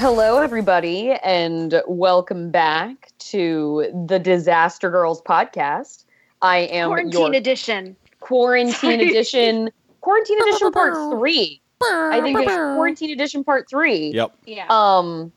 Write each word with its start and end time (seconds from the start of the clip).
Hello, 0.00 0.38
everybody, 0.38 1.10
and 1.22 1.82
welcome 1.86 2.50
back 2.50 3.12
to 3.18 3.84
the 4.08 4.18
Disaster 4.18 4.90
Girls 4.90 5.20
podcast. 5.20 6.06
I 6.40 6.60
am 6.60 6.88
Quarantine 6.88 7.20
your 7.20 7.34
edition. 7.34 7.96
quarantine 8.20 9.00
edition, 9.02 9.68
quarantine 10.00 10.40
edition 10.40 10.72
part 10.72 10.94
three. 11.12 11.60
I 11.82 12.22
think 12.22 12.38
it's 12.38 12.50
quarantine 12.50 13.10
edition 13.10 13.44
part 13.44 13.68
three. 13.68 14.12
Yep. 14.14 14.34
Yeah. 14.46 14.64
Um, 14.70 15.30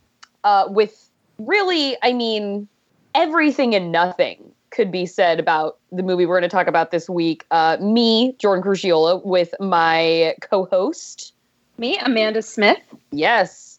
uh, 0.45 0.67
with 0.69 1.09
really, 1.39 1.97
I 2.01 2.13
mean, 2.13 2.69
everything 3.13 3.75
and 3.75 3.91
nothing 3.91 4.49
could 4.69 4.93
be 4.93 5.05
said 5.05 5.41
about 5.41 5.77
the 5.91 6.03
movie 6.03 6.25
we're 6.25 6.39
going 6.39 6.49
to 6.49 6.55
talk 6.55 6.67
about 6.67 6.91
this 6.91 7.09
week. 7.09 7.45
Uh, 7.51 7.75
me, 7.81 8.33
Jordan 8.39 8.63
Crucchiola, 8.63 9.25
with 9.25 9.53
my 9.59 10.35
co-host. 10.39 11.33
me, 11.77 11.97
Amanda 11.97 12.41
Smith. 12.41 12.79
Yes. 13.11 13.72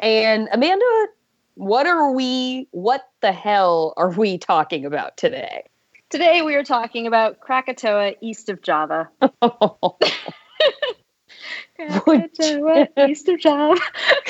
And 0.00 0.48
Amanda, 0.50 1.06
what 1.54 1.86
are 1.86 2.12
we, 2.12 2.66
what 2.70 3.08
the 3.20 3.32
hell 3.32 3.92
are 3.98 4.10
we 4.10 4.38
talking 4.38 4.86
about 4.86 5.18
today? 5.18 5.64
Today 6.08 6.40
we 6.42 6.54
are 6.54 6.64
talking 6.64 7.06
about 7.06 7.40
Krakatoa 7.40 8.14
east 8.22 8.48
of 8.48 8.62
Java. 8.62 9.10
Krakatoa 11.76 12.88
east 13.08 13.28
of 13.28 13.38
Java. 13.38 13.78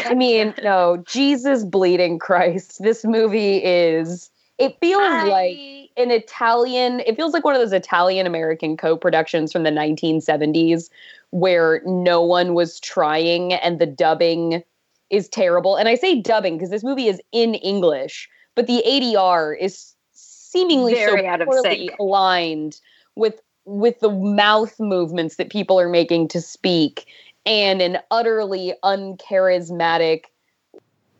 I 0.04 0.14
mean, 0.14 0.54
no, 0.62 1.02
Jesus 1.06 1.64
bleeding 1.64 2.18
Christ. 2.18 2.82
This 2.82 3.04
movie 3.04 3.58
is, 3.58 4.28
it 4.58 4.76
feels 4.80 5.28
like 5.28 5.56
an 5.96 6.10
Italian, 6.10 7.00
it 7.00 7.14
feels 7.14 7.32
like 7.32 7.44
one 7.44 7.54
of 7.54 7.60
those 7.60 7.72
Italian 7.72 8.26
American 8.26 8.76
co 8.76 8.96
productions 8.96 9.52
from 9.52 9.62
the 9.62 9.70
1970s 9.70 10.90
where 11.30 11.80
no 11.86 12.20
one 12.20 12.54
was 12.54 12.80
trying 12.80 13.52
and 13.52 13.78
the 13.78 13.86
dubbing 13.86 14.64
is 15.10 15.28
terrible. 15.28 15.76
And 15.76 15.88
I 15.88 15.94
say 15.94 16.20
dubbing 16.20 16.56
because 16.56 16.70
this 16.70 16.84
movie 16.84 17.08
is 17.08 17.20
in 17.32 17.54
English, 17.56 18.28
but 18.54 18.66
the 18.66 18.82
ADR 18.86 19.56
is 19.60 19.94
seemingly 20.12 20.94
Very 20.94 21.22
so 21.22 21.26
out 21.26 21.40
of 21.40 21.48
sync. 21.62 21.92
aligned 21.98 22.80
with 23.16 23.40
with 23.64 24.00
the 24.00 24.10
mouth 24.10 24.78
movements 24.80 25.36
that 25.36 25.50
people 25.50 25.78
are 25.78 25.88
making 25.88 26.28
to 26.28 26.40
speak 26.40 27.06
and 27.46 27.80
an 27.80 27.98
utterly 28.10 28.74
uncharismatic 28.84 30.24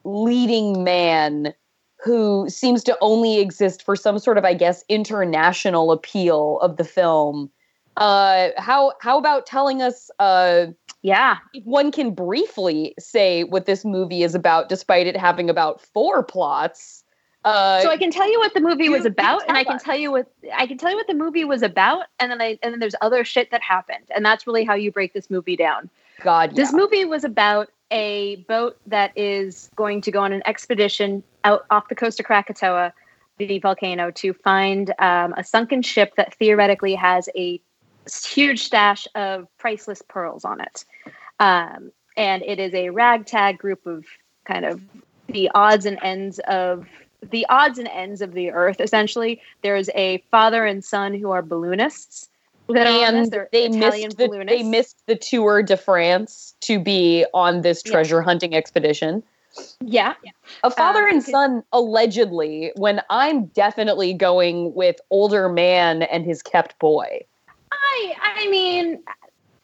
leading 0.05 0.83
man 0.83 1.55
who 2.03 2.49
seems 2.49 2.83
to 2.83 2.97
only 3.03 3.39
exist 3.39 3.83
for 3.83 3.95
some 3.95 4.19
sort 4.19 4.39
of 4.39 4.45
i 4.45 4.55
guess 4.55 4.83
international 4.89 5.93
appeal 5.93 6.59
of 6.61 6.79
the 6.79 6.85
film 6.85 7.51
uh 7.99 8.49
how 8.57 8.93
how 9.01 9.19
about 9.19 9.45
telling 9.45 9.83
us 9.83 10.11
uh 10.19 10.67
Yeah. 11.03 11.39
if 11.55 11.65
one 11.65 11.93
can 11.93 12.15
briefly 12.15 12.95
say 12.99 13.45
what 13.45 13.67
this 13.67 13.85
movie 13.85 14.23
is 14.23 14.35
about 14.35 14.69
despite 14.69 15.07
it 15.07 15.17
having 15.17 15.49
about 15.49 15.81
four 15.81 16.23
plots 16.23 17.05
uh 17.45 17.81
So 17.81 17.91
I 17.91 17.97
can 17.97 18.11
tell 18.11 18.31
you 18.31 18.39
what 18.39 18.53
the 18.53 18.61
movie 18.61 18.89
was 18.91 19.07
about, 19.07 19.43
and 19.49 19.57
I 19.57 19.65
can 19.65 19.77
us. 19.77 19.83
tell 19.83 19.97
you 19.97 20.11
what 20.11 20.31
I 20.55 20.67
can 20.67 20.77
tell 20.77 20.91
you 20.91 20.97
what 20.97 21.07
the 21.07 21.15
movie 21.15 21.45
was 21.45 21.63
about, 21.63 22.05
and 22.19 22.31
then 22.31 22.41
I 22.41 22.59
and 22.63 22.73
then 22.73 22.81
there's 22.81 22.95
other 23.01 23.25
shit 23.25 23.51
that 23.51 23.63
happened, 23.63 24.05
and 24.15 24.25
that's 24.25 24.47
really 24.47 24.65
how 24.65 24.75
you 24.75 24.93
break 24.93 25.15
this 25.15 25.31
movie 25.31 25.57
down. 25.57 25.89
god 26.23 26.55
This 26.55 26.71
yeah. 26.71 26.77
movie 26.77 27.05
was 27.07 27.25
about 27.25 27.71
a 27.91 28.37
boat 28.47 28.77
that 28.87 29.17
is 29.17 29.71
going 29.75 30.03
to 30.03 30.11
go 30.11 30.21
on 30.21 30.33
an 30.33 30.43
expedition 30.47 31.23
out 31.45 31.65
off 31.71 31.89
the 31.89 31.95
coast 31.95 32.21
of 32.21 32.27
Krakatoa, 32.27 32.93
the 33.39 33.59
volcano, 33.59 34.11
to 34.13 34.33
find 34.33 34.93
um, 34.99 35.33
a 35.37 35.43
sunken 35.43 35.81
ship 35.83 36.15
that 36.17 36.35
theoretically 36.35 36.95
has 36.95 37.29
a 37.35 37.61
huge 38.15 38.63
stash 38.63 39.07
of 39.15 39.47
priceless 39.59 40.03
pearls 40.09 40.45
on 40.45 40.61
it. 40.61 40.85
Um, 41.39 41.93
and 42.17 42.43
it 42.43 42.59
is 42.59 42.75
a 42.75 42.91
ragtag 42.91 43.59
group 43.59 43.87
of 43.87 44.05
kind 44.45 44.65
of 44.65 44.81
the 45.29 45.51
odds 45.55 45.87
and 45.87 45.99
ends 46.03 46.39
of 46.49 46.87
the 47.31 47.47
odds 47.49 47.79
and 47.79 47.89
ends 47.89 48.21
of 48.23 48.33
the 48.33 48.51
earth. 48.51 48.81
Essentially, 48.81 49.41
there's 49.63 49.89
a 49.95 50.23
father 50.31 50.65
and 50.65 50.85
son 50.85 51.15
who 51.15 51.31
are 51.31 51.43
balloonists. 51.43 52.29
that 52.69 52.87
are 52.87 53.15
and 53.15 53.35
Italian 53.53 54.09
missed 54.09 54.19
the, 54.19 54.45
they 54.49 54.63
missed 54.63 55.07
the 55.07 55.17
Tour 55.17 55.63
de 55.63 55.77
France 55.77 56.55
to 56.61 56.79
be 56.79 57.27
on 57.35 57.63
this 57.63 57.83
Yeah. 57.85 57.93
treasure 57.93 58.23
hunting 58.23 58.55
expedition. 58.55 59.23
Yeah, 59.85 60.15
A 60.63 60.71
father 60.71 61.05
Um, 61.05 61.15
and 61.15 61.23
son 61.23 61.63
allegedly 61.73 62.73
when 62.77 63.03
I'm 63.11 63.47
definitely 63.47 64.15
going 64.15 64.75
with 64.75 65.01
older 65.11 65.49
man 65.49 66.03
and 66.03 66.25
his 66.25 66.43
kept 66.43 66.79
boy. 66.79 67.25
I 67.83 68.15
I 68.23 68.49
mean, 68.49 69.03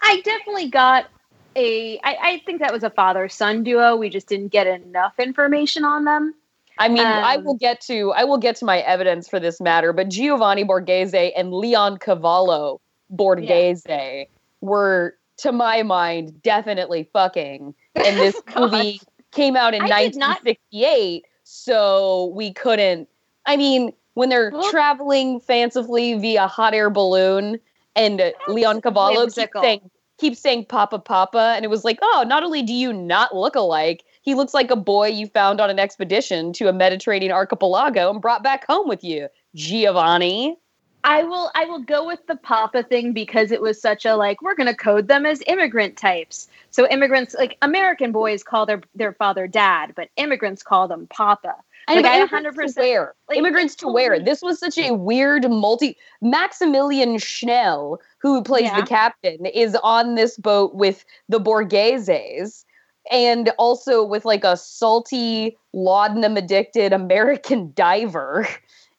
I 0.02 0.20
definitely 0.22 0.68
got 0.68 1.06
a. 1.54 1.98
I, 2.04 2.16
I 2.20 2.42
think 2.44 2.60
that 2.60 2.72
was 2.72 2.82
a 2.82 2.90
father 2.90 3.28
son 3.28 3.62
duo. 3.64 3.96
We 3.96 4.08
just 4.10 4.28
didn't 4.28 4.48
get 4.48 4.66
enough 4.66 5.14
information 5.18 5.84
on 5.84 6.04
them. 6.04 6.34
I 6.78 6.88
mean, 6.88 7.06
I 7.06 7.36
Um, 7.36 7.44
will 7.44 7.54
get 7.56 7.80
to 7.82 8.12
I 8.12 8.24
will 8.24 8.36
get 8.38 8.56
to 8.56 8.64
my 8.66 8.80
evidence 8.80 9.28
for 9.28 9.40
this 9.40 9.60
matter, 9.60 9.92
but 9.94 10.08
Giovanni 10.10 10.64
Borghese 10.64 11.32
and 11.36 11.50
Leoncavallo 11.52 12.80
Borghese 13.14 14.26
were, 14.60 15.14
to 15.38 15.52
my 15.52 15.82
mind, 15.82 16.42
definitely 16.42 17.08
fucking. 17.12 17.74
And 17.94 18.16
this 18.18 18.40
movie 18.54 19.00
came 19.30 19.56
out 19.56 19.72
in 19.74 19.82
I 19.82 20.04
did 20.08 20.16
not- 20.16 20.44
1968, 20.44 21.24
so 21.44 22.26
we 22.34 22.52
couldn't. 22.52 23.08
I 23.46 23.56
mean, 23.56 23.92
when 24.14 24.28
they're 24.28 24.50
Well- 24.50 24.70
traveling 24.70 25.40
fancifully 25.40 26.14
via 26.18 26.46
hot 26.46 26.74
air 26.74 26.90
balloon, 26.90 27.58
and 27.96 28.32
Leoncavallo 28.46 29.34
keeps 29.34 29.52
saying, 29.60 29.90
keeps 30.18 30.38
saying 30.38 30.66
"Papa, 30.66 30.98
Papa," 30.98 31.54
and 31.56 31.64
it 31.64 31.68
was 31.68 31.84
like, 31.84 31.98
oh, 32.02 32.24
not 32.26 32.44
only 32.44 32.62
do 32.62 32.72
you 32.72 32.92
not 32.92 33.34
look 33.34 33.56
alike, 33.56 34.04
he 34.22 34.34
looks 34.34 34.54
like 34.54 34.70
a 34.70 34.76
boy 34.76 35.08
you 35.08 35.26
found 35.26 35.60
on 35.60 35.70
an 35.70 35.78
expedition 35.78 36.52
to 36.54 36.68
a 36.68 36.72
Mediterranean 36.72 37.32
archipelago 37.32 38.10
and 38.10 38.20
brought 38.20 38.42
back 38.42 38.66
home 38.66 38.88
with 38.88 39.02
you, 39.02 39.28
Giovanni. 39.54 40.56
I 41.04 41.22
will 41.22 41.52
I 41.54 41.66
will 41.66 41.78
go 41.78 42.04
with 42.04 42.26
the 42.26 42.34
Papa 42.34 42.82
thing 42.82 43.12
because 43.12 43.52
it 43.52 43.60
was 43.62 43.80
such 43.80 44.04
a 44.04 44.16
like 44.16 44.42
we're 44.42 44.56
gonna 44.56 44.74
code 44.74 45.06
them 45.06 45.24
as 45.24 45.40
immigrant 45.46 45.96
types. 45.96 46.48
So 46.72 46.88
immigrants 46.88 47.36
like 47.38 47.56
American 47.62 48.10
boys 48.10 48.42
call 48.42 48.66
their 48.66 48.80
their 48.96 49.12
father 49.12 49.46
dad, 49.46 49.92
but 49.94 50.08
immigrants 50.16 50.64
call 50.64 50.88
them 50.88 51.06
Papa. 51.08 51.54
Like, 51.88 52.04
I 52.04 52.18
immigrants 52.18 52.54
100% 52.56 52.74
to 52.74 52.80
wear. 52.80 53.14
like, 53.28 53.38
immigrants 53.38 53.74
to 53.76 53.88
where 53.88 54.18
This 54.18 54.42
was 54.42 54.58
such 54.58 54.76
a 54.78 54.92
weird 54.92 55.48
multi. 55.48 55.96
Maximilian 56.20 57.18
Schell, 57.18 58.00
who 58.18 58.42
plays 58.42 58.64
Yeah. 58.64 58.80
the 58.80 58.86
captain, 58.86 59.46
is 59.46 59.76
on 59.82 60.16
this 60.16 60.36
boat 60.36 60.74
with 60.74 61.04
the 61.28 61.38
Borgheses, 61.40 62.64
and 63.10 63.52
also 63.58 64.02
with 64.02 64.24
like 64.24 64.42
a 64.42 64.56
salty, 64.56 65.56
laudanum 65.72 66.36
addicted 66.36 66.92
American 66.92 67.72
diver. 67.76 68.48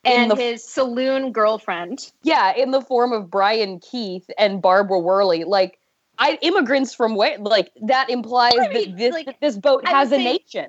And 0.06 0.32
the 0.32 0.36
his 0.36 0.64
saloon 0.64 1.34
girlfriend. 1.34 2.12
Yeah, 2.24 2.56
in 2.56 2.72
the 2.72 2.82
form 2.82 3.12
of 3.12 3.30
Brian 3.30 3.80
Keith 3.80 4.30
and 4.38 4.62
Barbara 4.62 5.02
Werle. 5.02 5.46
Like, 5.46 5.80
I 6.20 6.40
immigrants 6.42 6.94
from 6.94 7.16
where? 7.16 7.38
Like 7.38 7.72
that 7.82 8.10
implies 8.10 8.54
I 8.58 8.70
mean, 8.70 8.92
that 8.92 8.98
this 8.98 9.14
like, 9.14 9.40
this 9.42 9.58
boat 9.58 9.86
has 9.86 10.14
a 10.14 10.18
nation. 10.18 10.68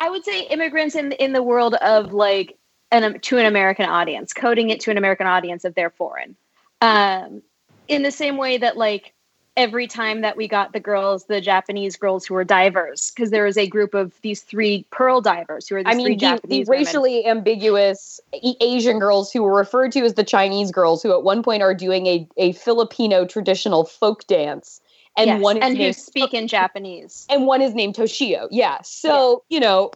I 0.00 0.10
would 0.10 0.24
say 0.24 0.42
immigrants 0.46 0.94
in 0.94 1.12
in 1.12 1.32
the 1.32 1.42
world 1.42 1.74
of 1.74 2.12
like 2.12 2.58
an 2.90 3.20
to 3.20 3.38
an 3.38 3.46
American 3.46 3.86
audience, 3.86 4.32
coding 4.32 4.70
it 4.70 4.80
to 4.80 4.90
an 4.90 4.98
American 4.98 5.26
audience 5.26 5.64
if 5.64 5.74
they're 5.74 5.90
foreign. 5.90 6.36
Um, 6.80 7.42
in 7.88 8.02
the 8.02 8.10
same 8.10 8.36
way 8.36 8.58
that 8.58 8.76
like 8.76 9.12
every 9.56 9.86
time 9.86 10.22
that 10.22 10.36
we 10.36 10.48
got 10.48 10.72
the 10.72 10.80
girls, 10.80 11.26
the 11.26 11.40
Japanese 11.40 11.96
girls 11.96 12.24
who 12.24 12.34
were 12.34 12.44
divers, 12.44 13.12
because 13.14 13.30
there 13.30 13.44
was 13.44 13.58
a 13.58 13.66
group 13.66 13.94
of 13.94 14.14
these 14.22 14.42
three 14.42 14.86
pearl 14.90 15.20
divers 15.20 15.68
who 15.68 15.76
are 15.76 15.84
these 15.84 15.92
I 15.92 15.96
mean, 15.96 16.06
the, 16.06 16.14
the 16.14 16.20
Japanese 16.20 16.68
women. 16.68 16.84
racially 16.84 17.26
ambiguous 17.26 18.20
Asian 18.60 18.98
girls 18.98 19.30
who 19.32 19.42
were 19.42 19.54
referred 19.54 19.92
to 19.92 20.00
as 20.00 20.14
the 20.14 20.24
Chinese 20.24 20.70
girls, 20.70 21.02
who 21.02 21.12
at 21.12 21.24
one 21.24 21.42
point 21.42 21.62
are 21.62 21.74
doing 21.74 22.06
a, 22.06 22.26
a 22.36 22.52
Filipino 22.52 23.26
traditional 23.26 23.84
folk 23.84 24.26
dance, 24.26 24.80
and 25.20 25.28
Yes, 25.28 25.42
one 25.42 25.56
is 25.58 25.62
and 25.64 25.76
who 25.76 25.92
speak 25.92 26.34
in 26.34 26.48
Japanese. 26.48 27.26
and 27.28 27.46
one 27.46 27.60
is 27.60 27.74
named 27.74 27.94
Toshio. 27.94 28.48
Yeah, 28.50 28.80
so 28.82 29.44
you 29.48 29.60
know, 29.60 29.90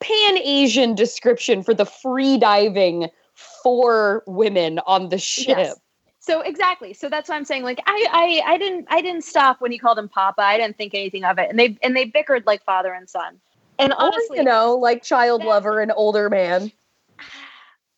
pan 0.00 0.38
Asian 0.38 0.94
description 0.94 1.62
for 1.62 1.74
the 1.74 1.84
free 1.84 2.38
diving 2.38 3.08
four 3.34 4.22
women 4.26 4.78
on 4.80 5.08
the 5.08 5.18
ship. 5.18 5.48
Yes. 5.48 5.80
So 6.20 6.40
exactly. 6.42 6.92
So 6.92 7.08
that's 7.08 7.28
why 7.28 7.36
I'm 7.36 7.44
saying 7.44 7.62
like 7.62 7.80
I, 7.86 8.42
I 8.46 8.52
I 8.54 8.58
didn't 8.58 8.86
I 8.90 9.00
didn't 9.00 9.24
stop 9.24 9.60
when 9.60 9.72
he 9.72 9.78
called 9.78 9.98
him 9.98 10.08
Papa. 10.08 10.42
I 10.42 10.58
didn't 10.58 10.76
think 10.76 10.94
anything 10.94 11.24
of 11.24 11.38
it. 11.38 11.48
And 11.48 11.58
they 11.58 11.78
and 11.82 11.96
they 11.96 12.04
bickered 12.04 12.46
like 12.46 12.62
father 12.64 12.92
and 12.92 13.08
son. 13.08 13.40
And 13.78 13.92
honestly, 13.92 14.38
or, 14.38 14.42
you 14.42 14.44
know, 14.44 14.76
like 14.76 15.02
child 15.02 15.44
lover 15.44 15.80
and 15.80 15.92
older 15.94 16.28
man. 16.28 16.70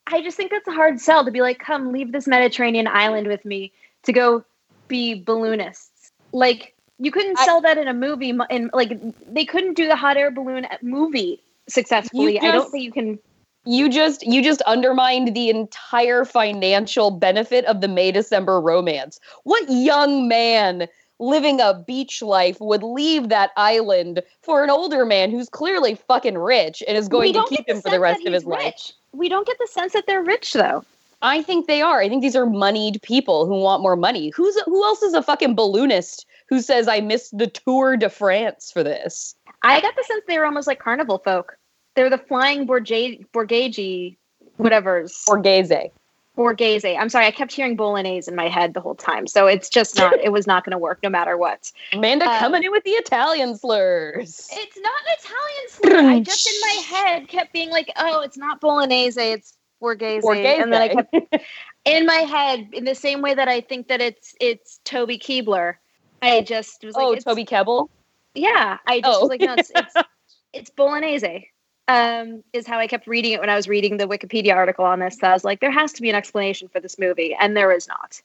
I 0.06 0.22
just 0.22 0.36
think 0.36 0.50
that's 0.50 0.66
a 0.68 0.72
hard 0.72 1.00
sell 1.00 1.24
to 1.24 1.30
be 1.30 1.40
like, 1.40 1.58
come 1.58 1.92
leave 1.92 2.12
this 2.12 2.26
Mediterranean 2.26 2.86
island 2.86 3.26
with 3.26 3.44
me 3.44 3.72
to 4.04 4.12
go 4.12 4.44
be 4.88 5.22
balloonists. 5.22 5.89
Like 6.32 6.74
you 6.98 7.10
couldn't 7.10 7.38
sell 7.38 7.58
I, 7.58 7.60
that 7.74 7.78
in 7.78 7.88
a 7.88 7.94
movie, 7.94 8.36
and 8.50 8.70
like 8.72 8.98
they 9.32 9.44
couldn't 9.44 9.74
do 9.74 9.86
the 9.86 9.96
hot 9.96 10.16
air 10.16 10.30
balloon 10.30 10.66
movie 10.82 11.42
successfully. 11.68 12.34
Just, 12.34 12.44
I 12.44 12.52
don't 12.52 12.70
think 12.70 12.84
you 12.84 12.92
can. 12.92 13.18
You 13.64 13.88
just 13.88 14.26
you 14.26 14.42
just 14.42 14.62
undermined 14.62 15.34
the 15.34 15.50
entire 15.50 16.24
financial 16.24 17.10
benefit 17.10 17.64
of 17.64 17.80
the 17.80 17.88
May 17.88 18.12
December 18.12 18.60
romance. 18.60 19.18
What 19.44 19.64
young 19.68 20.28
man 20.28 20.88
living 21.18 21.60
a 21.60 21.74
beach 21.74 22.22
life 22.22 22.58
would 22.60 22.82
leave 22.82 23.28
that 23.28 23.50
island 23.56 24.22
for 24.42 24.64
an 24.64 24.70
older 24.70 25.04
man 25.04 25.30
who's 25.30 25.48
clearly 25.48 25.94
fucking 25.94 26.38
rich 26.38 26.82
and 26.88 26.96
is 26.96 27.08
going 27.08 27.34
to 27.34 27.44
keep 27.48 27.68
him 27.68 27.80
for 27.80 27.90
the 27.90 28.00
rest 28.00 28.26
of 28.26 28.32
his 28.32 28.44
rich. 28.44 28.58
life? 28.58 28.92
We 29.12 29.28
don't 29.28 29.46
get 29.46 29.58
the 29.58 29.68
sense 29.70 29.92
that 29.92 30.06
they're 30.06 30.22
rich 30.22 30.54
though. 30.54 30.84
I 31.22 31.42
think 31.42 31.66
they 31.66 31.82
are. 31.82 32.00
I 32.00 32.08
think 32.08 32.22
these 32.22 32.36
are 32.36 32.46
moneyed 32.46 33.00
people 33.02 33.46
who 33.46 33.60
want 33.60 33.82
more 33.82 33.96
money. 33.96 34.30
Who's 34.30 34.58
who 34.64 34.82
else 34.84 35.02
is 35.02 35.14
a 35.14 35.22
fucking 35.22 35.54
balloonist 35.54 36.24
who 36.48 36.60
says 36.60 36.88
I 36.88 37.00
missed 37.00 37.36
the 37.36 37.46
Tour 37.46 37.96
de 37.96 38.08
France 38.08 38.70
for 38.72 38.82
this? 38.82 39.34
I 39.62 39.80
got 39.80 39.94
the 39.96 40.04
sense 40.04 40.22
they 40.26 40.38
were 40.38 40.46
almost 40.46 40.66
like 40.66 40.78
carnival 40.78 41.18
folk. 41.18 41.56
They're 41.94 42.10
the 42.10 42.18
flying 42.18 42.66
Borgese, 42.66 43.26
Borghese, 43.32 44.16
whatever's. 44.56 45.24
Borghese. 45.28 45.90
Borghese. 46.36 46.96
I'm 46.98 47.08
sorry, 47.08 47.26
I 47.26 47.32
kept 47.32 47.52
hearing 47.52 47.76
bolognese 47.76 48.30
in 48.30 48.36
my 48.36 48.48
head 48.48 48.72
the 48.72 48.80
whole 48.80 48.94
time. 48.94 49.26
So 49.26 49.46
it's 49.46 49.68
just 49.68 49.98
not, 49.98 50.18
it 50.20 50.32
was 50.32 50.46
not 50.46 50.64
going 50.64 50.72
to 50.72 50.78
work 50.78 51.00
no 51.02 51.10
matter 51.10 51.36
what. 51.36 51.70
Amanda 51.92 52.30
um, 52.30 52.38
coming 52.38 52.62
in 52.62 52.70
with 52.70 52.84
the 52.84 52.92
Italian 52.92 53.56
slurs. 53.56 54.48
It's 54.50 54.78
not 54.78 54.92
an 55.06 55.14
Italian 55.18 55.68
slur. 55.68 56.10
I 56.10 56.20
just 56.20 56.46
in 56.46 56.60
my 56.62 56.82
head 56.96 57.28
kept 57.28 57.52
being 57.52 57.70
like, 57.70 57.90
oh, 57.96 58.20
it's 58.22 58.38
not 58.38 58.60
bolognese, 58.60 59.20
it's 59.20 59.58
Borghese. 59.82 60.22
Borghese. 60.22 60.62
And 60.62 60.72
then 60.72 60.82
I 60.82 60.88
kept 60.88 61.14
in 61.84 62.06
my 62.06 62.14
head, 62.14 62.68
in 62.72 62.84
the 62.84 62.94
same 62.94 63.22
way 63.22 63.34
that 63.34 63.48
I 63.48 63.60
think 63.60 63.88
that 63.88 64.00
it's 64.00 64.34
it's 64.40 64.80
Toby 64.84 65.18
Keebler. 65.18 65.74
I 66.22 66.42
just 66.42 66.84
was 66.84 66.94
like, 66.94 67.04
oh, 67.04 67.14
Toby 67.16 67.44
Kebbell? 67.44 67.88
Yeah. 68.34 68.78
I 68.86 69.00
just 69.00 69.18
oh. 69.18 69.20
was 69.22 69.30
like, 69.30 69.40
no, 69.40 69.54
it's, 69.56 69.72
it's, 69.74 69.94
it's 70.52 70.70
bolognese 70.70 71.48
um, 71.90 72.44
is 72.52 72.66
how 72.66 72.78
I 72.78 72.86
kept 72.86 73.06
reading 73.06 73.32
it 73.32 73.40
when 73.40 73.50
I 73.50 73.56
was 73.56 73.68
reading 73.68 73.96
the 73.96 74.06
Wikipedia 74.06 74.54
article 74.54 74.84
on 74.84 75.00
this. 75.00 75.18
So 75.18 75.26
I 75.26 75.32
was 75.32 75.44
like, 75.44 75.60
there 75.60 75.70
has 75.70 75.92
to 75.94 76.02
be 76.02 76.08
an 76.08 76.14
explanation 76.14 76.68
for 76.68 76.80
this 76.80 76.98
movie, 76.98 77.36
and 77.38 77.56
there 77.56 77.72
is 77.72 77.88
not. 77.88 78.20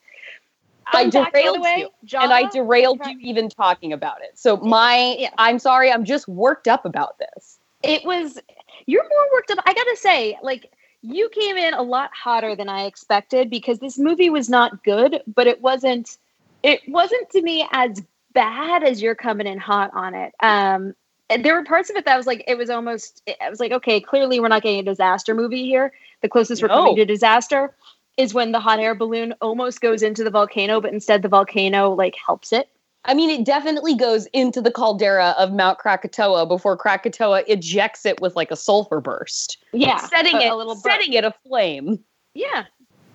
I 0.93 1.09
derailed 1.09 1.61
way, 1.61 1.87
you, 2.03 2.19
and 2.19 2.31
I 2.31 2.47
derailed 2.49 2.99
you 3.07 3.17
even 3.19 3.49
talking 3.49 3.91
about 3.91 4.21
it. 4.21 4.37
So 4.37 4.57
my, 4.57 5.15
yeah. 5.17 5.29
I'm 5.39 5.57
sorry, 5.57 5.91
I'm 5.91 6.05
just 6.05 6.27
worked 6.27 6.67
up 6.67 6.85
about 6.85 7.17
this. 7.17 7.57
It 7.81 8.05
was 8.05 8.37
you're 8.85 9.03
more 9.03 9.25
worked 9.33 9.49
up. 9.49 9.59
I 9.65 9.73
gotta 9.73 9.97
say, 9.97 10.37
like 10.43 10.71
you 11.13 11.29
came 11.29 11.57
in 11.57 11.73
a 11.73 11.81
lot 11.81 12.11
hotter 12.13 12.55
than 12.55 12.69
I 12.69 12.85
expected 12.85 13.49
because 13.49 13.79
this 13.79 13.97
movie 13.97 14.29
was 14.29 14.49
not 14.49 14.83
good, 14.83 15.21
but 15.27 15.47
it 15.47 15.61
wasn't. 15.61 16.17
It 16.63 16.81
wasn't 16.87 17.29
to 17.31 17.41
me 17.41 17.67
as 17.71 18.01
bad 18.33 18.83
as 18.83 19.01
you're 19.01 19.15
coming 19.15 19.47
in 19.47 19.59
hot 19.59 19.91
on 19.93 20.15
it. 20.15 20.33
Um, 20.39 20.95
there 21.29 21.55
were 21.55 21.63
parts 21.63 21.89
of 21.89 21.95
it 21.95 22.05
that 22.05 22.17
was 22.17 22.27
like 22.27 22.43
it 22.47 22.57
was 22.57 22.69
almost 22.69 23.21
I 23.41 23.49
was 23.49 23.59
like 23.59 23.71
okay 23.71 23.99
clearly 23.99 24.39
we're 24.39 24.47
not 24.47 24.61
getting 24.61 24.79
a 24.79 24.83
disaster 24.83 25.33
movie 25.33 25.65
here 25.65 25.91
the 26.21 26.29
closest 26.29 26.61
no. 26.61 26.67
we're 26.67 26.73
coming 26.73 26.95
to 26.97 27.05
disaster 27.05 27.75
is 28.17 28.33
when 28.33 28.51
the 28.51 28.59
hot 28.59 28.79
air 28.79 28.95
balloon 28.95 29.33
almost 29.41 29.81
goes 29.81 30.03
into 30.03 30.23
the 30.23 30.29
volcano 30.29 30.79
but 30.79 30.93
instead 30.93 31.21
the 31.21 31.27
volcano 31.27 31.91
like 31.93 32.15
helps 32.15 32.53
it 32.53 32.69
I 33.05 33.13
mean, 33.13 33.29
it 33.29 33.45
definitely 33.45 33.95
goes 33.95 34.25
into 34.27 34.61
the 34.61 34.71
caldera 34.71 35.35
of 35.37 35.53
Mount 35.53 35.77
Krakatoa 35.77 36.45
before 36.45 36.75
Krakatoa 36.75 37.43
ejects 37.47 38.05
it 38.05 38.19
with 38.19 38.35
like 38.35 38.51
a 38.51 38.55
sulfur 38.55 38.99
burst. 38.99 39.57
Yeah, 39.73 39.97
setting 39.97 40.41
it, 40.41 40.51
a 40.51 40.55
little 40.55 40.75
setting 40.75 41.13
it 41.13 41.23
aflame. 41.23 42.03
Yeah. 42.33 42.65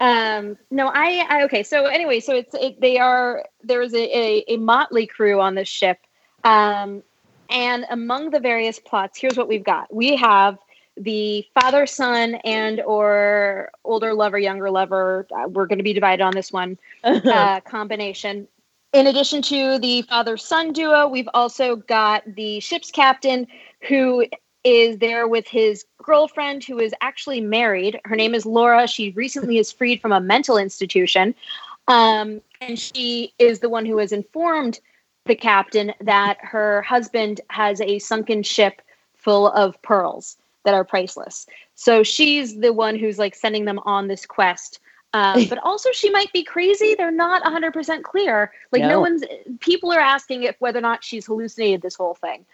Um. 0.00 0.56
No, 0.70 0.88
I. 0.88 1.26
I 1.28 1.42
okay. 1.44 1.62
So 1.62 1.87
anyway, 1.87 2.20
so 2.20 2.34
it's 2.34 2.54
it, 2.54 2.81
they 2.81 2.98
are 2.98 3.44
there 3.62 3.82
is 3.82 3.92
a, 3.92 4.19
a, 4.19 4.44
a 4.48 4.56
motley 4.56 5.06
crew 5.06 5.40
on 5.40 5.54
this 5.54 5.69
ship. 5.69 5.98
Um. 6.44 7.02
And 7.50 7.84
among 7.90 8.31
the 8.31 8.38
various 8.38 8.78
plots, 8.78 9.19
here's 9.19 9.36
what 9.36 9.48
we've 9.48 9.64
got. 9.64 9.93
We 9.93 10.14
have 10.14 10.56
the 10.96 11.44
father 11.58 11.84
son 11.86 12.36
and 12.44 12.81
or 12.82 13.70
older 13.84 14.12
lover 14.12 14.38
younger 14.38 14.70
lover 14.70 15.26
uh, 15.34 15.48
we're 15.48 15.66
going 15.66 15.78
to 15.78 15.84
be 15.84 15.94
divided 15.94 16.22
on 16.22 16.34
this 16.34 16.52
one 16.52 16.76
uh, 17.04 17.60
combination 17.60 18.46
in 18.92 19.06
addition 19.06 19.42
to 19.42 19.78
the 19.78 20.02
father 20.02 20.37
son 20.37 20.72
duo 20.72 21.06
we've 21.06 21.28
also 21.34 21.76
got 21.76 22.22
the 22.34 22.60
ship's 22.60 22.90
captain 22.90 23.46
who 23.88 24.26
is 24.62 24.98
there 24.98 25.26
with 25.26 25.46
his 25.46 25.84
girlfriend 26.02 26.62
who 26.64 26.78
is 26.78 26.94
actually 27.00 27.40
married 27.40 28.00
her 28.04 28.16
name 28.16 28.34
is 28.34 28.44
laura 28.44 28.87
she 28.87 29.10
recently 29.12 29.58
is 29.58 29.72
freed 29.72 30.00
from 30.00 30.12
a 30.12 30.20
mental 30.20 30.56
institution 30.56 31.34
um, 31.88 32.40
and 32.60 32.78
she 32.78 33.34
is 33.38 33.58
the 33.58 33.69
one 33.69 33.84
who 33.84 33.98
has 33.98 34.12
informed 34.12 34.81
the 35.26 35.34
captain 35.34 35.93
that 36.00 36.38
her 36.40 36.82
husband 36.82 37.40
has 37.50 37.81
a 37.81 37.98
sunken 37.98 38.43
ship 38.43 38.82
full 39.14 39.48
of 39.48 39.81
pearls 39.82 40.36
that 40.64 40.75
are 40.75 40.84
priceless. 40.84 41.46
So 41.75 42.02
she's 42.02 42.58
the 42.58 42.72
one 42.72 42.96
who's 42.96 43.19
like 43.19 43.34
sending 43.34 43.64
them 43.64 43.81
on 43.81 44.08
this 44.08 44.26
quest. 44.26 44.81
Um, 45.12 45.44
but 45.48 45.58
also, 45.58 45.90
she 45.92 46.10
might 46.10 46.32
be 46.32 46.42
crazy. 46.42 46.94
They're 46.94 47.10
not 47.10 47.42
100% 47.42 48.02
clear. 48.02 48.52
Like, 48.72 48.82
no. 48.82 48.88
no, 48.88 49.00
one's, 49.00 49.22
people 49.60 49.92
are 49.92 50.00
asking 50.00 50.44
if 50.44 50.56
whether 50.60 50.78
or 50.78 50.82
not 50.82 51.04
she's 51.04 51.26
hallucinated 51.26 51.82
this 51.82 51.96
whole 51.96 52.14
thing. 52.14 52.44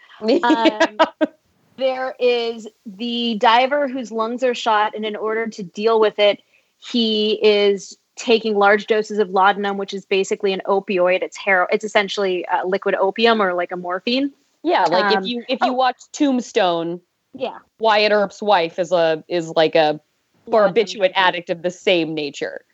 Um, 0.43 0.97
there 1.77 2.15
is 2.19 2.67
the 2.85 3.35
diver 3.35 3.87
whose 3.87 4.11
lungs 4.11 4.43
are 4.43 4.55
shot, 4.55 4.95
and 4.95 5.05
in 5.05 5.15
order 5.15 5.47
to 5.47 5.63
deal 5.63 5.99
with 5.99 6.19
it, 6.19 6.41
he 6.77 7.39
is 7.43 7.97
taking 8.15 8.57
large 8.57 8.87
doses 8.87 9.19
of 9.19 9.29
laudanum, 9.29 9.77
which 9.77 9.93
is 9.93 10.05
basically 10.05 10.51
an 10.51 10.61
opioid. 10.65 11.21
It's 11.21 11.37
hero. 11.37 11.67
It's 11.71 11.85
essentially 11.85 12.45
uh, 12.47 12.65
liquid 12.65 12.95
opium 12.95 13.41
or 13.41 13.53
like 13.53 13.71
a 13.71 13.77
morphine. 13.77 14.33
Yeah, 14.63 14.83
like 14.85 15.15
um, 15.15 15.23
if 15.23 15.29
you 15.29 15.43
if 15.47 15.59
you 15.61 15.69
oh. 15.69 15.73
watch 15.73 16.01
Tombstone, 16.11 16.99
yeah, 17.33 17.59
Wyatt 17.79 18.11
Earp's 18.11 18.41
wife 18.41 18.79
is 18.79 18.91
a 18.91 19.23
is 19.27 19.49
like 19.49 19.75
a 19.75 20.01
barbiturate 20.47 21.11
addict 21.15 21.49
of 21.49 21.61
the 21.61 21.71
same 21.71 22.13
nature. 22.13 22.65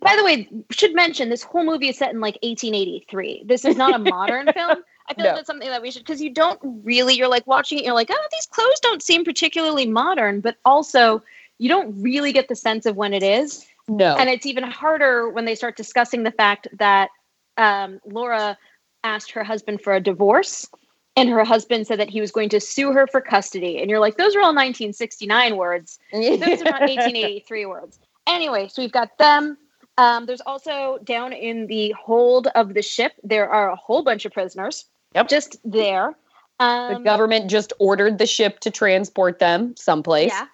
By 0.00 0.16
the 0.16 0.24
way, 0.24 0.48
should 0.70 0.94
mention 0.94 1.28
this 1.28 1.42
whole 1.42 1.64
movie 1.64 1.88
is 1.88 1.98
set 1.98 2.12
in 2.12 2.20
like 2.20 2.34
1883. 2.42 3.44
This 3.46 3.64
is 3.64 3.76
not 3.76 3.94
a 3.94 3.98
modern 3.98 4.46
film. 4.54 4.78
I 5.08 5.14
feel 5.14 5.24
no. 5.24 5.30
like 5.30 5.36
that's 5.36 5.46
something 5.46 5.68
that 5.68 5.82
we 5.82 5.90
should 5.92 6.02
because 6.02 6.20
you 6.20 6.30
don't 6.30 6.58
really 6.82 7.14
you're 7.14 7.28
like 7.28 7.46
watching 7.46 7.78
it, 7.78 7.84
you're 7.84 7.94
like, 7.94 8.10
oh, 8.10 8.28
these 8.32 8.46
clothes 8.46 8.80
don't 8.80 9.02
seem 9.02 9.24
particularly 9.24 9.86
modern, 9.86 10.40
but 10.40 10.56
also 10.64 11.22
you 11.58 11.68
don't 11.68 12.02
really 12.02 12.32
get 12.32 12.48
the 12.48 12.56
sense 12.56 12.86
of 12.86 12.96
when 12.96 13.14
it 13.14 13.22
is. 13.22 13.64
No. 13.88 14.16
And 14.16 14.28
it's 14.28 14.46
even 14.46 14.64
harder 14.64 15.30
when 15.30 15.44
they 15.44 15.54
start 15.54 15.76
discussing 15.76 16.24
the 16.24 16.32
fact 16.32 16.66
that 16.78 17.10
um, 17.56 18.00
Laura 18.04 18.58
asked 19.04 19.30
her 19.30 19.44
husband 19.44 19.80
for 19.80 19.94
a 19.94 20.00
divorce 20.00 20.68
and 21.16 21.28
her 21.28 21.44
husband 21.44 21.86
said 21.86 21.98
that 21.98 22.10
he 22.10 22.20
was 22.20 22.30
going 22.30 22.48
to 22.50 22.60
sue 22.60 22.92
her 22.92 23.06
for 23.06 23.20
custody. 23.20 23.80
And 23.80 23.90
you're 23.90 24.00
like, 24.00 24.16
those 24.16 24.36
are 24.36 24.40
all 24.40 24.54
1969 24.54 25.56
words. 25.56 25.98
Those 26.12 26.60
are 26.60 26.64
not 26.64 26.80
1883 26.80 27.66
words. 27.66 27.98
Anyway, 28.26 28.68
so 28.68 28.82
we've 28.82 28.92
got 28.92 29.16
them. 29.18 29.56
Um, 29.98 30.26
there's 30.26 30.42
also 30.42 30.98
down 31.04 31.32
in 31.32 31.68
the 31.68 31.92
hold 31.92 32.48
of 32.54 32.74
the 32.74 32.82
ship, 32.82 33.12
there 33.24 33.48
are 33.48 33.70
a 33.70 33.76
whole 33.76 34.02
bunch 34.02 34.26
of 34.26 34.32
prisoners. 34.32 34.84
Yep. 35.14 35.28
Just 35.28 35.56
there. 35.64 36.14
Um, 36.60 36.94
the 36.94 37.00
government 37.00 37.50
just 37.50 37.72
ordered 37.78 38.18
the 38.18 38.26
ship 38.26 38.60
to 38.60 38.70
transport 38.70 39.38
them 39.38 39.74
someplace. 39.76 40.32
Yeah 40.32 40.46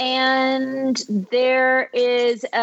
and 0.00 1.04
there 1.30 1.90
is 1.92 2.44
a, 2.54 2.56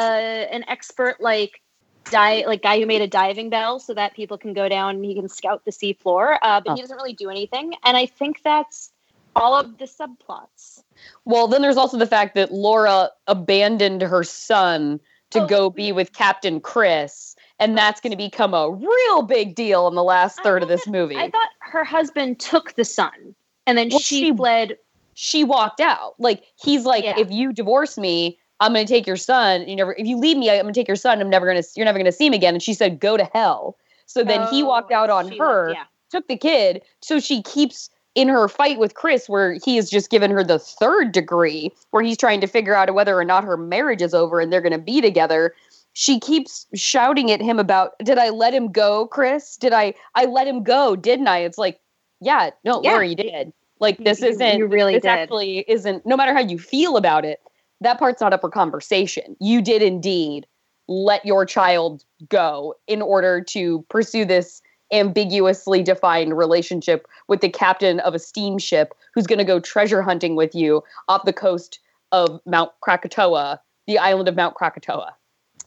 an 0.52 0.66
expert 0.68 1.22
like 1.22 1.62
die 2.10 2.44
like 2.48 2.62
guy 2.62 2.80
who 2.80 2.86
made 2.86 3.02
a 3.02 3.08
diving 3.08 3.50
bell 3.50 3.80
so 3.80 3.94
that 3.94 4.14
people 4.14 4.38
can 4.38 4.54
go 4.54 4.70
down 4.70 4.96
and 4.96 5.06
he 5.06 5.16
can 5.16 5.28
scout 5.28 5.64
the 5.66 5.72
seafloor 5.72 6.38
uh, 6.42 6.62
but 6.62 6.72
oh. 6.72 6.76
he 6.76 6.82
doesn't 6.82 6.98
really 6.98 7.14
do 7.14 7.30
anything 7.30 7.74
and 7.84 7.98
i 7.98 8.06
think 8.06 8.42
that's 8.44 8.92
all 9.36 9.56
of 9.56 9.78
the 9.78 9.86
subplots 9.86 10.84
well 11.26 11.48
then 11.48 11.62
there's 11.62 11.78
also 11.78 11.98
the 11.98 12.08
fact 12.08 12.36
that 12.36 12.52
laura 12.52 13.10
abandoned 13.28 14.02
her 14.02 14.24
son 14.24 15.00
to 15.30 15.44
oh. 15.44 15.48
go 15.48 15.70
be 15.70 15.92
with 15.92 16.14
captain 16.14 16.60
chris 16.60 17.36
and 17.60 17.78
that's 17.78 18.02
going 18.02 18.12
to 18.12 18.18
become 18.18 18.54
a 18.54 18.70
real 18.72 19.22
big 19.24 19.56
deal 19.56 19.88
in 19.88 19.96
the 19.96 20.04
last 20.04 20.42
third 20.42 20.64
of 20.64 20.70
this 20.70 20.88
movie 20.88 21.18
i 21.18 21.30
thought 21.30 21.50
her 21.60 21.84
husband 21.84 22.40
took 22.40 22.74
the 22.74 22.86
son 22.86 23.36
and 23.66 23.78
then 23.78 23.90
well, 23.90 24.00
she, 24.00 24.20
she 24.22 24.36
fled 24.36 24.78
she 25.20 25.44
walked 25.44 25.80
out. 25.80 26.14
Like 26.20 26.44
he's 26.64 26.86
like, 26.86 27.04
yeah. 27.04 27.18
if 27.18 27.32
you 27.32 27.52
divorce 27.52 27.98
me, 27.98 28.38
I'm 28.60 28.74
gonna 28.74 28.88
take 28.88 29.06
your 29.06 29.18
son. 29.18 29.68
You 29.68 29.76
never 29.76 29.94
if 29.94 30.08
you 30.08 30.18
leave 30.18 30.38
me, 30.38 30.50
I'm 30.50 30.62
gonna 30.62 30.74
take 30.74 30.88
your 30.88 30.96
son. 30.96 31.22
I'm 31.22 31.30
never 31.30 31.46
gonna 31.46 31.64
you're 31.76 31.86
never 31.86 31.98
gonna 32.00 32.12
see 32.12 32.28
him 32.28 32.34
again. 32.34 32.56
And 32.56 32.64
she 32.64 32.74
said, 32.74 33.00
go 33.00 33.18
to 33.18 33.30
hell. 33.34 33.78
So 34.06 34.24
then 34.24 34.42
oh, 34.42 34.50
he 34.50 34.64
walked 34.64 34.92
out 34.92 35.10
on 35.10 35.32
her, 35.38 35.72
yeah. 35.72 35.84
took 36.10 36.28
the 36.28 36.38
kid. 36.38 36.82
So 37.02 37.20
she 37.20 37.44
keeps 37.44 37.90
in 38.16 38.30
her 38.30 38.48
fight 38.48 38.80
with 38.80 38.96
Chris, 38.96 39.30
where 39.30 39.58
he 39.64 39.76
has 39.76 39.90
just 39.90 40.10
given 40.10 40.32
her 40.32 40.44
the 40.44 40.58
third 40.58 41.12
degree, 41.12 41.72
where 41.92 42.02
he's 42.02 42.18
trying 42.18 42.42
to 42.42 42.48
figure 42.48 42.74
out 42.74 42.94
whether 42.94 43.18
or 43.18 43.26
not 43.26 43.44
her 43.44 43.58
marriage 43.58 44.02
is 44.02 44.14
over 44.14 44.40
and 44.40 44.52
they're 44.52 44.62
gonna 44.62 44.80
be 44.80 45.02
together. 45.02 45.54
She 45.94 46.20
keeps 46.20 46.66
shouting 46.74 47.32
at 47.32 47.42
him 47.42 47.60
about, 47.60 47.94
did 48.04 48.18
I 48.18 48.30
let 48.30 48.54
him 48.54 48.72
go, 48.72 49.08
Chris? 49.08 49.58
Did 49.58 49.74
I 49.74 49.94
I 50.16 50.26
let 50.26 50.48
him 50.48 50.64
go, 50.64 50.96
didn't 50.96 51.28
I? 51.28 51.40
It's 51.40 51.58
like, 51.58 51.80
yeah, 52.22 52.52
no, 52.64 52.82
yeah. 52.84 52.92
Laura, 52.92 53.08
you 53.08 53.16
did 53.16 53.54
Like 53.80 53.98
this 53.98 54.22
You- 54.22 54.30
isn't. 54.30 54.58
you 54.58 54.68
really 54.68 54.94
this 54.94 55.04
did. 55.04 55.10
actually 55.10 55.66
isn't. 55.68 56.06
No 56.06 56.16
matter 56.16 56.34
how 56.34 56.40
you 56.40 56.58
feel 56.58 56.98
about 56.98 57.26
it, 57.26 57.40
that 57.81 58.00
part's 58.00 58.22
not 58.22 58.34
up 58.34 58.41
for 58.41 58.50
conversation. 58.50 59.36
You 59.39 59.62
did 59.62 59.81
indeed 59.81 60.48
let 60.88 61.25
your 61.25 61.46
child 61.46 62.03
go 62.29 62.75
in 62.88 63.01
order 63.01 63.41
to 63.41 63.86
pursue 63.89 64.25
this 64.25 64.62
ambiguously 64.93 65.84
defined 65.84 66.38
relationship 66.38 67.07
with 67.27 67.41
the 67.41 67.50
captain 67.50 68.00
of 68.01 68.15
a 68.15 68.19
steamship 68.19 68.93
who's 69.13 69.27
going 69.27 69.39
to 69.39 69.46
go 69.46 69.60
treasure 69.60 70.01
hunting 70.01 70.36
with 70.36 70.55
you 70.55 70.81
off 71.10 71.25
the 71.25 71.34
coast 71.34 71.79
of 72.13 72.39
Mount 72.46 72.72
Krakatoa, 72.81 73.60
the 73.86 73.98
island 73.98 74.29
of 74.29 74.36
Mount 74.36 74.55
Krakatoa. 74.55 75.13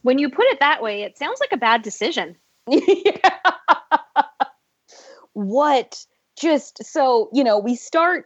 When 0.01 0.17
you 0.17 0.29
put 0.29 0.45
it 0.45 0.59
that 0.59 0.81
way, 0.81 1.03
it 1.03 1.19
sounds 1.19 1.39
like 1.39 1.51
a 1.51 1.57
bad 1.57 1.83
decision. 1.83 2.35
what 5.33 6.05
just 6.39 6.83
so 6.83 7.29
you 7.33 7.43
know 7.43 7.57
we 7.57 7.75
start 7.75 8.25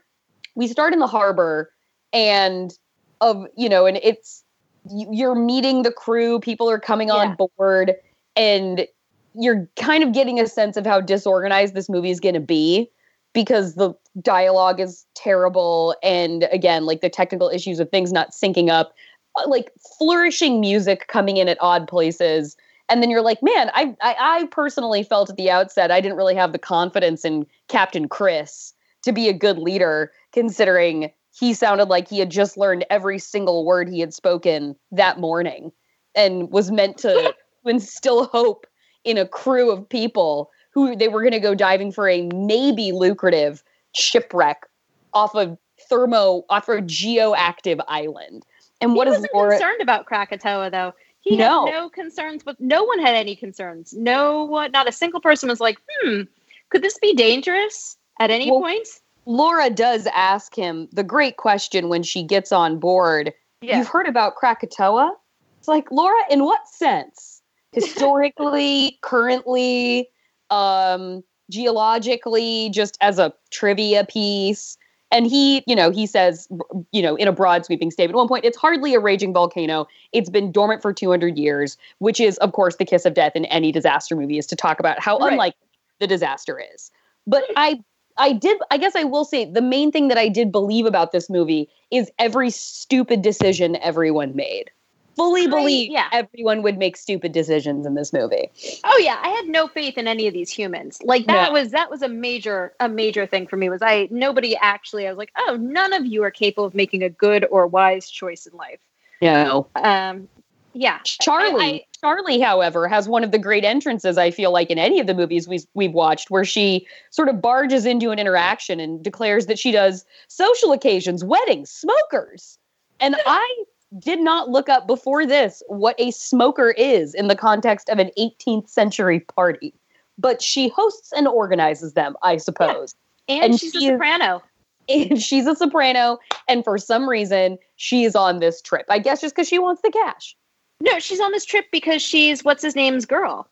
we 0.55 0.67
start 0.67 0.93
in 0.93 0.99
the 0.99 1.07
harbor 1.07 1.71
and 2.13 2.77
of 3.25 3.45
you 3.57 3.67
know 3.67 3.85
and 3.85 3.99
it's 4.03 4.43
you- 4.89 5.09
you're 5.11 5.35
meeting 5.35 5.81
the 5.81 5.91
crew 5.91 6.39
people 6.39 6.69
are 6.69 6.79
coming 6.79 7.09
on 7.09 7.35
board 7.35 7.95
and 8.35 8.87
you're 9.33 9.67
kind 9.75 10.03
of 10.03 10.13
getting 10.13 10.39
a 10.39 10.47
sense 10.47 10.77
of 10.77 10.85
how 10.85 11.01
disorganized 11.01 11.73
this 11.73 11.89
movie 11.89 12.11
is 12.11 12.19
going 12.19 12.35
to 12.35 12.39
be 12.39 12.89
because 13.33 13.75
the 13.75 13.93
dialogue 14.21 14.79
is 14.79 15.05
terrible 15.15 15.95
and 16.03 16.47
again 16.51 16.85
like 16.85 17.01
the 17.01 17.09
technical 17.09 17.49
issues 17.49 17.79
of 17.79 17.89
things 17.89 18.13
not 18.13 18.31
syncing 18.31 18.69
up 18.69 18.93
uh, 19.35 19.49
like 19.49 19.71
flourishing 19.97 20.61
music 20.61 21.07
coming 21.07 21.35
in 21.37 21.49
at 21.49 21.57
odd 21.59 21.87
places. 21.87 22.55
And 22.87 23.01
then 23.01 23.09
you're 23.09 23.23
like 23.23 23.41
man 23.41 23.71
I, 23.73 23.95
I 24.01 24.15
i 24.19 24.47
personally 24.51 25.01
felt 25.01 25.31
at 25.31 25.37
the 25.37 25.49
outset 25.49 25.89
i 25.89 25.99
didn't 25.99 26.17
really 26.17 26.35
have 26.35 26.51
the 26.51 26.59
confidence 26.59 27.25
in 27.25 27.47
captain 27.67 28.07
chris 28.07 28.73
to 29.01 29.11
be 29.11 29.27
a 29.27 29.33
good 29.33 29.57
leader 29.57 30.11
considering 30.31 31.11
he 31.37 31.53
sounded 31.53 31.85
like 31.89 32.07
he 32.09 32.19
had 32.19 32.29
just 32.31 32.57
learned 32.57 32.85
every 32.89 33.19
single 33.19 33.65
word 33.65 33.89
he 33.89 33.99
had 33.99 34.13
spoken 34.13 34.75
that 34.91 35.19
morning 35.19 35.71
and 36.15 36.49
was 36.51 36.71
meant 36.71 36.97
to 36.99 37.33
instill 37.65 38.25
hope 38.25 38.65
in 39.03 39.17
a 39.17 39.27
crew 39.27 39.69
of 39.71 39.87
people 39.87 40.49
who 40.71 40.95
they 40.95 41.07
were 41.07 41.21
going 41.21 41.31
to 41.33 41.39
go 41.39 41.53
diving 41.55 41.91
for 41.91 42.07
a 42.09 42.23
maybe 42.33 42.91
lucrative 42.91 43.63
shipwreck 43.93 44.65
off 45.13 45.35
of 45.35 45.57
thermo 45.89 46.43
off 46.49 46.67
a 46.69 46.77
geoactive 46.81 47.79
island 47.87 48.45
and 48.81 48.95
what 48.95 49.07
he 49.07 49.13
is 49.13 49.17
wasn't 49.19 49.33
Laura? 49.33 49.51
concerned 49.51 49.81
about 49.81 50.05
Krakatoa 50.05 50.69
though. 50.71 50.93
He 51.21 51.35
No. 51.37 51.65
had 51.65 51.71
no 51.71 51.89
concerns 51.89 52.45
with 52.45 52.59
no 52.59 52.83
one 52.83 52.99
had 52.99 53.15
any 53.15 53.35
concerns. 53.35 53.93
No 53.93 54.43
one 54.45 54.71
not 54.71 54.87
a 54.87 54.91
single 54.91 55.19
person 55.19 55.49
was 55.49 55.59
like, 55.59 55.77
hmm, 56.01 56.21
could 56.69 56.81
this 56.81 56.97
be 56.99 57.13
dangerous 57.13 57.97
at 58.19 58.29
any 58.31 58.49
Well, 58.51 58.61
point? 58.61 58.87
Laura 59.25 59.69
does 59.69 60.07
ask 60.13 60.55
him 60.55 60.87
the 60.91 61.03
great 61.03 61.37
question 61.37 61.89
when 61.89 62.03
she 62.03 62.23
gets 62.23 62.51
on 62.51 62.79
board. 62.79 63.33
You've 63.61 63.87
heard 63.87 64.07
about 64.07 64.35
Krakatoa? 64.35 65.15
It's 65.59 65.67
like, 65.67 65.91
Laura, 65.91 66.21
in 66.29 66.43
what 66.43 66.67
sense? 66.67 67.41
Historically, 67.71 68.99
currently, 69.01 70.07
um, 70.49 71.23
geologically, 71.49 72.69
just 72.69 72.97
as 73.01 73.17
a 73.19 73.33
trivia 73.49 74.05
piece. 74.05 74.77
And 75.11 75.25
he, 75.27 75.63
you 75.67 75.75
know, 75.75 75.91
he 75.91 76.05
says, 76.05 76.47
you 76.91 77.01
know, 77.01 77.15
in 77.15 77.27
a 77.27 77.31
broad 77.31 77.65
sweeping 77.65 77.91
statement, 77.91 78.15
at 78.15 78.17
one 78.17 78.27
point, 78.27 78.45
it's 78.45 78.57
hardly 78.57 78.93
a 78.93 78.99
raging 78.99 79.33
volcano. 79.33 79.87
It's 80.11 80.29
been 80.29 80.51
dormant 80.51 80.81
for 80.81 80.93
200 80.93 81.37
years, 81.37 81.77
which 81.99 82.19
is, 82.19 82.37
of 82.39 82.53
course, 82.53 82.75
the 82.77 82.85
kiss 82.85 83.05
of 83.05 83.13
death 83.13 83.33
in 83.35 83.45
any 83.45 83.71
disaster 83.71 84.15
movie 84.15 84.37
is 84.37 84.45
to 84.47 84.55
talk 84.55 84.79
about 84.79 84.99
how 84.99 85.17
Right. 85.17 85.33
unlike 85.33 85.55
the 85.99 86.07
disaster 86.07 86.59
is. 86.73 86.91
But 87.27 87.45
I 87.55 87.83
I 88.17 88.33
did 88.33 88.57
I 88.71 88.77
guess 88.77 88.95
I 88.95 89.03
will 89.03 89.25
say 89.25 89.45
the 89.45 89.61
main 89.61 89.91
thing 89.91 90.07
that 90.09 90.17
I 90.17 90.29
did 90.29 90.51
believe 90.51 90.85
about 90.85 91.11
this 91.11 91.29
movie 91.29 91.69
is 91.91 92.11
every 92.19 92.49
stupid 92.49 93.21
decision 93.21 93.75
everyone 93.77 94.35
made. 94.35 94.71
Fully 95.15 95.43
I- 95.43 95.47
believe 95.47 95.91
yeah. 95.91 96.07
everyone 96.11 96.61
would 96.63 96.77
make 96.77 96.97
stupid 96.97 97.31
decisions 97.31 97.85
in 97.85 97.95
this 97.95 98.11
movie. 98.11 98.49
Oh 98.83 98.97
yeah, 99.03 99.17
I 99.21 99.29
had 99.29 99.45
no 99.47 99.67
faith 99.67 99.97
in 99.97 100.07
any 100.07 100.27
of 100.27 100.33
these 100.33 100.49
humans. 100.51 100.99
Like 101.03 101.25
that 101.27 101.53
No. 101.53 101.59
was 101.59 101.71
that 101.71 101.89
was 101.89 102.01
a 102.01 102.09
major 102.09 102.73
a 102.79 102.89
major 102.89 103.25
thing 103.25 103.47
for 103.47 103.55
me 103.57 103.69
was 103.69 103.81
I 103.81 104.07
nobody 104.11 104.55
actually 104.57 105.07
I 105.07 105.09
was 105.11 105.17
like, 105.17 105.31
"Oh, 105.37 105.57
none 105.59 105.93
of 105.93 106.05
you 106.05 106.23
are 106.23 106.31
capable 106.31 106.65
of 106.65 106.75
making 106.75 107.01
a 107.03 107.09
good 107.09 107.45
or 107.49 107.65
wise 107.67 108.09
choice 108.09 108.45
in 108.45 108.57
life." 108.57 108.79
No. 109.21 109.67
Um 109.75 110.27
yeah. 110.73 110.99
Charlie 111.05 111.63
I- 111.63 111.85
Charlie, 112.05 112.39
however, 112.39 112.87
has 112.87 113.09
one 113.09 113.23
of 113.23 113.31
the 113.31 113.39
great 113.39 113.65
entrances 113.65 114.15
I 114.15 114.29
feel 114.29 114.51
like 114.51 114.69
in 114.69 114.77
any 114.77 114.99
of 114.99 115.07
the 115.07 115.15
movies 115.15 115.47
we've, 115.47 115.65
we've 115.73 115.93
watched 115.93 116.29
where 116.29 116.45
she 116.45 116.85
sort 117.09 117.29
of 117.29 117.41
barges 117.41 117.83
into 117.83 118.11
an 118.11 118.19
interaction 118.19 118.79
and 118.79 119.03
declares 119.03 119.47
that 119.47 119.57
she 119.57 119.71
does 119.71 120.05
social 120.27 120.71
occasions, 120.71 121.23
weddings, 121.23 121.71
smokers. 121.71 122.59
And 122.99 123.15
I 123.25 123.63
did 123.97 124.19
not 124.19 124.49
look 124.49 124.69
up 124.69 124.85
before 124.85 125.25
this 125.25 125.63
what 125.67 125.95
a 125.99 126.11
smoker 126.11 126.69
is 126.77 127.15
in 127.15 127.27
the 127.27 127.35
context 127.35 127.89
of 127.89 127.97
an 127.97 128.11
18th 128.19 128.69
century 128.69 129.21
party. 129.21 129.73
But 130.19 130.43
she 130.43 130.69
hosts 130.69 131.11
and 131.11 131.27
organizes 131.27 131.93
them, 131.93 132.15
I 132.21 132.37
suppose. 132.37 132.93
and, 133.27 133.45
and 133.45 133.59
she's 133.59 133.73
a 133.75 133.79
she 133.79 133.85
is- 133.85 133.91
soprano. 133.93 134.43
And 134.87 135.19
she's 135.29 135.47
a 135.47 135.55
soprano, 135.55 136.19
and 136.47 136.63
for 136.63 136.77
some 136.77 137.09
reason, 137.09 137.57
she 137.77 138.03
is 138.03 138.15
on 138.15 138.37
this 138.37 138.61
trip. 138.61 138.85
I 138.89 138.99
guess 138.99 139.21
just 139.21 139.33
because 139.35 139.47
she 139.47 139.57
wants 139.57 139.81
the 139.81 139.89
cash. 139.89 140.35
No, 140.81 140.99
she's 140.99 141.19
on 141.19 141.31
this 141.31 141.45
trip 141.45 141.65
because 141.71 142.01
she's 142.01 142.43
what's 142.43 142.61
his 142.61 142.75
name's 142.75 143.05
girl. 143.05 143.47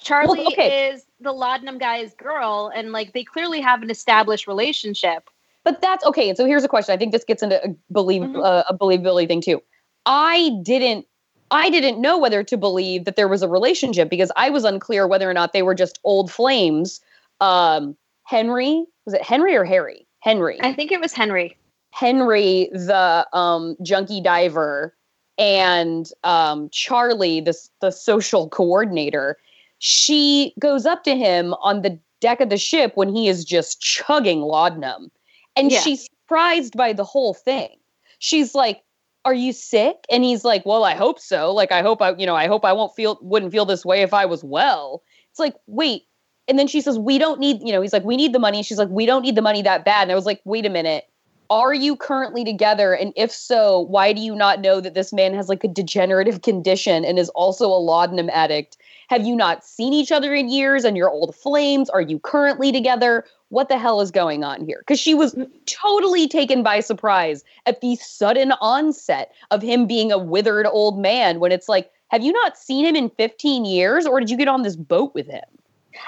Charlie 0.00 0.38
Well, 0.38 0.48
okay. 0.48 0.90
is 0.90 1.04
the 1.20 1.32
laudanum 1.32 1.78
guy's 1.78 2.14
girl, 2.14 2.70
and 2.74 2.92
like 2.92 3.12
they 3.12 3.24
clearly 3.24 3.60
have 3.60 3.82
an 3.82 3.90
established 3.90 4.46
relationship. 4.46 5.28
But 5.64 5.80
that's 5.80 6.04
okay. 6.04 6.28
And 6.28 6.36
so 6.36 6.46
here's 6.46 6.64
a 6.64 6.68
question. 6.68 6.92
I 6.94 6.96
think 6.96 7.12
this 7.12 7.24
gets 7.24 7.42
into 7.42 7.62
a 7.62 7.74
believe 7.92 8.22
Mhm. 8.22 8.44
uh, 8.44 8.64
a 8.68 8.76
believability 8.76 9.26
thing 9.28 9.40
too. 9.40 9.62
I 10.06 10.50
didn't 10.62 11.06
I 11.50 11.70
didn't 11.70 12.00
know 12.00 12.18
whether 12.18 12.42
to 12.44 12.56
believe 12.58 13.04
that 13.06 13.16
there 13.16 13.28
was 13.28 13.42
a 13.42 13.48
relationship 13.48 14.10
because 14.10 14.30
I 14.36 14.50
was 14.50 14.64
unclear 14.64 15.06
whether 15.06 15.28
or 15.28 15.34
not 15.34 15.52
they 15.54 15.62
were 15.62 15.74
just 15.74 15.98
old 16.04 16.30
flames. 16.30 17.00
Um, 17.40 17.96
Henry 18.24 18.84
was 19.04 19.14
it 19.14 19.22
Henry 19.22 19.54
or 19.56 19.64
Harry? 19.64 20.06
Henry. 20.20 20.58
I 20.60 20.72
think 20.74 20.92
it 20.92 21.00
was 21.00 21.12
Henry. 21.12 21.56
Henry, 21.92 22.68
the 22.72 23.26
um, 23.32 23.76
junkie 23.82 24.20
diver, 24.20 24.94
and 25.38 26.10
um, 26.24 26.68
Charlie, 26.70 27.40
the 27.40 27.56
the 27.80 27.90
social 27.90 28.48
coordinator. 28.48 29.38
She 29.78 30.52
goes 30.58 30.84
up 30.86 31.04
to 31.04 31.16
him 31.16 31.54
on 31.62 31.82
the 31.82 31.98
deck 32.20 32.40
of 32.40 32.50
the 32.50 32.58
ship 32.58 32.92
when 32.96 33.14
he 33.14 33.28
is 33.28 33.44
just 33.44 33.80
chugging 33.80 34.40
laudanum, 34.42 35.10
and 35.56 35.70
Yeah. 35.70 35.80
she's 35.80 36.04
surprised 36.04 36.76
by 36.76 36.92
the 36.92 37.04
whole 37.04 37.32
thing. 37.32 37.76
She's 38.18 38.54
like, 38.54 38.82
"Are 39.24 39.34
you 39.34 39.52
sick?" 39.52 40.04
And 40.10 40.24
he's 40.24 40.44
like, 40.44 40.66
"Well, 40.66 40.82
I 40.84 40.94
hope 40.94 41.20
so. 41.20 41.52
Like, 41.52 41.70
I 41.70 41.80
hope 41.82 42.02
I, 42.02 42.14
you 42.16 42.26
know, 42.26 42.34
I 42.34 42.48
hope 42.48 42.64
I 42.64 42.72
won't 42.72 42.94
feel 42.94 43.18
wouldn't 43.22 43.52
feel 43.52 43.64
this 43.64 43.84
way 43.84 44.02
if 44.02 44.12
I 44.12 44.26
was 44.26 44.42
well." 44.42 45.02
It's 45.30 45.38
like, 45.38 45.54
wait. 45.68 46.02
And 46.48 46.58
then 46.58 46.66
she 46.66 46.80
says, 46.80 46.98
"We 46.98 47.18
don't 47.18 47.38
need, 47.38 47.60
you 47.62 47.72
know." 47.72 47.80
He's 47.80 47.92
like, 47.92 48.04
"We 48.04 48.16
need 48.16 48.32
the 48.32 48.38
money." 48.40 48.62
She's 48.64 48.78
like, 48.78 48.88
"We 48.88 49.06
don't 49.06 49.22
need 49.22 49.36
the 49.36 49.42
money 49.42 49.62
that 49.62 49.84
bad." 49.84 50.02
And 50.02 50.12
I 50.12 50.16
was 50.16 50.26
like, 50.26 50.40
"Wait 50.44 50.66
a 50.66 50.70
minute." 50.70 51.07
Are 51.50 51.72
you 51.72 51.96
currently 51.96 52.44
together? 52.44 52.92
And 52.92 53.14
if 53.16 53.32
so, 53.32 53.80
why 53.80 54.12
do 54.12 54.20
you 54.20 54.36
not 54.36 54.60
know 54.60 54.82
that 54.82 54.92
this 54.92 55.14
man 55.14 55.32
has 55.32 55.48
like 55.48 55.64
a 55.64 55.68
degenerative 55.68 56.42
condition 56.42 57.06
and 57.06 57.18
is 57.18 57.30
also 57.30 57.68
a 57.68 57.80
laudanum 57.80 58.28
addict? 58.30 58.76
Have 59.08 59.26
you 59.26 59.34
not 59.34 59.64
seen 59.64 59.94
each 59.94 60.12
other 60.12 60.34
in 60.34 60.50
years 60.50 60.84
and 60.84 60.94
you're 60.94 61.08
old 61.08 61.34
flames? 61.34 61.88
Are 61.88 62.02
you 62.02 62.18
currently 62.18 62.70
together? 62.70 63.24
What 63.48 63.70
the 63.70 63.78
hell 63.78 64.02
is 64.02 64.10
going 64.10 64.44
on 64.44 64.66
here? 64.66 64.80
Because 64.80 65.00
she 65.00 65.14
was 65.14 65.34
totally 65.64 66.28
taken 66.28 66.62
by 66.62 66.80
surprise 66.80 67.44
at 67.64 67.80
the 67.80 67.96
sudden 67.96 68.52
onset 68.60 69.32
of 69.50 69.62
him 69.62 69.86
being 69.86 70.12
a 70.12 70.18
withered 70.18 70.66
old 70.66 70.98
man 70.98 71.40
when 71.40 71.50
it's 71.50 71.68
like, 71.68 71.90
have 72.08 72.22
you 72.22 72.32
not 72.32 72.58
seen 72.58 72.84
him 72.84 72.94
in 72.94 73.08
15 73.08 73.64
years 73.64 74.06
or 74.06 74.20
did 74.20 74.28
you 74.28 74.36
get 74.36 74.48
on 74.48 74.64
this 74.64 74.76
boat 74.76 75.14
with 75.14 75.26
him? 75.26 75.44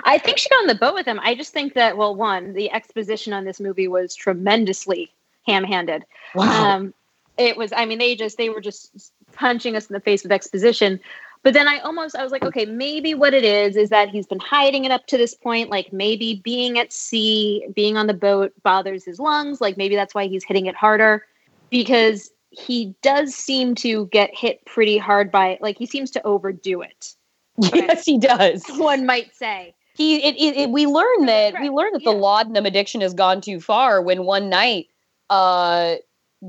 I 0.05 0.19
think 0.19 0.37
she 0.37 0.51
got 0.51 0.61
on 0.61 0.67
the 0.67 0.75
boat 0.75 0.93
with 0.93 1.07
him. 1.07 1.19
I 1.23 1.35
just 1.35 1.55
think 1.55 1.73
that 1.75 1.97
well, 1.97 2.15
one, 2.15 2.53
the 2.53 2.71
exposition 2.71 3.33
on 3.33 3.47
this 3.47 3.59
movie 3.59 3.89
was 3.89 4.15
tremendously 4.15 5.11
ham-handed. 5.51 6.05
Um, 6.47 6.95
it 7.37 7.57
was. 7.57 7.73
I 7.73 7.87
mean, 7.87 7.99
they 7.99 8.15
just 8.17 8.39
they 8.39 8.51
were 8.51 8.61
just 8.61 9.13
punching 9.33 9.77
us 9.77 9.87
in 9.89 9.95
the 9.95 10.01
face 10.01 10.23
with 10.23 10.33
exposition. 10.33 11.01
But 11.43 11.55
then 11.55 11.69
I 11.69 11.79
almost 11.79 12.17
I 12.17 12.23
was 12.23 12.33
like, 12.33 12.45
okay, 12.45 12.67
maybe 12.67 13.15
what 13.15 13.33
it 13.35 13.45
is 13.45 13.77
is 13.77 13.89
that 13.91 14.11
he's 14.11 14.27
been 14.27 14.41
hiding 14.41 14.85
it 14.85 14.91
up 14.91 15.07
to 15.07 15.17
this 15.17 15.35
point. 15.35 15.71
Like 15.71 15.93
maybe 15.93 16.41
being 16.45 16.79
at 16.79 16.93
sea, 16.93 17.67
being 17.75 17.97
on 17.97 18.07
the 18.07 18.15
boat 18.15 18.53
bothers 18.63 19.05
his 19.05 19.19
lungs. 19.19 19.61
Like 19.61 19.77
maybe 19.79 19.97
that's 19.97 20.15
why 20.15 20.27
he's 20.27 20.45
hitting 20.45 20.67
it 20.67 20.75
harder 20.75 21.25
because 21.71 22.31
he 22.51 22.95
does 23.03 23.35
seem 23.35 23.75
to 23.77 24.07
get 24.07 24.35
hit 24.35 24.65
pretty 24.67 24.99
hard 24.99 25.31
by 25.31 25.49
it. 25.51 25.63
like 25.63 25.79
he 25.79 25.87
seems 25.87 26.11
to 26.13 26.23
overdo 26.27 26.83
it. 26.83 27.15
yes, 27.57 28.05
he 28.05 28.19
does. 28.19 28.65
One 28.69 29.07
might 29.07 29.35
say. 29.35 29.75
he 29.95 30.17
it, 30.23 30.37
it, 30.37 30.57
it 30.57 30.71
we 30.71 30.87
learn 30.87 31.27
that 31.27 31.59
we 31.59 31.69
Right, 31.69 31.73
learn 31.73 31.93
that 31.95 32.05
the 32.05 32.13
laudanum 32.13 32.67
addiction 32.67 33.01
has 33.01 33.15
gone 33.15 33.41
too 33.41 33.61
far 33.61 34.03
when 34.03 34.25
one 34.25 34.49
night 34.49 34.89
uh 35.31 35.95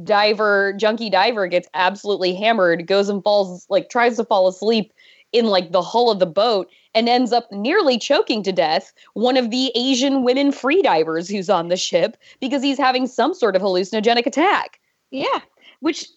diver 0.04 0.74
junkie 0.74 1.10
diver 1.10 1.48
gets 1.48 1.68
absolutely 1.74 2.34
hammered 2.34 2.88
goes 2.88 3.10
and 3.10 3.24
falls 3.24 3.66
like 3.70 3.90
tries 3.90 4.16
to 4.18 4.24
fall 4.24 4.48
asleep 4.48 4.94
in 5.32 5.46
like 5.46 5.72
the 5.72 5.82
hull 5.82 6.12
of 6.12 6.20
the 6.20 6.26
boat 6.26 6.70
and 6.94 7.08
ends 7.08 7.32
up 7.32 7.50
nearly 7.52 7.98
choking 7.98 8.44
to 8.44 8.52
death 8.52 8.94
one 9.14 9.38
of 9.38 9.50
the 9.50 9.72
Asian 9.76 10.24
women 10.24 10.52
freedivers 10.52 11.32
who's 11.32 11.50
on 11.50 11.70
the 11.70 11.78
ship 11.78 12.18
because 12.40 12.62
he's 12.62 12.78
having 12.78 13.08
some 13.08 13.34
sort 13.34 13.56
of 13.56 13.62
hallucinogenic 13.62 14.26
attack. 14.26 14.80
Yeah, 15.10 15.40
which 15.80 16.08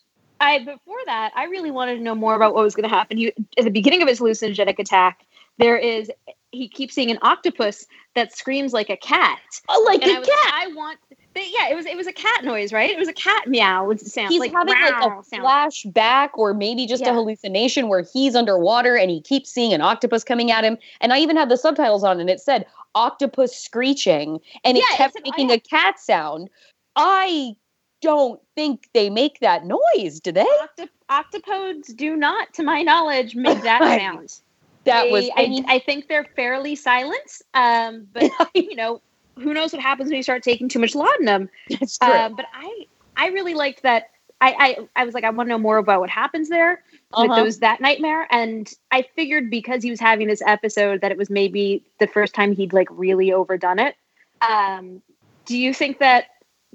I 0.40 0.58
before 0.58 0.98
that 1.06 1.32
I 1.36 1.44
really 1.44 1.70
wanted 1.70 1.96
to 1.96 2.02
know 2.02 2.14
more 2.14 2.34
about 2.34 2.54
what 2.54 2.64
was 2.64 2.74
going 2.74 2.88
to 2.88 2.94
happen. 2.94 3.18
He 3.18 3.32
at 3.58 3.64
the 3.64 3.70
beginning 3.70 4.02
of 4.02 4.08
his 4.08 4.20
hallucinogenic 4.20 4.78
attack, 4.78 5.24
there 5.58 5.76
is 5.76 6.10
he 6.50 6.68
keeps 6.68 6.94
seeing 6.94 7.10
an 7.10 7.18
octopus 7.22 7.86
that 8.14 8.36
screams 8.36 8.72
like 8.72 8.90
a 8.90 8.96
cat. 8.96 9.40
Oh, 9.68 9.82
like 9.86 10.02
and 10.02 10.10
a 10.10 10.16
I 10.16 10.18
was, 10.18 10.28
cat. 10.28 10.52
I 10.54 10.66
want. 10.74 10.98
But 11.34 11.42
yeah, 11.50 11.68
it 11.70 11.74
was 11.74 11.84
it 11.84 11.96
was 11.96 12.06
a 12.06 12.12
cat 12.12 12.44
noise, 12.44 12.72
right? 12.72 12.88
It 12.90 12.98
was 12.98 13.08
a 13.08 13.12
cat 13.12 13.48
meow 13.48 13.92
sound. 13.96 14.28
He's 14.30 14.38
like, 14.40 14.52
having 14.52 14.72
like 14.74 14.94
a 14.94 15.24
sound. 15.24 15.42
flashback 15.42 16.30
or 16.34 16.54
maybe 16.54 16.86
just 16.86 17.02
Yeah. 17.02 17.10
a 17.10 17.14
hallucination 17.14 17.88
where 17.88 18.04
he's 18.12 18.34
underwater 18.36 18.96
and 18.96 19.10
he 19.10 19.20
keeps 19.20 19.50
seeing 19.50 19.72
an 19.72 19.80
octopus 19.80 20.22
coming 20.22 20.50
at 20.52 20.62
him. 20.64 20.78
And 21.00 21.12
I 21.12 21.18
even 21.18 21.36
had 21.36 21.48
the 21.48 21.56
subtitles 21.56 22.04
on 22.04 22.20
and 22.20 22.30
it 22.30 22.40
said 22.40 22.66
octopus 22.94 23.56
screeching 23.56 24.40
and 24.64 24.76
it 24.78 24.84
Yeah, 24.88 24.94
it 24.94 24.96
kept 24.96 25.12
said- 25.14 25.22
making 25.24 25.48
yeah. 25.48 25.56
a 25.56 25.60
cat 25.60 25.98
sound. 25.98 26.48
I 26.96 27.56
don't 28.00 28.40
think 28.54 28.88
they 28.94 29.10
make 29.10 29.40
that 29.40 29.64
noise, 29.66 30.20
do 30.20 30.30
they? 30.30 30.46
Octop- 30.78 30.88
octopodes 31.10 31.96
do 31.96 32.14
not, 32.16 32.52
to 32.54 32.62
my 32.62 32.82
knowledge, 32.82 33.34
make 33.34 33.60
that 33.62 33.80
sound. 34.00 34.40
That 34.84 35.04
They- 35.04 35.10
was 35.10 35.30
I 35.36 35.46
mean, 35.46 35.64
I 35.66 35.78
think 35.80 36.06
they're 36.08 36.28
fairly 36.36 36.76
silent. 36.76 37.42
Um, 37.54 38.06
but 38.12 38.30
you 38.54 38.76
know, 38.76 39.00
who 39.36 39.54
knows 39.54 39.72
what 39.72 39.82
happens 39.82 40.08
when 40.08 40.16
you 40.16 40.22
start 40.22 40.42
taking 40.42 40.68
too 40.68 40.78
much 40.78 40.94
laudanum? 40.94 41.48
it's 41.68 41.98
true. 41.98 42.12
Um, 42.12 42.36
but 42.36 42.46
I, 42.52 42.86
I 43.16 43.28
really 43.28 43.54
liked 43.54 43.82
that. 43.82 44.10
I, 44.40 44.54
I, 44.58 45.02
I 45.02 45.04
was 45.04 45.14
like, 45.14 45.24
I 45.24 45.30
want 45.30 45.48
to 45.48 45.50
know 45.50 45.58
more 45.58 45.78
about 45.78 46.00
what 46.00 46.10
happens 46.10 46.48
there 46.48 46.82
Uh-huh. 47.12 47.44
those 47.44 47.60
that 47.60 47.80
nightmare. 47.80 48.26
And 48.30 48.70
I 48.90 49.02
figured 49.02 49.50
because 49.50 49.82
he 49.82 49.90
was 49.90 50.00
having 50.00 50.26
this 50.26 50.42
episode 50.46 51.00
that 51.00 51.10
it 51.12 51.18
was 51.18 51.30
maybe 51.30 51.84
the 51.98 52.06
first 52.06 52.34
time 52.34 52.54
he'd 52.54 52.72
like 52.72 52.88
really 52.90 53.32
overdone 53.32 53.78
it. 53.78 53.96
Um, 54.42 55.00
do 55.46 55.56
you 55.56 55.72
think 55.72 55.98
that 56.00 56.26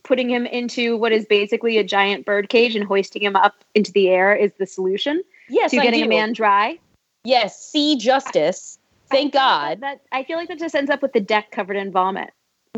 putting 0.04 0.30
him 0.30 0.46
into 0.46 0.98
what 0.98 1.12
is 1.12 1.26
basically 1.26 1.78
a 1.78 1.84
giant 1.84 2.26
bird 2.26 2.50
cage 2.50 2.76
and 2.76 2.86
hoisting 2.86 3.22
him 3.22 3.36
up 3.36 3.64
into 3.76 3.92
the 3.92 4.10
air 4.10 4.34
is 4.34 4.52
the 4.58 4.66
solution 4.66 5.22
yes, 5.50 5.72
to 5.72 5.80
I 5.80 5.84
getting 5.84 6.04
a 6.04 6.08
man 6.08 6.34
dry? 6.34 6.80
Yes, 7.24 7.62
see 7.62 7.98
justice. 7.98 8.80
Thank 9.12 9.36
I 9.36 9.38
God. 9.38 9.82
That 9.82 10.02
I 10.12 10.24
feel 10.24 10.38
like 10.38 10.48
that 10.48 10.60
just 10.60 10.76
ends 10.76 10.90
up 10.90 11.02
with 11.02 11.14
the 11.14 11.20
deck 11.20 11.52
covered 11.52 11.76
in 11.76 11.92
vomit. 11.92 12.32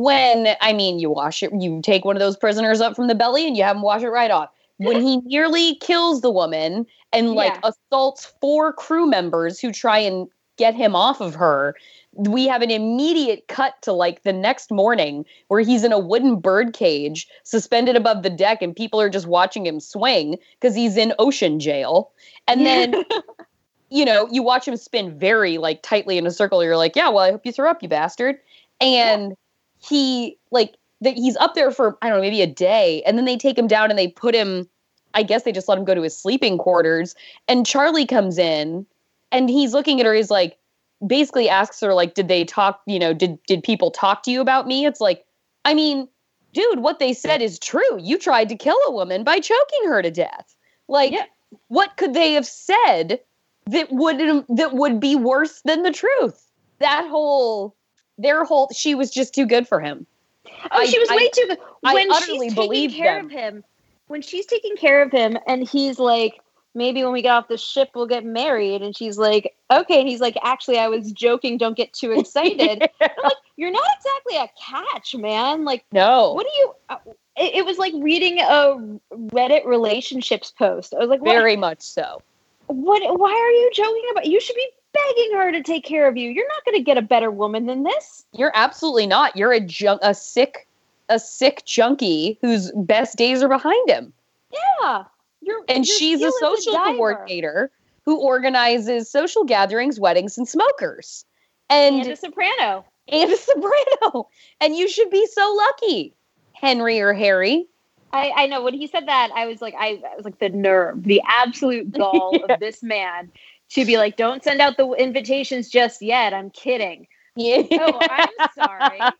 When 0.04 0.56
I 0.62 0.74
mean 0.74 1.00
you 1.00 1.10
wash 1.10 1.44
it, 1.44 1.52
you 1.60 1.82
take 1.84 2.06
one 2.06 2.16
of 2.16 2.20
those 2.20 2.38
prisoners 2.38 2.82
up 2.82 2.96
from 2.96 3.08
the 3.08 3.16
belly 3.16 3.48
and 3.48 3.56
you 3.58 3.64
have 3.64 3.76
him 3.76 3.82
wash 3.82 4.02
it 4.04 4.10
right 4.10 4.32
off. 4.32 4.50
When 4.78 5.02
he 5.02 5.18
nearly 5.26 5.76
kills 5.76 6.22
the 6.22 6.32
woman 6.32 6.86
and 7.14 7.34
like 7.34 7.60
Yeah. 7.62 7.72
assaults 7.92 8.34
four 8.42 8.74
crew 8.74 9.06
members 9.06 9.60
who 9.60 9.72
try 9.72 10.00
and 10.00 10.28
get 10.58 10.76
him 10.76 10.96
off 10.96 11.22
of 11.22 11.36
her, 11.36 11.76
we 12.14 12.46
have 12.48 12.62
an 12.62 12.72
immediate 12.72 13.48
cut 13.48 13.82
to 13.82 13.94
like 13.94 14.24
the 14.24 14.34
next 14.34 14.70
morning 14.72 15.26
where 15.48 15.62
he's 15.62 15.84
in 15.84 15.92
a 15.92 16.00
wooden 16.00 16.40
bird 16.40 16.74
cage 16.74 17.28
suspended 17.44 17.96
above 17.96 18.24
the 18.24 18.30
deck 18.30 18.62
and 18.62 18.76
people 18.76 19.00
are 19.00 19.10
just 19.10 19.28
watching 19.28 19.66
him 19.66 19.80
swing 19.80 20.38
because 20.60 20.76
he's 20.76 20.98
in 20.98 21.14
ocean 21.20 21.60
jail. 21.60 22.12
And 22.48 22.66
then 22.66 22.96
you 23.90 24.06
know, 24.06 24.28
you 24.32 24.42
watch 24.42 24.68
him 24.68 24.78
spin 24.78 25.18
very 25.18 25.58
like 25.58 25.82
tightly 25.84 26.18
in 26.18 26.26
a 26.26 26.32
circle. 26.32 26.64
You're 26.64 26.78
like, 26.78 26.96
yeah, 26.96 27.10
well, 27.10 27.26
I 27.26 27.32
hope 27.32 27.46
you 27.46 27.52
throw 27.52 27.70
up, 27.70 27.84
you 27.84 27.90
bastard. 27.90 28.38
And 28.80 29.36
he 29.84 30.38
like 30.52 30.76
that 31.02 31.16
he's 31.16 31.36
up 31.38 31.56
there 31.56 31.72
for 31.72 31.98
I 32.02 32.08
don't 32.10 32.18
know, 32.18 32.22
maybe 32.22 32.42
a 32.42 32.48
day, 32.48 33.02
and 33.06 33.18
then 33.18 33.26
they 33.26 33.38
take 33.38 33.58
him 33.58 33.68
down 33.68 33.90
and 33.90 33.98
they 34.00 34.08
put 34.08 34.36
him. 34.36 34.68
I 35.14 35.24
guess 35.24 35.44
they 35.44 35.52
just 35.52 35.68
let 35.68 35.78
him 35.78 35.84
go 35.84 35.94
to 35.94 36.02
his 36.02 36.18
sleeping 36.18 36.58
quarters. 36.58 37.16
And 37.50 37.66
Charlie 37.66 38.06
comes 38.06 38.38
in, 38.38 38.86
and 39.32 39.50
he's 39.50 39.74
looking 39.74 40.00
at 40.00 40.06
her. 40.06 40.14
He's 40.14 40.32
like, 40.32 40.58
basically 41.06 41.50
asks 41.50 41.82
her 41.82 41.94
like, 41.94 42.14
did 42.14 42.28
they 42.28 42.46
talk? 42.46 42.82
You 42.86 43.00
know, 43.00 43.14
did 43.14 43.38
did 43.44 43.64
people 43.64 43.92
talk 43.92 44.24
to 44.24 44.32
you 44.32 44.40
about 44.42 44.68
me? 44.68 44.86
It's 44.86 45.02
like, 45.02 45.26
I 45.66 45.74
mean, 45.74 46.08
dude, 46.54 46.80
what 46.80 47.00
they 47.00 47.14
said 47.14 47.42
is 47.42 47.60
true. 47.60 48.00
You 48.00 48.18
tried 48.18 48.50
to 48.50 48.56
kill 48.56 48.78
a 48.88 48.92
woman 48.92 49.24
by 49.24 49.40
choking 49.40 49.86
her 49.86 50.02
to 50.02 50.12
death. 50.12 50.56
Like, 50.88 51.12
Yeah. 51.12 51.26
what 51.68 51.98
could 51.98 52.14
they 52.14 52.34
have 52.34 52.46
said 52.46 53.20
that 53.66 53.92
would 53.92 54.46
that 54.50 54.74
would 54.74 55.00
be 55.00 55.16
worse 55.16 55.62
than 55.66 55.84
the 55.84 55.92
truth? 55.92 56.48
That 56.80 57.08
whole 57.10 57.76
their 58.22 58.44
whole 58.44 58.70
she 58.74 58.96
was 58.96 59.10
just 59.12 59.34
too 59.34 59.46
good 59.46 59.68
for 59.68 59.80
him. 59.80 60.06
Oh, 60.46 60.68
I- 60.72 60.86
she 60.86 61.00
was 61.00 61.10
I- 61.10 61.16
way 61.16 61.30
too 61.30 61.46
good. 61.48 61.58
I 61.84 61.94
When 61.94 62.12
utterly 62.12 62.50
she's 62.50 62.56
taking 62.56 62.90
care 62.92 63.16
them. 63.18 63.26
of 63.26 63.32
him, 63.32 63.64
when 64.08 64.22
she's 64.22 64.46
taking 64.46 64.76
care 64.76 65.02
of 65.02 65.12
him, 65.12 65.38
and 65.48 65.68
he's 65.68 65.98
like, 66.00 66.40
maybe 66.76 67.04
when 67.04 67.12
we 67.12 67.22
get 67.22 67.32
off 67.32 67.48
the 67.48 67.58
ship, 67.58 67.90
we'll 67.96 68.08
get 68.08 68.24
married. 68.24 68.82
And 68.82 68.96
she's 68.96 69.18
like, 69.18 69.56
okay. 69.72 70.00
And 70.00 70.08
he's 70.08 70.22
like, 70.22 70.38
actually, 70.44 70.78
I 70.80 70.88
was 70.88 71.12
joking. 71.12 71.58
Don't 71.58 71.76
get 71.76 71.92
too 71.94 72.12
excited. 72.12 72.82
I'm 73.02 73.10
like, 73.24 73.34
you're 73.58 73.72
not 73.72 73.88
exactly 73.98 74.38
a 74.38 74.50
catch, 74.62 75.16
man. 75.16 75.66
Like, 75.66 75.84
no, 75.92 76.34
what 76.34 76.46
do 76.46 76.52
you? 76.58 76.74
Uh, 76.90 76.98
it, 77.38 77.56
it 77.56 77.66
was 77.66 77.78
like 77.78 77.94
reading 77.98 78.40
a 78.40 78.78
Reddit 79.14 79.66
relationships 79.66 80.52
post. 80.52 80.94
I 80.94 81.00
was 81.00 81.10
like, 81.10 81.22
what? 81.22 81.32
very 81.34 81.56
much 81.58 81.82
so. 81.82 82.22
what? 82.68 83.02
Why 83.20 83.32
are 83.32 83.52
you 83.52 83.72
joking 83.74 84.04
about? 84.12 84.28
You 84.28 84.40
should 84.40 84.56
be 84.56 84.68
begging 84.94 85.32
her 85.34 85.52
to 85.52 85.64
take 85.64 85.84
care 85.86 86.08
of 86.08 86.18
you. 86.18 86.30
You're 86.30 86.48
not 86.48 86.66
going 86.66 86.78
to 86.78 86.84
get 86.84 86.98
a 86.98 87.02
better 87.02 87.32
woman 87.32 87.66
than 87.66 87.84
this. 87.84 88.26
You're 88.34 88.52
absolutely 88.56 89.08
not. 89.08 89.36
You're 89.36 89.52
a 89.54 89.60
junk, 89.60 90.02
a 90.04 90.14
sick, 90.14 90.68
a 91.10 91.20
sick 91.20 91.64
junkie 91.66 92.38
whose 92.42 92.72
best 92.76 93.18
days 93.18 93.42
are 93.44 93.50
behind 93.50 93.90
him. 93.90 94.14
Yeah, 94.52 95.04
you're. 95.42 95.64
And 95.70 95.86
you're 95.88 95.98
she's 95.98 96.22
a 96.22 96.32
social 96.40 96.74
coordinator 96.74 97.72
who 98.06 98.18
organizes 98.20 99.10
social 99.10 99.44
gatherings, 99.44 100.00
weddings, 100.00 100.38
and 100.38 100.48
smokers. 100.48 101.26
And 101.70 102.02
and 102.02 102.12
a 102.12 102.16
soprano. 102.16 102.84
and 103.08 103.32
a 103.32 103.38
soprano. 103.38 104.28
And 104.60 104.76
you 104.76 104.90
should 104.90 105.10
be 105.10 105.26
so 105.28 105.54
lucky, 105.56 106.14
Henry 106.54 107.00
or 107.00 107.14
Harry. 107.14 107.68
I, 108.14 108.32
I 108.36 108.48
know 108.48 108.62
when 108.62 108.74
he 108.74 108.88
said 108.88 109.08
that, 109.08 109.30
I 109.34 109.46
was 109.46 109.62
like, 109.62 109.74
I, 109.80 110.02
I 110.12 110.16
was 110.18 110.26
like 110.26 110.40
the 110.40 110.50
nerve, 110.50 111.04
the 111.04 111.22
absolute 111.26 111.92
gall 111.94 112.32
Yeah. 112.34 112.54
of 112.56 112.60
this 112.60 112.84
man 112.84 113.32
to 113.74 113.86
be 113.86 113.98
like, 113.98 114.18
don't 114.18 114.44
send 114.44 114.62
out 114.62 114.78
the 114.78 114.90
invitations 114.94 115.70
just 115.70 116.02
yet. 116.02 116.34
I'm 116.34 116.50
kidding. 116.50 117.08
Yeah. 117.36 117.64
Oh, 117.72 118.00
I'm 118.02 118.50
sorry. 118.56 119.00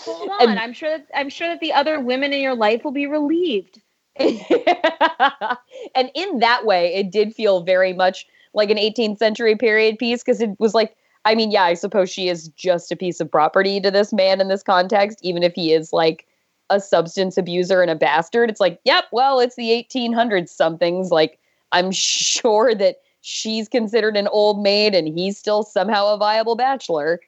Hold 0.00 0.30
on. 0.30 0.48
And- 0.50 0.58
I'm 0.58 0.72
sure 0.72 0.98
that 0.98 1.06
I'm 1.14 1.28
sure 1.28 1.48
that 1.48 1.60
the 1.60 1.72
other 1.72 2.00
women 2.00 2.32
in 2.32 2.40
your 2.40 2.56
life 2.56 2.84
will 2.84 2.92
be 2.92 3.06
relieved. 3.06 3.80
and 4.18 6.10
in 6.14 6.38
that 6.40 6.66
way, 6.66 6.94
it 6.94 7.10
did 7.10 7.34
feel 7.34 7.62
very 7.62 7.92
much 7.92 8.26
like 8.54 8.70
an 8.70 8.76
18th 8.76 9.18
century 9.18 9.56
period 9.56 9.98
piece 9.98 10.22
because 10.22 10.42
it 10.42 10.50
was 10.58 10.74
like, 10.74 10.94
I 11.24 11.34
mean, 11.34 11.50
yeah, 11.50 11.62
I 11.64 11.74
suppose 11.74 12.10
she 12.10 12.28
is 12.28 12.48
just 12.48 12.92
a 12.92 12.96
piece 12.96 13.20
of 13.20 13.30
property 13.30 13.80
to 13.80 13.90
this 13.90 14.12
man 14.12 14.40
in 14.40 14.48
this 14.48 14.62
context, 14.62 15.18
even 15.22 15.42
if 15.42 15.54
he 15.54 15.72
is 15.72 15.92
like 15.92 16.26
a 16.68 16.80
substance 16.80 17.38
abuser 17.38 17.80
and 17.80 17.90
a 17.90 17.94
bastard. 17.94 18.50
It's 18.50 18.60
like, 18.60 18.80
yep, 18.84 19.04
well, 19.12 19.40
it's 19.40 19.56
the 19.56 19.70
1800s 19.70 20.48
somethings. 20.50 21.10
Like, 21.10 21.38
I'm 21.70 21.90
sure 21.92 22.74
that 22.74 22.96
she's 23.22 23.68
considered 23.68 24.16
an 24.16 24.28
old 24.28 24.62
maid 24.62 24.94
and 24.94 25.08
he's 25.08 25.38
still 25.38 25.62
somehow 25.62 26.08
a 26.12 26.18
viable 26.18 26.54
bachelor. 26.56 27.20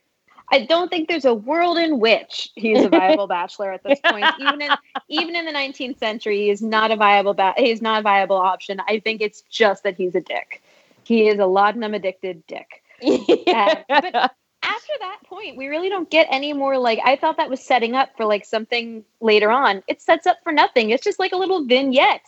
I 0.53 0.67
don't 0.67 0.91
think 0.91 1.09
there's 1.09 1.25
a 1.25 1.33
world 1.33 1.79
in 1.79 2.01
which 2.01 2.51
he's 2.55 2.85
a 2.85 2.89
viable 2.91 3.27
bachelor 3.39 3.73
at 3.73 3.83
this 3.83 3.99
point. 4.05 4.27
Even 4.39 4.61
in 4.61 4.71
even 5.09 5.35
in 5.37 5.47
the 5.47 5.53
19th 5.53 5.99
century, 5.99 6.37
he 6.43 6.51
is 6.51 6.61
not 6.61 6.91
a 6.91 6.97
viable 6.97 7.33
ba- 7.33 7.55
he's 7.57 7.81
not 7.81 8.01
a 8.01 8.03
viable 8.03 8.37
option. 8.37 8.79
I 8.87 9.01
think 9.01 9.23
it's 9.23 9.41
just 9.51 9.85
that 9.85 9.97
he's 9.97 10.15
a 10.15 10.21
dick. 10.21 10.63
He 11.05 11.29
is 11.29 11.39
a 11.39 11.47
laudanum 11.47 11.95
addicted 11.95 12.47
dick. 12.47 12.83
Yeah, 13.01 13.83
but- 13.89 14.35
after 14.67 14.93
that 15.01 15.19
point, 15.27 15.57
we 15.59 15.67
really 15.69 15.89
don't 15.91 16.09
get 16.11 16.27
any 16.31 16.53
more 16.55 16.79
like 16.79 16.99
I 17.05 17.17
thought 17.17 17.37
that 17.37 17.51
was 17.51 17.61
setting 17.61 17.95
up 17.95 18.11
for 18.17 18.25
like 18.25 18.45
something 18.45 19.05
later 19.21 19.51
on. 19.51 19.83
It 19.89 20.01
sets 20.01 20.27
up 20.27 20.39
for 20.43 20.53
nothing. 20.53 20.91
It's 20.91 21.05
just 21.05 21.19
like 21.19 21.33
a 21.33 21.37
little 21.37 21.65
vignette. 21.67 22.23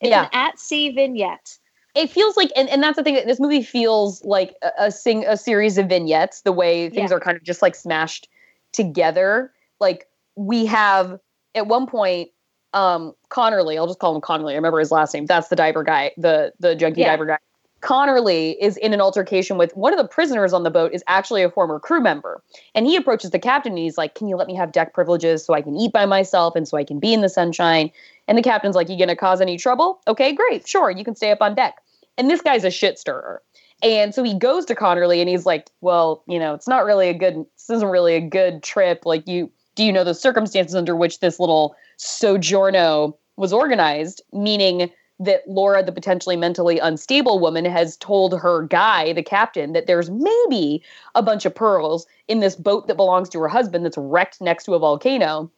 It's 0.00 0.10
Yeah. 0.10 0.24
an 0.24 0.28
at 0.32 0.58
sea 0.58 0.90
vignette. 0.90 1.58
It 1.94 2.10
feels 2.10 2.36
like 2.36 2.50
and, 2.56 2.68
and 2.68 2.82
that's 2.82 2.96
the 2.96 3.02
thing 3.02 3.14
that 3.14 3.26
this 3.26 3.40
movie 3.40 3.62
feels 3.62 4.24
like 4.24 4.54
a, 4.62 4.70
a 4.78 4.90
sing 4.90 5.24
a 5.26 5.36
series 5.36 5.78
of 5.78 5.88
vignettes 5.88 6.42
the 6.42 6.52
way 6.52 6.88
things 6.88 7.10
Yeah. 7.10 7.16
are 7.16 7.20
kind 7.20 7.36
of 7.36 7.42
just 7.42 7.62
like 7.62 7.74
smashed 7.74 8.28
together 8.72 9.52
like 9.80 10.06
we 10.36 10.64
have 10.66 11.18
at 11.54 11.66
one 11.66 11.86
point 11.86 12.30
um 12.72 13.12
connerly 13.30 13.76
i'll 13.76 13.86
just 13.86 13.98
call 13.98 14.14
him 14.14 14.20
connerly 14.22 14.52
i 14.52 14.56
remember 14.56 14.78
his 14.78 14.90
last 14.90 15.12
name 15.12 15.26
that's 15.26 15.48
the 15.48 15.56
diver 15.56 15.82
guy 15.82 16.10
the 16.16 16.52
the 16.60 16.74
junkie 16.74 17.00
Yeah. 17.02 17.08
diver 17.10 17.26
guy 17.26 17.38
connerly 17.82 18.56
is 18.60 18.76
in 18.78 18.94
an 18.94 19.00
altercation 19.00 19.58
with 19.58 19.76
one 19.76 19.92
of 19.92 19.98
the 19.98 20.08
prisoners 20.08 20.52
on 20.52 20.62
the 20.62 20.70
boat 20.70 20.92
is 20.92 21.02
actually 21.08 21.42
a 21.42 21.50
former 21.50 21.80
crew 21.80 22.00
member 22.00 22.42
and 22.74 22.86
he 22.86 22.96
approaches 22.96 23.30
the 23.30 23.38
captain 23.38 23.72
and 23.72 23.78
he's 23.78 23.98
like 23.98 24.14
can 24.14 24.28
you 24.28 24.36
let 24.36 24.46
me 24.46 24.54
have 24.54 24.72
deck 24.72 24.94
privileges 24.94 25.44
so 25.44 25.52
i 25.52 25.60
can 25.60 25.76
eat 25.76 25.92
by 25.92 26.06
myself 26.06 26.54
and 26.54 26.68
so 26.68 26.78
i 26.78 26.84
can 26.84 26.98
be 26.98 27.12
in 27.12 27.20
the 27.20 27.28
sunshine 27.28 27.90
and 28.28 28.38
the 28.38 28.42
captain's 28.42 28.76
like, 28.76 28.88
You 28.88 28.98
gonna 28.98 29.16
cause 29.16 29.40
any 29.40 29.56
trouble? 29.56 30.00
Okay, 30.06 30.32
great. 30.32 30.66
Sure, 30.66 30.90
you 30.90 31.04
can 31.04 31.14
stay 31.14 31.30
up 31.30 31.42
on 31.42 31.54
deck. 31.54 31.82
And 32.18 32.30
this 32.30 32.40
guy's 32.40 32.64
a 32.64 32.70
shit 32.70 32.98
stirrer. 32.98 33.42
And 33.82 34.14
so 34.14 34.22
he 34.22 34.34
goes 34.34 34.64
to 34.66 34.74
Connerly 34.74 35.20
and 35.20 35.28
he's 35.28 35.46
like, 35.46 35.70
Well, 35.80 36.22
you 36.26 36.38
know, 36.38 36.54
it's 36.54 36.68
not 36.68 36.84
really 36.84 37.08
a 37.08 37.14
good 37.14 37.44
this 37.56 37.70
isn't 37.70 37.88
really 37.88 38.14
a 38.14 38.20
good 38.20 38.62
trip. 38.62 39.04
Like 39.04 39.26
you 39.26 39.50
do 39.74 39.84
you 39.84 39.92
know 39.92 40.04
the 40.04 40.14
circumstances 40.14 40.74
under 40.74 40.94
which 40.94 41.20
this 41.20 41.40
little 41.40 41.74
sojourno 41.98 43.16
was 43.36 43.52
organized? 43.52 44.22
Meaning 44.32 44.90
that 45.24 45.48
Laura, 45.48 45.82
the 45.82 45.92
potentially 45.92 46.36
mentally 46.36 46.78
unstable 46.78 47.38
woman, 47.38 47.64
has 47.64 47.96
told 47.96 48.38
her 48.38 48.62
guy, 48.62 49.12
the 49.12 49.22
captain, 49.22 49.72
that 49.72 49.86
there's 49.86 50.10
maybe 50.10 50.82
a 51.14 51.22
bunch 51.22 51.44
of 51.44 51.54
pearls 51.54 52.06
in 52.28 52.40
this 52.40 52.56
boat 52.56 52.86
that 52.88 52.96
belongs 52.96 53.28
to 53.30 53.40
her 53.40 53.48
husband 53.48 53.84
that's 53.84 53.98
wrecked 53.98 54.40
next 54.40 54.64
to 54.64 54.74
a 54.74 54.78
volcano. 54.78 55.50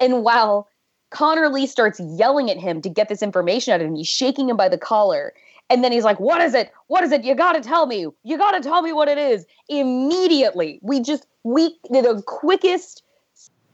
And 0.00 0.22
while 0.22 0.68
Connerly 1.10 1.66
starts 1.66 2.00
yelling 2.00 2.50
at 2.50 2.58
him 2.58 2.80
to 2.82 2.88
get 2.88 3.08
this 3.08 3.22
information 3.22 3.72
out 3.72 3.80
of 3.80 3.86
him, 3.86 3.94
he's 3.94 4.08
shaking 4.08 4.48
him 4.48 4.56
by 4.56 4.68
the 4.68 4.78
collar. 4.78 5.32
And 5.70 5.84
then 5.84 5.92
he's 5.92 6.04
like, 6.04 6.20
What 6.20 6.40
is 6.40 6.54
it? 6.54 6.72
What 6.86 7.04
is 7.04 7.12
it? 7.12 7.24
You 7.24 7.34
gotta 7.34 7.60
tell 7.60 7.86
me. 7.86 8.06
You 8.24 8.38
gotta 8.38 8.60
tell 8.60 8.82
me 8.82 8.92
what 8.92 9.08
it 9.08 9.18
is. 9.18 9.46
Immediately, 9.68 10.80
we 10.82 11.00
just, 11.00 11.26
we, 11.44 11.76
the 11.90 12.22
quickest, 12.26 13.02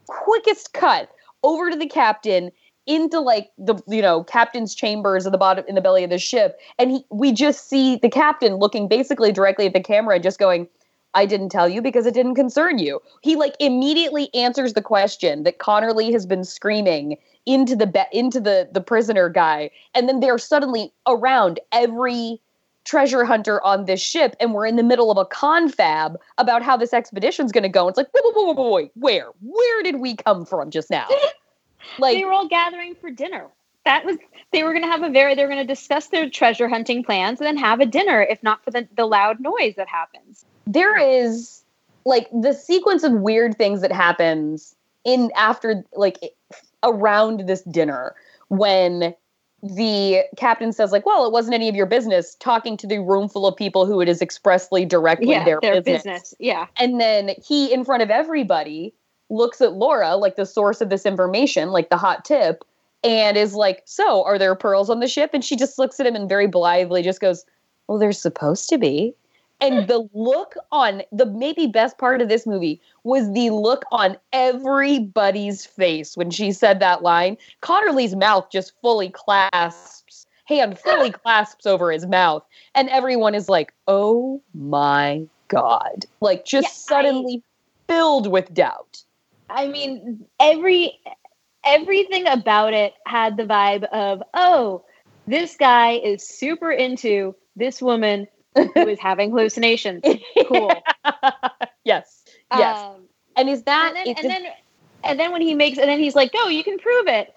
quickest 0.07 0.73
cut 0.73 1.09
over 1.43 1.69
to 1.69 1.77
the 1.77 1.87
captain 1.87 2.51
into 2.87 3.19
like 3.19 3.51
the 3.57 3.75
you 3.87 4.01
know 4.01 4.23
captain's 4.23 4.75
chambers 4.75 5.25
at 5.25 5.31
the 5.31 5.37
bottom 5.37 5.65
in 5.67 5.75
the 5.75 5.81
belly 5.81 6.03
of 6.03 6.09
the 6.09 6.19
ship 6.19 6.59
and 6.77 6.91
he, 6.91 7.05
we 7.09 7.31
just 7.31 7.67
see 7.67 7.95
the 7.97 8.09
captain 8.09 8.55
looking 8.55 8.87
basically 8.87 9.31
directly 9.31 9.65
at 9.65 9.73
the 9.73 9.81
camera 9.81 10.15
and 10.15 10.23
just 10.23 10.37
going 10.37 10.67
i 11.13 11.25
didn't 11.25 11.49
tell 11.49 11.67
you 11.67 11.81
because 11.81 12.05
it 12.05 12.13
didn't 12.13 12.35
concern 12.35 12.77
you. 12.77 13.01
He 13.21 13.35
like 13.35 13.55
immediately 13.59 14.33
answers 14.33 14.73
the 14.73 14.81
question 14.81 15.43
that 15.43 15.59
connerly 15.59 16.11
has 16.11 16.25
been 16.25 16.43
screaming 16.43 17.17
into 17.45 17.75
the 17.75 17.87
be- 17.87 18.03
into 18.11 18.39
the 18.39 18.69
the 18.71 18.81
prisoner 18.81 19.29
guy 19.29 19.71
and 19.93 20.07
then 20.07 20.19
they're 20.19 20.37
suddenly 20.37 20.91
around 21.07 21.59
every 21.71 22.39
treasure 22.83 23.25
hunter 23.25 23.63
on 23.63 23.85
this 23.85 23.99
ship 23.99 24.35
and 24.39 24.53
we're 24.53 24.67
in 24.67 24.75
the 24.75 24.83
middle 24.83 25.09
of 25.09 25.17
a 25.17 25.25
confab 25.25 26.19
about 26.37 26.61
how 26.61 26.77
this 26.77 26.93
expedition's 26.93 27.51
going 27.51 27.63
to 27.63 27.69
go. 27.69 27.87
It's 27.87 27.97
like 27.97 28.13
wait, 28.13 28.23
wait, 28.23 28.45
wait, 28.45 28.57
wait, 28.57 28.71
wait, 28.71 28.91
where? 28.93 29.29
Where 29.41 29.83
did 29.83 29.99
we 29.99 30.15
come 30.15 30.45
from 30.45 30.69
just 30.69 30.91
now 30.91 31.07
like 31.99 32.17
they 32.17 32.25
were 32.25 32.33
all 32.33 32.47
gathering 32.47 32.95
for 32.95 33.09
dinner. 33.09 33.47
That 33.85 34.05
was 34.05 34.17
they 34.51 34.63
were 34.63 34.71
going 34.71 34.83
to 34.83 34.89
have 34.89 35.03
a 35.03 35.09
very 35.09 35.35
they 35.35 35.43
were 35.43 35.51
going 35.51 35.65
to 35.65 35.73
discuss 35.73 36.07
their 36.07 36.29
treasure 36.29 36.67
hunting 36.67 37.03
plans 37.03 37.39
and 37.39 37.47
then 37.47 37.57
have 37.57 37.79
a 37.79 37.85
dinner 37.85 38.21
if 38.21 38.41
not 38.41 38.63
for 38.63 38.71
the, 38.71 38.87
the 38.95 39.05
loud 39.05 39.39
noise 39.39 39.75
that 39.77 39.87
happens. 39.87 40.45
There 40.65 40.97
is 40.97 41.63
like 42.05 42.27
the 42.31 42.53
sequence 42.53 43.03
of 43.03 43.11
weird 43.13 43.57
things 43.57 43.81
that 43.81 43.91
happens 43.91 44.75
in 45.03 45.31
after 45.35 45.83
like 45.93 46.19
around 46.83 47.47
this 47.47 47.61
dinner 47.63 48.15
when 48.49 49.13
the 49.63 50.23
captain 50.37 50.71
says 50.71 50.91
like 50.91 51.05
well 51.05 51.25
it 51.25 51.31
wasn't 51.31 51.53
any 51.53 51.67
of 51.67 51.75
your 51.75 51.87
business 51.87 52.35
talking 52.35 52.77
to 52.77 52.85
the 52.85 52.99
room 52.99 53.27
full 53.27 53.47
of 53.47 53.55
people 53.55 53.85
who 53.85 53.99
it 53.99 54.07
is 54.07 54.21
expressly 54.21 54.85
directly 54.85 55.31
yeah, 55.31 55.43
their, 55.43 55.59
their 55.61 55.81
business. 55.81 56.03
business 56.03 56.35
yeah 56.39 56.67
and 56.77 56.99
then 57.01 57.31
he 57.43 57.73
in 57.73 57.83
front 57.83 58.03
of 58.03 58.11
everybody 58.11 58.93
looks 59.29 59.61
at 59.61 59.73
Laura, 59.73 60.15
like 60.15 60.35
the 60.35 60.45
source 60.45 60.81
of 60.81 60.89
this 60.89 61.05
information, 61.05 61.69
like 61.69 61.89
the 61.89 61.97
hot 61.97 62.25
tip, 62.25 62.63
and 63.03 63.37
is 63.37 63.53
like, 63.53 63.83
So, 63.85 64.23
are 64.23 64.37
there 64.37 64.55
pearls 64.55 64.89
on 64.89 64.99
the 64.99 65.07
ship? 65.07 65.31
And 65.33 65.43
she 65.43 65.55
just 65.55 65.77
looks 65.77 65.99
at 65.99 66.05
him 66.05 66.15
and 66.15 66.29
very 66.29 66.47
blithely 66.47 67.01
just 67.01 67.21
goes, 67.21 67.45
Well, 67.87 67.99
there's 67.99 68.19
supposed 68.19 68.69
to 68.69 68.77
be. 68.77 69.15
And 69.61 69.87
the 69.87 70.07
look 70.13 70.55
on 70.71 71.01
the 71.13 71.25
maybe 71.25 71.65
best 71.65 71.97
part 71.97 72.21
of 72.21 72.27
this 72.27 72.45
movie 72.45 72.81
was 73.03 73.31
the 73.31 73.51
look 73.51 73.83
on 73.91 74.17
everybody's 74.33 75.65
face 75.65 76.17
when 76.17 76.29
she 76.29 76.51
said 76.51 76.79
that 76.79 77.03
line. 77.03 77.37
Connerly's 77.61 78.15
mouth 78.15 78.49
just 78.51 78.73
fully 78.81 79.09
clasps, 79.09 80.27
hand 80.43 80.77
fully 80.77 81.09
clasps 81.23 81.65
over 81.65 81.91
his 81.91 82.05
mouth. 82.05 82.43
And 82.75 82.89
everyone 82.89 83.33
is 83.33 83.47
like, 83.47 83.73
Oh 83.87 84.41
my 84.53 85.25
God. 85.47 86.05
Like 86.19 86.43
just 86.43 86.65
yeah, 86.65 86.97
suddenly 86.97 87.41
I, 87.41 87.93
filled 87.93 88.29
with 88.29 88.53
doubt. 88.53 89.04
I 89.49 89.67
mean, 89.67 90.25
every 90.39 90.99
everything 91.65 92.27
about 92.27 92.73
it 92.73 92.93
had 93.05 93.37
the 93.37 93.43
vibe 93.43 93.83
of, 93.85 94.21
oh, 94.33 94.85
this 95.27 95.55
guy 95.57 95.93
is 95.93 96.27
super 96.27 96.71
into 96.71 97.35
this 97.55 97.81
woman 97.81 98.27
who 98.55 98.87
is 98.87 98.99
having 99.01 99.31
hallucinations. 99.31 100.03
Cool. 100.47 100.71
yes. 101.83 102.23
Yes. 102.55 102.79
Um, 102.79 103.07
and 103.35 103.49
is 103.49 103.63
that 103.63 103.95
and 103.95 104.07
then, 104.07 104.15
and 104.17 104.29
then 104.29 104.51
and 105.03 105.19
then 105.19 105.31
when 105.31 105.41
he 105.41 105.53
makes 105.53 105.77
and 105.77 105.89
then 105.89 105.99
he's 105.99 106.15
like, 106.15 106.31
"No, 106.33 106.47
you 106.47 106.63
can 106.63 106.77
prove 106.77 107.07
it." 107.07 107.33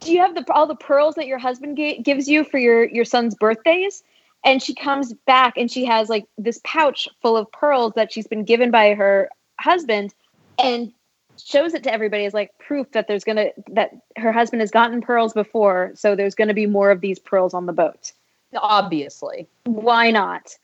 Do 0.00 0.12
you 0.12 0.20
have 0.20 0.34
the 0.34 0.44
all 0.52 0.66
the 0.66 0.76
pearls 0.76 1.16
that 1.16 1.26
your 1.26 1.38
husband 1.38 1.76
gives 2.04 2.28
you 2.28 2.44
for 2.44 2.58
your 2.58 2.84
your 2.88 3.04
son's 3.04 3.34
birthdays? 3.34 4.02
And 4.44 4.62
she 4.62 4.74
comes 4.74 5.14
back 5.26 5.54
and 5.56 5.70
she 5.70 5.84
has 5.84 6.08
like 6.08 6.26
this 6.36 6.60
pouch 6.64 7.08
full 7.20 7.36
of 7.36 7.50
pearls 7.52 7.92
that 7.94 8.12
she's 8.12 8.26
been 8.26 8.44
given 8.44 8.70
by 8.70 8.94
her 8.94 9.28
husband 9.58 10.14
and 10.58 10.92
shows 11.44 11.74
it 11.74 11.82
to 11.84 11.92
everybody 11.92 12.24
as 12.24 12.34
like 12.34 12.56
proof 12.58 12.90
that 12.92 13.08
there's 13.08 13.24
gonna 13.24 13.50
that 13.68 13.90
her 14.16 14.32
husband 14.32 14.60
has 14.60 14.70
gotten 14.70 15.00
pearls 15.00 15.32
before, 15.32 15.92
so 15.94 16.14
there's 16.14 16.34
gonna 16.34 16.54
be 16.54 16.66
more 16.66 16.90
of 16.90 17.00
these 17.00 17.18
pearls 17.18 17.54
on 17.54 17.66
the 17.66 17.72
boat. 17.72 18.12
Obviously, 18.56 19.48
why 19.64 20.10
not? 20.10 20.56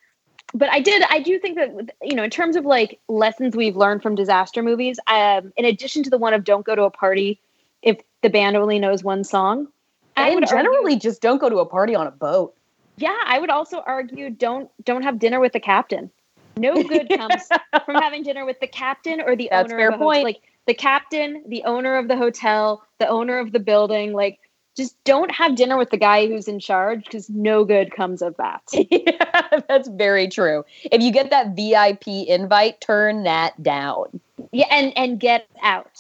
But 0.55 0.71
I 0.71 0.81
did, 0.81 1.03
I 1.11 1.21
do 1.21 1.39
think 1.39 1.57
that 1.57 1.95
you 2.03 2.15
know, 2.15 2.25
in 2.25 2.31
terms 2.31 2.57
of 2.57 2.65
like 2.65 2.99
lessons 3.09 3.55
we've 3.55 3.77
learned 3.77 4.03
from 4.03 4.15
disaster 4.15 4.63
movies, 4.63 4.99
um, 5.07 5.53
in 5.57 5.65
addition 5.65 6.03
to 6.05 6.11
the 6.11 6.19
one 6.19 6.33
of 6.35 6.45
"Don't 6.45 6.65
go 6.65 6.75
to 6.75 6.85
a 6.85 6.91
party 6.91 7.41
if 7.83 7.99
the 8.23 8.31
band 8.31 8.57
only 8.57 8.79
knows 8.79 9.05
one 9.05 9.25
song," 9.25 9.69
I 10.17 10.35
would 10.35 10.47
generally 10.47 10.95
argue, 10.95 10.99
just 10.99 11.21
don't 11.21 11.39
go 11.39 11.49
to 11.49 11.59
a 11.59 11.67
party 11.67 11.95
on 11.95 12.07
a 12.07 12.11
boat. 12.11 12.55
Yeah, 12.97 13.17
I 13.27 13.39
would 13.39 13.51
also 13.51 13.83
argue 13.87 14.31
don't 14.31 14.71
don't 14.85 15.03
have 15.03 15.19
dinner 15.19 15.39
with 15.41 15.53
the 15.53 15.61
captain. 15.61 16.11
No 16.57 16.83
good 16.83 17.09
comes 17.11 17.49
from 17.85 17.95
having 17.97 18.23
dinner 18.23 18.45
with 18.45 18.59
the 18.61 18.67
captain 18.67 19.21
or 19.21 19.37
the 19.37 19.49
That's 19.51 19.71
owner 19.71 19.79
fair 19.79 19.89
of 19.91 19.95
a 19.95 19.99
point. 19.99 20.25
Like 20.25 20.43
the 20.69 20.75
captain, 20.75 21.43
the 21.49 21.65
owner 21.65 21.97
of 21.97 22.09
the 22.09 22.17
hotel, 22.17 22.85
the 22.99 23.09
owner 23.09 23.39
of 23.39 23.53
the 23.53 23.59
building, 23.59 24.13
like 24.13 24.39
just 24.77 25.03
don't 25.03 25.31
have 25.33 25.57
dinner 25.57 25.77
with 25.77 25.91
the 25.91 25.97
guy 25.97 26.29
who's 26.29 26.47
in 26.47 26.61
charge 26.61 27.05
because 27.05 27.29
no 27.31 27.65
good 27.65 27.91
comes 27.91 28.23
of 28.23 28.37
that. 28.37 28.63
yeah, 28.73 29.61
that's 29.67 29.89
very 29.89 30.29
true. 30.29 30.65
If 30.85 31.03
you 31.03 31.11
get 31.11 31.31
that 31.31 31.57
VIP 31.57 32.07
invite, 32.29 32.81
turn 32.83 33.25
that 33.25 33.61
down. 33.61 34.21
Yeah, 34.53 34.67
and 34.71 34.97
and 34.97 35.19
get 35.19 35.49
out. 35.63 35.99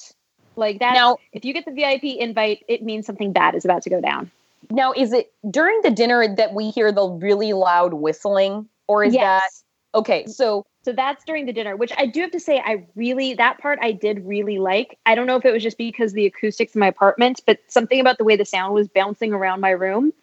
Like 0.54 0.80
that. 0.80 0.94
Now, 0.94 1.16
if 1.32 1.44
you 1.44 1.54
get 1.54 1.64
the 1.64 1.72
VIP 1.72 2.04
invite, 2.18 2.64
it 2.68 2.82
means 2.82 3.06
something 3.06 3.32
bad 3.32 3.54
is 3.54 3.64
about 3.64 3.82
to 3.82 3.90
go 3.90 4.00
down. 4.00 4.30
Now, 4.70 4.92
is 4.92 5.12
it 5.12 5.32
during 5.50 5.80
the 5.82 5.90
dinner 5.90 6.34
that 6.36 6.52
we 6.52 6.70
hear 6.70 6.92
the 6.92 7.08
really 7.08 7.54
loud 7.54 7.94
whistling, 7.94 8.68
or 8.86 9.02
is 9.02 9.14
yes. 9.14 9.62
that 9.92 9.98
okay? 9.98 10.26
So 10.26 10.66
so 10.88 10.94
that's 10.94 11.22
during 11.22 11.44
the 11.44 11.52
dinner, 11.52 11.76
which 11.76 11.92
I 11.98 12.06
do 12.06 12.22
have 12.22 12.30
to 12.30 12.40
say, 12.40 12.62
I 12.64 12.82
really, 12.96 13.34
that 13.34 13.58
part 13.58 13.78
I 13.82 13.92
did 13.92 14.26
really 14.26 14.58
like. 14.58 14.98
I 15.04 15.14
don't 15.14 15.26
know 15.26 15.36
if 15.36 15.44
it 15.44 15.52
was 15.52 15.62
just 15.62 15.76
because 15.76 16.14
the 16.14 16.24
acoustics 16.24 16.74
in 16.74 16.78
my 16.78 16.86
apartment, 16.86 17.42
but 17.46 17.58
something 17.68 18.00
about 18.00 18.16
the 18.16 18.24
way 18.24 18.36
the 18.36 18.46
sound 18.46 18.72
was 18.72 18.88
bouncing 18.88 19.34
around 19.34 19.60
my 19.60 19.68
room. 19.68 20.14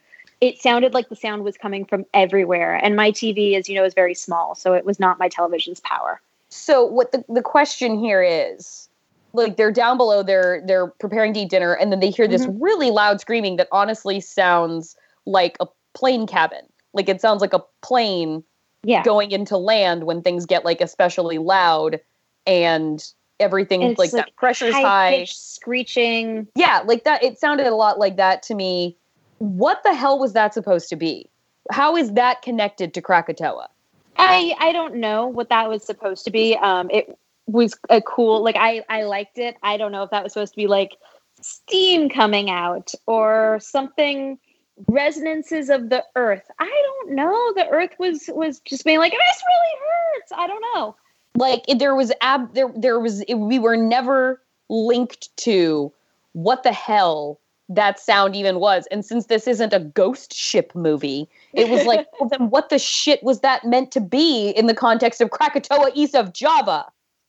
It 0.41 0.57
sounded 0.57 0.91
like 0.91 1.09
the 1.09 1.15
sound 1.15 1.43
was 1.43 1.55
coming 1.55 1.85
from 1.85 2.03
everywhere. 2.15 2.83
And 2.83 2.95
my 2.95 3.11
TV, 3.11 3.55
as 3.55 3.69
you 3.69 3.75
know, 3.75 3.83
is 3.83 3.93
very 3.93 4.15
small. 4.15 4.55
So 4.55 4.73
it 4.73 4.85
was 4.85 4.99
not 4.99 5.19
my 5.19 5.29
television's 5.29 5.81
power. 5.81 6.19
So 6.49 6.83
what 6.83 7.11
the, 7.11 7.23
the 7.29 7.43
question 7.43 7.99
here 7.99 8.23
is 8.23 8.89
like 9.33 9.57
they're 9.57 9.71
down 9.71 9.97
below, 9.97 10.23
they're 10.23 10.63
they're 10.65 10.87
preparing 10.87 11.35
to 11.35 11.41
eat 11.41 11.51
dinner, 11.51 11.73
and 11.73 11.91
then 11.91 11.99
they 11.99 12.09
hear 12.09 12.27
this 12.27 12.47
mm-hmm. 12.47 12.59
really 12.59 12.89
loud 12.89 13.21
screaming 13.21 13.57
that 13.57 13.67
honestly 13.71 14.19
sounds 14.19 14.95
like 15.27 15.57
a 15.59 15.67
plane 15.93 16.25
cabin. 16.25 16.65
Like 16.91 17.07
it 17.07 17.21
sounds 17.21 17.41
like 17.41 17.53
a 17.53 17.63
plane 17.83 18.43
yeah. 18.85 19.03
going 19.03 19.31
into 19.31 19.57
land 19.57 20.03
when 20.03 20.21
things 20.21 20.45
get 20.45 20.63
like 20.63 20.81
especially 20.81 21.37
loud 21.37 21.99
and 22.45 23.11
everything 23.39 23.83
and 23.83 23.97
like, 23.97 24.13
like, 24.13 24.25
that 24.25 24.35
pressure's 24.35 24.73
high, 24.73 24.81
high. 24.81 25.23
screeching. 25.25 26.47
Yeah 26.55 26.81
like 26.85 27.03
that 27.03 27.23
it 27.23 27.39
sounded 27.39 27.67
a 27.67 27.75
lot 27.75 27.99
like 27.99 28.17
that 28.17 28.43
to 28.43 28.55
me. 28.55 28.95
What 29.39 29.81
the 29.83 29.93
hell 29.93 30.19
was 30.19 30.33
that 30.33 30.53
supposed 30.53 30.89
to 30.89 30.95
be? 30.95 31.29
How 31.71 31.97
is 31.97 32.13
that 32.13 32.41
connected 32.41 32.93
to 32.93 33.01
krakatoa? 33.01 33.69
I 34.17 34.55
i 34.59 34.71
don't 34.71 34.95
know 34.95 35.27
what 35.27 35.49
that 35.49 35.67
was 35.67 35.83
supposed 35.83 36.23
to 36.25 36.31
be. 36.31 36.55
Um 36.55 36.89
it 36.91 37.17
was 37.47 37.77
a 37.89 38.01
cool 38.01 38.43
like 38.43 38.55
i 38.57 38.83
i 38.87 39.03
liked 39.03 39.37
it. 39.37 39.57
I 39.63 39.77
don't 39.77 39.91
know 39.91 40.03
if 40.03 40.11
that 40.11 40.23
was 40.23 40.33
supposed 40.33 40.53
to 40.53 40.57
be 40.57 40.67
like 40.67 40.95
steam 41.41 42.09
coming 42.09 42.49
out 42.49 42.91
or 43.07 43.59
something 43.61 44.39
resonances 44.87 45.69
of 45.69 45.89
the 45.89 46.03
earth. 46.15 46.49
I 46.59 46.65
don't 46.65 47.15
know. 47.15 47.53
The 47.55 47.67
earth 47.69 47.91
was 47.99 48.29
was 48.33 48.59
just 48.61 48.85
being 48.85 48.99
like, 48.99 49.11
this 49.11 49.43
really 49.47 50.19
hurts. 50.19 50.31
I 50.35 50.47
don't 50.47 50.65
know. 50.73 50.95
Like 51.35 51.63
there 51.77 51.95
was 51.95 52.11
ab 52.21 52.53
there 52.53 52.71
there 52.75 52.99
was 52.99 53.23
we 53.33 53.59
were 53.59 53.77
never 53.77 54.41
linked 54.69 55.35
to 55.37 55.91
what 56.33 56.63
the 56.63 56.73
hell 56.73 57.39
that 57.69 57.99
sound 57.99 58.35
even 58.35 58.59
was. 58.59 58.87
And 58.91 59.03
since 59.03 59.25
this 59.25 59.47
isn't 59.47 59.73
a 59.73 59.79
ghost 59.79 60.33
ship 60.33 60.71
movie, 60.75 61.27
it 61.53 61.69
was 61.69 61.85
like, 61.85 62.07
well, 62.19 62.29
then 62.29 62.49
what 62.49 62.69
the 62.69 62.79
shit 62.79 63.23
was 63.23 63.39
that 63.39 63.63
meant 63.63 63.91
to 63.91 64.01
be 64.01 64.49
in 64.49 64.67
the 64.67 64.75
context 64.75 65.21
of 65.21 65.31
Krakatoa 65.31 65.91
east 65.93 66.15
of 66.15 66.33
Java? 66.33 66.85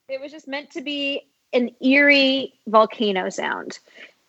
It 0.08 0.20
was 0.20 0.30
just 0.30 0.46
meant 0.46 0.70
to 0.72 0.82
be 0.82 1.26
an 1.52 1.70
eerie 1.80 2.52
volcano 2.66 3.30
sound. 3.30 3.78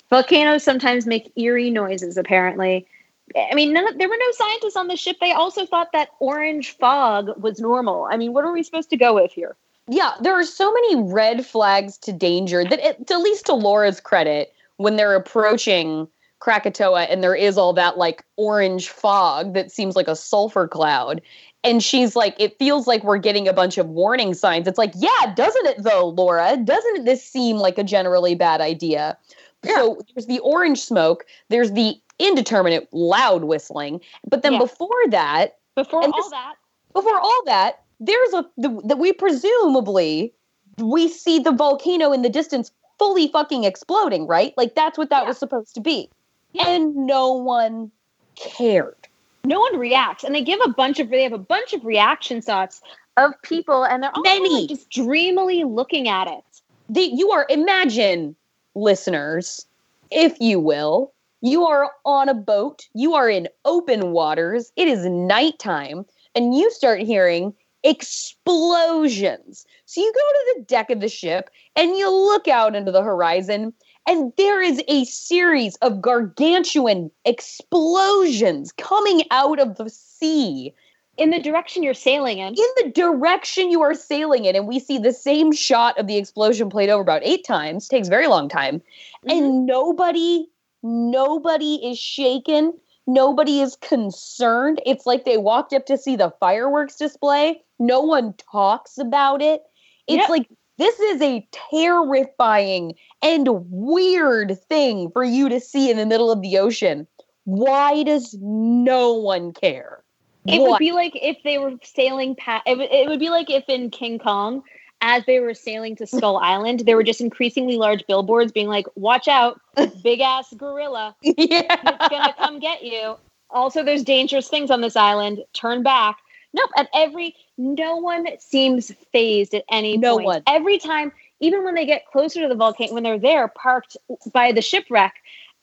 Volcanoes 0.10 0.64
sometimes 0.64 1.06
make 1.06 1.32
eerie 1.36 1.70
noises, 1.70 2.18
apparently. 2.18 2.88
I 3.36 3.54
mean, 3.56 3.74
none, 3.74 3.98
there 3.98 4.08
were 4.08 4.18
no 4.18 4.32
scientists 4.32 4.76
on 4.78 4.88
the 4.88 4.96
ship. 4.96 5.18
They 5.20 5.34
also 5.34 5.66
thought 5.66 5.90
that 5.94 6.10
orange 6.20 6.78
fog 6.78 7.30
was 7.42 7.60
normal. 7.60 8.08
I 8.10 8.18
mean, 8.18 8.34
what 8.34 8.46
are 8.46 8.54
we 8.54 8.63
supposed 8.63 8.90
to 8.92 8.98
go 8.98 9.16
with 9.16 9.32
here? 9.32 9.56
Yeah, 9.88 10.12
there 10.22 10.34
are 10.34 10.44
so 10.44 10.72
many 10.72 10.96
red 11.02 11.46
flags 11.46 11.98
to 12.00 12.13
danger 12.13 12.63
that, 12.63 12.80
it, 12.80 13.12
at 13.12 13.18
least 13.20 13.46
to 13.48 13.54
Laura's 13.54 14.00
credit, 14.00 14.54
when 14.78 14.96
they're 14.96 15.16
approaching 15.16 16.08
Krakatoa 16.40 17.04
and 17.04 17.24
there 17.24 17.36
is 17.36 17.58
all 17.58 17.74
that 17.74 17.98
like 17.98 18.24
orange 18.36 18.90
fog 18.90 19.54
that 19.54 19.72
seems 19.72 19.96
like 19.96 20.08
a 20.08 20.16
sulfur 20.16 20.68
cloud. 20.68 21.22
And 21.63 21.84
she's 21.84 22.16
like, 22.16 22.36
it 22.40 22.58
feels 22.60 22.86
like 22.86 23.04
we're 23.04 23.18
getting 23.18 23.48
a 23.48 23.54
bunch 23.54 23.78
of 23.78 23.88
warning 23.88 24.34
signs. 24.34 24.68
It's 24.68 24.78
like, 24.78 24.94
yeah, 24.96 25.34
doesn't 25.36 25.66
it 25.66 25.84
though, 25.84 26.10
Laura? 26.10 26.58
Doesn't 26.58 27.06
this 27.06 27.24
seem 27.24 27.58
like 27.58 27.78
a 27.78 27.84
generally 27.84 28.36
bad 28.36 28.62
idea? 28.62 29.18
Yeah. 29.63 29.76
So 29.76 30.02
there's 30.13 30.28
the 30.28 30.40
orange 30.40 30.80
smoke, 30.80 31.26
there's 31.50 31.72
the 31.72 32.00
indeterminate 32.20 32.88
loud 32.92 33.44
whistling. 33.44 34.02
But 34.28 34.44
then 34.44 34.54
yeah. 34.54 34.60
before 34.60 35.10
that, 35.10 35.58
before 35.76 36.04
all 36.04 36.12
this, 36.12 36.30
that, 36.32 36.56
before 36.94 37.20
all 37.20 37.42
that, 37.46 37.82
there's 38.00 38.34
a 38.34 38.46
that 38.58 38.98
we 38.98 39.14
presumably 39.14 40.34
we 40.78 41.08
see 41.08 41.40
the 41.40 41.52
volcano 41.52 42.12
in 42.12 42.22
the 42.22 42.30
distance 42.30 42.72
fully 43.00 43.28
fucking 43.28 43.64
exploding, 43.64 44.28
right? 44.28 44.54
Like 44.58 44.76
that's 44.76 44.98
what 44.98 45.10
that 45.10 45.24
yeah. 45.24 45.28
was 45.28 45.38
supposed 45.38 45.76
to 45.76 45.82
be. 45.82 46.10
Yeah. 46.54 46.68
And 46.68 46.96
no 46.96 47.32
one 47.34 47.92
cared. 48.36 49.08
No 49.44 49.60
one 49.60 49.78
reacts. 49.78 50.24
And 50.24 50.36
they 50.36 50.42
give 50.42 50.60
a 50.66 50.70
bunch 50.70 51.00
of 51.00 51.10
they 51.10 51.24
have 51.24 51.34
a 51.34 51.38
bunch 51.38 51.74
of 51.74 51.84
reaction 51.86 52.42
shots 52.42 52.82
of 53.18 53.34
people 53.42 53.84
and 53.84 54.04
they're 54.04 54.12
all. 54.14 54.24
Like 54.24 54.70
just 54.70 54.90
dreamily 54.90 55.64
looking 55.64 56.08
at 56.08 56.28
it. 56.28 56.44
The, 56.90 57.02
you 57.02 57.32
are 57.32 57.46
imagine 57.50 58.36
listeners, 58.76 59.66
if 60.12 60.40
you 60.40 60.60
will, 60.60 61.12
you 61.41 61.65
are 61.65 61.91
on 62.06 62.30
a 62.30 62.34
boat, 62.34 62.88
you 62.93 63.13
are 63.13 63.30
in 63.30 63.47
open 63.65 64.12
waters, 64.12 64.71
it 64.76 64.88
is 64.88 65.06
nighttime, 65.06 66.06
and 66.36 66.56
you 66.56 66.71
start 66.71 67.02
hearing 67.02 67.54
explosions. 67.84 69.65
So 69.86 70.02
you 70.02 70.12
go 70.13 70.19
to 70.19 70.56
the 70.58 70.65
deck 70.65 70.89
of 70.89 71.00
the 71.00 71.10
ship 71.10 71.50
and 71.76 71.95
you 71.95 72.10
look 72.10 72.47
out 72.47 72.76
into 72.76 72.91
the 72.91 73.04
horizon, 73.04 73.73
and 74.08 74.34
there 74.38 74.62
is 74.62 74.82
a 74.88 75.04
series 75.06 75.76
of 75.78 76.02
gargantuan 76.02 77.12
explosions 77.26 78.71
coming 78.73 79.23
out 79.32 79.60
of 79.60 79.76
the 79.76 79.89
sea. 79.89 80.73
In 81.17 81.32
the 81.32 81.39
direction 81.39 81.82
you're 81.82 81.95
sailing 81.95 82.38
in. 82.38 82.50
In 82.50 82.86
the 82.86 82.91
direction 82.93 83.71
you 83.71 83.82
are 83.82 83.95
sailing 83.95 84.45
in. 84.45 84.56
And 84.56 84.67
we 84.67 84.80
see 84.80 85.00
the 85.00 85.12
same 85.12 85.52
shot 85.52 85.97
of 85.97 86.06
the 86.06 86.15
explosion 86.15 86.69
played 86.69 86.89
over 86.89 87.02
about 87.02 87.23
eight 87.26 87.43
times. 87.43 87.88
Takes 87.88 88.08
very 88.08 88.28
long 88.28 88.47
time. 88.47 88.80
Mm-hmm. 88.80 89.30
And 89.32 89.65
nobody, 89.65 90.45
nobody 90.88 91.76
is 91.76 92.00
shaken. 92.00 92.73
Nobody 93.06 93.62
is 93.62 93.78
concerned. 93.78 94.82
It's 94.86 95.06
like 95.06 95.23
they 95.26 95.38
walked 95.38 95.73
up 95.73 95.86
to 95.86 95.97
see 95.97 96.15
the 96.15 96.34
fireworks 96.39 96.97
display 96.97 97.62
no 97.80 98.02
one 98.02 98.34
talks 98.52 98.97
about 98.97 99.41
it. 99.41 99.63
It's 100.08 100.21
yep. 100.21 100.30
like 100.30 100.50
this 100.78 101.00
is 101.00 101.21
a 101.21 101.47
terrifying 101.52 102.95
and 103.21 103.47
weird 103.69 104.58
thing 104.69 105.12
for 105.12 105.23
you 105.23 105.50
to 105.50 105.60
see 105.60 105.91
in 105.91 105.97
the 105.97 106.06
middle 106.06 106.32
of 106.32 106.41
the 106.41 106.58
ocean. 106.58 107.08
Why 107.45 108.04
does 108.04 108.36
no 108.41 109.13
one 109.13 109.54
care? 109.54 110.04
It 110.45 110.62
what? 110.62 110.71
would 110.71 110.80
be 110.80 110.91
like 110.91 111.13
if 111.15 111.38
they 111.43 111.58
were 111.58 111.73
sailing 111.84 112.36
past. 112.36 112.63
It, 112.67 112.80
it 112.80 113.10
would 113.10 113.19
be 113.19 113.30
like 113.30 113.50
if 113.50 113.65
in 113.67 113.89
King 113.89 114.19
Kong, 114.19 114.62
as 115.02 115.26
they 115.26 115.40
were 115.40 115.54
sailing 115.54 115.96
to 115.98 116.08
Skull 116.08 116.38
Island, 116.42 116.82
there 116.86 116.96
were 116.96 117.04
just 117.04 117.22
increasingly 117.22 117.78
large 117.78 118.06
billboards 118.08 118.52
being 118.52 118.68
like, 118.68 118.88
"Watch 118.96 119.28
out, 119.28 119.60
big 120.04 120.22
ass 120.22 120.54
gorilla! 120.56 121.16
Yeah. 121.24 121.64
It's 121.70 122.10
gonna 122.10 122.34
come 122.38 122.60
get 122.60 122.84
you." 122.84 123.18
Also, 123.50 123.84
there's 123.84 124.04
dangerous 124.04 124.50
things 124.50 124.70
on 124.72 124.82
this 124.82 124.96
island. 124.96 125.44
Turn 125.54 125.84
back. 125.84 126.18
Nope. 126.54 126.70
At 126.76 126.90
every, 126.94 127.36
no 127.58 127.98
one 127.98 128.28
seems 128.40 128.92
phased 129.12 129.54
at 129.54 129.64
any 129.72 129.98
no 129.98 130.16
point. 130.16 130.26
One. 130.26 130.44
Every 130.48 130.78
time, 130.78 131.12
even 131.40 131.64
when 131.64 131.76
they 131.76 131.86
get 131.86 132.06
closer 132.08 132.42
to 132.42 132.48
the 132.48 132.56
volcano, 132.56 132.94
when 132.94 133.04
they're 133.04 133.20
there 133.20 133.48
parked 133.48 133.96
by 134.34 134.52
the 134.52 134.62
shipwreck, 134.62 135.14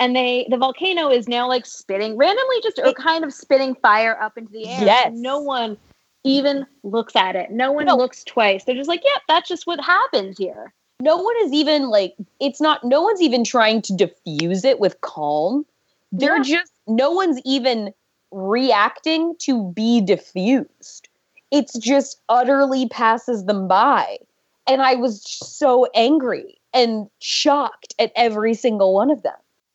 and 0.00 0.14
they 0.14 0.46
the 0.50 0.56
volcano 0.56 1.08
is 1.08 1.28
now 1.28 1.46
like 1.48 1.66
spitting 1.66 2.16
randomly, 2.16 2.56
just 2.62 2.78
or 2.78 2.92
kind 2.92 3.24
of 3.24 3.32
spitting 3.32 3.74
fire 3.76 4.20
up 4.20 4.38
into 4.38 4.52
the 4.52 4.66
air. 4.66 4.84
Yes. 4.84 5.12
No 5.14 5.40
one 5.40 5.76
even 6.24 6.66
looks 6.82 7.14
at 7.14 7.36
it. 7.36 7.50
No 7.50 7.70
one 7.70 7.86
no. 7.86 7.96
looks 7.96 8.24
twice. 8.24 8.64
They're 8.64 8.74
just 8.74 8.88
like, 8.88 9.04
yep, 9.04 9.12
yeah, 9.14 9.34
that's 9.34 9.48
just 9.48 9.66
what 9.66 9.80
happens 9.80 10.38
here. 10.38 10.72
No 11.00 11.16
one 11.16 11.34
is 11.42 11.52
even 11.52 11.88
like, 11.90 12.14
it's 12.40 12.60
not, 12.60 12.82
no 12.82 13.02
one's 13.02 13.20
even 13.20 13.44
trying 13.44 13.82
to 13.82 13.94
diffuse 13.94 14.64
it 14.64 14.80
with 14.80 15.00
calm. 15.02 15.66
They're 16.12 16.38
yeah. 16.38 16.60
just, 16.60 16.72
no 16.86 17.10
one's 17.10 17.40
even 17.44 17.92
reacting 18.30 19.34
to 19.40 19.70
be 19.72 20.00
diffused. 20.00 21.08
It's 21.50 21.78
just 21.78 22.20
utterly 22.28 22.88
passes 22.88 23.44
them 23.44 23.68
by. 23.68 24.18
And 24.66 24.82
I 24.82 24.94
was 24.94 25.22
so 25.22 25.86
angry 25.94 26.58
and 26.72 27.08
shocked 27.20 27.94
at 27.98 28.12
every 28.16 28.54
single 28.54 28.94
one 28.94 29.10
of 29.10 29.22
them. 29.22 29.34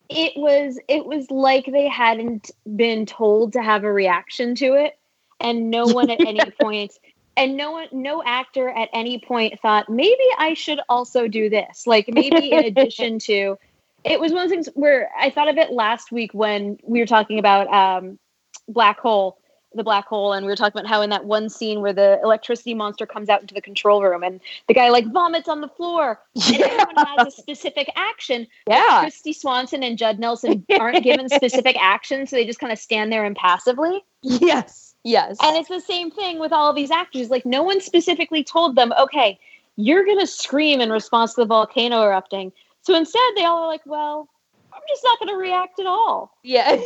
It 0.10 0.34
was 0.36 0.80
it 0.88 1.06
was 1.06 1.30
like 1.30 1.68
they 1.72 1.88
hadn't 1.88 2.50
been 2.76 3.06
told 3.06 3.54
to 3.54 3.62
have 3.62 3.84
a 3.84 3.94
reaction 3.94 4.56
to 4.56 4.74
it 4.74 4.99
and 5.40 5.70
no 5.70 5.86
one 5.86 6.10
at 6.10 6.20
any 6.20 6.40
point 6.62 6.98
and 7.38 7.56
no 7.56 7.72
one 7.72 7.88
no 7.92 8.22
actor 8.24 8.70
at 8.70 8.90
any 8.94 9.20
point 9.20 9.60
thought 9.62 9.90
maybe 9.90 10.24
I 10.38 10.54
should 10.54 10.80
also 10.90 11.28
do 11.28 11.50
this. 11.50 11.88
Like 11.88 12.08
maybe 12.08 12.52
in 12.52 12.66
addition 12.66 13.20
to 13.20 13.58
it 14.04 14.20
was 14.20 14.32
one 14.32 14.44
of 14.44 14.50
the 14.50 14.56
things 14.56 14.70
where 14.76 15.10
I 15.18 15.30
thought 15.30 15.50
of 15.50 15.58
it 15.58 15.72
last 15.72 16.12
week 16.12 16.34
when 16.34 16.80
we 16.84 17.00
were 17.00 17.06
talking 17.06 17.40
about 17.40 17.68
um, 17.74 18.20
black 18.68 19.00
hole 19.00 19.40
the 19.76 19.84
black 19.84 20.08
hole 20.08 20.34
and 20.34 20.46
we 20.46 20.52
were 20.52 20.56
talking 20.56 20.80
about 20.80 20.90
how 20.90 21.02
in 21.02 21.12
that 21.12 21.26
one 21.26 21.48
scene 21.48 21.82
where 21.82 21.94
the 21.94 22.20
electricity 22.24 22.74
monster 22.74 23.06
comes 23.06 23.30
out 23.30 23.42
into 23.42 23.54
the 23.54 23.62
control 23.62 24.02
room 24.02 24.24
and 24.24 24.40
the 24.68 24.74
guy 24.74 24.90
like 24.90 25.06
vomits 25.12 25.48
on 25.48 25.62
the 25.62 25.68
floor 25.68 26.20
and 26.36 26.50
yeah. 26.60 26.66
everyone 26.66 27.06
has 27.06 27.28
a 27.28 27.32
specific 27.32 27.88
action 27.96 28.48
yeah 28.68 29.06
Kristy 29.06 29.36
swanson 29.36 29.84
and 29.84 29.98
judd 29.98 30.18
nelson 30.18 30.66
aren't 30.80 31.04
given 31.04 31.30
specific 31.30 31.76
actions 31.80 32.32
so 32.32 32.36
they 32.36 32.46
just 32.46 32.60
kind 32.60 32.74
of 32.74 32.80
stand 32.80 33.12
there 33.12 33.26
impassively 33.26 34.04
yes 34.24 34.89
yes 35.04 35.38
and 35.42 35.56
it's 35.58 35.70
the 35.70 35.80
same 35.80 36.12
thing 36.12 36.40
with 36.40 36.52
all 36.52 36.70
of 36.70 36.76
these 36.76 36.92
actors 36.92 37.30
like 37.30 37.46
no 37.46 37.64
one 37.64 37.80
specifically 37.82 38.44
told 38.44 38.76
them 38.76 38.94
okay 39.00 39.40
you're 39.76 40.06
gonna 40.06 40.28
scream 40.28 40.82
in 40.82 40.92
response 40.92 41.34
to 41.34 41.42
the 41.42 41.46
volcano 41.46 42.04
erupting 42.04 42.52
so 42.82 42.96
instead 42.96 43.22
they 43.36 43.46
all 43.46 43.64
are 43.64 43.68
like 43.68 43.86
well 43.86 44.28
I'm 44.72 44.82
just 44.88 45.04
not 45.04 45.20
going 45.20 45.30
to 45.30 45.36
react 45.36 45.80
at 45.80 45.88
all. 45.88 46.32
Yeah. 46.44 46.80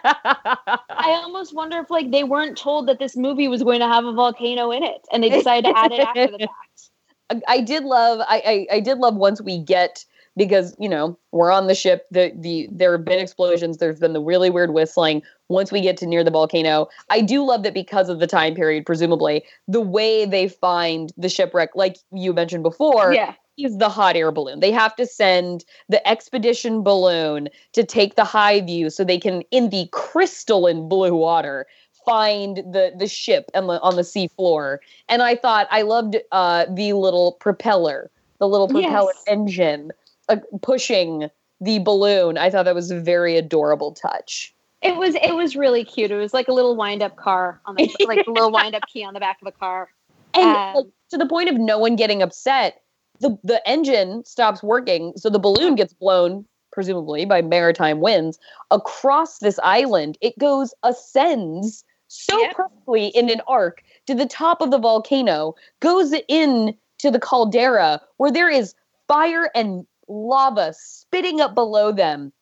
I 0.00 1.20
almost 1.22 1.54
wonder 1.54 1.78
if 1.78 1.90
like 1.90 2.10
they 2.10 2.24
weren't 2.24 2.56
told 2.56 2.88
that 2.88 2.98
this 2.98 3.16
movie 3.16 3.48
was 3.48 3.62
going 3.62 3.80
to 3.80 3.88
have 3.88 4.04
a 4.04 4.12
volcano 4.12 4.70
in 4.70 4.82
it, 4.82 5.06
and 5.12 5.22
they 5.22 5.28
decided 5.28 5.68
to 5.68 5.78
add 5.78 5.92
it 5.92 6.00
after 6.00 6.28
the 6.28 6.38
fact. 6.38 7.42
I 7.46 7.60
did 7.60 7.84
love. 7.84 8.20
I, 8.28 8.66
I 8.70 8.76
I 8.76 8.80
did 8.80 8.98
love 8.98 9.16
once 9.16 9.40
we 9.40 9.58
get 9.58 10.04
because 10.36 10.74
you 10.78 10.88
know 10.88 11.18
we're 11.32 11.50
on 11.50 11.66
the 11.66 11.74
ship. 11.74 12.06
The 12.10 12.32
the 12.36 12.68
there 12.70 12.92
have 12.92 13.04
been 13.04 13.18
explosions. 13.18 13.78
There's 13.78 13.98
been 13.98 14.12
the 14.12 14.20
really 14.20 14.50
weird 14.50 14.72
whistling. 14.72 15.22
Once 15.48 15.72
we 15.72 15.80
get 15.80 15.96
to 15.98 16.06
near 16.06 16.22
the 16.22 16.30
volcano, 16.30 16.88
I 17.08 17.20
do 17.20 17.44
love 17.44 17.64
that 17.64 17.74
because 17.74 18.08
of 18.08 18.20
the 18.20 18.26
time 18.26 18.54
period, 18.54 18.86
presumably 18.86 19.44
the 19.66 19.80
way 19.80 20.24
they 20.24 20.48
find 20.48 21.12
the 21.16 21.28
shipwreck, 21.28 21.70
like 21.74 21.98
you 22.12 22.32
mentioned 22.32 22.62
before, 22.62 23.12
yeah 23.12 23.34
is 23.64 23.78
the 23.78 23.88
hot 23.88 24.16
air 24.16 24.32
balloon. 24.32 24.60
They 24.60 24.72
have 24.72 24.96
to 24.96 25.06
send 25.06 25.64
the 25.88 26.06
expedition 26.08 26.82
balloon 26.82 27.48
to 27.72 27.84
take 27.84 28.14
the 28.16 28.24
high 28.24 28.60
view 28.60 28.90
so 28.90 29.04
they 29.04 29.18
can, 29.18 29.42
in 29.50 29.70
the 29.70 29.88
crystalline 29.92 30.88
blue 30.88 31.14
water, 31.14 31.66
find 32.04 32.58
the 32.58 32.92
the 32.96 33.06
ship 33.06 33.50
on 33.54 33.66
the 33.66 33.80
on 33.80 33.96
the 33.96 34.04
sea 34.04 34.28
floor. 34.28 34.80
And 35.08 35.22
I 35.22 35.36
thought 35.36 35.68
I 35.70 35.82
loved 35.82 36.16
uh, 36.32 36.66
the 36.68 36.94
little 36.94 37.32
propeller, 37.32 38.10
the 38.38 38.48
little 38.48 38.68
propeller 38.68 39.12
yes. 39.14 39.24
engine 39.26 39.92
uh, 40.30 40.58
pushing 40.62 41.28
the 41.60 41.78
balloon. 41.80 42.38
I 42.38 42.50
thought 42.50 42.64
that 42.64 42.74
was 42.74 42.90
a 42.90 43.00
very 43.00 43.36
adorable 43.36 43.92
touch. 43.92 44.54
It 44.82 44.96
was 44.96 45.14
it 45.14 45.34
was 45.34 45.56
really 45.56 45.84
cute. 45.84 46.10
It 46.10 46.16
was 46.16 46.32
like 46.32 46.48
a 46.48 46.52
little 46.52 46.74
wind 46.74 47.02
up 47.02 47.16
car 47.16 47.60
on 47.66 47.74
the 47.74 47.94
like 48.06 48.26
a 48.26 48.30
little 48.30 48.50
wind 48.50 48.74
up 48.74 48.82
key 48.90 49.04
on 49.04 49.12
the 49.14 49.20
back 49.20 49.38
of 49.42 49.48
a 49.48 49.52
car. 49.52 49.90
And 50.32 50.56
um, 50.56 50.74
like, 50.74 50.86
to 51.10 51.18
the 51.18 51.26
point 51.26 51.50
of 51.50 51.56
no 51.56 51.78
one 51.78 51.96
getting 51.96 52.22
upset 52.22 52.80
the 53.20 53.38
the 53.44 53.66
engine 53.68 54.24
stops 54.24 54.62
working, 54.62 55.12
so 55.16 55.30
the 55.30 55.38
balloon 55.38 55.74
gets 55.74 55.92
blown, 55.92 56.46
presumably 56.72 57.24
by 57.24 57.42
maritime 57.42 58.00
winds, 58.00 58.38
across 58.70 59.38
this 59.38 59.60
island. 59.62 60.18
It 60.20 60.38
goes 60.38 60.74
ascends 60.82 61.84
so 62.08 62.40
yep. 62.40 62.56
perfectly 62.56 63.08
in 63.08 63.30
an 63.30 63.40
arc 63.46 63.82
to 64.06 64.14
the 64.14 64.26
top 64.26 64.60
of 64.60 64.70
the 64.70 64.78
volcano, 64.78 65.54
goes 65.80 66.12
in 66.28 66.74
to 66.98 67.10
the 67.10 67.20
caldera 67.20 68.00
where 68.16 68.32
there 68.32 68.50
is 68.50 68.74
fire 69.06 69.50
and 69.54 69.86
lava 70.10 70.74
spitting 70.76 71.40
up 71.40 71.54
below 71.54 71.92
them 71.92 72.32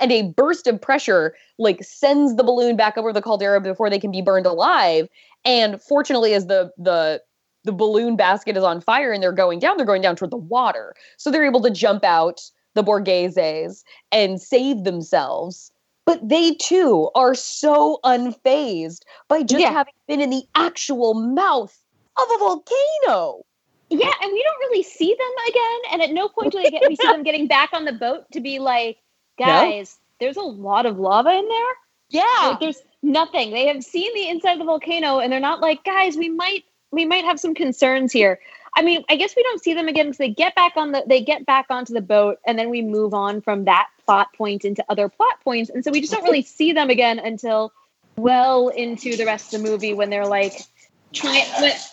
and 0.00 0.10
a 0.10 0.22
burst 0.32 0.66
of 0.66 0.80
pressure 0.80 1.34
like 1.58 1.82
sends 1.84 2.36
the 2.36 2.42
balloon 2.42 2.76
back 2.76 2.98
over 2.98 3.12
the 3.12 3.22
caldera 3.22 3.60
before 3.60 3.88
they 3.88 3.98
can 3.98 4.10
be 4.10 4.22
burned 4.22 4.46
alive 4.46 5.08
and 5.44 5.80
fortunately 5.80 6.34
as 6.34 6.46
the 6.46 6.70
the 6.76 7.22
the 7.64 7.72
balloon 7.72 8.16
basket 8.16 8.56
is 8.56 8.64
on 8.64 8.80
fire 8.80 9.12
and 9.12 9.22
they're 9.22 9.32
going 9.32 9.58
down, 9.58 9.76
they're 9.76 9.86
going 9.86 10.02
down 10.02 10.16
toward 10.16 10.30
the 10.30 10.36
water. 10.36 10.94
So 11.16 11.30
they're 11.30 11.46
able 11.46 11.62
to 11.62 11.70
jump 11.70 12.04
out 12.04 12.40
the 12.74 12.82
Borgheses 12.82 13.84
and 14.10 14.40
save 14.40 14.84
themselves. 14.84 15.70
But 16.04 16.28
they 16.28 16.54
too 16.54 17.10
are 17.14 17.34
so 17.34 18.00
unfazed 18.04 19.02
by 19.28 19.44
just 19.44 19.60
yeah. 19.60 19.70
having 19.70 19.94
been 20.08 20.20
in 20.20 20.30
the 20.30 20.42
actual 20.56 21.14
mouth 21.14 21.78
of 22.18 22.24
a 22.34 22.38
volcano. 22.38 23.44
Yeah, 23.92 24.12
and 24.22 24.32
we 24.32 24.42
don't 24.42 24.58
really 24.70 24.82
see 24.82 25.14
them 25.14 25.48
again. 25.48 25.80
And 25.92 26.02
at 26.02 26.10
no 26.10 26.28
point 26.28 26.52
do 26.52 26.62
they 26.62 26.70
get 26.70 26.82
we 26.88 26.96
see 26.96 27.06
them 27.06 27.22
getting 27.22 27.46
back 27.46 27.70
on 27.72 27.84
the 27.84 27.92
boat 27.92 28.24
to 28.32 28.40
be 28.40 28.58
like, 28.58 28.98
guys, 29.38 29.98
there's 30.18 30.36
a 30.36 30.42
lot 30.42 30.86
of 30.86 30.98
lava 30.98 31.30
in 31.30 31.48
there. 31.48 31.74
Yeah. 32.08 32.48
Like, 32.48 32.60
there's 32.60 32.82
nothing. 33.02 33.50
They 33.50 33.66
have 33.66 33.82
seen 33.82 34.12
the 34.14 34.28
inside 34.28 34.52
of 34.52 34.58
the 34.60 34.64
volcano 34.64 35.18
and 35.18 35.32
they're 35.32 35.40
not 35.40 35.60
like, 35.60 35.84
guys, 35.84 36.16
we 36.16 36.28
might 36.28 36.64
we 36.90 37.04
might 37.04 37.24
have 37.24 37.40
some 37.40 37.54
concerns 37.54 38.12
here. 38.12 38.38
I 38.74 38.82
mean, 38.82 39.04
I 39.08 39.16
guess 39.16 39.34
we 39.36 39.42
don't 39.42 39.62
see 39.62 39.74
them 39.74 39.88
again 39.88 40.06
because 40.06 40.18
they 40.18 40.30
get 40.30 40.54
back 40.54 40.72
on 40.76 40.92
the 40.92 41.04
they 41.06 41.22
get 41.22 41.44
back 41.44 41.66
onto 41.68 41.92
the 41.92 42.00
boat 42.00 42.38
and 42.46 42.58
then 42.58 42.70
we 42.70 42.82
move 42.82 43.12
on 43.12 43.42
from 43.42 43.64
that 43.64 43.88
plot 44.06 44.28
point 44.34 44.64
into 44.64 44.84
other 44.88 45.08
plot 45.08 45.40
points. 45.44 45.70
And 45.70 45.84
so 45.84 45.90
we 45.90 46.00
just 46.00 46.12
don't 46.12 46.24
really 46.24 46.42
see 46.42 46.72
them 46.72 46.88
again 46.88 47.18
until 47.18 47.72
well 48.16 48.68
into 48.68 49.16
the 49.16 49.26
rest 49.26 49.52
of 49.52 49.62
the 49.62 49.70
movie 49.70 49.94
when 49.94 50.10
they're 50.10 50.26
like 50.26 50.52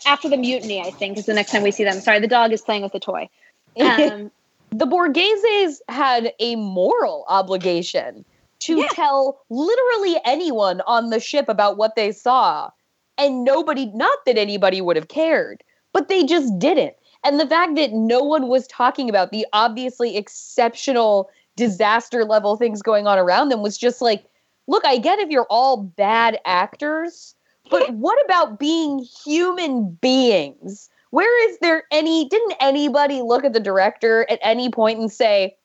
after 0.05 0.29
the 0.29 0.37
mutiny, 0.37 0.81
I 0.81 0.91
think 0.91 1.17
is 1.17 1.25
the 1.25 1.33
next 1.33 1.51
time 1.51 1.63
we 1.63 1.71
see 1.71 1.83
them. 1.83 1.99
Sorry, 1.99 2.19
the 2.19 2.27
dog 2.27 2.51
is 2.51 2.61
playing 2.61 2.83
with 2.83 2.93
the 2.93 2.99
toy. 2.99 3.29
Um, 3.79 4.31
the 4.71 4.85
Borgheses 4.85 5.77
had 5.87 6.33
a 6.39 6.55
moral 6.55 7.25
obligation 7.27 8.25
to 8.61 8.77
Yeah. 8.77 8.87
tell 8.91 9.41
literally 9.49 10.19
anyone 10.25 10.81
on 10.81 11.09
the 11.09 11.19
ship 11.19 11.47
about 11.47 11.77
what 11.77 11.95
they 11.95 12.11
saw. 12.11 12.69
And 13.17 13.43
nobody, 13.43 13.87
not 13.87 14.17
that 14.25 14.37
anybody 14.37 14.81
would 14.81 14.95
have 14.95 15.07
cared, 15.07 15.63
but 15.93 16.07
they 16.07 16.23
just 16.23 16.57
didn't. 16.59 16.95
And 17.23 17.39
the 17.39 17.47
fact 17.47 17.75
that 17.75 17.91
no 17.93 18.23
one 18.23 18.47
was 18.47 18.67
talking 18.67 19.09
about 19.09 19.31
the 19.31 19.45
obviously 19.53 20.15
exceptional 20.15 21.29
disaster 21.57 22.23
level 22.23 22.55
things 22.55 22.81
going 22.81 23.07
on 23.07 23.17
around 23.17 23.49
them 23.49 23.61
was 23.61 23.77
just 23.77 24.01
like, 24.01 24.23
look, 24.67 24.85
I 24.85 24.97
get 24.97 25.19
if 25.19 25.29
you're 25.29 25.47
all 25.49 25.77
bad 25.77 26.39
actors, 26.45 27.35
but 27.69 27.93
what 27.93 28.23
about 28.25 28.59
being 28.59 28.99
human 28.99 29.91
beings? 30.01 30.89
Where 31.11 31.49
is 31.49 31.57
there 31.59 31.83
any, 31.91 32.27
didn't 32.29 32.55
anybody 32.59 33.21
look 33.21 33.43
at 33.43 33.53
the 33.53 33.59
director 33.59 34.25
at 34.29 34.39
any 34.41 34.69
point 34.69 34.99
and 34.99 35.11
say, 35.11 35.55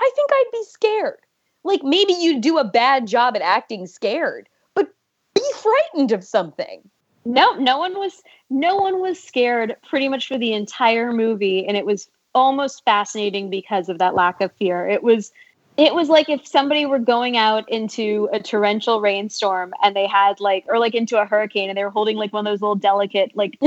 I 0.00 0.10
think 0.14 0.30
I'd 0.32 0.50
be 0.52 0.64
scared? 0.64 1.18
Like 1.64 1.82
maybe 1.82 2.12
you 2.12 2.40
do 2.40 2.58
a 2.58 2.64
bad 2.64 3.06
job 3.06 3.36
at 3.36 3.42
acting 3.42 3.86
scared, 3.86 4.48
but 4.74 4.88
be 5.34 5.44
frightened 5.56 6.12
of 6.12 6.24
something. 6.24 6.82
No, 7.24 7.52
no 7.54 7.78
one 7.78 7.94
was 7.94 8.22
no 8.50 8.76
one 8.76 9.00
was 9.00 9.22
scared 9.22 9.76
pretty 9.88 10.08
much 10.08 10.26
for 10.26 10.36
the 10.36 10.52
entire 10.52 11.12
movie 11.12 11.66
and 11.66 11.76
it 11.76 11.86
was 11.86 12.08
almost 12.34 12.84
fascinating 12.84 13.48
because 13.48 13.88
of 13.88 13.98
that 13.98 14.14
lack 14.14 14.40
of 14.40 14.52
fear. 14.52 14.88
It 14.88 15.02
was 15.02 15.32
it 15.76 15.94
was 15.94 16.08
like 16.08 16.28
if 16.28 16.46
somebody 16.46 16.84
were 16.86 16.98
going 16.98 17.36
out 17.36 17.68
into 17.70 18.28
a 18.32 18.40
torrential 18.40 19.00
rainstorm 19.00 19.72
and 19.82 19.96
they 19.96 20.06
had 20.06 20.38
like 20.40 20.64
or 20.68 20.78
like 20.78 20.94
into 20.94 21.20
a 21.20 21.24
hurricane 21.24 21.70
and 21.70 21.78
they 21.78 21.84
were 21.84 21.90
holding 21.90 22.16
like 22.16 22.32
one 22.32 22.46
of 22.46 22.52
those 22.52 22.60
little 22.60 22.74
delicate 22.74 23.32
like 23.34 23.58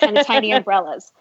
kind 0.00 0.18
of 0.18 0.26
tiny 0.26 0.52
umbrellas. 0.52 1.12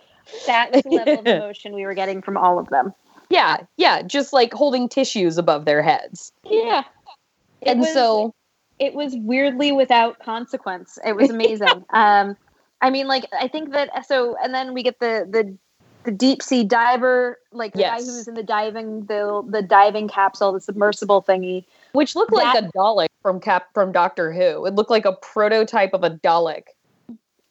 That 0.48 0.72
the 0.72 0.84
level 0.90 1.20
of 1.20 1.28
emotion 1.28 1.74
we 1.74 1.86
were 1.86 1.94
getting 1.94 2.22
from 2.22 2.38
all 2.38 2.60
of 2.60 2.70
them. 2.70 2.94
Yeah, 3.30 3.58
yeah, 3.78 4.02
just 4.02 4.34
like 4.34 4.54
holding 4.54 4.90
tissues 4.90 5.38
above 5.38 5.66
their 5.66 5.82
heads. 5.82 6.32
Yeah. 6.50 6.84
It 7.62 7.70
and 7.70 7.80
was- 7.80 7.94
so 7.94 8.36
it 8.80 8.94
was 8.94 9.16
weirdly 9.16 9.72
without 9.72 10.20
consequence. 10.20 11.00
It 11.06 11.16
was 11.16 11.30
amazing. 11.30 11.86
um, 11.92 12.36
I 12.82 12.90
mean, 12.90 13.08
like 13.08 13.26
I 13.38 13.48
think 13.48 13.72
that 13.72 14.06
so, 14.08 14.36
and 14.44 14.54
then 14.54 14.74
we 14.74 14.84
get 14.84 15.00
the 15.00 15.26
the 15.30 15.58
the 16.04 16.12
deep 16.12 16.42
sea 16.44 16.64
diver, 16.64 17.40
like 17.52 17.74
the 17.74 17.80
Yes. 17.80 18.02
guy 18.02 18.06
who's 18.12 18.28
in 18.28 18.34
the 18.34 18.44
diving 18.44 19.06
the 19.06 19.44
the 19.48 19.62
diving 19.62 20.08
capsule, 20.08 20.52
the 20.52 20.62
submersible 20.62 21.22
thingy. 21.24 21.66
which 21.94 22.16
looked 22.16 22.34
like 22.34 22.58
a 22.58 22.68
Dalek 22.76 23.08
from 23.22 23.40
Cap 23.40 23.68
from 23.74 23.92
Doctor 23.92 24.32
Who. 24.34 24.66
It 24.66 24.74
looked 24.76 24.90
like 24.90 25.06
a 25.06 25.14
prototype 25.14 25.94
of 25.94 26.04
a 26.04 26.10
Dalek. 26.10 26.64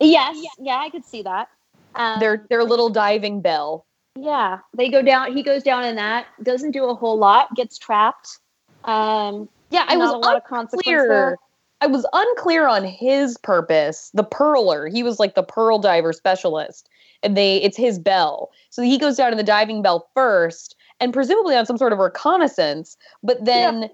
Yes, 0.00 0.36
yeah, 0.58 0.76
I 0.78 0.90
could 0.90 1.04
see 1.04 1.22
that. 1.22 1.48
Um, 1.94 2.18
Their 2.20 2.44
their 2.50 2.64
little 2.64 2.88
diving 2.88 3.40
bell. 3.40 3.86
yeah, 4.16 4.58
they 4.74 4.88
go 4.88 5.00
down. 5.02 5.32
He 5.36 5.42
goes 5.42 5.62
down 5.62 5.84
in 5.84 5.96
that. 5.96 6.26
Doesn't 6.42 6.72
do 6.72 6.86
a 6.86 6.94
whole 6.94 7.16
lot. 7.18 7.54
Gets 7.54 7.78
trapped. 7.78 8.38
Um, 8.84 9.48
Yeah, 9.70 9.84
I 9.88 9.96
was 9.96 10.10
a 10.10 10.16
lot 10.16 10.42
unclear. 10.50 11.38
I 11.80 11.86
was 11.86 12.06
unclear 12.12 12.68
on 12.68 12.84
his 12.84 13.36
purpose. 13.38 14.10
The 14.14 14.22
pearler, 14.24 14.86
he 14.86 15.02
was 15.02 15.18
like 15.18 15.34
the 15.34 15.42
pearl 15.42 15.78
diver 15.78 16.12
specialist, 16.12 16.88
and 17.22 17.36
they 17.36 17.56
it's 17.56 17.76
his 17.76 17.98
bell. 17.98 18.50
So 18.70 18.82
he 18.82 18.98
goes 18.98 19.16
down 19.16 19.30
to 19.30 19.36
the 19.36 19.42
diving 19.42 19.82
bell 19.82 20.08
first, 20.14 20.76
and 21.00 21.12
presumably 21.12 21.56
on 21.56 21.66
some 21.66 21.78
sort 21.78 21.92
of 21.92 21.98
reconnaissance. 21.98 22.96
But 23.22 23.44
then 23.44 23.90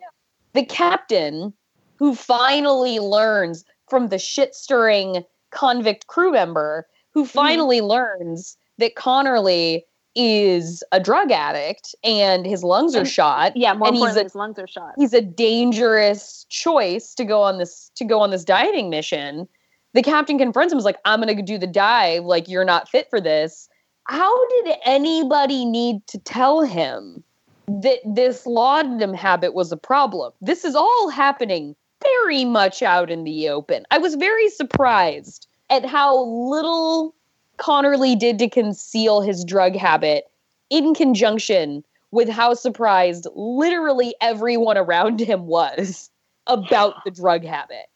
the 0.54 0.64
captain, 0.64 1.52
who 1.96 2.14
finally 2.14 2.98
learns 2.98 3.64
from 3.88 4.08
the 4.08 4.18
shit 4.18 4.54
stirring 4.54 5.24
convict 5.50 6.06
crew 6.06 6.32
member, 6.32 6.86
who 7.14 7.22
Mm-hmm. 7.24 7.28
finally 7.30 7.80
learns 7.80 8.56
that 8.78 8.94
Connerly 8.94 9.82
is 10.14 10.82
a 10.92 11.00
drug 11.00 11.30
addict 11.30 11.94
and 12.04 12.44
his 12.46 12.62
lungs 12.64 12.94
are 12.96 13.00
And- 13.00 13.08
shot 13.08 13.56
Yeah, 13.56 13.72
more 13.74 13.88
And 13.88 13.96
he's 13.96 14.16
a- 14.16 14.22
his 14.24 14.34
lungs 14.34 14.58
are 14.58 14.66
shot. 14.66 14.92
he's 14.96 15.12
a 15.14 15.20
dangerous 15.20 16.44
choice 16.48 17.14
to 17.14 17.24
go 17.24 17.42
on 17.42 17.58
this 17.58 17.90
to 17.96 18.04
go 18.04 18.20
on 18.20 18.30
this 18.30 18.44
diving 18.44 18.88
mission. 18.90 19.48
The 19.94 20.02
captain 20.02 20.38
confronts 20.38 20.72
him, 20.72 20.78
is 20.78 20.84
like, 20.84 20.98
I'm 21.04 21.20
gonna 21.20 21.42
do 21.42 21.58
the 21.58 21.66
dive, 21.66 22.24
like 22.24 22.48
you're 22.48 22.64
not 22.64 22.88
fit 22.88 23.08
for 23.10 23.20
this. 23.20 23.68
How 24.04 24.48
did 24.48 24.76
anybody 24.84 25.64
need 25.64 26.06
to 26.08 26.18
tell 26.18 26.62
him 26.62 27.22
that 27.66 27.98
this 28.06 28.46
laudanum 28.46 29.14
habit 29.14 29.54
was 29.54 29.72
a 29.72 29.76
problem? 29.76 30.32
This 30.40 30.64
is 30.64 30.74
all 30.74 31.08
happening 31.10 31.76
very 32.02 32.44
much 32.44 32.82
out 32.82 33.10
in 33.10 33.24
the 33.24 33.48
open. 33.48 33.84
I 33.90 33.98
was 33.98 34.14
very 34.14 34.48
surprised 34.50 35.46
at 35.70 35.84
how 35.84 36.24
little 36.24 37.14
Connerly 37.58 38.18
did 38.18 38.38
to 38.38 38.48
conceal 38.48 39.20
his 39.20 39.44
drug 39.44 39.74
habit 39.74 40.24
in 40.70 40.94
conjunction 40.94 41.84
with 42.10 42.28
how 42.28 42.54
surprised 42.54 43.26
literally 43.34 44.14
everyone 44.20 44.78
around 44.78 45.20
him 45.20 45.46
was 45.46 46.08
about 46.46 47.04
the 47.04 47.10
drug 47.10 47.44
habit. 47.44 47.86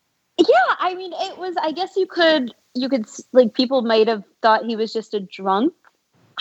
Yeah, 0.49 0.75
I 0.79 0.95
mean, 0.95 1.13
it 1.13 1.39
was. 1.39 1.55
I 1.61 1.73
guess 1.73 1.97
you 1.97 2.07
could, 2.07 2.55
you 2.75 2.89
could 2.89 3.07
like 3.33 3.55
people 3.55 3.83
might 3.83 4.09
have 4.09 4.25
thought 4.41 4.65
he 4.65 4.77
was 4.77 4.93
just 4.93 5.15
a 5.15 5.21
drunk. 5.21 5.73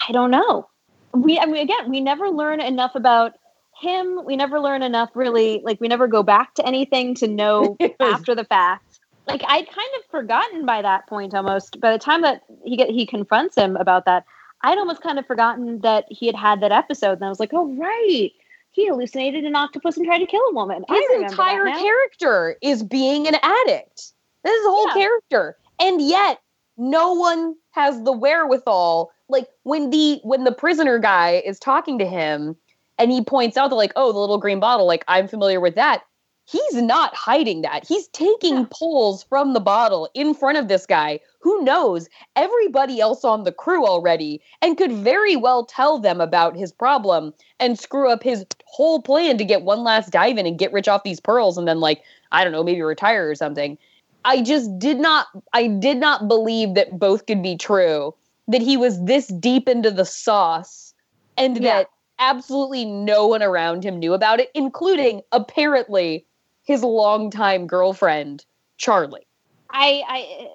I 0.07 0.11
don't 0.11 0.31
know. 0.31 0.67
We, 1.13 1.39
I 1.39 1.45
mean, 1.45 1.61
again, 1.61 1.89
we 1.89 1.99
never 1.99 2.29
learn 2.29 2.61
enough 2.61 2.95
about 2.95 3.33
him. 3.79 4.23
We 4.25 4.35
never 4.35 4.59
learn 4.59 4.81
enough, 4.81 5.09
really. 5.15 5.61
Like, 5.63 5.81
we 5.81 5.87
never 5.87 6.07
go 6.07 6.23
back 6.23 6.53
to 6.55 6.65
anything 6.65 7.15
to 7.15 7.27
know 7.27 7.77
after 7.99 8.33
the 8.33 8.45
fact. 8.45 8.99
Like, 9.27 9.41
I'd 9.47 9.67
kind 9.67 9.89
of 9.99 10.05
forgotten 10.09 10.65
by 10.65 10.81
that 10.81 11.07
point 11.07 11.33
almost. 11.33 11.79
By 11.79 11.91
the 11.91 11.99
time 11.99 12.21
that 12.21 12.43
he 12.63 12.77
get 12.77 12.89
he 12.89 13.05
confronts 13.05 13.55
him 13.55 13.75
about 13.75 14.05
that, 14.05 14.25
I'd 14.61 14.77
almost 14.77 15.01
kind 15.01 15.19
of 15.19 15.25
forgotten 15.25 15.81
that 15.81 16.05
he 16.09 16.27
had 16.27 16.35
had 16.35 16.61
that 16.61 16.71
episode. 16.71 17.13
And 17.13 17.25
I 17.25 17.29
was 17.29 17.39
like, 17.39 17.51
oh 17.53 17.73
right, 17.75 18.31
he 18.71 18.87
hallucinated 18.87 19.43
an 19.45 19.55
octopus 19.55 19.97
and 19.97 20.05
tried 20.05 20.19
to 20.19 20.25
kill 20.25 20.41
a 20.49 20.53
woman. 20.53 20.83
His 20.87 21.03
entire 21.21 21.65
character 21.65 22.57
is 22.61 22.83
being 22.83 23.27
an 23.27 23.35
addict. 23.35 24.13
This 24.43 24.53
is 24.53 24.63
the 24.63 24.71
whole 24.71 24.87
Yeah. 24.87 24.93
character. 24.93 25.57
And 25.79 26.01
yet 26.01 26.39
no 26.77 27.13
one 27.13 27.55
has 27.71 28.01
the 28.03 28.11
wherewithal. 28.11 29.11
Like 29.29 29.47
when 29.63 29.89
the 29.89 30.19
when 30.23 30.43
the 30.43 30.51
prisoner 30.51 30.99
guy 30.99 31.41
is 31.45 31.59
talking 31.59 31.99
to 31.99 32.05
him 32.05 32.55
and 32.97 33.11
he 33.11 33.23
points 33.23 33.57
out 33.57 33.69
that 33.69 33.75
like, 33.75 33.93
oh, 33.95 34.11
the 34.11 34.19
little 34.19 34.37
green 34.37 34.59
bottle, 34.59 34.85
like 34.85 35.03
I'm 35.07 35.27
familiar 35.27 35.59
with 35.59 35.75
that. 35.75 36.03
He's 36.51 36.81
not 36.81 37.15
hiding 37.15 37.61
that. 37.61 37.87
He's 37.87 38.07
taking 38.09 38.57
Yeah. 38.57 38.65
pulls 38.71 39.23
from 39.23 39.53
the 39.53 39.61
bottle 39.61 40.09
in 40.13 40.33
front 40.33 40.57
of 40.57 40.67
this 40.67 40.85
guy 40.85 41.21
who 41.39 41.61
knows 41.63 42.09
everybody 42.35 42.99
else 42.99 43.23
on 43.23 43.43
the 43.45 43.53
crew 43.53 43.85
already 43.85 44.41
and 44.61 44.77
could 44.77 44.91
very 44.91 45.37
well 45.37 45.63
tell 45.65 45.97
them 45.97 46.19
about 46.19 46.57
his 46.57 46.73
problem 46.73 47.33
and 47.61 47.79
screw 47.79 48.11
up 48.11 48.21
his 48.21 48.45
whole 48.65 49.01
plan 49.01 49.37
to 49.37 49.45
get 49.45 49.61
one 49.63 49.83
last 49.85 50.11
dive 50.11 50.37
in 50.37 50.45
and 50.45 50.59
get 50.59 50.73
rich 50.73 50.89
off 50.89 51.03
these 51.03 51.21
pearls 51.21 51.57
and 51.57 51.67
then 51.69 51.79
like 51.79 52.03
I 52.33 52.43
don't 52.43 52.51
know, 52.51 52.63
maybe 52.63 52.81
retire 52.81 53.29
or 53.29 53.35
something. 53.35 53.77
I 54.25 54.41
just 54.41 54.77
did 54.77 54.99
not 54.99 55.27
I 55.53 55.67
did 55.67 55.97
not 55.97 56.27
believe 56.27 56.73
that 56.75 56.99
both 56.99 57.27
could 57.27 57.41
be 57.41 57.55
true. 57.55 58.13
That 58.49 58.61
he 58.61 58.75
was 58.75 59.01
this 59.05 59.27
deep 59.27 59.69
into 59.69 59.89
the 59.89 60.05
sauce 60.05 60.93
and 61.37 61.55
Yeah. 61.55 61.61
that 61.75 61.87
absolutely 62.19 62.83
no 62.83 63.25
one 63.25 63.41
around 63.41 63.85
him 63.85 63.99
knew 63.99 64.13
about 64.13 64.41
it, 64.41 64.49
including 64.53 65.21
apparently 65.31 66.25
his 66.71 66.83
longtime 66.83 67.67
girlfriend, 67.67 68.45
Charlie. 68.77 69.27
I 69.69 70.03
I 70.07 70.49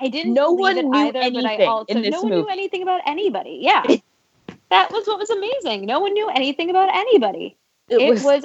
I 0.00 0.08
didn't. 0.08 0.34
No 0.34 0.52
one 0.52 0.78
it 0.78 0.84
knew 0.84 0.98
either, 0.98 1.12
but 1.12 1.22
I 1.22 1.26
anything 1.26 1.68
also 1.68 1.94
in 1.94 2.02
this 2.02 2.10
no 2.10 2.22
one 2.22 2.30
knew 2.32 2.48
anything 2.48 2.82
about 2.82 3.02
anybody. 3.06 3.58
Yeah, 3.60 3.82
that 4.70 4.90
was 4.90 5.06
what 5.06 5.18
was 5.18 5.30
amazing. 5.30 5.86
No 5.86 6.00
one 6.00 6.12
knew 6.14 6.28
anything 6.30 6.70
about 6.70 6.88
anybody. 6.94 7.56
It, 7.88 8.22
was, 8.22 8.44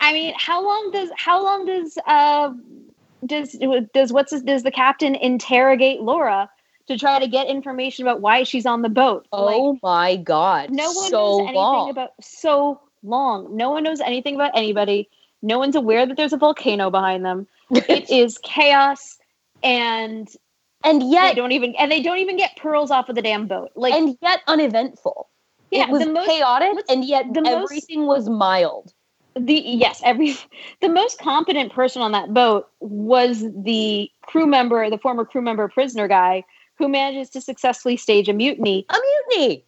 I 0.00 0.12
mean, 0.12 0.34
how 0.36 0.62
long 0.64 0.90
does 0.92 1.10
how 1.16 1.42
long 1.42 1.66
does 1.66 1.98
uh 2.06 2.52
does 3.24 3.58
does 3.94 4.12
what's 4.12 4.32
his, 4.32 4.42
does 4.42 4.62
the 4.62 4.70
captain 4.70 5.14
interrogate 5.14 6.02
Laura 6.02 6.48
to 6.88 6.98
try 6.98 7.18
to 7.18 7.26
get 7.26 7.46
information 7.46 8.06
about 8.06 8.20
why 8.20 8.42
she's 8.42 8.66
on 8.66 8.82
the 8.82 8.88
boat? 8.88 9.26
oh 9.32 9.78
my 9.82 10.16
god. 10.16 10.70
no 10.70 10.92
one 10.92 11.10
so 11.10 11.10
knows 11.10 11.40
anything 11.40 11.54
long. 11.54 11.90
about 11.90 12.10
so 12.20 12.80
long. 13.02 13.56
No 13.56 13.70
one 13.70 13.82
knows 13.82 14.00
anything 14.00 14.34
about 14.34 14.52
anybody. 14.54 15.08
No 15.42 15.58
one's 15.58 15.76
aware 15.76 16.06
that 16.06 16.16
there's 16.16 16.32
a 16.32 16.36
volcano 16.36 16.90
behind 16.90 17.24
them. 17.24 17.46
It 17.70 18.10
is 18.10 18.38
chaos 18.38 19.18
and 19.62 20.28
and 20.84 21.02
they 21.02 21.06
yet 21.06 21.36
don't 21.36 21.52
even 21.52 21.74
and 21.76 21.90
they 21.90 22.02
don't 22.02 22.18
even 22.18 22.36
get 22.36 22.56
pearls 22.56 22.90
off 22.90 23.08
of 23.08 23.14
the 23.16 23.22
damn 23.22 23.46
boat. 23.46 23.70
Like 23.74 23.94
and 23.94 24.16
yet 24.22 24.40
uneventful. 24.46 25.28
yeah, 25.70 25.84
it 25.84 25.90
was 25.90 26.04
the 26.04 26.12
most 26.12 26.28
chaotic 26.28 26.84
and 26.88 27.04
yet 27.04 27.26
the 27.32 27.42
most- 27.42 27.72
everything 27.72 28.06
was 28.06 28.28
mild. 28.28 28.92
the 29.34 29.54
yes 29.54 30.00
every 30.04 30.36
the 30.80 30.88
most 30.88 31.18
competent 31.18 31.72
person 31.72 32.02
on 32.02 32.12
that 32.12 32.32
boat 32.34 32.68
was 32.80 33.44
the 33.56 34.10
crew 34.26 34.46
member 34.46 34.90
the 34.90 34.98
former 34.98 35.24
crew 35.24 35.42
member 35.42 35.66
prisoner 35.68 36.06
guy 36.06 36.44
who 36.78 36.88
manages 36.88 37.30
to 37.30 37.40
successfully 37.40 37.96
stage 37.96 38.28
a 38.28 38.32
mutiny 38.32 38.84
a 38.90 38.98
mutiny 39.28 39.64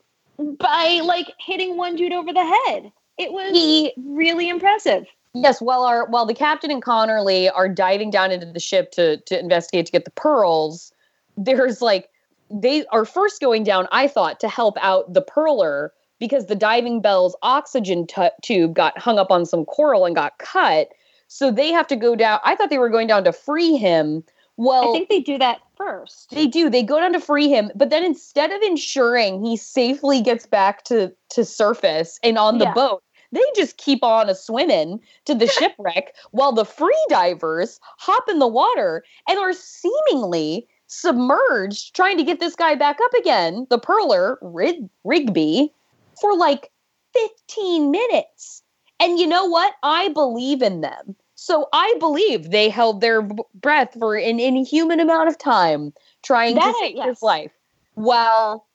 by 0.58 1.00
like 1.04 1.32
hitting 1.38 1.76
one 1.76 1.96
dude 1.96 2.12
over 2.12 2.32
the 2.32 2.44
head 2.44 2.92
it 3.16 3.32
was 3.32 3.52
he, 3.52 3.92
really 3.96 4.48
impressive 4.48 5.06
yes 5.34 5.60
while 5.60 5.82
our 5.82 6.06
while 6.06 6.26
the 6.26 6.34
captain 6.34 6.70
and 6.70 6.82
connerly 6.82 7.50
are 7.54 7.68
diving 7.68 8.10
down 8.10 8.30
into 8.30 8.46
the 8.46 8.60
ship 8.60 8.90
to 8.92 9.18
to 9.22 9.38
investigate 9.38 9.86
to 9.86 9.92
get 9.92 10.04
the 10.04 10.10
pearls 10.12 10.92
there's 11.36 11.82
like 11.82 12.08
they 12.50 12.86
are 12.86 13.04
first 13.04 13.40
going 13.40 13.64
down 13.64 13.86
i 13.92 14.06
thought 14.06 14.40
to 14.40 14.48
help 14.48 14.76
out 14.80 15.12
the 15.12 15.22
pearler 15.22 15.92
because 16.24 16.46
the 16.46 16.54
diving 16.54 17.02
bell's 17.02 17.36
oxygen 17.42 18.06
t- 18.06 18.28
tube 18.42 18.74
got 18.74 18.96
hung 18.98 19.18
up 19.18 19.30
on 19.30 19.44
some 19.44 19.66
coral 19.66 20.06
and 20.06 20.14
got 20.14 20.38
cut. 20.38 20.88
So 21.28 21.50
they 21.50 21.70
have 21.70 21.86
to 21.88 21.96
go 21.96 22.16
down. 22.16 22.40
I 22.44 22.54
thought 22.54 22.70
they 22.70 22.78
were 22.78 22.88
going 22.88 23.08
down 23.08 23.24
to 23.24 23.32
free 23.32 23.76
him. 23.76 24.24
Well, 24.56 24.88
I 24.88 24.92
think 24.92 25.10
they 25.10 25.20
do 25.20 25.36
that 25.36 25.58
first. 25.76 26.30
They 26.30 26.46
do. 26.46 26.70
They 26.70 26.82
go 26.82 26.98
down 26.98 27.12
to 27.12 27.20
free 27.20 27.48
him, 27.48 27.70
but 27.74 27.90
then 27.90 28.04
instead 28.04 28.52
of 28.52 28.62
ensuring 28.62 29.44
he 29.44 29.56
safely 29.56 30.22
gets 30.22 30.46
back 30.46 30.84
to 30.84 31.12
to 31.30 31.44
surface 31.44 32.18
and 32.22 32.38
on 32.38 32.56
the 32.56 32.66
yeah. 32.66 32.72
boat, 32.72 33.02
they 33.34 33.44
just 33.56 33.76
keep 33.76 34.02
on 34.02 34.28
a 34.28 34.34
swimming 34.34 35.00
to 35.24 35.34
the 35.34 35.46
shipwreck 35.58 36.14
while 36.30 36.52
the 36.52 36.64
free 36.64 37.06
divers 37.08 37.80
hop 37.98 38.28
in 38.28 38.38
the 38.38 38.48
water 38.48 39.04
and 39.28 39.38
are 39.38 39.52
seemingly 39.52 40.66
submerged 40.86 41.94
trying 41.94 42.16
to 42.16 42.24
get 42.24 42.40
this 42.40 42.54
guy 42.54 42.74
back 42.74 42.98
up 43.02 43.14
again. 43.14 43.66
The 43.70 43.78
Pearler, 43.78 44.38
Rig- 44.42 44.88
Rigby, 45.04 45.72
for 46.20 46.36
like 46.36 46.70
15 47.14 47.90
minutes. 47.90 48.62
And 49.00 49.18
you 49.18 49.26
know 49.26 49.44
what? 49.46 49.74
I 49.82 50.08
believe 50.08 50.62
in 50.62 50.80
them. 50.80 51.16
So 51.34 51.68
I 51.72 51.94
believe 51.98 52.50
they 52.50 52.68
held 52.68 53.00
their 53.00 53.22
b- 53.22 53.42
breath 53.54 53.94
for 53.98 54.16
an 54.16 54.38
inhuman 54.38 55.00
amount 55.00 55.28
of 55.28 55.36
time 55.36 55.92
trying 56.22 56.54
that, 56.54 56.72
to 56.72 56.78
save 56.80 56.96
yes. 56.96 57.06
his 57.06 57.22
life 57.22 57.52
while 57.94 58.66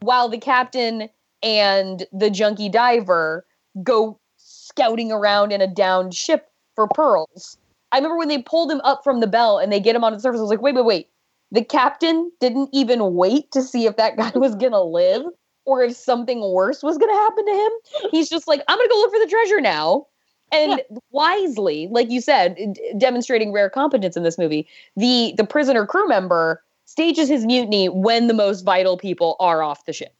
while 0.00 0.28
the 0.28 0.38
captain 0.38 1.08
and 1.42 2.06
the 2.12 2.30
junkie 2.30 2.68
diver 2.68 3.46
go 3.82 4.18
scouting 4.36 5.12
around 5.12 5.52
in 5.52 5.60
a 5.60 5.66
downed 5.66 6.14
ship 6.14 6.50
for 6.74 6.88
pearls. 6.88 7.58
I 7.92 7.96
remember 7.96 8.18
when 8.18 8.28
they 8.28 8.42
pulled 8.42 8.70
him 8.70 8.80
up 8.82 9.02
from 9.02 9.20
the 9.20 9.26
bell 9.26 9.58
and 9.58 9.72
they 9.72 9.80
get 9.80 9.96
him 9.96 10.04
onto 10.04 10.16
the 10.16 10.22
surface. 10.22 10.38
I 10.38 10.42
was 10.42 10.50
like, 10.50 10.62
wait, 10.62 10.74
wait, 10.74 10.84
wait. 10.84 11.08
The 11.50 11.64
captain 11.64 12.30
didn't 12.40 12.68
even 12.72 13.14
wait 13.14 13.50
to 13.52 13.62
see 13.62 13.86
if 13.86 13.96
that 13.96 14.16
guy 14.18 14.30
was 14.34 14.54
gonna 14.54 14.82
live 14.82 15.24
or 15.68 15.82
if 15.82 15.94
something 15.94 16.40
worse 16.40 16.82
was 16.82 16.96
going 16.96 17.12
to 17.12 17.20
happen 17.20 17.44
to 17.44 17.52
him. 17.52 18.10
He's 18.10 18.30
just 18.30 18.48
like, 18.48 18.62
I'm 18.66 18.78
going 18.78 18.88
to 18.88 18.92
go 18.92 19.00
look 19.00 19.12
for 19.12 19.18
the 19.18 19.30
treasure 19.30 19.60
now. 19.60 20.06
And 20.50 20.82
yeah. 20.90 20.98
wisely, 21.10 21.88
like 21.90 22.10
you 22.10 22.22
said, 22.22 22.56
d- 22.56 22.94
demonstrating 22.96 23.52
rare 23.52 23.68
competence 23.68 24.16
in 24.16 24.22
this 24.22 24.38
movie, 24.38 24.66
the 24.96 25.34
the 25.36 25.44
prisoner 25.44 25.84
crew 25.84 26.08
member 26.08 26.64
stages 26.86 27.28
his 27.28 27.44
mutiny 27.44 27.90
when 27.90 28.28
the 28.28 28.34
most 28.34 28.62
vital 28.62 28.96
people 28.96 29.36
are 29.40 29.62
off 29.62 29.84
the 29.84 29.92
ship. 29.92 30.14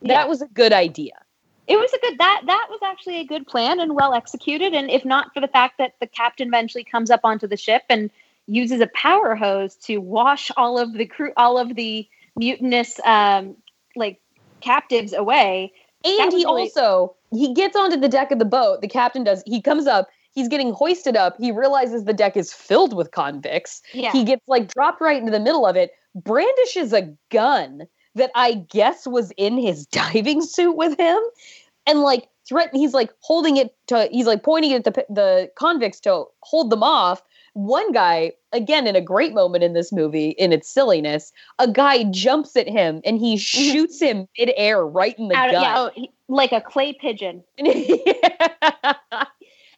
Yeah. 0.00 0.14
That 0.14 0.30
was 0.30 0.40
a 0.40 0.46
good 0.46 0.72
idea. 0.72 1.12
It 1.66 1.76
was 1.76 1.92
a 1.92 1.98
good 1.98 2.18
that 2.18 2.42
that 2.46 2.66
was 2.70 2.80
actually 2.84 3.20
a 3.20 3.24
good 3.24 3.46
plan 3.46 3.80
and 3.80 3.94
well 3.94 4.12
executed. 4.12 4.74
And 4.74 4.90
if 4.90 5.04
not 5.04 5.32
for 5.32 5.40
the 5.40 5.48
fact 5.48 5.78
that 5.78 5.94
the 6.00 6.06
captain 6.06 6.48
eventually 6.48 6.84
comes 6.84 7.10
up 7.10 7.20
onto 7.24 7.46
the 7.46 7.56
ship 7.56 7.82
and 7.88 8.10
uses 8.46 8.80
a 8.80 8.86
power 8.88 9.34
hose 9.34 9.74
to 9.76 9.98
wash 9.98 10.50
all 10.56 10.78
of 10.78 10.92
the 10.92 11.06
crew, 11.06 11.32
all 11.36 11.56
of 11.58 11.74
the 11.74 12.06
mutinous 12.36 13.00
um, 13.04 13.56
like 13.96 14.20
captives 14.60 15.12
away. 15.12 15.72
And 16.04 16.32
he 16.32 16.44
really- 16.44 16.44
also 16.44 17.14
he 17.30 17.52
gets 17.54 17.76
onto 17.76 17.98
the 17.98 18.08
deck 18.08 18.30
of 18.30 18.38
the 18.38 18.44
boat. 18.44 18.80
The 18.80 18.88
captain 18.88 19.24
does. 19.24 19.42
He 19.46 19.60
comes 19.60 19.86
up. 19.86 20.08
He's 20.32 20.48
getting 20.48 20.72
hoisted 20.72 21.16
up. 21.16 21.36
He 21.38 21.52
realizes 21.52 22.04
the 22.04 22.12
deck 22.12 22.36
is 22.36 22.52
filled 22.52 22.94
with 22.94 23.12
convicts. 23.12 23.82
Yeah. 23.92 24.12
He 24.12 24.24
gets 24.24 24.42
like 24.48 24.72
dropped 24.72 25.00
right 25.00 25.16
into 25.16 25.30
the 25.30 25.40
middle 25.40 25.64
of 25.64 25.76
it. 25.76 25.92
Brandishes 26.14 26.92
a 26.92 27.12
gun 27.30 27.86
that 28.14 28.30
I 28.34 28.54
guess 28.54 29.06
was 29.06 29.32
in 29.36 29.58
his 29.58 29.86
diving 29.92 30.42
suit 30.42 30.76
with 30.76 30.98
him, 30.98 31.20
and 31.86 32.00
like 32.00 32.28
threaten. 32.46 32.78
He's 32.78 32.94
like 32.94 33.10
holding 33.20 33.56
it 33.56 33.74
to. 33.88 34.08
He's 34.10 34.26
like 34.26 34.42
pointing 34.42 34.72
it 34.72 34.86
at 34.86 34.94
the 34.94 35.06
the 35.08 35.50
convicts 35.56 36.00
to 36.00 36.24
hold 36.42 36.70
them 36.70 36.82
off 36.82 37.22
one 37.54 37.92
guy, 37.92 38.32
again, 38.52 38.86
in 38.86 38.96
a 38.96 39.00
great 39.00 39.32
moment 39.32 39.64
in 39.64 39.72
this 39.72 39.92
movie, 39.92 40.30
in 40.30 40.52
its 40.52 40.68
silliness, 40.68 41.32
a 41.58 41.70
guy 41.70 42.04
jumps 42.04 42.56
at 42.56 42.68
him 42.68 43.00
and 43.04 43.18
he 43.18 43.34
mm-hmm. 43.34 43.72
shoots 43.72 44.00
him 44.00 44.28
midair 44.38 44.84
right 44.84 45.18
in 45.18 45.28
the 45.28 45.36
Out, 45.36 45.52
gut. 45.52 45.62
Yeah, 45.62 45.74
oh, 45.78 45.90
he, 45.94 46.10
like 46.28 46.52
a 46.52 46.60
clay 46.60 46.92
pigeon. 46.92 47.42
yeah. 47.58 48.94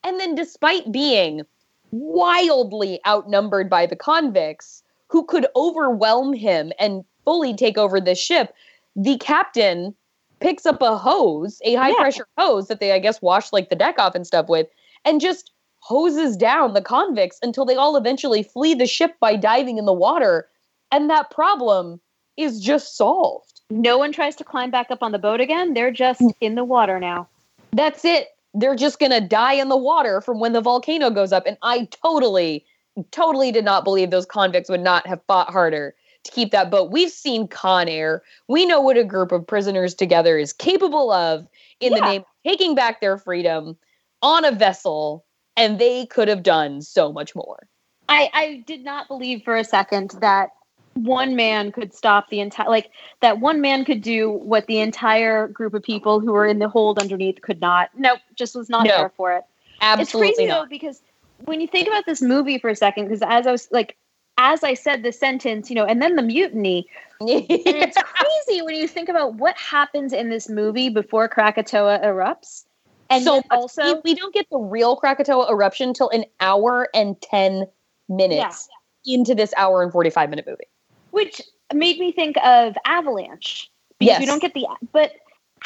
And 0.05 0.18
then, 0.18 0.34
despite 0.34 0.91
being 0.91 1.43
wildly 1.91 2.99
outnumbered 3.07 3.68
by 3.68 3.87
the 3.87 3.97
convicts 3.97 4.82
who 5.09 5.24
could 5.24 5.47
overwhelm 5.55 6.32
him 6.32 6.72
and 6.78 7.05
fully 7.27 7.55
take 7.55 7.77
over 7.77 8.01
the 8.01 8.14
ship, 8.14 8.55
the 8.95 9.18
captain 9.18 9.95
picks 10.41 10.64
up 10.64 10.81
a 10.81 10.97
hose, 10.97 11.61
a 11.64 11.74
high 11.74 11.91
yeah. 11.91 11.97
pressure 11.97 12.27
hose 12.39 12.68
that 12.68 12.81
they, 12.81 12.93
I 12.93 12.99
guess, 12.99 13.20
wash 13.20 13.53
like 13.53 13.68
the 13.68 13.77
deck 13.77 13.99
off 13.99 14.14
and 14.14 14.27
stuff 14.27 14.49
with, 14.49 14.66
and 15.05 15.20
just 15.20 15.51
hoses 15.81 16.37
down 16.37 16.72
the 16.72 16.83
convicts 16.83 17.39
until 17.43 17.64
they 17.64 17.77
all 17.77 17.97
eventually 17.97 18.43
flee 18.43 18.74
the 18.74 18.87
ship 18.87 19.14
by 19.20 19.37
diving 19.37 19.77
in 19.77 19.85
the 19.85 19.93
water. 19.93 20.49
And 20.91 21.11
that 21.11 21.31
problem 21.31 22.01
is 22.37 22.61
just 22.61 22.97
solved. 22.97 23.61
No 23.70 23.99
one 23.99 24.12
tries 24.12 24.37
to 24.37 24.45
climb 24.45 24.70
back 24.70 24.91
up 24.91 25.03
on 25.03 25.12
the 25.12 25.18
boat 25.18 25.41
again. 25.41 25.74
They're 25.74 25.91
just 25.91 26.20
mm. 26.20 26.33
in 26.41 26.55
the 26.55 26.64
water 26.64 26.99
now. 26.99 27.29
That's 27.72 28.05
it. 28.05 28.29
They're 28.55 28.77
just 28.77 28.99
going 28.99 29.12
to 29.12 29.20
die 29.20 29.55
in 29.55 29.68
the 29.68 29.77
water 29.77 30.20
from 30.20 30.41
when 30.41 30.53
the 30.53 30.61
volcano 30.61 31.11
goes 31.11 31.33
up. 31.33 31.45
And 31.47 31.59
I 31.62 31.89
totally, 32.03 32.64
totally 33.11 33.53
did 33.53 33.64
not 33.64 33.85
believe 33.85 34.11
those 34.11 34.27
convicts 34.27 34.70
would 34.70 34.81
not 34.81 35.07
have 35.07 35.20
fought 35.27 35.51
harder 35.51 35.95
to 36.27 36.33
keep 36.33 36.51
that 36.53 36.70
boat. 36.70 36.91
We've 36.91 37.11
seen 37.11 37.49
Con 37.49 37.89
Air. 37.89 38.22
We 38.49 38.66
know 38.66 38.81
what 38.81 38.97
a 38.97 39.05
group 39.05 39.33
of 39.33 39.47
prisoners 39.47 39.95
together 39.95 40.39
is 40.39 40.53
capable 40.53 41.11
of 41.11 41.47
in 41.81 41.93
yeah. 41.93 41.99
the 41.99 42.05
name 42.05 42.20
of 42.22 42.27
taking 42.47 42.74
back 42.74 43.01
their 43.01 43.18
freedom 43.18 43.77
on 44.22 44.45
a 44.45 44.53
vessel 44.53 45.24
and 45.57 45.79
they 45.79 46.07
could 46.07 46.29
have 46.29 46.43
done 46.43 46.83
so 46.83 47.12
much 47.12 47.35
more. 47.35 47.68
I, 48.09 48.31
I 48.33 48.64
did 48.66 48.85
not 48.85 49.09
believe 49.09 49.43
for 49.43 49.57
a 49.57 49.64
second 49.64 50.14
that 50.20 50.51
one 50.95 51.37
man 51.37 51.72
could 51.72 51.93
stop 51.93 52.31
the 52.31 52.41
entire 52.41 52.68
like 52.68 52.91
that 53.20 53.41
one 53.41 53.61
man 53.61 53.85
could 53.85 54.01
do 54.01 54.31
what 54.31 54.66
the 54.66 54.79
entire 54.79 55.47
group 55.49 55.74
of 55.74 55.83
people 55.83 56.20
who 56.20 56.33
were 56.33 56.47
in 56.47 56.59
the 56.59 56.68
hold 56.68 56.99
underneath 56.99 57.41
could 57.43 57.61
not. 57.61 57.91
Nope, 57.97 58.20
just 58.35 58.55
was 58.55 58.70
not 58.70 58.87
no, 58.87 58.97
there 58.97 59.12
for 59.16 59.33
it. 59.35 59.45
Absolutely 59.81 60.29
it's 60.29 60.37
crazy 60.37 60.49
not. 60.49 60.62
though 60.62 60.68
because 60.68 61.03
when 61.45 61.61
you 61.61 61.66
think 61.66 61.87
about 61.87 62.07
this 62.07 62.22
movie 62.22 62.59
for 62.59 62.70
a 62.70 62.77
second, 62.77 63.09
because 63.09 63.22
as 63.22 63.47
I 63.47 63.53
was 63.53 63.68
like 63.70 63.97
as 64.39 64.62
I 64.62 64.74
said 64.74 65.03
the 65.03 65.12
sentence, 65.12 65.70
you 65.70 65.76
know, 65.76 65.84
and 65.84 66.03
then 66.03 66.16
the 66.16 66.22
mutiny. 66.22 66.87
it's 67.20 67.97
crazy 68.03 68.62
when 68.62 68.74
you 68.74 68.87
think 68.87 69.09
about 69.09 69.34
what 69.34 69.57
happens 69.57 70.12
in 70.12 70.28
this 70.28 70.49
movie 70.49 70.89
before 70.89 71.28
Krakatoa 71.28 72.01
erupts. 72.01 72.64
And 73.09 73.24
so 73.24 73.43
also, 73.51 74.01
we 74.05 74.14
don't 74.14 74.34
get 74.34 74.47
the 74.51 74.59
real 74.59 74.97
Krakatoa 74.97 75.51
eruption 75.51 75.91
until 75.91 76.09
an 76.11 76.24
hour 76.41 76.89
and 76.93 77.20
10 77.20 77.66
minutes 78.09 78.68
yeah. 79.07 79.14
into 79.14 79.34
this 79.34 79.55
hour 79.57 79.82
and 79.82 79.93
45 79.93 80.30
minute 80.30 80.47
movie. 80.47 80.64
Which 81.12 81.41
made 81.72 81.99
me 81.99 82.12
think 82.12 82.37
of 82.45 82.76
Avalanche. 82.84 83.70
Because 83.99 84.12
yes. 84.12 84.20
we 84.20 84.26
don't 84.26 84.43
get 84.43 84.53
the, 84.55 84.66
but 84.93 85.12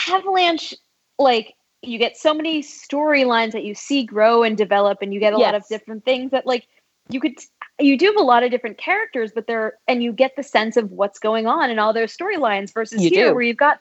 Avalanche, 0.09 0.75
like, 1.19 1.55
you 1.83 1.99
get 1.99 2.17
so 2.17 2.33
many 2.33 2.63
storylines 2.63 3.53
that 3.53 3.65
you 3.65 3.75
see 3.75 4.05
grow 4.05 4.43
and 4.43 4.57
develop, 4.57 4.99
and 5.03 5.13
you 5.13 5.19
get 5.19 5.33
a 5.33 5.39
yes. 5.39 5.47
lot 5.47 5.55
of 5.55 5.67
different 5.69 6.05
things 6.05 6.31
that, 6.31 6.47
like, 6.47 6.69
you 7.09 7.21
could, 7.21 7.35
you 7.81 7.99
do 7.99 8.07
have 8.07 8.17
a 8.17 8.23
lot 8.23 8.43
of 8.43 8.51
different 8.51 8.79
characters, 8.79 9.33
but 9.35 9.47
they're, 9.47 9.75
and 9.89 10.03
you 10.03 10.13
get 10.13 10.37
the 10.37 10.43
sense 10.43 10.77
of 10.77 10.91
what's 10.93 11.19
going 11.19 11.47
on 11.47 11.71
in 11.71 11.79
all 11.79 11.93
their 11.93 12.07
storylines 12.07 12.73
versus 12.73 13.03
you 13.03 13.11
here, 13.11 13.29
do. 13.29 13.35
where 13.35 13.43
you've 13.43 13.57
got, 13.57 13.81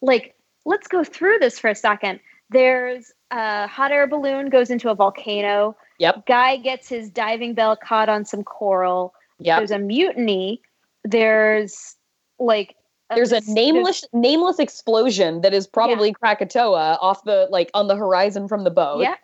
like, 0.00 0.34
let's 0.64 0.86
go 0.88 1.04
through 1.04 1.38
this 1.38 1.58
for 1.58 1.68
a 1.68 1.74
second 1.74 2.20
there's 2.50 3.12
a 3.30 3.66
hot 3.66 3.92
air 3.92 4.06
balloon 4.06 4.50
goes 4.50 4.70
into 4.70 4.90
a 4.90 4.94
volcano. 4.94 5.76
Yep. 5.98 6.26
Guy 6.26 6.56
gets 6.56 6.88
his 6.88 7.08
diving 7.08 7.54
bell 7.54 7.76
caught 7.76 8.08
on 8.08 8.24
some 8.24 8.42
coral. 8.42 9.14
Yep. 9.38 9.58
There's 9.58 9.70
a 9.70 9.78
mutiny. 9.78 10.60
There's 11.04 11.96
like 12.38 12.74
a, 13.10 13.14
there's 13.14 13.32
a 13.32 13.40
nameless 13.46 14.04
there's, 14.12 14.22
nameless 14.22 14.58
explosion 14.58 15.40
that 15.42 15.54
is 15.54 15.66
probably 15.66 16.08
yeah. 16.08 16.14
Krakatoa 16.14 16.98
off 17.00 17.24
the 17.24 17.46
like 17.50 17.70
on 17.72 17.88
the 17.88 17.96
horizon 17.96 18.48
from 18.48 18.64
the 18.64 18.70
boat. 18.70 19.00
Yeah. 19.00 19.14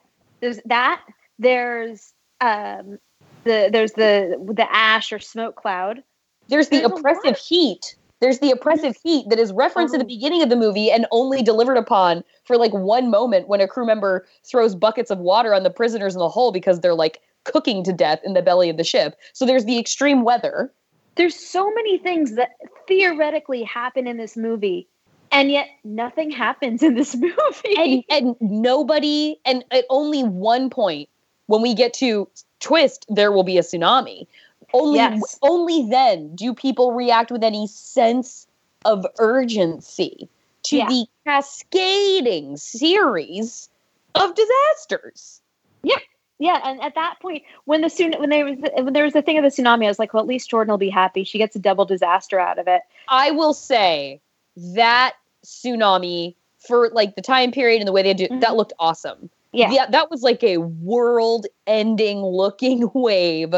There's 0.40 0.60
that. 0.66 1.02
There's 1.38 2.14
um 2.40 2.98
the 3.46 3.70
there's 3.72 3.92
the 3.92 4.36
the 4.54 4.70
ash 4.70 5.12
or 5.12 5.18
smoke 5.18 5.56
cloud. 5.56 6.02
There's 6.48 6.68
the 6.68 6.80
there's 6.80 6.92
oppressive 6.92 7.38
heat 7.38 7.96
there's 8.20 8.38
the 8.38 8.50
oppressive 8.50 8.96
heat 9.02 9.28
that 9.28 9.38
is 9.38 9.52
referenced 9.52 9.94
at 9.94 9.98
the 9.98 10.04
uh-huh. 10.04 10.08
beginning 10.08 10.42
of 10.42 10.48
the 10.48 10.56
movie 10.56 10.90
and 10.90 11.06
only 11.10 11.42
delivered 11.42 11.76
upon 11.76 12.24
for 12.44 12.56
like 12.56 12.72
one 12.72 13.10
moment 13.10 13.48
when 13.48 13.60
a 13.60 13.68
crew 13.68 13.86
member 13.86 14.26
throws 14.44 14.74
buckets 14.74 15.10
of 15.10 15.18
water 15.18 15.52
on 15.52 15.62
the 15.62 15.70
prisoners 15.70 16.14
in 16.14 16.20
the 16.20 16.28
hull 16.28 16.52
because 16.52 16.80
they're 16.80 16.94
like 16.94 17.20
cooking 17.44 17.84
to 17.84 17.92
death 17.92 18.20
in 18.24 18.32
the 18.34 18.42
belly 18.42 18.70
of 18.70 18.76
the 18.76 18.84
ship. 18.84 19.16
So 19.32 19.44
there's 19.44 19.66
the 19.66 19.78
extreme 19.78 20.24
weather. 20.24 20.72
There's 21.16 21.36
so 21.36 21.72
many 21.74 21.98
things 21.98 22.34
that 22.36 22.50
theoretically 22.88 23.62
happen 23.62 24.06
in 24.06 24.16
this 24.16 24.36
movie 24.36 24.88
And 25.32 25.50
yet 25.50 25.68
nothing 25.84 26.30
happens 26.30 26.82
in 26.82 26.94
this 26.94 27.14
movie. 27.16 27.76
And, 27.76 28.04
and 28.10 28.36
nobody, 28.40 29.36
and 29.44 29.64
at 29.70 29.84
only 29.90 30.22
one 30.24 30.70
point, 30.70 31.08
when 31.46 31.62
we 31.62 31.74
get 31.74 31.92
to 31.94 32.28
twist, 32.60 33.06
there 33.08 33.32
will 33.32 33.42
be 33.44 33.58
a 33.58 33.62
tsunami. 33.62 34.26
Only, 34.72 34.96
Yes. 34.96 35.38
only 35.42 35.88
then 35.88 36.34
do 36.34 36.52
people 36.54 36.92
react 36.92 37.30
with 37.30 37.44
any 37.44 37.66
sense 37.66 38.46
of 38.84 39.06
urgency 39.18 40.28
to 40.64 40.76
Yeah. 40.78 40.88
the 40.88 41.06
cascading 41.24 42.56
series 42.56 43.68
of 44.14 44.34
disasters. 44.34 45.40
yeah, 45.82 45.98
yeah 46.38 46.60
and 46.64 46.80
at 46.82 46.94
that 46.96 47.16
point, 47.20 47.42
when 47.66 47.80
the 47.80 47.86
tsun- 47.88 48.18
when 48.18 48.30
there 48.30 48.44
was 48.44 48.56
the, 48.58 48.70
when 48.82 48.92
there 48.92 49.04
was 49.04 49.12
the 49.12 49.22
thing 49.22 49.38
of 49.38 49.44
the 49.44 49.50
tsunami, 49.50 49.84
I 49.84 49.88
was 49.88 49.98
like, 49.98 50.12
well, 50.12 50.22
at 50.22 50.26
least 50.26 50.50
Jordan 50.50 50.70
will 50.72 50.78
be 50.78 50.90
happy. 50.90 51.22
She 51.22 51.38
gets 51.38 51.54
a 51.54 51.58
double 51.60 51.84
disaster 51.84 52.40
out 52.40 52.58
of 52.58 52.66
it. 52.66 52.82
I 53.08 53.30
will 53.30 53.54
say 53.54 54.20
that 54.56 55.14
tsunami 55.44 56.34
for 56.58 56.88
like 56.90 57.14
the 57.14 57.22
time 57.22 57.52
period 57.52 57.80
and 57.80 57.86
the 57.86 57.92
way 57.92 58.02
they 58.02 58.14
did 58.14 58.30
Mhm. 58.30 58.40
that 58.40 58.56
looked 58.56 58.72
awesome. 58.80 59.30
Yeah. 59.56 59.70
yeah, 59.70 59.86
that 59.90 60.10
was 60.10 60.22
like 60.22 60.42
a 60.44 60.58
world-ending 60.58 62.18
looking 62.18 62.90
wave, 62.94 63.54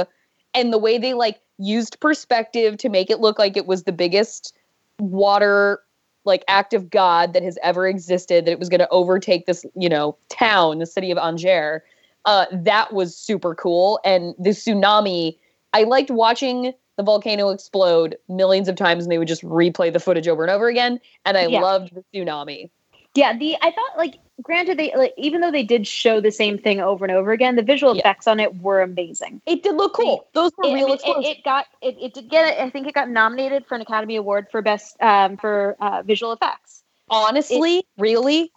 and 0.54 0.72
the 0.72 0.78
way 0.78 0.98
they 0.98 1.14
like 1.14 1.40
used 1.58 1.98
perspective 2.00 2.76
to 2.78 2.88
make 2.88 3.10
it 3.10 3.20
look 3.20 3.38
like 3.38 3.56
it 3.56 3.66
was 3.66 3.82
the 3.84 3.92
biggest 3.92 4.54
water 5.00 5.80
like 6.24 6.44
act 6.46 6.74
of 6.74 6.90
God 6.90 7.32
that 7.32 7.42
has 7.42 7.58
ever 7.62 7.86
existed. 7.88 8.44
That 8.44 8.52
it 8.52 8.58
was 8.58 8.68
going 8.68 8.80
to 8.80 8.88
overtake 8.90 9.46
this, 9.46 9.64
you 9.74 9.88
know, 9.88 10.16
town, 10.28 10.78
the 10.78 10.86
city 10.86 11.10
of 11.10 11.18
Angers. 11.18 11.82
Uh, 12.24 12.46
that 12.52 12.92
was 12.92 13.16
super 13.16 13.54
cool, 13.54 14.00
and 14.04 14.34
the 14.38 14.50
tsunami. 14.50 15.36
I 15.72 15.82
liked 15.82 16.10
watching 16.10 16.72
the 16.96 17.02
volcano 17.02 17.50
explode 17.50 18.16
millions 18.28 18.68
of 18.68 18.76
times, 18.76 19.04
and 19.04 19.12
they 19.12 19.18
would 19.18 19.28
just 19.28 19.42
replay 19.42 19.92
the 19.92 20.00
footage 20.00 20.28
over 20.28 20.42
and 20.42 20.50
over 20.50 20.68
again. 20.68 21.00
And 21.24 21.36
I 21.36 21.46
Yeah. 21.46 21.60
loved 21.60 21.94
the 21.94 22.04
tsunami. 22.12 22.70
Yeah, 23.18 23.36
the 23.36 23.56
I 23.60 23.72
thought 23.72 23.96
like 23.96 24.14
granted 24.42 24.78
they 24.78 24.92
like 24.96 25.12
even 25.16 25.40
though 25.40 25.50
they 25.50 25.64
did 25.64 25.88
show 25.88 26.20
the 26.20 26.30
same 26.30 26.56
thing 26.56 26.80
over 26.80 27.04
and 27.04 27.10
over 27.12 27.32
again, 27.32 27.56
the 27.56 27.62
visual 27.62 27.94
Yeah. 27.96 28.00
effects 28.00 28.28
on 28.28 28.38
it 28.38 28.62
were 28.62 28.80
amazing. 28.80 29.42
It 29.44 29.64
did 29.64 29.74
look 29.74 29.94
cool. 29.94 30.28
Those 30.34 30.52
were 30.56 30.66
It, 30.66 30.70
I 30.70 30.74
real 30.74 30.86
mean, 30.86 30.94
explosions. 30.94 31.26
it, 31.26 31.38
it 31.38 31.44
got 31.44 31.66
it, 31.82 31.96
it 32.00 32.14
did 32.14 32.30
get. 32.30 32.60
I 32.60 32.70
think 32.70 32.86
it 32.86 32.94
got 32.94 33.10
nominated 33.10 33.66
for 33.66 33.74
an 33.74 33.80
Academy 33.80 34.14
Award 34.14 34.46
for 34.52 34.62
best 34.62 34.96
um, 35.02 35.36
for 35.36 35.76
uh, 35.80 36.02
visual 36.02 36.32
effects. 36.32 36.84
Honestly, 37.10 37.84
really, 37.98 38.52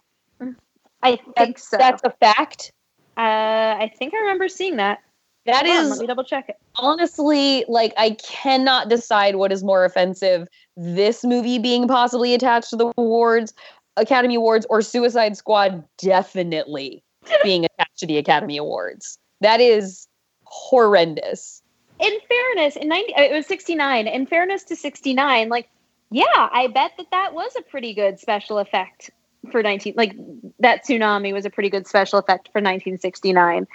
I 1.02 1.18
think 1.36 1.58
so. 1.58 1.78
that's 1.78 2.02
a 2.04 2.10
fact. 2.10 2.70
uh, 3.16 3.20
I 3.20 3.90
think 3.98 4.14
I 4.14 4.18
remember 4.18 4.48
seeing 4.48 4.76
that. 4.76 5.00
That 5.44 5.66
Hold 5.66 5.76
on, 5.76 5.90
let 5.90 5.98
me 5.98 6.06
double 6.06 6.22
check 6.22 6.48
it. 6.48 6.56
honestly 6.78 7.64
like 7.66 7.92
I 7.96 8.10
cannot 8.22 8.88
decide 8.88 9.34
what 9.34 9.50
is 9.50 9.64
more 9.64 9.84
offensive: 9.84 10.46
this 10.76 11.24
movie 11.24 11.58
being 11.58 11.88
possibly 11.88 12.32
attached 12.32 12.70
to 12.70 12.76
the 12.76 12.92
awards, 12.96 13.52
Academy 13.96 14.36
Awards, 14.36 14.66
or 14.70 14.82
Suicide 14.82 15.36
Squad 15.36 15.84
definitely 15.98 17.02
being 17.42 17.64
attached 17.66 17.98
to 17.98 18.06
the 18.06 18.18
Academy 18.18 18.56
Awards. 18.56 19.18
That 19.40 19.60
is 19.60 20.08
horrendous. 20.44 21.62
In 21.98 22.12
fairness, 22.28 22.76
in 22.76 22.88
ninety, 22.88 23.14
uh, 23.14 23.22
it 23.22 23.32
was 23.32 23.46
sixty 23.46 23.74
nine. 23.74 24.06
In 24.06 24.26
fairness 24.26 24.64
to 24.64 24.76
sixty 24.76 25.14
nine, 25.14 25.48
like 25.48 25.68
yeah, 26.10 26.24
I 26.34 26.66
bet 26.68 26.92
that 26.98 27.06
that 27.10 27.34
was 27.34 27.52
a 27.58 27.62
pretty 27.62 27.94
good 27.94 28.18
special 28.18 28.58
effect 28.58 29.10
for 29.50 29.62
nineteen. 29.62 29.94
Like 29.96 30.14
that 30.58 30.84
tsunami 30.84 31.32
was 31.32 31.44
a 31.44 31.50
pretty 31.50 31.70
good 31.70 31.86
special 31.86 32.18
effect 32.18 32.48
for 32.52 32.60
nineteen 32.60 32.98
sixty 32.98 33.32
nine. 33.32 33.66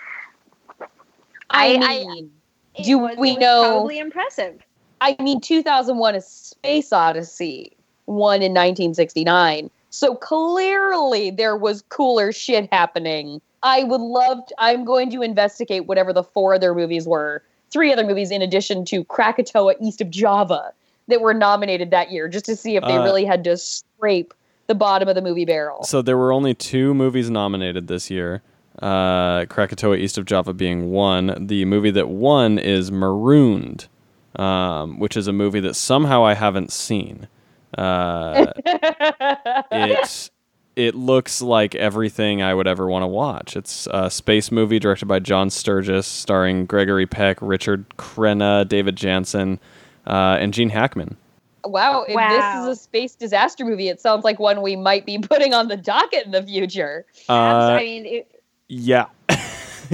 I, 1.49 1.76
I- 1.76 1.78
mean, 2.05 2.32
It 2.76 2.84
Do 2.84 2.97
was- 2.99 3.18
we 3.18 3.36
know- 3.38 3.63
Probably 3.72 3.99
impressive. 3.99 4.61
I 4.99 5.15
mean, 5.22 5.39
2001: 5.41 6.15
A 6.15 6.22
Space 6.22 6.91
Odyssey 6.91 7.78
won 8.07 8.41
in 8.41 8.51
1969. 8.53 9.70
So 9.97 10.13
clearly 10.13 11.31
there 11.31 11.57
was 11.57 11.81
cooler 11.89 12.31
shit 12.31 12.69
happening. 12.71 13.41
I 13.63 13.83
would 13.83 13.99
love. 13.99 14.45
To, 14.45 14.55
I'm 14.59 14.85
going 14.85 15.09
to 15.09 15.23
investigate 15.23 15.87
whatever 15.87 16.13
the 16.13 16.23
four 16.23 16.53
other 16.53 16.75
movies 16.75 17.07
were. 17.07 17.41
Three 17.71 17.91
other 17.91 18.05
movies 18.05 18.29
in 18.29 18.43
addition 18.43 18.85
to 18.85 19.03
Krakatoa 19.05 19.73
East 19.81 19.99
of 19.99 20.11
Java 20.11 20.71
that 21.07 21.21
were 21.21 21.33
nominated 21.33 21.89
that 21.89 22.11
year, 22.11 22.27
just 22.27 22.45
to 22.45 22.55
see 22.55 22.75
if 22.75 22.83
they 22.83 22.95
Uh, 22.95 23.03
really 23.03 23.25
had 23.25 23.43
to 23.45 23.57
scrape 23.57 24.35
the 24.67 24.75
bottom 24.75 25.09
of 25.09 25.15
the 25.15 25.21
movie 25.21 25.45
barrel. 25.45 25.83
So 25.83 26.03
there 26.03 26.17
were 26.17 26.31
only 26.31 26.53
two 26.53 26.93
movies 26.93 27.31
nominated 27.31 27.87
this 27.87 28.11
year. 28.11 28.43
Uh, 28.79 29.45
Krakatoa 29.45 29.95
East 29.95 30.19
of 30.19 30.25
Java 30.25 30.53
being 30.53 30.91
one. 30.91 31.47
The 31.47 31.65
movie 31.65 31.91
that 31.91 32.09
won 32.09 32.59
is 32.59 32.91
Marooned, 32.91 33.87
um, 34.35 34.99
which 34.99 35.17
is 35.17 35.27
a 35.27 35.33
movie 35.33 35.61
that 35.61 35.73
somehow 35.75 36.23
I 36.23 36.35
haven't 36.35 36.71
seen. 36.71 37.27
Uh, 37.76 38.51
it 39.72 40.30
it 40.76 40.93
looks 40.93 41.41
like 41.41 41.74
everything 41.76 42.41
I 42.43 42.53
would 42.53 42.68
ever 42.68 42.88
want 42.88 43.01
to 43.03 43.07
watch. 43.07 43.55
It's 43.55 43.88
a 43.91 44.11
space 44.11 44.51
movie 44.51 44.78
directed 44.78 45.07
by 45.07 45.20
John 45.20 45.49
Sturges, 45.49 46.05
starring 46.05 46.65
Gregory 46.68 47.07
Peck, 47.07 47.38
Richard 47.41 47.86
Crenna, 47.97 48.68
David 48.68 48.95
Janssen, 48.95 49.59
uh, 50.05 50.38
and 50.39 50.53
Gene 50.53 50.70
Hackman. 50.70 51.18
wow, 51.65 52.03
if 52.07 52.13
Wow. 52.15 52.30
this 52.30 52.72
is 52.72 52.80
a 52.80 52.82
space 52.84 53.15
disaster 53.15 53.65
movie, 53.65 53.89
it 53.89 53.99
sounds 53.99 54.24
like 54.24 54.39
one 54.39 54.61
we 54.61 54.76
might 54.76 55.05
be 55.05 55.18
putting 55.34 55.53
on 55.53 55.68
the 55.68 55.78
docket 55.78 56.26
in 56.26 56.32
the 56.32 56.43
future. 56.43 57.05
Uh, 57.28 57.34
I 57.34 57.80
mean, 57.80 58.05
it, 58.05 58.41
yeah. 58.70 59.05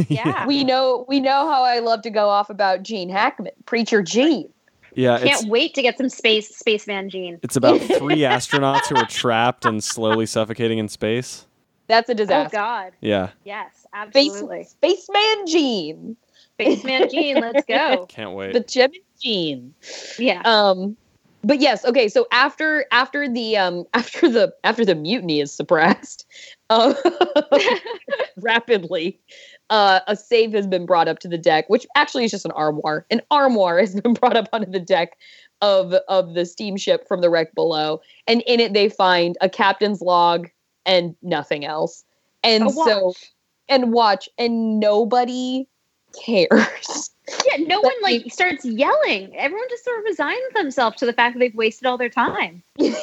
yeah. 0.10 0.46
we 0.46 0.64
know 0.64 1.06
we 1.08 1.20
know 1.20 1.48
how 1.50 1.64
I 1.64 1.80
love 1.80 2.02
to 2.04 2.10
go 2.10 2.28
off 2.28 2.50
about 2.50 2.84
Gene 2.84 3.10
Hackman, 3.10 3.54
Preacher 3.66 4.02
Gene. 4.04 4.50
Yeah, 4.96 5.18
Can't 5.20 5.32
it's, 5.32 5.46
wait 5.46 5.74
to 5.76 5.82
get 5.82 5.98
some 5.98 6.10
space 6.10 6.56
spaceman 6.56 7.10
gene. 7.10 7.40
it's 7.44 7.56
about 7.56 7.80
three 7.98 8.20
astronauts 8.20 8.88
who 8.88 8.96
are 8.96 9.06
trapped 9.08 9.66
and 9.66 9.84
slowly 9.84 10.26
suffocating 10.26 10.78
in 10.78 10.88
space. 10.90 11.46
That's 11.88 12.10
a 12.10 12.16
disaster. 12.16 12.58
Oh. 12.58 12.62
God, 12.62 12.94
Yeah, 13.02 13.30
yes, 13.44 13.86
Space, 14.10 14.30
absolutely. 14.32 14.64
Spaceman 14.64 15.48
Gene, 15.48 16.18
Spaceman 16.54 17.10
gene, 17.10 17.40
let's 17.42 17.66
go. 17.66 18.06
can't 18.10 18.32
wait. 18.32 18.54
the 18.54 18.62
Gemini 18.62 19.00
Gene. 19.22 19.74
Yeah. 20.18 20.42
Um, 20.46 20.96
but 21.44 21.60
yes, 21.60 21.84
okay. 21.84 22.08
So 22.08 22.26
after 22.32 22.86
after 22.92 23.28
the 23.28 23.58
um 23.58 23.86
after 23.94 24.30
the 24.30 24.54
after 24.64 24.86
the 24.86 24.96
mutiny 24.96 25.42
is 25.42 25.52
suppressed, 25.52 26.26
uh, 26.70 26.94
rapidly, 28.38 29.20
uh, 29.70 30.02
a 30.08 30.16
safe 30.16 30.54
has 30.54 30.68
been 30.68 30.86
brought 30.86 31.08
up 31.08 31.20
to 31.20 31.28
the 31.28 31.38
deck, 31.38 31.70
which 31.70 31.86
actually 31.96 32.26
is 32.26 32.32
just 32.32 32.46
an 32.46 32.52
armoire. 32.52 33.06
An 33.10 33.22
armoire 33.32 33.80
has 33.80 33.96
been 34.02 34.14
brought 34.14 34.38
up 34.38 34.48
onto 34.54 34.70
the 34.70 34.80
deck 34.80 35.18
of 35.62 35.94
of 36.08 36.34
the 36.34 36.46
steamship 36.46 37.08
from 37.08 37.22
the 37.22 37.30
wreck 37.30 37.54
below, 37.56 38.02
and 38.28 38.42
in 38.48 38.60
it 38.60 38.74
they 38.74 38.90
find 38.90 39.38
a 39.42 39.50
captain's 39.50 40.02
log 40.02 40.50
and 40.86 41.16
nothing 41.22 41.66
else. 41.66 42.04
And 42.44 42.72
so, 42.72 43.14
and 43.70 43.94
watch, 43.94 44.28
and 44.38 44.80
nobody 44.80 45.68
cares. 46.26 47.10
Yeah, 47.46 47.64
no 47.66 47.80
one 47.80 47.94
like 48.02 48.32
starts 48.32 48.66
yelling. 48.66 49.36
Everyone 49.38 49.68
just 49.70 49.86
sort 49.86 50.00
of 50.00 50.06
resigns 50.06 50.54
themselves 50.54 50.98
to 50.98 51.06
the 51.06 51.14
fact 51.14 51.36
that 51.36 51.40
they've 51.40 51.56
wasted 51.56 51.88
all 51.88 51.98
their 51.98 52.10
time. 52.10 52.62
they, 52.78 52.94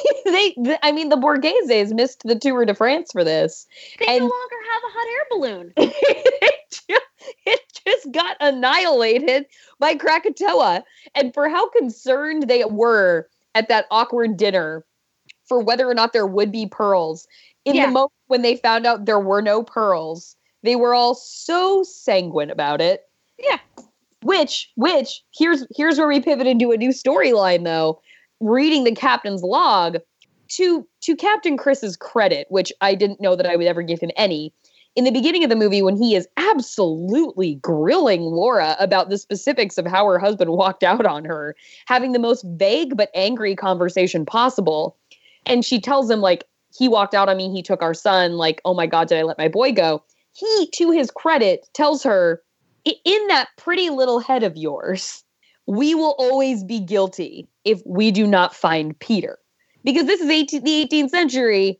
th- 0.63 0.77
I 0.83 0.91
mean, 0.91 1.09
the 1.09 1.15
Borgheses 1.17 1.91
missed 1.93 2.21
the 2.23 2.35
Tour 2.37 2.65
de 2.65 2.75
France 2.75 3.11
for 3.11 3.23
this. 3.23 3.67
They 3.99 4.05
And- 4.07 4.19
no 4.19 4.25
longer 4.25 4.55
have 4.71 4.81
a 4.83 4.93
hot 4.93 5.07
air 5.09 5.25
balloon. 5.31 5.73
it, 5.77 6.55
just, 6.71 7.01
it 7.45 7.61
just 7.85 8.11
got 8.11 8.37
annihilated 8.39 9.45
by 9.79 9.95
Krakatoa. 9.95 10.83
And 11.15 11.33
for 11.33 11.49
how 11.49 11.69
concerned 11.69 12.43
they 12.47 12.63
were 12.65 13.27
at 13.55 13.69
that 13.69 13.85
awkward 13.89 14.37
dinner 14.37 14.85
for 15.45 15.59
whether 15.59 15.89
or 15.89 15.93
not 15.93 16.13
there 16.13 16.27
would 16.27 16.51
be 16.51 16.67
pearls, 16.67 17.27
in 17.65 17.75
Yeah. 17.75 17.87
the 17.87 17.91
moment 17.91 18.13
when 18.27 18.41
they 18.43 18.55
found 18.55 18.85
out 18.85 19.05
there 19.05 19.19
were 19.19 19.41
no 19.41 19.63
pearls, 19.63 20.35
they 20.63 20.75
were 20.75 20.93
all 20.93 21.15
so 21.15 21.83
sanguine 21.83 22.49
about 22.49 22.81
it. 22.81 23.03
Yeah. 23.39 23.59
Which, 24.23 24.71
which, 24.75 25.23
here's 25.35 25.65
here's 25.75 25.97
where 25.97 26.07
we 26.07 26.19
pivot 26.19 26.47
into 26.47 26.71
a 26.71 26.77
new 26.77 26.89
storyline 26.89 27.63
though. 27.63 28.01
Reading 28.39 28.83
the 28.83 28.95
captain's 28.95 29.43
log, 29.43 29.97
to 30.49 30.87
to 31.01 31.15
Captain 31.15 31.57
Chris's 31.57 31.95
credit, 31.95 32.47
which 32.49 32.71
I 32.81 32.95
didn't 32.95 33.21
know 33.21 33.35
that 33.35 33.45
I 33.45 33.55
would 33.55 33.67
ever 33.67 33.81
give 33.81 33.99
him 33.99 34.11
any, 34.15 34.53
in 34.95 35.05
the 35.05 35.11
beginning 35.11 35.43
of 35.43 35.49
the 35.49 35.55
movie 35.55 35.81
when 35.81 35.95
he 35.95 36.15
is 36.15 36.27
absolutely 36.37 37.55
grilling 37.55 38.21
Laura 38.21 38.75
about 38.79 39.09
the 39.09 39.17
specifics 39.17 39.77
of 39.77 39.85
how 39.85 40.05
her 40.05 40.19
husband 40.19 40.51
walked 40.51 40.83
out 40.83 41.05
on 41.05 41.23
her, 41.23 41.55
having 41.85 42.11
the 42.11 42.19
most 42.19 42.45
vague 42.55 42.97
but 42.97 43.09
angry 43.15 43.55
conversation 43.55 44.25
possible. 44.25 44.97
And 45.45 45.63
she 45.63 45.79
tells 45.79 46.09
him, 46.09 46.19
like, 46.19 46.45
he 46.77 46.87
walked 46.87 47.13
out 47.13 47.29
on 47.29 47.37
me, 47.37 47.51
he 47.51 47.63
took 47.63 47.81
our 47.81 47.93
son, 47.93 48.33
like, 48.33 48.61
oh 48.65 48.73
my 48.73 48.85
God, 48.85 49.07
did 49.07 49.17
I 49.17 49.23
let 49.23 49.37
my 49.37 49.47
boy 49.47 49.71
go? 49.71 50.03
He, 50.33 50.69
to 50.75 50.91
his 50.91 51.11
credit, 51.11 51.67
tells 51.73 52.03
her, 52.03 52.41
in 52.85 53.27
that 53.27 53.49
pretty 53.57 53.89
little 53.89 54.19
head 54.19 54.43
of 54.43 54.57
yours, 54.57 55.23
we 55.67 55.93
will 55.93 56.15
always 56.17 56.63
be 56.63 56.79
guilty 56.79 57.47
if 57.63 57.81
we 57.85 58.11
do 58.11 58.25
not 58.25 58.55
find 58.55 58.97
Peter. 58.99 59.37
Because 59.83 60.05
this 60.05 60.21
is 60.21 60.29
18, 60.29 60.63
the 60.63 60.87
18th 60.87 61.09
century. 61.09 61.79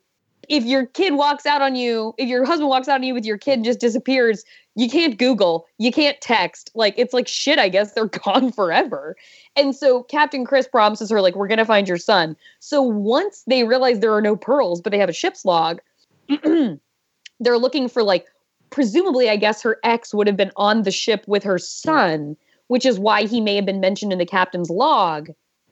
if 0.49 0.65
your 0.65 0.85
kid 0.87 1.13
walks 1.13 1.45
out 1.45 1.61
on 1.61 1.75
you, 1.75 2.13
if 2.17 2.27
your 2.27 2.45
husband 2.45 2.69
walks 2.69 2.87
out 2.87 2.95
on 2.95 3.03
you 3.03 3.13
with 3.13 3.25
your 3.25 3.37
kid 3.37 3.53
and 3.53 3.65
just 3.65 3.79
disappears, 3.79 4.43
you 4.75 4.89
can't 4.89 5.17
Google, 5.17 5.65
you 5.77 5.91
can't 5.91 6.19
text. 6.21 6.71
Like 6.75 6.93
it's 6.97 7.13
like 7.13 7.27
shit, 7.27 7.57
I 7.59 7.69
guess 7.69 7.93
they're 7.93 8.05
gone 8.25 8.51
forever. 8.51 9.15
And 9.55 9.75
so 9.75 10.03
Captain 10.03 10.45
Chris 10.45 10.67
promises 10.67 11.09
her, 11.09 11.21
like, 11.21 11.35
we're 11.35 11.47
gonna 11.47 11.65
find 11.65 11.87
your 11.87 11.97
son. 11.97 12.35
So 12.59 12.81
once 12.81 13.43
they 13.47 13.63
realize 13.63 13.99
there 13.99 14.13
are 14.13 14.21
no 14.21 14.35
pearls, 14.35 14.81
but 14.81 14.91
they 14.91 14.99
have 14.99 15.09
a 15.09 15.13
ship's 15.13 15.45
log, 15.45 15.79
they're 17.39 17.57
looking 17.57 17.87
for 17.87 18.03
like 18.03 18.27
presumably, 18.71 19.29
I 19.29 19.35
guess 19.35 19.61
her 19.61 19.77
ex 19.83 20.13
would 20.13 20.27
have 20.27 20.37
been 20.37 20.51
on 20.55 20.83
the 20.83 20.91
ship 20.91 21.23
with 21.27 21.43
her 21.43 21.59
son, 21.59 22.35
which 22.67 22.85
is 22.85 22.99
why 22.99 23.25
he 23.25 23.39
may 23.39 23.55
have 23.55 23.65
been 23.65 23.79
mentioned 23.79 24.11
in 24.11 24.19
the 24.19 24.25
captain's 24.25 24.69
log. 24.69 25.29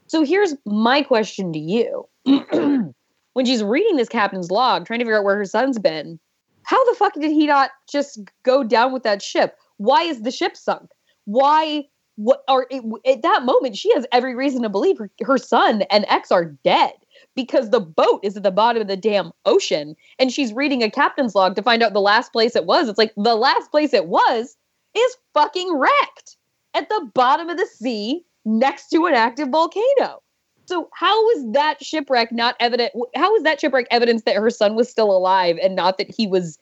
So 0.07 0.23
here's 0.23 0.55
my 0.65 1.01
question 1.01 1.51
to 1.53 1.59
you. 1.59 2.07
when 3.33 3.45
she's 3.45 3.63
reading 3.63 3.95
this 3.95 4.09
captain's 4.09 4.51
log, 4.51 4.85
trying 4.85 4.99
to 4.99 5.05
figure 5.05 5.17
out 5.17 5.23
where 5.23 5.37
her 5.37 5.45
son's 5.45 5.79
been, 5.79 6.19
how 6.63 6.83
the 6.85 6.95
fuck 6.95 7.13
did 7.13 7.31
he 7.31 7.47
not 7.47 7.71
just 7.89 8.19
go 8.43 8.63
down 8.63 8.91
with 8.93 9.03
that 9.03 9.21
ship? 9.21 9.57
Why 9.77 10.03
is 10.03 10.21
the 10.21 10.31
ship 10.31 10.57
sunk? 10.57 10.89
Why 11.25 11.85
what 12.17 12.43
it, 12.69 12.83
at 13.05 13.21
that 13.21 13.43
moment 13.43 13.77
she 13.77 13.93
has 13.93 14.05
every 14.11 14.35
reason 14.35 14.61
to 14.63 14.69
believe 14.69 14.97
her, 14.97 15.09
her 15.21 15.37
son 15.37 15.83
and 15.83 16.05
ex 16.09 16.31
are 16.31 16.45
dead 16.65 16.91
because 17.35 17.69
the 17.69 17.79
boat 17.79 18.19
is 18.23 18.37
at 18.37 18.43
the 18.43 18.51
bottom 18.51 18.81
of 18.81 18.87
the 18.87 18.97
damn 18.97 19.31
ocean 19.45 19.95
and 20.17 20.31
she's 20.31 20.53
reading 20.53 20.83
a 20.83 20.91
captain's 20.91 21.35
log 21.35 21.55
to 21.55 21.63
find 21.63 21.83
out 21.83 21.93
the 21.93 22.01
last 22.01 22.31
place 22.31 22.55
it 22.55 22.65
was. 22.65 22.89
It's 22.89 22.97
like 22.97 23.13
the 23.15 23.35
last 23.35 23.71
place 23.71 23.93
it 23.93 24.07
was 24.07 24.57
is 24.95 25.17
fucking 25.33 25.77
wrecked 25.77 26.37
at 26.73 26.89
the 26.89 27.09
bottom 27.13 27.49
of 27.49 27.57
the 27.57 27.65
sea 27.65 28.25
next 28.45 28.89
to 28.89 29.05
an 29.05 29.13
active 29.13 29.49
volcano. 29.49 30.21
So 30.65 30.89
how 30.93 31.29
is 31.31 31.51
that 31.53 31.83
shipwreck 31.83 32.31
not 32.31 32.55
evident? 32.59 32.93
How 33.15 33.35
is 33.35 33.43
that 33.43 33.59
shipwreck 33.59 33.87
evidence 33.89 34.23
that 34.23 34.35
her 34.35 34.49
son 34.49 34.75
was 34.75 34.87
still 34.89 35.11
alive 35.11 35.57
and 35.61 35.75
not 35.75 35.97
that 35.97 36.13
he 36.13 36.27
was 36.27 36.59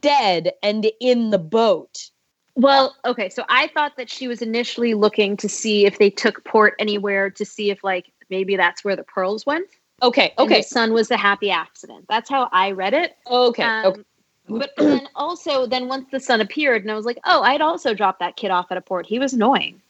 dead 0.00 0.52
and 0.62 0.90
in 1.00 1.30
the 1.30 1.38
boat? 1.38 2.10
Well, 2.56 2.96
okay, 3.04 3.28
so 3.28 3.44
I 3.48 3.68
thought 3.68 3.96
that 3.96 4.10
she 4.10 4.28
was 4.28 4.42
initially 4.42 4.94
looking 4.94 5.36
to 5.38 5.48
see 5.48 5.86
if 5.86 5.98
they 5.98 6.10
took 6.10 6.44
port 6.44 6.74
anywhere 6.78 7.30
to 7.30 7.44
see 7.44 7.70
if 7.70 7.84
like 7.84 8.12
maybe 8.28 8.56
that's 8.56 8.84
where 8.84 8.96
the 8.96 9.04
pearls 9.04 9.46
went. 9.46 9.68
Okay. 10.02 10.32
Okay. 10.38 10.54
And 10.54 10.64
the 10.64 10.68
son 10.68 10.92
was 10.92 11.08
the 11.08 11.16
happy 11.16 11.50
accident. 11.50 12.06
That's 12.08 12.28
how 12.28 12.48
I 12.52 12.72
read 12.72 12.94
it. 12.94 13.16
Okay. 13.26 13.62
Um, 13.62 13.86
okay. 13.86 14.02
But 14.48 14.72
then 14.76 15.08
also, 15.14 15.66
then 15.66 15.88
once 15.88 16.06
the 16.10 16.18
son 16.18 16.40
appeared, 16.40 16.82
and 16.82 16.90
I 16.90 16.94
was 16.94 17.04
like, 17.04 17.18
oh, 17.24 17.42
I'd 17.42 17.60
also 17.60 17.94
dropped 17.94 18.18
that 18.18 18.36
kid 18.36 18.50
off 18.50 18.66
at 18.70 18.76
a 18.76 18.80
port. 18.80 19.06
He 19.06 19.18
was 19.18 19.32
annoying. 19.32 19.80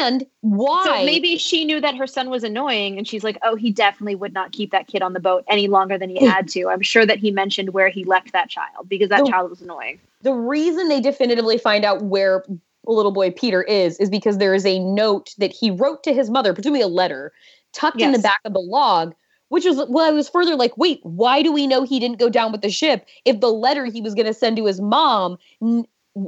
And 0.00 0.26
why? 0.40 0.84
So 0.84 1.04
maybe 1.04 1.38
she 1.38 1.64
knew 1.64 1.80
that 1.80 1.96
her 1.96 2.06
son 2.06 2.28
was 2.28 2.44
annoying, 2.44 2.98
and 2.98 3.08
she's 3.08 3.24
like, 3.24 3.38
oh, 3.42 3.54
he 3.56 3.70
definitely 3.70 4.14
would 4.14 4.34
not 4.34 4.52
keep 4.52 4.72
that 4.72 4.88
kid 4.88 5.00
on 5.00 5.14
the 5.14 5.20
boat 5.20 5.44
any 5.48 5.68
longer 5.68 5.96
than 5.96 6.10
he 6.10 6.26
had 6.26 6.48
to. 6.48 6.68
I'm 6.68 6.82
sure 6.82 7.06
that 7.06 7.18
he 7.18 7.30
mentioned 7.30 7.70
where 7.70 7.88
he 7.88 8.04
left 8.04 8.32
that 8.32 8.50
child 8.50 8.88
because 8.88 9.08
that 9.08 9.24
the, 9.24 9.30
child 9.30 9.48
was 9.48 9.62
annoying. 9.62 9.98
The 10.22 10.34
reason 10.34 10.88
they 10.88 11.00
definitively 11.00 11.56
find 11.56 11.84
out 11.84 12.02
where 12.02 12.44
little 12.86 13.12
boy 13.12 13.30
Peter 13.30 13.62
is 13.62 13.98
is 13.98 14.10
because 14.10 14.38
there 14.38 14.54
is 14.54 14.66
a 14.66 14.78
note 14.80 15.34
that 15.38 15.52
he 15.52 15.70
wrote 15.70 16.02
to 16.04 16.12
his 16.12 16.28
mother, 16.28 16.52
presumably 16.52 16.82
a 16.82 16.88
letter, 16.88 17.32
tucked 17.72 18.00
yes. 18.00 18.06
in 18.06 18.12
the 18.12 18.18
back 18.18 18.40
of 18.44 18.52
the 18.52 18.60
log 18.60 19.14
which 19.50 19.64
was 19.64 19.76
well 19.88 20.06
i 20.06 20.10
was 20.10 20.28
further 20.28 20.56
like 20.56 20.76
wait 20.78 21.00
why 21.02 21.42
do 21.42 21.52
we 21.52 21.66
know 21.66 21.84
he 21.84 22.00
didn't 22.00 22.18
go 22.18 22.30
down 22.30 22.50
with 22.50 22.62
the 22.62 22.70
ship? 22.70 23.06
If 23.24 23.40
the 23.40 23.52
letter 23.52 23.84
he 23.84 24.00
was 24.00 24.14
going 24.14 24.26
to 24.26 24.34
send 24.34 24.56
to 24.56 24.64
his 24.64 24.80
mom 24.80 25.36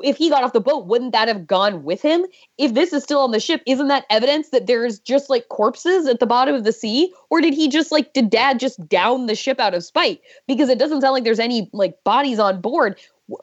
if 0.05 0.17
he 0.17 0.29
got 0.29 0.45
off 0.45 0.53
the 0.53 0.61
boat 0.61 0.87
wouldn't 0.87 1.13
that 1.13 1.29
have 1.29 1.47
gone 1.47 1.83
with 1.83 2.03
him? 2.03 2.25
If 2.59 2.75
this 2.75 2.93
is 2.93 3.03
still 3.03 3.21
on 3.21 3.31
the 3.31 3.41
ship 3.41 3.63
isn't 3.67 3.89
that 3.89 4.05
evidence 4.11 4.51
that 4.51 4.67
there's 4.67 4.99
just 4.99 5.31
like 5.31 5.49
corpses 5.49 6.07
at 6.07 6.21
the 6.21 6.27
bottom 6.27 6.55
of 6.55 6.65
the 6.65 6.73
sea? 6.73 7.13
Or 7.31 7.41
did 7.41 7.55
he 7.55 7.69
just 7.69 7.91
like 7.91 8.13
did 8.13 8.31
dad 8.31 8.61
just 8.61 8.87
down 8.89 9.27
the 9.27 9.35
ship 9.35 9.59
out 9.59 9.75
of 9.75 9.85
spite? 9.85 10.21
Because 10.47 10.69
it 10.69 10.79
doesn't 10.79 11.01
sound 11.01 11.15
like 11.15 11.25
there's 11.25 11.41
any 11.41 11.71
like 11.73 11.97
bodies 12.05 12.39
on 12.39 12.61
board. 12.61 13.01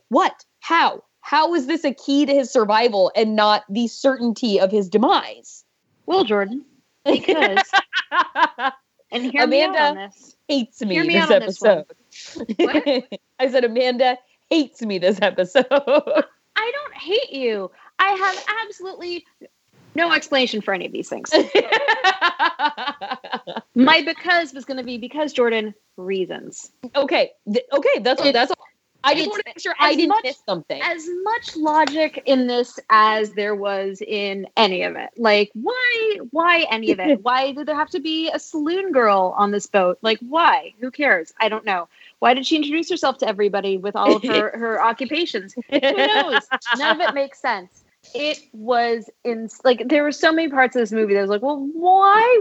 What? 0.10 0.46
How? 0.60 1.04
How 1.22 1.54
is 1.54 1.68
this 1.68 1.84
a 1.84 1.94
key 1.94 2.26
to 2.26 2.34
his 2.34 2.52
survival 2.52 3.12
and 3.16 3.36
not 3.36 3.64
the 3.70 3.88
certainty 3.88 4.60
of 4.60 4.72
his 4.72 4.90
demise? 4.90 5.64
Well 6.06 6.24
jordan 6.24 6.66
because 7.06 7.72
And 9.12 9.24
hear 9.24 9.44
Amanda 9.44 9.72
me 9.72 9.80
out 9.80 9.90
on 9.90 9.96
this. 9.96 10.36
hates 10.48 10.82
me, 10.82 11.02
me 11.02 11.14
this 11.14 11.32
episode. 11.32 11.86
This 12.12 12.38
I 13.40 13.50
said 13.50 13.64
Amanda 13.64 14.18
hates 14.50 14.82
me 14.82 15.00
this 15.00 15.20
episode. 15.22 15.66
I 15.72 16.72
don't 16.72 16.94
hate 16.94 17.32
you. 17.32 17.72
I 17.98 18.10
have 18.10 18.46
absolutely 18.66 19.26
no 19.96 20.12
explanation 20.12 20.62
for 20.62 20.74
any 20.74 20.86
of 20.86 20.92
these 20.92 21.10
things. 21.10 21.32
My 23.76 24.02
because 24.02 24.54
was 24.54 24.66
going 24.66 24.78
to 24.78 24.84
be 24.84 24.98
because 24.98 25.34
Jordan 25.34 25.74
reasons. 25.98 26.72
Okay, 26.96 27.32
okay, 27.48 28.00
that's 28.02 28.22
what 28.22 28.34
that's. 28.34 28.52
I 29.04 29.16
just 29.16 29.30
want 29.30 29.40
to 29.40 29.50
make 29.50 29.60
sure 29.60 29.74
I 29.80 29.96
didn't 29.96 30.10
much, 30.10 30.24
miss 30.24 30.42
something. 30.48 30.82
As 30.82 31.08
much 31.24 31.56
logic 31.56 32.22
in 32.26 32.48
this 32.48 32.80
as 32.90 33.32
there 33.32 33.56
was 33.56 34.02
in 34.06 34.48
any 34.58 34.84
of 34.84 34.96
it. 34.96 35.10
Like, 35.18 35.52
why? 35.54 36.20
Why 36.32 36.66
any 36.70 36.92
of 36.92 37.00
it? 37.00 37.22
why 37.24 37.54
did 37.54 37.66
there 37.66 37.76
have 37.76 37.90
to 37.92 38.00
be 38.00 38.30
a 38.30 38.40
saloon 38.40 38.92
girl 38.92 39.34
on 39.38 39.52
this 39.52 39.68
boat? 39.68 40.00
Like, 40.02 40.20
why? 40.20 40.74
Who 40.80 40.92
cares? 40.92 41.34
I 41.40 41.50
don't 41.50 41.66
know. 41.66 41.88
Why 42.20 42.34
did 42.34 42.46
she 42.46 42.58
introduce 42.58 42.90
herself 42.90 43.18
to 43.20 43.28
everybody 43.28 43.78
with 43.78 43.96
all 43.96 44.18
of 44.18 44.24
her 44.24 44.58
her 44.58 44.82
occupations? 44.90 45.56
Who 45.70 45.80
knows? 45.80 46.42
None 46.78 47.00
of 47.00 47.08
it 47.08 47.14
makes 47.14 47.40
sense 47.40 47.84
it 48.14 48.40
was 48.54 49.10
in 49.24 49.50
like 49.64 49.88
there 49.88 50.04
were 50.04 50.12
so 50.12 50.32
many 50.32 50.50
parts 50.50 50.76
of 50.76 50.82
this 50.82 50.92
movie 50.92 51.14
that 51.14 51.22
was 51.22 51.30
like, 51.30 51.42
well, 51.42 51.58
why? 51.74 52.40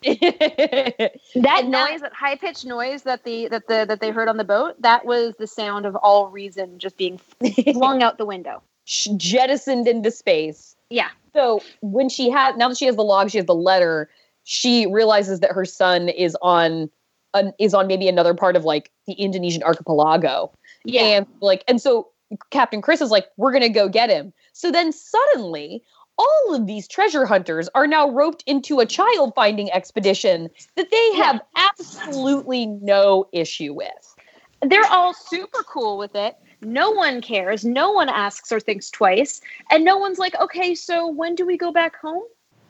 that 0.04 1.66
noise, 1.66 2.00
that 2.00 2.12
high 2.12 2.36
pitched 2.36 2.64
noise 2.64 3.02
that 3.02 3.24
the 3.24 3.48
that 3.48 3.66
the 3.66 3.84
that 3.88 4.00
they 4.00 4.10
heard 4.10 4.28
on 4.28 4.36
the 4.36 4.44
boat, 4.44 4.80
that 4.80 5.04
was 5.04 5.34
the 5.38 5.46
sound 5.46 5.86
of 5.86 5.96
all 5.96 6.28
reason 6.28 6.78
just 6.78 6.96
being 6.96 7.18
flung 7.72 8.02
out 8.02 8.18
the 8.18 8.26
window, 8.26 8.62
jettisoned 8.84 9.88
into 9.88 10.10
space. 10.10 10.76
Yeah. 10.90 11.08
So 11.34 11.60
when 11.82 12.08
she 12.08 12.30
had 12.30 12.56
now 12.56 12.68
that 12.68 12.78
she 12.78 12.86
has 12.86 12.96
the 12.96 13.04
log, 13.04 13.30
she 13.30 13.38
has 13.38 13.46
the 13.46 13.54
letter. 13.54 14.08
She 14.44 14.86
realizes 14.86 15.40
that 15.40 15.52
her 15.52 15.64
son 15.64 16.08
is 16.08 16.36
on 16.40 16.90
an, 17.34 17.52
is 17.58 17.74
on 17.74 17.86
maybe 17.86 18.08
another 18.08 18.34
part 18.34 18.56
of 18.56 18.64
like 18.64 18.90
the 19.06 19.12
Indonesian 19.14 19.62
archipelago. 19.62 20.52
Yeah. 20.84 21.02
And 21.02 21.26
like 21.40 21.64
and 21.68 21.80
so 21.80 22.08
Captain 22.50 22.82
Chris 22.82 23.00
is 23.00 23.10
like, 23.10 23.26
we're 23.36 23.52
going 23.52 23.62
to 23.62 23.68
go 23.68 23.88
get 23.88 24.10
him. 24.10 24.32
So 24.52 24.70
then 24.70 24.92
suddenly, 24.92 25.82
all 26.18 26.54
of 26.54 26.66
these 26.66 26.88
treasure 26.88 27.24
hunters 27.24 27.68
are 27.74 27.86
now 27.86 28.08
roped 28.10 28.42
into 28.46 28.80
a 28.80 28.86
child 28.86 29.32
finding 29.34 29.70
expedition 29.72 30.50
that 30.74 30.90
they 30.90 31.14
have 31.16 31.40
absolutely 31.56 32.66
no 32.66 33.28
issue 33.32 33.72
with. 33.72 34.16
They're 34.62 34.86
all 34.90 35.14
super 35.14 35.62
cool 35.62 35.98
with 35.98 36.14
it. 36.14 36.36
No 36.60 36.90
one 36.90 37.20
cares. 37.20 37.64
No 37.64 37.92
one 37.92 38.08
asks 38.08 38.50
or 38.50 38.58
thinks 38.58 38.90
twice. 38.90 39.40
And 39.70 39.84
no 39.84 39.96
one's 39.96 40.18
like, 40.18 40.38
okay, 40.40 40.74
so 40.74 41.06
when 41.06 41.36
do 41.36 41.46
we 41.46 41.56
go 41.56 41.70
back 41.70 41.96
home? 41.96 42.24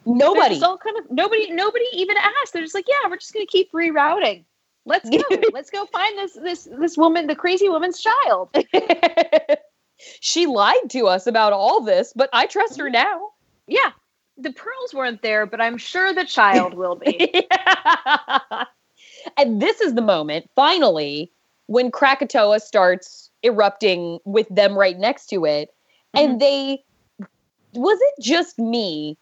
Nobody. 0.05 0.61
All 0.63 0.79
kind 0.79 0.99
of 0.99 1.11
nobody. 1.11 1.51
Nobody 1.51 1.85
even 1.93 2.17
asked. 2.17 2.53
They're 2.53 2.63
just 2.63 2.75
like, 2.75 2.87
yeah, 2.89 3.09
we're 3.09 3.17
just 3.17 3.33
going 3.33 3.47
to 3.47 3.51
keep 3.51 3.73
rerouting. 3.73 4.45
Let's 4.85 5.09
go. 5.09 5.19
Let's 5.53 5.71
go 5.71 5.87
find 5.87 6.19
this 6.19 6.35
this 6.35 6.69
this 6.79 6.97
woman, 6.97 7.27
the 7.27 7.37
crazy 7.37 7.69
woman's 7.69 8.01
child. 8.01 8.55
she 10.21 10.47
lied 10.47 10.91
to 10.91 11.07
us 11.07 11.27
about 11.27 11.53
all 11.53 11.83
this, 11.83 12.13
but 12.15 12.31
I 12.33 12.47
trust 12.47 12.79
her 12.79 12.85
mm-hmm. 12.85 12.93
now. 12.93 13.31
Yeah. 13.69 13.93
The 14.37 14.53
pearls 14.53 14.95
weren't 14.95 15.23
there, 15.23 15.47
but 15.47 15.61
I'm 15.61 15.79
sure 15.79 16.13
the 16.13 16.25
child 16.25 16.75
will 16.75 16.97
be. 17.05 17.47
yeah. 17.51 18.65
And 19.37 19.61
this 19.61 19.81
is 19.81 19.95
the 19.95 20.03
moment, 20.03 20.49
finally, 20.55 21.31
when 21.67 21.91
Krakatoa 21.91 22.61
starts 22.61 23.31
erupting 23.43 24.19
with 24.25 24.49
them 24.49 24.77
right 24.77 24.99
next 24.99 25.27
to 25.27 25.45
it. 25.45 25.71
Mm-hmm. 26.17 26.31
And 26.31 26.41
they 26.41 26.85
was 27.75 27.99
it 28.01 28.23
just 28.23 28.59
me? 28.59 29.17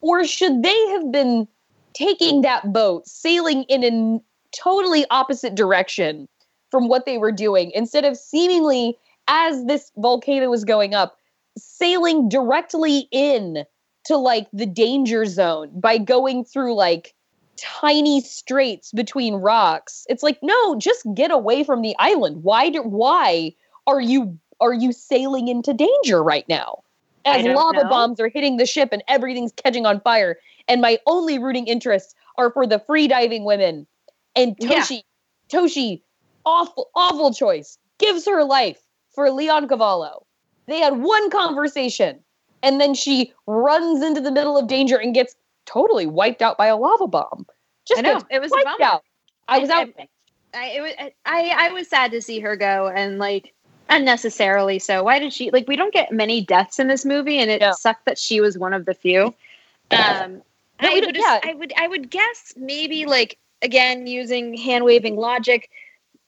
Or 0.00 0.24
should 0.24 0.62
they 0.62 0.88
have 0.88 1.10
been 1.10 1.48
taking 1.94 2.42
that 2.42 2.72
boat, 2.72 3.06
sailing 3.06 3.64
in 3.64 3.84
a 3.84 4.20
totally 4.56 5.04
opposite 5.10 5.54
direction 5.54 6.28
from 6.70 6.88
what 6.88 7.04
they 7.04 7.18
were 7.18 7.32
doing 7.32 7.72
instead 7.74 8.04
of 8.04 8.16
seemingly 8.16 8.96
as 9.28 9.64
this 9.66 9.90
volcano 9.96 10.48
was 10.50 10.64
going 10.64 10.94
up 10.94 11.16
sailing 11.56 12.28
directly 12.28 13.08
in 13.10 13.64
to 14.06 14.16
like 14.16 14.48
the 14.52 14.66
danger 14.66 15.26
zone 15.26 15.70
by 15.78 15.98
going 15.98 16.44
through 16.44 16.74
like 16.74 17.14
tiny 17.56 18.20
straits 18.22 18.90
between 18.92 19.34
rocks 19.34 20.06
it's 20.08 20.22
like 20.22 20.38
no 20.42 20.78
just 20.78 21.06
get 21.14 21.30
away 21.30 21.62
from 21.62 21.82
the 21.82 21.94
island 21.98 22.42
why 22.42 22.70
do 22.70 22.82
why 22.82 23.52
are 23.86 24.00
you 24.00 24.38
are 24.60 24.72
you 24.72 24.92
sailing 24.92 25.48
into 25.48 25.74
danger 25.74 26.22
right 26.22 26.48
now 26.48 26.82
as 27.26 27.44
lava 27.44 27.82
know. 27.82 27.88
bombs 27.90 28.18
are 28.18 28.28
hitting 28.28 28.56
the 28.56 28.64
ship 28.64 28.88
and 28.92 29.02
everything's 29.08 29.52
catching 29.52 29.84
on 29.84 30.00
fire 30.00 30.38
and 30.68 30.80
my 30.80 30.98
only 31.06 31.38
rooting 31.38 31.66
interests 31.66 32.14
are 32.38 32.50
for 32.50 32.66
the 32.66 32.78
free 32.78 33.06
diving 33.06 33.44
women 33.44 33.86
and 34.36 34.56
Toshi, 34.58 35.02
yeah. 35.50 35.60
Toshi, 35.60 36.02
awful, 36.44 36.88
awful 36.94 37.32
choice, 37.32 37.78
gives 37.98 38.26
her 38.26 38.44
life 38.44 38.80
for 39.14 39.26
Leoncavallo. 39.28 40.22
They 40.70 40.78
had 40.78 41.02
one 41.02 41.30
conversation, 41.30 42.20
and 42.62 42.80
then 42.80 42.94
she 42.94 43.32
runs 43.46 44.02
into 44.04 44.20
the 44.20 44.30
middle 44.30 44.56
of 44.56 44.68
danger 44.68 44.96
and 44.96 45.12
gets 45.12 45.34
totally 45.66 46.06
wiped 46.06 46.42
out 46.42 46.56
by 46.56 46.66
a 46.66 46.76
lava 46.76 47.08
bomb. 47.08 47.44
Just 47.86 47.98
I 47.98 48.02
know 48.02 48.20
it 48.30 48.40
was 48.40 48.52
wiped 48.52 48.80
out. 48.80 49.02
I 49.48 49.58
was 49.58 49.68
out. 49.68 49.88
I, 50.54 50.66
it 50.68 50.80
was, 50.80 50.92
I 51.26 51.54
I 51.56 51.72
was 51.72 51.88
sad 51.88 52.12
to 52.12 52.22
see 52.22 52.38
her 52.40 52.54
go 52.56 52.88
and 52.88 53.18
like 53.18 53.52
unnecessarily 53.88 54.78
so. 54.78 55.02
Why 55.02 55.18
did 55.18 55.32
she 55.32 55.50
like? 55.50 55.66
We 55.66 55.76
don't 55.76 55.92
get 55.92 56.12
many 56.12 56.40
deaths 56.40 56.78
in 56.78 56.86
this 56.86 57.04
movie, 57.04 57.38
and 57.38 57.50
it 57.50 57.60
No. 57.60 57.72
sucked 57.72 58.06
that 58.06 58.18
she 58.18 58.40
was 58.40 58.56
one 58.56 58.72
of 58.72 58.84
the 58.84 58.94
few. 58.94 59.34
Um, 59.90 60.42
No, 60.80 60.88
I 60.88 61.00
would 61.00 61.16
yeah. 61.16 61.40
I 61.42 61.54
would 61.54 61.72
I 61.76 61.88
would 61.88 62.10
guess 62.10 62.54
maybe 62.56 63.06
like 63.06 63.38
again 63.60 64.06
using 64.06 64.56
hand 64.56 64.84
waving 64.84 65.16
logic. 65.16 65.68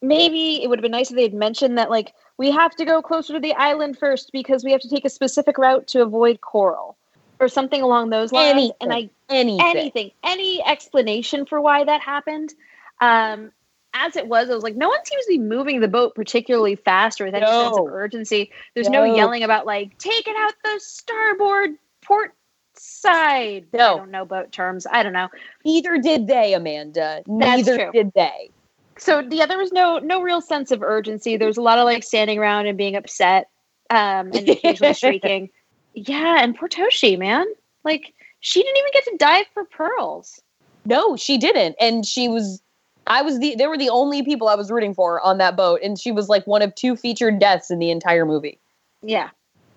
Maybe 0.00 0.60
it 0.62 0.68
would 0.68 0.80
have 0.80 0.82
been 0.82 0.90
nice 0.90 1.10
if 1.10 1.16
they 1.16 1.22
had 1.22 1.34
mentioned 1.34 1.78
that 1.78 1.90
like 1.90 2.12
we 2.42 2.50
have 2.50 2.74
to 2.74 2.84
go 2.84 3.00
closer 3.00 3.34
to 3.34 3.38
the 3.38 3.54
island 3.54 3.96
first 3.96 4.32
because 4.32 4.64
we 4.64 4.72
have 4.72 4.80
to 4.80 4.88
take 4.88 5.04
a 5.04 5.08
specific 5.08 5.58
route 5.58 5.86
to 5.86 6.02
avoid 6.02 6.40
coral 6.40 6.96
or 7.38 7.46
something 7.46 7.80
along 7.80 8.10
those 8.10 8.32
lines. 8.32 8.72
And 8.80 8.92
I 8.92 9.10
Anything. 9.28 9.60
anything, 9.64 10.10
any 10.24 10.60
explanation 10.66 11.46
for 11.46 11.60
why 11.60 11.84
that 11.84 12.00
happened. 12.00 12.52
Um, 13.00 13.52
as 13.94 14.16
it 14.16 14.26
was, 14.26 14.50
I 14.50 14.54
was 14.54 14.64
like, 14.64 14.74
no 14.74 14.88
one 14.88 14.98
seems 15.04 15.24
to 15.26 15.28
be 15.30 15.38
moving 15.38 15.78
the 15.78 15.86
boat 15.86 16.16
particularly 16.16 16.74
fast 16.74 17.20
or 17.20 17.26
with 17.26 17.34
any 17.34 17.46
sense 17.46 17.78
of 17.78 17.86
urgency. 17.86 18.50
There's 18.74 18.88
no. 18.88 19.06
No. 19.06 19.14
yelling 19.14 19.44
about 19.44 19.64
like 19.64 19.96
taking 19.98 20.34
out 20.36 20.54
the 20.64 20.80
starboard 20.80 21.70
port 22.04 22.34
side. 22.74 23.66
I 23.72 23.76
No. 23.76 23.98
don't 23.98 24.10
know 24.10 24.24
boat 24.24 24.50
terms. 24.50 24.84
I 24.90 25.04
don't 25.04 25.12
know. 25.12 25.28
Neither 25.64 25.96
did 25.98 26.26
they, 26.26 26.54
Amanda. 26.54 27.22
Neither 27.28 27.76
true. 27.76 27.92
did 27.92 28.12
they. 28.14 28.50
So 28.98 29.20
yeah, 29.30 29.46
there 29.46 29.58
was 29.58 29.72
no 29.72 29.98
no 29.98 30.22
real 30.22 30.40
sense 30.40 30.70
of 30.70 30.82
urgency. 30.82 31.36
There 31.36 31.48
was 31.48 31.56
a 31.56 31.62
lot 31.62 31.78
of 31.78 31.84
like 31.84 32.04
standing 32.04 32.38
around 32.38 32.66
and 32.66 32.76
being 32.76 32.96
upset, 32.96 33.48
um, 33.90 34.30
and 34.32 34.48
occasionally 34.48 34.94
shrieking. 34.94 35.50
Yeah, 35.94 36.42
and 36.42 36.56
poor 36.56 36.68
Toshi, 36.68 37.18
man. 37.18 37.46
Like 37.84 38.14
she 38.40 38.62
didn't 38.62 38.76
even 38.78 38.92
get 38.92 39.04
to 39.04 39.16
dive 39.18 39.46
for 39.54 39.64
pearls. 39.64 40.40
No, 40.84 41.16
she 41.16 41.38
didn't. 41.38 41.76
And 41.80 42.04
she 42.04 42.28
was 42.28 42.60
I 43.06 43.22
was 43.22 43.38
the 43.38 43.54
they 43.56 43.66
were 43.66 43.78
the 43.78 43.88
only 43.88 44.22
people 44.22 44.48
I 44.48 44.54
was 44.54 44.70
rooting 44.70 44.94
for 44.94 45.20
on 45.20 45.38
that 45.38 45.56
boat. 45.56 45.80
And 45.82 45.98
she 45.98 46.12
was 46.12 46.28
like 46.28 46.46
one 46.46 46.62
of 46.62 46.74
two 46.74 46.96
featured 46.96 47.38
deaths 47.38 47.70
in 47.70 47.78
the 47.78 47.90
entire 47.90 48.24
movie. 48.24 48.58
Yeah. 49.02 49.30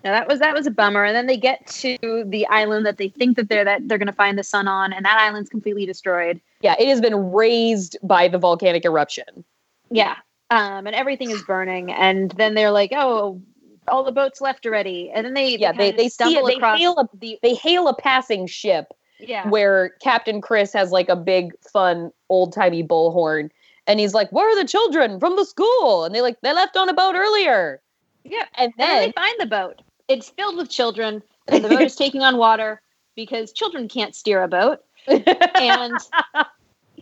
No, 0.04 0.12
that 0.12 0.28
was 0.28 0.40
that 0.40 0.54
was 0.54 0.66
a 0.66 0.70
bummer. 0.70 1.04
And 1.04 1.16
then 1.16 1.26
they 1.26 1.36
get 1.36 1.66
to 1.68 2.24
the 2.26 2.46
island 2.48 2.86
that 2.86 2.96
they 2.96 3.08
think 3.08 3.36
that 3.36 3.48
they're 3.48 3.64
that 3.64 3.88
they're 3.88 3.98
gonna 3.98 4.12
find 4.12 4.38
the 4.38 4.44
son 4.44 4.68
on, 4.68 4.92
and 4.92 5.04
that 5.04 5.18
island's 5.18 5.50
completely 5.50 5.86
destroyed. 5.86 6.40
Yeah, 6.60 6.74
it 6.78 6.88
has 6.88 7.00
been 7.00 7.32
razed 7.32 7.96
by 8.02 8.28
the 8.28 8.38
volcanic 8.38 8.84
eruption. 8.84 9.44
Yeah. 9.90 10.16
Um, 10.50 10.86
and 10.86 10.94
everything 10.94 11.30
is 11.30 11.42
burning. 11.42 11.92
And 11.92 12.30
then 12.32 12.54
they're 12.54 12.70
like, 12.70 12.92
Oh, 12.94 13.40
all 13.88 14.04
the 14.04 14.12
boats 14.12 14.40
left 14.40 14.66
already. 14.66 15.10
And 15.14 15.24
then 15.24 15.34
they 15.34 15.56
Yeah, 15.56 15.72
they 15.72 15.90
they 15.90 16.04
see 16.04 16.06
it, 16.06 16.12
stumble 16.12 16.46
they 16.46 16.54
across 16.54 16.78
hail 16.78 16.98
a 16.98 17.08
the 17.16 17.38
they 17.42 17.54
hail 17.54 17.88
a 17.88 17.94
passing 17.94 18.46
ship 18.46 18.86
yeah. 19.18 19.48
where 19.48 19.90
Captain 20.00 20.40
Chris 20.40 20.72
has 20.72 20.90
like 20.90 21.08
a 21.08 21.16
big 21.16 21.52
fun 21.72 22.10
old 22.28 22.52
timey 22.52 22.82
bullhorn. 22.82 23.50
And 23.86 24.00
he's 24.00 24.14
like, 24.14 24.30
Where 24.32 24.48
are 24.48 24.60
the 24.60 24.68
children 24.68 25.20
from 25.20 25.36
the 25.36 25.44
school? 25.44 26.04
And 26.04 26.14
they 26.14 26.20
like 26.20 26.40
they 26.42 26.52
left 26.52 26.76
on 26.76 26.88
a 26.88 26.94
boat 26.94 27.14
earlier. 27.14 27.80
Yeah. 28.24 28.44
And 28.54 28.72
And 28.72 28.74
then 28.78 28.88
then 28.88 29.08
they 29.08 29.12
find 29.12 29.34
the 29.38 29.46
boat. 29.46 29.82
It's 30.08 30.28
filled 30.30 30.56
with 30.56 30.70
children, 30.70 31.22
and 31.48 31.64
the 31.64 31.68
boat 31.68 31.82
is 31.82 31.96
taking 31.96 32.22
on 32.22 32.36
water 32.36 32.80
because 33.16 33.52
children 33.52 33.88
can't 33.88 34.14
steer 34.14 34.42
a 34.42 34.48
boat. 34.48 34.80
And 35.08 35.98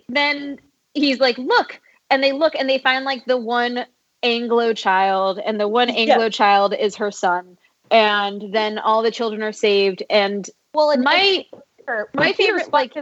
then 0.08 0.58
he's 0.94 1.20
like, 1.20 1.38
"Look!" 1.38 1.80
And 2.10 2.22
they 2.22 2.32
look, 2.32 2.54
and 2.54 2.68
they 2.68 2.78
find 2.78 3.04
like 3.04 3.24
the 3.26 3.36
one 3.36 3.86
Anglo 4.22 4.72
child, 4.72 5.38
and 5.44 5.60
the 5.60 5.68
one 5.68 5.88
Yeah. 5.88 6.14
Anglo 6.14 6.28
child 6.30 6.74
is 6.74 6.96
her 6.96 7.10
son. 7.10 7.58
And 7.90 8.52
then 8.52 8.78
all 8.78 9.02
the 9.02 9.10
children 9.10 9.42
are 9.42 9.52
saved. 9.52 10.02
And 10.08 10.48
well, 10.72 10.90
and 10.90 11.02
my 11.02 11.44
my 12.14 12.32
Peter's 12.32 12.36
favorite, 12.36 12.72
like, 12.72 12.94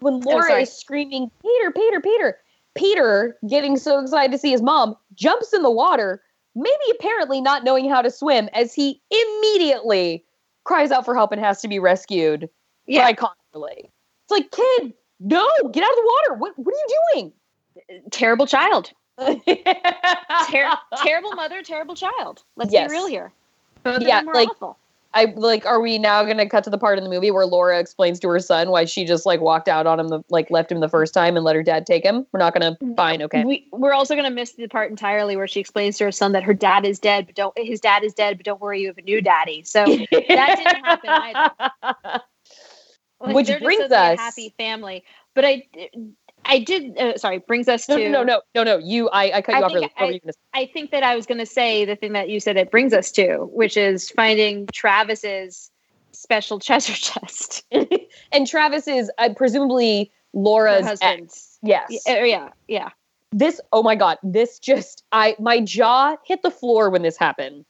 when 0.00 0.14
oh, 0.14 0.30
Laura 0.30 0.42
sorry. 0.42 0.62
is 0.64 0.72
screaming, 0.72 1.30
Peter, 1.40 1.70
Peter, 1.70 2.00
Peter, 2.00 2.38
Peter, 2.74 3.36
getting 3.48 3.76
so 3.76 4.00
excited 4.00 4.32
to 4.32 4.38
see 4.38 4.50
his 4.50 4.62
mom, 4.62 4.96
jumps 5.14 5.52
in 5.52 5.62
the 5.62 5.70
water, 5.70 6.22
maybe 6.54 6.98
apparently 6.98 7.40
not 7.40 7.64
knowing 7.64 7.88
how 7.88 8.02
to 8.02 8.10
swim, 8.10 8.48
as 8.52 8.74
he 8.74 9.00
immediately 9.10 10.24
cries 10.64 10.90
out 10.90 11.04
for 11.04 11.14
help 11.14 11.30
and 11.30 11.40
has 11.40 11.60
to 11.62 11.68
be 11.68 11.78
rescued 11.78 12.48
yeah, 12.86 13.12
by. 13.52 13.88
It's 14.24 14.30
like, 14.30 14.50
kid, 14.50 14.94
no, 15.20 15.46
get 15.72 15.82
out 15.84 15.90
of 15.90 15.96
the 15.96 16.12
water. 16.28 16.38
What, 16.40 16.58
what 16.58 16.74
are 16.74 16.78
you 16.78 17.02
doing? 17.14 17.32
terrible 18.12 18.46
child, 18.46 18.92
Ter- 19.18 20.70
terrible 21.02 21.32
mother, 21.32 21.62
terrible 21.62 21.94
child. 21.94 22.42
Let's 22.56 22.72
Yes. 22.72 22.90
be 22.90 22.96
real 22.96 23.06
here. 23.06 23.32
Both 23.82 24.02
Yeah, 24.02 24.20
of 24.20 24.24
them 24.24 24.26
were 24.28 24.34
like- 24.34 24.48
awful. 24.50 24.78
I 25.16 25.32
like. 25.36 25.64
Are 25.64 25.80
we 25.80 25.96
now 25.98 26.24
going 26.24 26.38
to 26.38 26.48
cut 26.48 26.64
to 26.64 26.70
the 26.70 26.78
part 26.78 26.98
in 26.98 27.04
the 27.04 27.10
movie 27.10 27.30
where 27.30 27.46
Laura 27.46 27.78
explains 27.78 28.18
to 28.18 28.28
her 28.30 28.40
son 28.40 28.70
why 28.70 28.84
she 28.84 29.04
just 29.04 29.24
like 29.24 29.40
walked 29.40 29.68
out 29.68 29.86
on 29.86 30.00
him, 30.00 30.08
the, 30.08 30.20
like 30.28 30.50
left 30.50 30.72
him 30.72 30.80
the 30.80 30.88
first 30.88 31.14
time 31.14 31.36
and 31.36 31.44
let 31.44 31.54
her 31.54 31.62
dad 31.62 31.86
take 31.86 32.02
him? 32.04 32.26
We're 32.32 32.40
not 32.40 32.52
going 32.52 32.74
to. 32.74 32.84
Mm-hmm. 32.84 32.94
Fine, 32.94 33.22
okay. 33.22 33.44
We, 33.44 33.68
we're 33.70 33.92
also 33.92 34.14
going 34.16 34.24
to 34.28 34.34
miss 34.34 34.54
the 34.54 34.66
part 34.66 34.90
entirely 34.90 35.36
where 35.36 35.46
she 35.46 35.60
explains 35.60 35.98
to 35.98 36.04
her 36.06 36.10
son 36.10 36.32
that 36.32 36.42
her 36.42 36.52
dad 36.52 36.84
is 36.84 36.98
dead, 36.98 37.26
but 37.26 37.36
don't 37.36 37.56
his 37.56 37.80
dad 37.80 38.02
is 38.02 38.12
dead, 38.12 38.38
but 38.38 38.44
don't 38.44 38.60
worry, 38.60 38.80
you 38.80 38.88
have 38.88 38.98
a 38.98 39.02
new 39.02 39.20
daddy. 39.22 39.62
So 39.62 39.84
that 39.84 40.08
didn't 40.10 40.84
happen 40.84 41.10
either. 41.10 42.20
Like, 43.24 43.34
Which 43.34 43.46
brings 43.46 43.60
supposed 43.62 43.82
to 43.82 43.88
be 43.88 43.94
a 43.94 43.98
us- 44.12 44.18
happy 44.18 44.54
family. 44.58 45.04
But 45.34 45.44
I, 45.44 45.66
I 46.44 46.58
did. 46.60 46.96
Uh, 46.98 47.16
sorry, 47.18 47.38
brings 47.38 47.68
us 47.68 47.88
No, 47.88 47.96
to. 47.96 48.08
no, 48.08 48.22
no, 48.22 48.42
no, 48.54 48.62
no. 48.64 48.78
You, 48.78 49.08
I, 49.10 49.38
I 49.38 49.42
cut 49.42 49.56
you 49.56 49.60
I 49.60 49.62
off 49.64 49.72
think 49.72 49.76
early. 49.76 49.90
What 49.96 50.00
were 50.00 50.06
I- 50.06 50.10
you 50.10 50.20
gonna 50.20 50.32
say? 50.32 50.38
I 50.54 50.66
think 50.72 50.90
that 50.92 51.02
I 51.02 51.16
was 51.16 51.26
going 51.26 51.38
to 51.38 51.46
say 51.46 51.84
the 51.84 51.96
thing 51.96 52.12
that 52.12 52.28
you 52.28 52.38
said 52.40 52.56
it 52.56 52.70
brings 52.70 52.92
us 52.92 53.10
to, 53.12 53.48
which 53.52 53.76
is 53.76 54.10
finding 54.10 54.66
Travis's 54.72 55.70
special 56.12 56.58
treasure 56.60 56.92
chest. 56.94 57.64
and 58.32 58.46
Travis 58.46 58.86
is 58.86 59.10
uh, 59.18 59.30
presumably 59.36 60.12
Her 60.34 60.40
Laura's 60.40 60.84
husband. 60.86 61.22
ex. 61.24 61.58
Yes. 61.62 62.02
Yeah, 62.06 62.12
uh, 62.14 62.24
yeah, 62.24 62.48
yeah. 62.68 62.90
This. 63.32 63.60
Oh 63.72 63.82
my 63.82 63.96
god. 63.96 64.18
This 64.22 64.58
just. 64.60 65.02
I 65.10 65.34
my 65.40 65.60
jaw 65.60 66.16
hit 66.24 66.42
the 66.42 66.50
floor 66.52 66.90
when 66.90 67.02
this 67.02 67.16
happened 67.16 67.64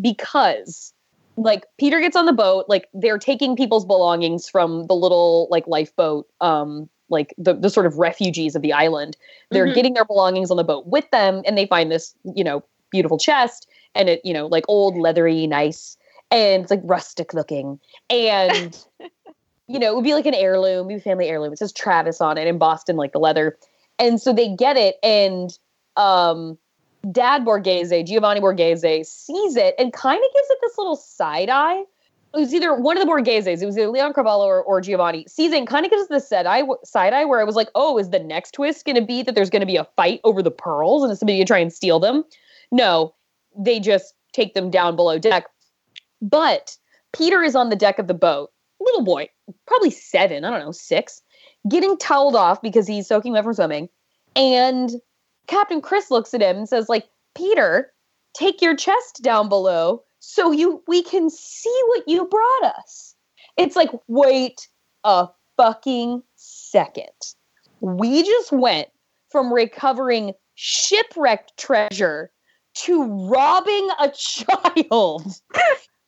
because, 0.00 0.92
like, 1.36 1.66
Peter 1.78 2.00
gets 2.00 2.16
on 2.16 2.26
the 2.26 2.32
boat. 2.32 2.66
Like, 2.68 2.88
they're 2.92 3.18
taking 3.18 3.56
people's 3.56 3.84
belongings 3.84 4.48
from 4.48 4.86
the 4.86 4.94
little 4.94 5.48
like 5.50 5.66
lifeboat. 5.66 6.26
Um, 6.40 6.88
like 7.08 7.34
the 7.36 7.52
the 7.54 7.68
sort 7.68 7.84
of 7.84 7.98
refugees 7.98 8.56
of 8.56 8.62
the 8.62 8.72
island. 8.72 9.16
They're 9.50 9.66
Mhm. 9.66 9.74
getting 9.74 9.94
their 9.94 10.04
belongings 10.04 10.50
on 10.50 10.56
the 10.56 10.64
boat 10.64 10.86
with 10.86 11.08
them, 11.10 11.42
and 11.44 11.58
they 11.58 11.66
find 11.66 11.92
this 11.92 12.14
you 12.24 12.42
know 12.42 12.64
beautiful 12.90 13.18
chest, 13.18 13.68
and 13.94 14.08
it 14.08 14.20
you 14.24 14.32
know 14.32 14.46
like 14.46 14.64
old 14.66 14.96
leathery, 14.96 15.46
nice, 15.46 15.98
and 16.30 16.62
it's 16.62 16.70
like 16.70 16.80
rustic 16.84 17.34
looking, 17.34 17.78
and. 18.10 18.84
you 19.68 19.78
know, 19.78 19.92
it 19.92 19.94
would 19.94 20.04
be 20.04 20.12
like 20.12 20.26
an 20.26 20.34
heirloom, 20.34 20.88
maybe 20.88 21.00
family 21.00 21.28
heirloom. 21.28 21.52
It 21.52 21.58
says 21.58 21.72
Travis 21.72 22.20
on 22.20 22.36
it 22.36 22.46
embossed 22.46 22.88
in 22.88 22.96
Boston, 22.96 22.96
like 22.96 23.12
the 23.12 23.20
leather. 23.20 23.56
And 23.98 24.20
so 24.20 24.32
they 24.32 24.54
get 24.54 24.76
it, 24.76 24.96
and 25.02 25.56
um, 25.96 26.58
Dad 27.10 27.44
Borghese, 27.44 28.06
Giovanni 28.06 28.40
Borghese, 28.40 29.06
sees 29.06 29.56
it 29.56 29.74
and 29.78 29.92
kind 29.92 30.18
of 30.18 30.34
gives 30.34 30.50
it 30.50 30.58
this 30.60 30.78
little 30.78 30.96
side 30.96 31.50
eye. 31.50 31.82
It 32.34 32.38
was 32.38 32.54
either 32.54 32.74
one 32.74 32.96
of 32.96 33.04
the 33.04 33.10
Borgheses, 33.10 33.60
it 33.60 33.66
was 33.66 33.76
either 33.76 33.88
Leon 33.88 34.14
Carvalho 34.14 34.46
or, 34.46 34.62
or 34.62 34.80
Giovanni, 34.80 35.26
sees 35.28 35.52
it 35.52 35.58
and 35.58 35.66
kind 35.66 35.84
of 35.84 35.90
gives 35.90 36.02
us 36.02 36.08
this 36.08 36.28
side 36.28 36.46
eye, 36.46 36.62
side 36.82 37.12
eye 37.12 37.26
where 37.26 37.40
I 37.40 37.44
was 37.44 37.56
like, 37.56 37.68
oh, 37.74 37.98
is 37.98 38.08
the 38.08 38.18
next 38.18 38.52
twist 38.52 38.86
going 38.86 38.96
to 38.96 39.02
be 39.02 39.22
that 39.22 39.34
there's 39.34 39.50
going 39.50 39.60
to 39.60 39.66
be 39.66 39.76
a 39.76 39.86
fight 39.96 40.20
over 40.24 40.42
the 40.42 40.50
pearls 40.50 41.04
and 41.04 41.18
somebody 41.18 41.38
to 41.38 41.44
try 41.44 41.58
and 41.58 41.72
steal 41.72 42.00
them? 42.00 42.24
No, 42.70 43.14
they 43.58 43.80
just 43.80 44.14
take 44.32 44.54
them 44.54 44.70
down 44.70 44.96
below 44.96 45.18
deck. 45.18 45.46
But 46.22 46.76
Peter 47.12 47.42
is 47.42 47.54
on 47.54 47.68
the 47.68 47.76
deck 47.76 47.98
of 47.98 48.06
the 48.06 48.14
boat, 48.14 48.50
little 48.80 49.04
boy, 49.04 49.28
probably 49.66 49.90
seven, 49.90 50.44
I 50.44 50.50
don't 50.50 50.60
know, 50.60 50.72
six, 50.72 51.20
getting 51.68 51.98
toweled 51.98 52.36
off 52.36 52.62
because 52.62 52.86
he's 52.86 53.06
soaking 53.06 53.32
wet 53.32 53.44
from 53.44 53.52
swimming. 53.52 53.88
And 54.34 54.92
Captain 55.52 55.82
Chris 55.82 56.10
looks 56.10 56.32
at 56.32 56.40
him 56.40 56.56
and 56.56 56.68
says, 56.68 56.88
like, 56.88 57.10
Peter, 57.36 57.92
take 58.32 58.62
your 58.62 58.74
chest 58.74 59.20
down 59.22 59.50
below 59.50 60.02
so 60.18 60.50
you 60.50 60.82
we 60.88 61.02
can 61.02 61.28
see 61.28 61.82
what 61.88 62.08
you 62.08 62.24
brought 62.24 62.74
us. 62.74 63.14
It's 63.58 63.76
like, 63.76 63.90
wait 64.08 64.66
a 65.04 65.28
fucking 65.58 66.22
second. 66.36 67.10
We 67.80 68.22
just 68.22 68.50
went 68.50 68.88
from 69.30 69.52
recovering 69.52 70.32
shipwrecked 70.54 71.52
treasure 71.58 72.30
to 72.76 73.04
robbing 73.28 73.90
a 74.00 74.08
child. 74.16 75.34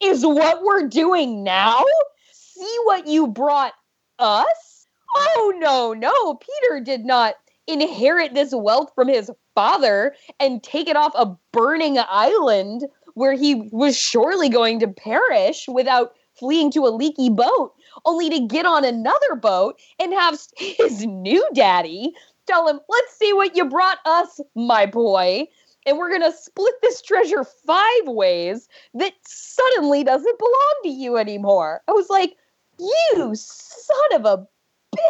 Is 0.01 0.24
what 0.24 0.62
we're 0.62 0.88
doing 0.88 1.45
now? 1.45 1.84
See 2.32 2.78
what 2.84 3.07
you 3.07 3.26
brought 3.26 3.74
us? 4.18 4.86
Oh, 5.14 5.53
no, 5.59 5.92
no. 5.92 6.34
Peter 6.36 6.82
did 6.82 7.05
not 7.05 7.34
inherit 7.67 8.35
this 8.35 8.55
wealth 8.55 8.91
from 8.95 9.09
his 9.09 9.31
father 9.55 10.15
and 10.41 10.62
take 10.62 10.89
it 10.89 10.97
off 10.97 11.12
a 11.15 11.35
burning 11.53 11.99
island 11.99 12.85
where 13.15 13.33
he 13.33 13.69
was 13.73 13.97
surely 13.97 14.49
going 14.49 14.81
to 14.81 14.89
perish 14.89 15.67
without 15.69 16.15
fleeing 16.35 16.71
to 16.73 16.87
a 16.87 16.91
leaky 16.91 17.31
boat, 17.31 17.73
only 18.05 18.29
to 18.29 18.41
get 18.41 18.67
on 18.67 18.85
another 18.85 19.37
boat 19.37 19.79
and 20.01 20.12
have 20.12 20.39
his 20.57 21.07
new 21.07 21.47
daddy 21.55 22.12
tell 22.47 22.69
him, 22.69 22.81
Let's 22.89 23.17
see 23.17 23.33
what 23.33 23.57
you 23.57 23.65
brought 23.65 23.99
us, 24.05 24.41
my 24.55 24.87
boy. 24.87 25.47
And 25.87 25.99
we're 25.99 26.09
going 26.09 26.23
to 26.23 26.37
split 26.37 26.75
this 26.83 27.03
treasure 27.03 27.45
five 27.45 28.07
ways 28.07 28.69
that 28.95 29.12
suddenly 29.27 30.03
doesn't 30.03 30.39
belong 30.39 30.75
to 30.85 30.89
you 30.89 31.17
anymore. 31.17 31.83
I 31.89 31.93
was 31.93 32.09
like, 32.09 32.37
You 32.79 33.35
son 33.35 34.15
of 34.15 34.25
a 34.25 34.47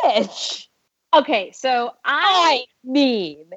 bitch. 0.05 0.67
Okay, 1.15 1.53
so 1.53 1.93
I 2.05 2.65
I 2.85 2.89
mean, 2.89 3.51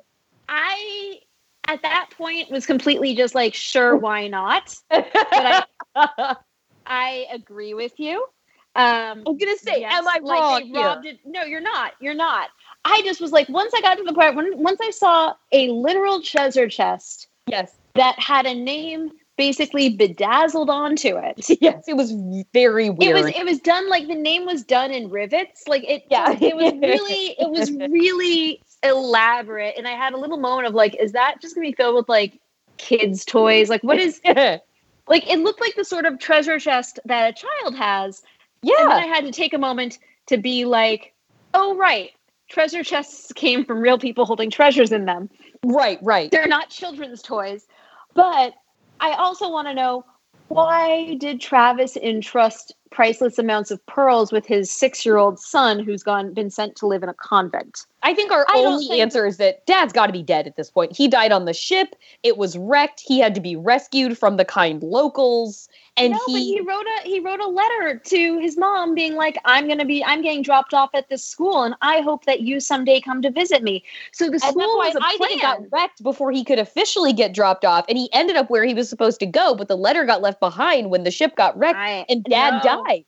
I 0.47 1.19
at 1.67 1.81
that 1.81 2.09
point 2.17 2.49
was 2.51 2.65
completely 2.65 3.15
just 3.15 3.35
like, 3.35 3.53
sure, 3.53 3.95
why 3.95 4.27
not? 4.27 4.75
But 4.89 5.07
I, 5.95 6.35
I 6.85 7.25
agree 7.31 7.73
with 7.73 7.99
you. 7.99 8.25
Um, 8.75 9.23
I'm 9.25 9.37
gonna 9.37 9.57
say, 9.57 9.79
yes, 9.79 9.93
am 9.93 10.07
I 10.07 10.19
like 10.21 10.41
wrong 10.41 10.61
here? 10.63 11.01
it- 11.03 11.19
No, 11.25 11.43
you're 11.43 11.61
not. 11.61 11.93
You're 11.99 12.13
not. 12.13 12.49
I 12.85 13.01
just 13.03 13.19
was 13.19 13.31
like, 13.31 13.49
once 13.49 13.73
I 13.75 13.81
got 13.81 13.95
to 13.97 14.03
the 14.03 14.13
part 14.13 14.35
when 14.35 14.57
once 14.61 14.79
I 14.81 14.91
saw 14.91 15.33
a 15.51 15.69
literal 15.69 16.21
treasure 16.21 16.69
chest 16.69 17.27
Yes, 17.47 17.73
that 17.95 18.19
had 18.19 18.45
a 18.45 18.53
name 18.53 19.09
basically 19.37 19.89
bedazzled 19.89 20.69
onto 20.69 21.15
it. 21.17 21.45
yes, 21.61 21.85
it 21.87 21.95
was 21.95 22.11
very 22.53 22.87
It 22.87 22.97
weird. 22.97 23.15
was 23.15 23.25
it 23.27 23.45
was 23.45 23.59
done 23.59 23.87
like 23.89 24.07
the 24.07 24.15
name 24.15 24.45
was 24.45 24.63
done 24.63 24.91
in 24.91 25.09
rivets. 25.09 25.67
Like 25.67 25.83
it 25.87 26.03
Yeah. 26.09 26.31
it 26.39 26.55
was 26.55 26.73
really 26.81 27.35
it 27.39 27.49
was 27.49 27.71
really 27.71 28.61
elaborate. 28.83 29.75
And 29.77 29.87
I 29.87 29.91
had 29.91 30.13
a 30.13 30.17
little 30.17 30.37
moment 30.37 30.67
of 30.67 30.73
like, 30.73 30.95
is 30.99 31.11
that 31.13 31.35
just 31.41 31.55
gonna 31.55 31.67
be 31.67 31.73
filled 31.73 31.95
with 31.95 32.09
like 32.09 32.39
kids' 32.77 33.23
toys? 33.25 33.69
Like 33.69 33.83
what 33.83 33.99
is 33.99 34.19
like 34.25 34.61
it 35.29 35.39
looked 35.39 35.61
like 35.61 35.75
the 35.75 35.85
sort 35.85 36.05
of 36.05 36.19
treasure 36.19 36.59
chest 36.59 36.99
that 37.05 37.29
a 37.29 37.33
child 37.33 37.75
has. 37.75 38.21
Yeah. 38.63 38.73
And 38.81 38.91
then 38.91 38.97
I 39.03 39.05
had 39.07 39.23
to 39.25 39.31
take 39.31 39.53
a 39.53 39.57
moment 39.59 39.99
to 40.27 40.37
be 40.37 40.65
like, 40.65 41.13
oh 41.53 41.75
right, 41.77 42.09
treasure 42.49 42.83
chests 42.83 43.31
came 43.33 43.63
from 43.65 43.79
real 43.79 43.99
people 43.99 44.25
holding 44.25 44.49
treasures 44.49 44.91
in 44.91 45.05
them. 45.05 45.29
right, 45.65 45.99
right. 46.01 46.31
They're 46.31 46.47
not 46.47 46.69
children's 46.69 47.21
toys. 47.21 47.67
But 48.15 48.53
I 48.99 49.13
also 49.13 49.49
want 49.49 49.67
to 49.67 49.73
know 49.73 50.05
why 50.47 51.15
did 51.15 51.41
Travis 51.41 51.97
entrust 51.97 52.73
priceless 52.97 53.37
amounts 53.37 53.69
of 53.69 53.85
pearls 53.85 54.31
with 54.31 54.47
his 54.47 54.71
six-year-old 54.71 55.39
son 55.39 55.77
who's 55.77 56.01
gone 56.01 56.33
been 56.33 56.49
sent 56.49 56.75
to 56.75 56.87
live 56.87 57.03
in 57.03 57.09
a 57.09 57.13
convent? 57.13 57.85
I 58.01 58.15
think 58.15 58.31
our 58.31 58.43
I 58.49 58.59
only 58.59 58.87
think- 58.87 59.01
answer 59.01 59.27
is 59.27 59.37
that 59.37 59.63
Dad's 59.67 59.93
got 59.93 60.07
to 60.07 60.13
be 60.13 60.23
dead 60.23 60.47
at 60.47 60.55
this 60.55 60.71
point. 60.71 60.95
He 60.97 61.07
died 61.07 61.31
on 61.31 61.45
the 61.45 61.53
ship. 61.53 61.95
It 62.23 62.37
was 62.37 62.57
wrecked. 62.57 63.01
He 63.05 63.19
had 63.19 63.35
to 63.35 63.41
be 63.41 63.55
rescued 63.55 64.17
from 64.17 64.37
the 64.37 64.45
kind 64.45 64.81
locals, 64.81 65.69
and 65.97 66.13
no, 66.13 66.19
he, 66.27 66.33
but 66.33 66.41
he 66.41 66.61
wrote 66.61 66.85
a 66.85 67.07
he 67.07 67.19
wrote 67.19 67.39
a 67.39 67.47
letter 67.47 67.99
to 68.05 68.39
his 68.39 68.57
mom 68.57 68.95
being 68.95 69.15
like, 69.15 69.37
"I'm 69.45 69.67
gonna 69.67 69.85
be 69.85 70.03
I'm 70.05 70.21
getting 70.21 70.41
dropped 70.41 70.73
off 70.73 70.89
at 70.93 71.09
this 71.09 71.23
school, 71.23 71.63
and 71.63 71.75
I 71.81 72.01
hope 72.01 72.25
that 72.25 72.41
you 72.41 72.59
someday 72.59 73.01
come 73.01 73.21
to 73.23 73.31
visit 73.31 73.61
me." 73.61 73.83
So 74.11 74.29
the 74.29 74.39
school 74.39 74.77
was 74.77 74.95
a 74.95 74.99
I 75.03 75.17
plan. 75.17 75.29
think 75.29 75.41
it 75.41 75.45
got 75.45 75.59
wrecked 75.71 76.01
before 76.03 76.31
he 76.31 76.43
could 76.43 76.59
officially 76.59 77.13
get 77.13 77.33
dropped 77.33 77.65
off, 77.65 77.85
and 77.89 77.97
he 77.97 78.09
ended 78.13 78.37
up 78.37 78.49
where 78.49 78.63
he 78.63 78.73
was 78.73 78.89
supposed 78.89 79.19
to 79.19 79.25
go. 79.25 79.53
But 79.55 79.67
the 79.67 79.77
letter 79.77 80.05
got 80.05 80.21
left 80.21 80.39
behind 80.39 80.91
when 80.91 81.03
the 81.03 81.11
ship 81.11 81.35
got 81.35 81.57
wrecked, 81.57 81.79
I, 81.79 82.05
and 82.07 82.23
Dad 82.23 82.61
no, 82.63 82.83
died. 82.87 83.05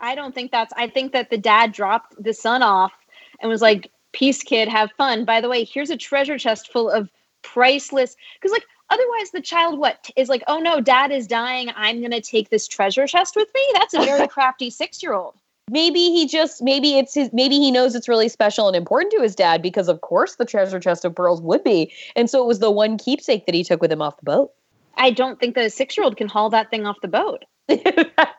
I 0.00 0.14
don't 0.14 0.34
think 0.34 0.50
that's. 0.50 0.72
I 0.76 0.88
think 0.88 1.12
that 1.12 1.30
the 1.30 1.38
dad 1.38 1.72
dropped 1.72 2.22
the 2.22 2.32
son 2.32 2.62
off 2.62 2.92
and 3.40 3.50
was 3.50 3.62
like, 3.62 3.90
"Peace, 4.12 4.42
kid, 4.42 4.68
have 4.68 4.90
fun." 4.92 5.24
By 5.24 5.40
the 5.40 5.48
way, 5.48 5.64
here's 5.64 5.90
a 5.90 5.96
treasure 5.96 6.38
chest 6.38 6.72
full 6.72 6.90
of 6.90 7.10
priceless. 7.42 8.16
Because 8.34 8.52
like 8.52 8.64
otherwise, 8.90 9.30
the 9.32 9.40
child 9.40 9.78
what 9.78 10.10
is 10.16 10.28
like, 10.28 10.42
"Oh 10.46 10.58
no, 10.58 10.80
dad 10.80 11.10
is 11.10 11.26
dying. 11.26 11.70
I'm 11.74 12.00
gonna 12.00 12.20
take 12.20 12.50
this 12.50 12.68
treasure 12.68 13.06
chest 13.06 13.34
with 13.36 13.48
me." 13.54 13.62
That's 13.74 13.94
a 13.94 14.04
very 14.04 14.28
crafty 14.36 14.70
six 14.70 15.02
year 15.02 15.14
old. 15.14 15.34
Maybe 15.70 16.10
he 16.10 16.26
just 16.26 16.62
maybe 16.62 16.96
it's 16.96 17.14
his 17.14 17.30
maybe 17.32 17.56
he 17.56 17.70
knows 17.70 17.94
it's 17.94 18.08
really 18.08 18.28
special 18.28 18.68
and 18.68 18.76
important 18.76 19.12
to 19.12 19.20
his 19.20 19.34
dad 19.34 19.60
because 19.62 19.88
of 19.88 20.00
course 20.00 20.36
the 20.36 20.46
treasure 20.46 20.80
chest 20.80 21.04
of 21.04 21.14
pearls 21.14 21.42
would 21.42 21.64
be, 21.64 21.92
and 22.14 22.30
so 22.30 22.42
it 22.42 22.46
was 22.46 22.60
the 22.60 22.70
one 22.70 22.98
keepsake 22.98 23.46
that 23.46 23.54
he 23.54 23.64
took 23.64 23.82
with 23.82 23.92
him 23.92 24.00
off 24.00 24.16
the 24.16 24.24
boat. 24.24 24.52
I 24.96 25.10
don't 25.10 25.38
think 25.38 25.54
that 25.56 25.64
a 25.64 25.70
six 25.70 25.96
year 25.96 26.04
old 26.04 26.16
can 26.16 26.28
haul 26.28 26.50
that 26.50 26.70
thing 26.70 26.86
off 26.86 27.00
the 27.02 27.08
boat. 27.08 27.44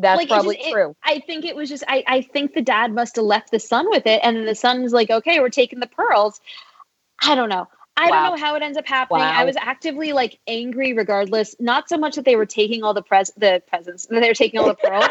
That's 0.00 0.16
Like, 0.18 0.26
it 0.26 0.30
probably 0.30 0.56
just- 0.56 0.68
it- 0.68 0.72
true. 0.72 0.96
I 1.02 1.18
think 1.20 1.44
it 1.44 1.54
was 1.56 1.68
just 1.68 1.84
I, 1.88 2.02
I 2.06 2.22
think 2.22 2.54
the 2.54 2.62
dad 2.62 2.92
must 2.92 3.16
have 3.16 3.24
left 3.24 3.50
the 3.50 3.60
son 3.60 3.88
with 3.90 4.06
it, 4.06 4.20
and 4.22 4.36
then 4.36 4.46
the 4.46 4.54
son's 4.54 4.92
like, 4.92 5.10
okay, 5.10 5.40
we're 5.40 5.48
taking 5.50 5.80
the 5.80 5.86
pearls. 5.86 6.40
I 7.22 7.34
don't 7.34 7.48
know. 7.48 7.68
I 7.96 8.08
Wow. 8.08 8.30
don't 8.30 8.40
know 8.40 8.46
how 8.46 8.54
it 8.54 8.62
ends 8.62 8.78
up 8.78 8.86
happening. 8.86 9.20
Wow. 9.22 9.32
I 9.32 9.44
was 9.44 9.56
actively 9.60 10.12
like 10.14 10.38
angry 10.46 10.94
regardless. 10.94 11.54
Not 11.60 11.88
so 11.88 11.98
much 11.98 12.16
that 12.16 12.24
they 12.24 12.36
were 12.36 12.46
taking 12.46 12.82
all 12.82 12.94
the 12.94 13.02
pres 13.02 13.30
the 13.36 13.62
presents, 13.68 14.06
that 14.06 14.20
they 14.20 14.28
were 14.28 14.34
taking 14.34 14.58
all 14.60 14.66
the 14.68 14.74
pearls. 14.74 15.04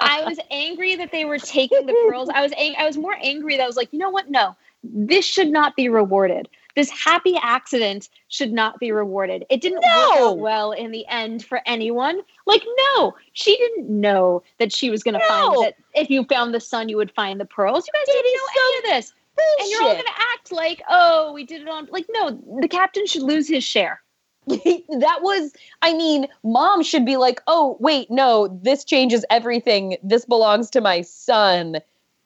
I 0.00 0.22
was 0.26 0.38
angry 0.50 0.96
that 0.96 1.12
they 1.12 1.24
were 1.24 1.38
taking 1.38 1.86
the 1.86 1.92
pearls. 2.08 2.28
I 2.32 2.42
was 2.42 2.52
ang- 2.56 2.76
I 2.78 2.84
was 2.86 2.96
more 2.96 3.16
angry 3.20 3.56
that 3.56 3.62
I 3.62 3.66
was 3.66 3.76
like, 3.76 3.92
you 3.92 3.98
know 3.98 4.10
what? 4.10 4.30
No, 4.30 4.56
this 4.82 5.24
should 5.26 5.48
not 5.48 5.76
be 5.76 5.88
rewarded. 5.88 6.48
This 6.76 6.90
happy 6.90 7.36
accident 7.42 8.08
should 8.28 8.52
not 8.52 8.78
be 8.78 8.92
rewarded. 8.92 9.44
It 9.50 9.60
didn't 9.60 9.78
work 9.78 10.16
out 10.16 10.38
well 10.38 10.72
in 10.72 10.90
the 10.92 11.06
end 11.08 11.44
for 11.44 11.60
anyone. 11.66 12.20
Like, 12.46 12.62
no, 12.94 13.14
she 13.32 13.56
didn't 13.56 13.88
know 13.88 14.42
that 14.58 14.72
she 14.72 14.90
was 14.90 15.02
going 15.02 15.14
to 15.14 15.20
No. 15.20 15.28
find 15.28 15.64
that 15.64 15.74
if 15.94 16.08
you 16.08 16.24
found 16.24 16.54
the 16.54 16.60
son, 16.60 16.88
you 16.88 16.96
would 16.96 17.10
find 17.10 17.40
the 17.40 17.44
pearls. 17.44 17.86
You 17.86 17.92
guys 17.92 18.06
didn't 18.06 18.26
is 18.26 18.40
know 18.40 18.62
any 18.62 18.78
of 18.78 18.96
this. 18.96 19.12
And 19.60 19.70
you're 19.70 19.82
all 19.82 19.92
going 19.92 20.04
to 20.04 20.22
act 20.34 20.52
like, 20.52 20.82
oh, 20.88 21.32
we 21.32 21.44
did 21.44 21.62
it 21.62 21.68
on. 21.68 21.88
Like, 21.90 22.06
no, 22.10 22.40
the 22.60 22.68
captain 22.68 23.06
should 23.06 23.22
lose 23.22 23.48
his 23.48 23.64
share. 23.64 24.02
that 24.48 25.18
was 25.20 25.52
i 25.82 25.92
mean 25.92 26.26
mom 26.42 26.82
should 26.82 27.04
be 27.04 27.18
like 27.18 27.38
oh 27.48 27.76
wait 27.80 28.10
no 28.10 28.48
this 28.62 28.82
changes 28.82 29.22
everything 29.28 29.98
this 30.02 30.24
belongs 30.24 30.70
to 30.70 30.80
my 30.80 31.02
son 31.02 31.76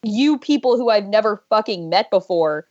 you 0.04 0.38
people 0.38 0.76
who 0.76 0.88
i've 0.88 1.08
never 1.08 1.42
fucking 1.48 1.88
met 1.88 2.08
before 2.10 2.64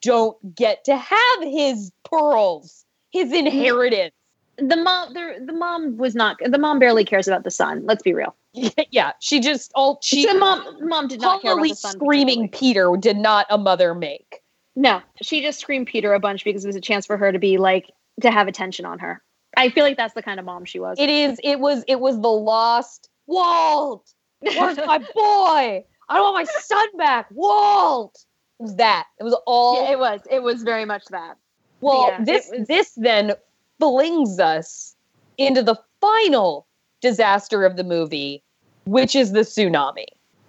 don't 0.00 0.54
get 0.54 0.84
to 0.84 0.96
have 0.96 1.42
his 1.42 1.92
pearls 2.04 2.84
his 3.10 3.26
mm-hmm. 3.26 3.46
inheritance 3.46 4.14
The 4.58 4.76
mom, 4.76 5.14
the, 5.14 5.44
the 5.46 5.52
mom 5.52 5.96
was 5.96 6.14
not. 6.14 6.36
The 6.44 6.58
mom 6.58 6.78
barely 6.78 7.04
cares 7.04 7.28
about 7.28 7.44
the 7.44 7.50
son. 7.50 7.84
Let's 7.86 8.02
be 8.02 8.12
real. 8.12 8.34
yeah 8.90 9.12
she 9.20 9.40
just 9.40 9.70
all 9.74 9.98
she 10.02 10.26
the 10.26 10.34
mom, 10.34 10.88
mom 10.88 11.06
did 11.06 11.20
not 11.20 11.42
care 11.42 11.52
about 11.52 11.62
the 11.62 11.74
son. 11.74 11.92
screaming 11.92 12.48
peter 12.48 12.96
did 12.98 13.16
not 13.16 13.46
a 13.50 13.58
mother 13.58 13.94
make 13.94 14.42
No, 14.74 15.02
she 15.22 15.42
just 15.42 15.60
screamed 15.60 15.88
Peter 15.88 16.14
a 16.14 16.20
bunch 16.20 16.44
because 16.44 16.64
it 16.64 16.68
was 16.68 16.76
a 16.76 16.80
chance 16.80 17.04
for 17.04 17.16
her 17.16 17.32
to 17.32 17.38
be 17.38 17.58
like 17.58 17.90
to 18.22 18.30
have 18.30 18.46
attention 18.48 18.84
on 18.84 19.00
her. 19.00 19.20
I 19.56 19.70
feel 19.70 19.84
like 19.84 19.96
that's 19.96 20.14
the 20.14 20.22
kind 20.22 20.38
of 20.38 20.46
mom 20.46 20.64
she 20.64 20.78
was. 20.78 20.96
it 20.98 21.10
is 21.10 21.40
it 21.42 21.58
was 21.58 21.84
it 21.88 21.98
was 21.98 22.20
the 22.20 22.28
lost 22.28 23.10
walt 23.26 24.14
where's 24.40 24.76
my 24.86 24.98
boy 24.98 25.84
i 26.08 26.14
don't 26.14 26.32
want 26.32 26.46
my 26.46 26.60
son 26.60 26.86
back 26.96 27.26
walt 27.30 28.24
it 28.58 28.62
was 28.62 28.76
that 28.76 29.06
it 29.18 29.24
was 29.24 29.36
all 29.46 29.82
Yeah, 29.82 29.92
it 29.92 29.98
was. 29.98 30.20
It 30.30 30.42
was 30.42 30.62
very 30.62 30.84
much 30.84 31.04
that. 31.10 31.36
Well, 31.80 32.08
Yeah, 32.08 32.24
this 32.24 32.50
was- 32.50 32.66
this 32.66 32.92
then 32.96 33.34
flings 33.78 34.38
us 34.40 34.96
into 35.36 35.62
the 35.62 35.76
final 36.00 36.66
disaster 37.00 37.64
of 37.64 37.76
the 37.76 37.84
movie, 37.84 38.42
which 38.84 39.14
is 39.14 39.32
the 39.32 39.40
tsunami. 39.40 40.06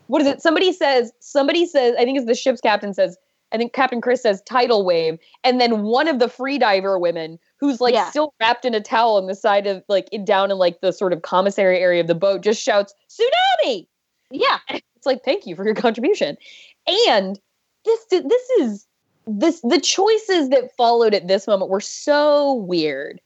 What 0.07 0.21
is 0.21 0.27
it? 0.27 0.41
Somebody 0.41 0.73
says, 0.73 1.11
somebody 1.19 1.65
says, 1.67 1.95
I 1.99 2.03
think 2.03 2.17
it's 2.17 2.25
the 2.27 2.33
ship's 2.33 2.61
captain 2.61 2.93
says, 2.93 3.15
I 3.51 3.57
think 3.57 3.73
Captain 3.73 4.01
Chris 4.01 4.21
says 4.21 4.41
tidal 4.47 4.83
wave, 4.85 5.17
and 5.43 5.59
then 5.61 5.83
one 5.83 6.07
of 6.07 6.19
the 6.19 6.27
freediver 6.27 6.99
women 6.99 7.37
who's 7.59 7.79
like 7.81 7.93
Yeah. 7.93 8.09
still 8.09 8.33
wrapped 8.39 8.65
in 8.65 8.73
a 8.75 8.81
towel 8.81 9.17
on 9.17 9.27
the 9.27 9.35
side 9.35 9.67
of 9.67 9.83
like 9.87 10.07
in, 10.11 10.25
down 10.25 10.49
in 10.51 10.57
like 10.57 10.81
the 10.81 10.91
sort 10.91 11.13
of 11.13 11.21
commissary 11.23 11.79
area 11.79 12.01
of 12.01 12.07
the 12.07 12.15
boat 12.15 12.41
just 12.41 12.61
shouts 12.61 12.93
tsunami. 13.09 13.87
Yeah. 14.31 14.57
It's 14.69 15.05
like 15.05 15.23
thank 15.23 15.45
you 15.47 15.55
for 15.55 15.63
your 15.65 15.75
contribution. 15.75 16.37
And 17.07 17.39
this 18.09 18.23
this 18.23 18.49
is 18.61 18.87
this 19.27 19.61
the 19.61 19.79
choices 19.79 20.49
that 20.49 20.75
followed 20.75 21.13
at 21.13 21.27
this 21.27 21.47
moment 21.47 21.69
were 21.69 21.81
so 21.81 22.53
weird 22.53 23.19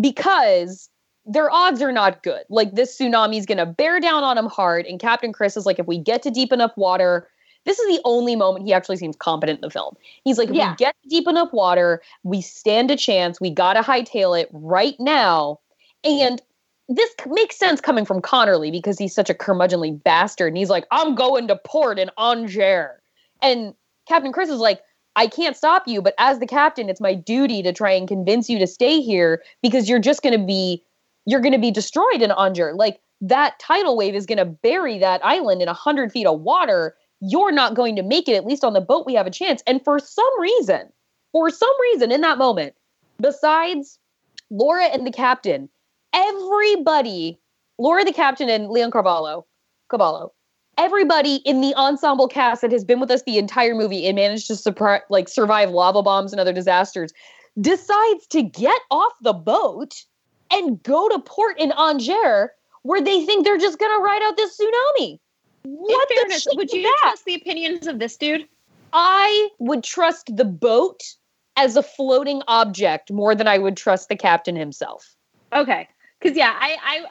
because 0.00 0.88
their 1.26 1.50
odds 1.50 1.82
are 1.82 1.92
not 1.92 2.22
good. 2.22 2.44
Like 2.48 2.74
this 2.74 2.98
tsunami 2.98 3.38
is 3.38 3.46
going 3.46 3.58
to 3.58 3.66
bear 3.66 4.00
down 4.00 4.22
on 4.24 4.38
him 4.38 4.46
hard 4.46 4.86
and 4.86 4.98
Captain 4.98 5.32
Chris 5.32 5.56
is 5.56 5.66
like 5.66 5.78
if 5.78 5.86
we 5.86 5.98
get 5.98 6.22
to 6.22 6.30
deep 6.30 6.52
enough 6.52 6.72
water 6.76 7.28
this 7.64 7.78
is 7.78 7.96
the 7.96 8.00
only 8.04 8.34
moment 8.34 8.64
he 8.64 8.72
actually 8.72 8.96
seems 8.96 9.14
competent 9.16 9.58
in 9.58 9.60
the 9.60 9.70
film. 9.70 9.94
He's 10.24 10.38
like, 10.38 10.48
if 10.48 10.54
Yeah. 10.54 10.70
we 10.70 10.76
get 10.76 10.96
to 11.02 11.08
deep 11.08 11.28
enough 11.28 11.52
water, 11.52 12.00
we 12.22 12.40
stand 12.40 12.90
a 12.90 12.96
chance. 12.96 13.40
We 13.40 13.50
got 13.50 13.74
to 13.74 13.82
hightail 13.82 14.40
it 14.40 14.48
right 14.52 14.98
now. 14.98 15.60
And 16.02 16.40
this 16.88 17.10
makes 17.26 17.58
sense 17.58 17.82
coming 17.82 18.06
from 18.06 18.22
Connerly 18.22 18.72
because 18.72 18.98
he's 18.98 19.14
such 19.14 19.28
a 19.28 19.34
curmudgeonly 19.34 20.02
bastard. 20.02 20.48
And 20.48 20.56
he's 20.56 20.70
like, 20.70 20.86
I'm 20.90 21.14
going 21.14 21.46
to 21.48 21.56
port 21.56 21.98
in 21.98 22.10
Angers. 22.16 22.98
And 23.42 23.74
Captain 24.08 24.32
Chris 24.32 24.48
is 24.48 24.60
like, 24.60 24.80
I 25.16 25.26
can't 25.26 25.56
stop 25.56 25.86
you, 25.86 26.00
but 26.00 26.14
as 26.18 26.38
the 26.38 26.46
captain, 26.46 26.88
it's 26.88 27.00
my 27.00 27.14
duty 27.14 27.62
to 27.62 27.72
try 27.72 27.90
and 27.92 28.08
convince 28.08 28.48
you 28.48 28.58
to 28.58 28.66
stay 28.66 29.00
here 29.00 29.42
because 29.62 29.88
you're 29.88 29.98
just 29.98 30.22
going 30.22 30.38
to 30.38 30.44
be, 30.44 30.82
you're 31.26 31.40
going 31.40 31.52
to 31.52 31.58
be 31.58 31.70
destroyed 31.70 32.22
in 32.22 32.30
Angers. 32.30 32.76
Like 32.76 33.00
that 33.20 33.58
tidal 33.58 33.96
wave 33.96 34.14
is 34.14 34.26
going 34.26 34.38
to 34.38 34.44
bury 34.44 34.98
that 34.98 35.24
island 35.24 35.60
in 35.60 35.68
a 35.68 35.74
hundred 35.74 36.12
feet 36.12 36.26
of 36.26 36.40
water. 36.40 36.96
You're 37.20 37.52
not 37.52 37.74
going 37.74 37.96
to 37.96 38.02
make 38.02 38.28
it. 38.28 38.36
At 38.36 38.46
least 38.46 38.64
on 38.64 38.72
the 38.72 38.80
boat, 38.80 39.06
we 39.06 39.14
have 39.14 39.26
a 39.26 39.30
chance. 39.30 39.62
And 39.66 39.82
for 39.84 39.98
some 39.98 40.40
reason, 40.40 40.92
for 41.32 41.50
some 41.50 41.80
reason, 41.92 42.12
in 42.12 42.20
that 42.22 42.38
moment, 42.38 42.74
besides 43.20 43.98
Laura 44.50 44.84
and 44.84 45.06
the 45.06 45.12
captain, 45.12 45.68
everybody, 46.12 47.40
Laura 47.78 48.04
the 48.04 48.12
captain 48.12 48.48
and 48.48 48.70
Leon 48.70 48.92
Carvalho, 48.92 49.46
Cavallo, 49.90 50.32
everybody 50.78 51.36
in 51.44 51.60
the 51.60 51.74
ensemble 51.74 52.28
cast 52.28 52.62
that 52.62 52.72
has 52.72 52.84
been 52.84 53.00
with 53.00 53.10
us 53.10 53.22
the 53.24 53.36
entire 53.36 53.74
movie 53.74 54.06
and 54.06 54.16
managed 54.16 54.46
to 54.46 54.54
surpri- 54.54 55.02
like 55.10 55.28
survive 55.28 55.70
lava 55.70 56.02
bombs 56.02 56.32
and 56.32 56.40
other 56.40 56.52
disasters, 56.52 57.12
decides 57.60 58.26
to 58.28 58.42
get 58.42 58.80
off 58.90 59.12
the 59.22 59.32
boat 59.32 60.04
and 60.50 60.82
go 60.82 61.08
to 61.08 61.18
port 61.18 61.58
in 61.58 61.72
Angers, 61.72 62.48
where 62.82 63.02
they 63.02 63.24
think 63.26 63.44
they're 63.44 63.58
just 63.58 63.78
gonna 63.78 64.02
ride 64.02 64.22
out 64.22 64.36
this 64.36 64.58
tsunami. 64.58 65.18
What 65.64 66.10
In 66.10 66.16
fairness, 66.16 66.46
would 66.54 66.72
you 66.72 66.82
that? 66.82 66.98
trust 67.02 67.24
the 67.24 67.34
opinions 67.34 67.86
of 67.86 67.98
this 67.98 68.16
dude? 68.16 68.48
I 68.92 69.48
would 69.58 69.84
trust 69.84 70.34
the 70.34 70.44
boat 70.44 71.02
as 71.56 71.76
a 71.76 71.82
floating 71.82 72.42
object 72.46 73.10
more 73.10 73.34
than 73.34 73.48
I 73.48 73.58
would 73.58 73.76
trust 73.76 74.08
the 74.08 74.16
captain 74.16 74.56
himself. 74.56 75.14
Okay, 75.52 75.88
because 76.20 76.36
yeah, 76.36 76.56
I 76.58 76.76
I 76.82 77.04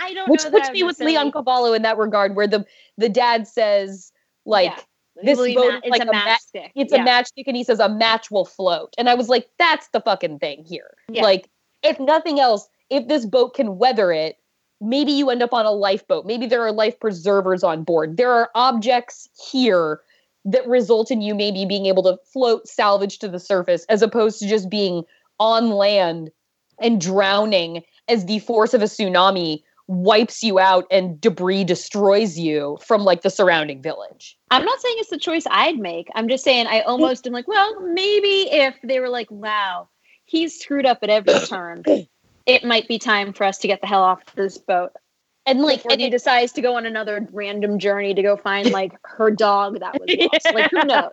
I 0.00 0.14
don't 0.14 0.28
which 0.28 0.44
know. 0.44 0.50
puts 0.50 0.70
me 0.70 0.82
with 0.82 0.98
Leon 0.98 1.30
Cavallo 1.32 1.72
in 1.72 1.82
that 1.82 1.98
regard, 1.98 2.34
where 2.34 2.46
the 2.48 2.64
the 2.98 3.08
dad 3.08 3.46
says 3.46 4.12
like. 4.44 4.72
Yeah. 4.76 4.82
This 5.22 5.36
Really 5.36 5.54
boat 5.54 5.72
ma- 5.72 5.80
it's 5.82 5.90
like 5.90 6.00
a 6.00 6.08
a 6.08 6.12
ma- 6.12 6.24
matchstick. 6.24 6.70
It's 6.74 6.92
Yeah. 6.94 7.02
a 7.02 7.06
matchstick, 7.06 7.44
and 7.46 7.54
he 7.54 7.62
says 7.62 7.78
a 7.78 7.90
match 7.90 8.30
will 8.30 8.46
float. 8.46 8.94
And 8.96 9.10
I 9.10 9.14
was 9.14 9.28
like, 9.28 9.48
that's 9.58 9.88
the 9.88 10.00
fucking 10.00 10.38
thing 10.38 10.64
here. 10.64 10.96
Yeah. 11.10 11.22
Like, 11.24 11.50
if 11.82 12.00
nothing 12.00 12.40
else, 12.40 12.66
if 12.88 13.06
this 13.06 13.26
boat 13.26 13.52
can 13.52 13.76
weather 13.76 14.12
it, 14.12 14.38
maybe 14.80 15.12
you 15.12 15.28
end 15.28 15.42
up 15.42 15.52
on 15.52 15.66
a 15.66 15.72
lifeboat. 15.72 16.24
Maybe 16.24 16.46
there 16.46 16.62
are 16.62 16.72
life 16.72 16.98
preservers 17.00 17.62
on 17.62 17.82
board. 17.84 18.16
There 18.16 18.32
are 18.32 18.50
objects 18.54 19.28
here 19.50 20.00
that 20.46 20.66
result 20.66 21.10
in 21.10 21.20
you 21.20 21.34
maybe 21.34 21.66
being 21.66 21.84
able 21.84 22.04
to 22.04 22.16
float 22.32 22.66
salvage 22.66 23.18
to 23.18 23.28
the 23.28 23.40
surface 23.40 23.84
as 23.90 24.00
opposed 24.00 24.38
to 24.38 24.48
just 24.48 24.70
being 24.70 25.02
on 25.38 25.70
land 25.72 26.30
and 26.80 26.98
drowning 26.98 27.82
as 28.08 28.24
the 28.24 28.38
force 28.38 28.72
of 28.72 28.80
a 28.80 28.86
tsunami 28.86 29.62
wipes 29.90 30.40
you 30.40 30.60
out 30.60 30.86
and 30.88 31.20
debris 31.20 31.64
destroys 31.64 32.38
you 32.38 32.78
from 32.80 33.02
like 33.02 33.22
the 33.22 33.30
surrounding 33.30 33.82
village. 33.82 34.38
I'm 34.52 34.64
not 34.64 34.80
saying 34.80 34.94
it's 34.98 35.10
the 35.10 35.18
choice 35.18 35.42
I'd 35.50 35.78
make. 35.78 36.08
I'm 36.14 36.28
just 36.28 36.44
saying 36.44 36.68
I 36.68 36.82
almost 36.82 37.26
am 37.26 37.32
like, 37.32 37.48
well, 37.48 37.80
maybe 37.80 38.48
if 38.52 38.76
they 38.84 39.00
were 39.00 39.08
like, 39.08 39.28
wow, 39.32 39.88
he's 40.26 40.56
screwed 40.56 40.86
up 40.86 40.98
at 41.02 41.10
every 41.10 41.34
turn, 41.40 41.82
it 42.46 42.62
might 42.62 42.86
be 42.86 43.00
time 43.00 43.32
for 43.32 43.42
us 43.42 43.58
to 43.58 43.66
get 43.66 43.80
the 43.80 43.88
hell 43.88 44.02
off 44.04 44.20
this 44.36 44.58
boat. 44.58 44.92
And 45.44 45.60
like 45.60 45.84
and 45.90 46.00
he 46.00 46.06
it- 46.06 46.10
decides 46.10 46.52
to 46.52 46.62
go 46.62 46.76
on 46.76 46.86
another 46.86 47.26
random 47.32 47.80
journey 47.80 48.14
to 48.14 48.22
go 48.22 48.36
find 48.36 48.70
like 48.72 48.92
her 49.02 49.32
dog 49.32 49.80
that 49.80 49.98
was 49.98 50.08
lost. 50.32 50.54
Like 50.54 50.70
who 50.70 50.82
knows? 50.84 51.10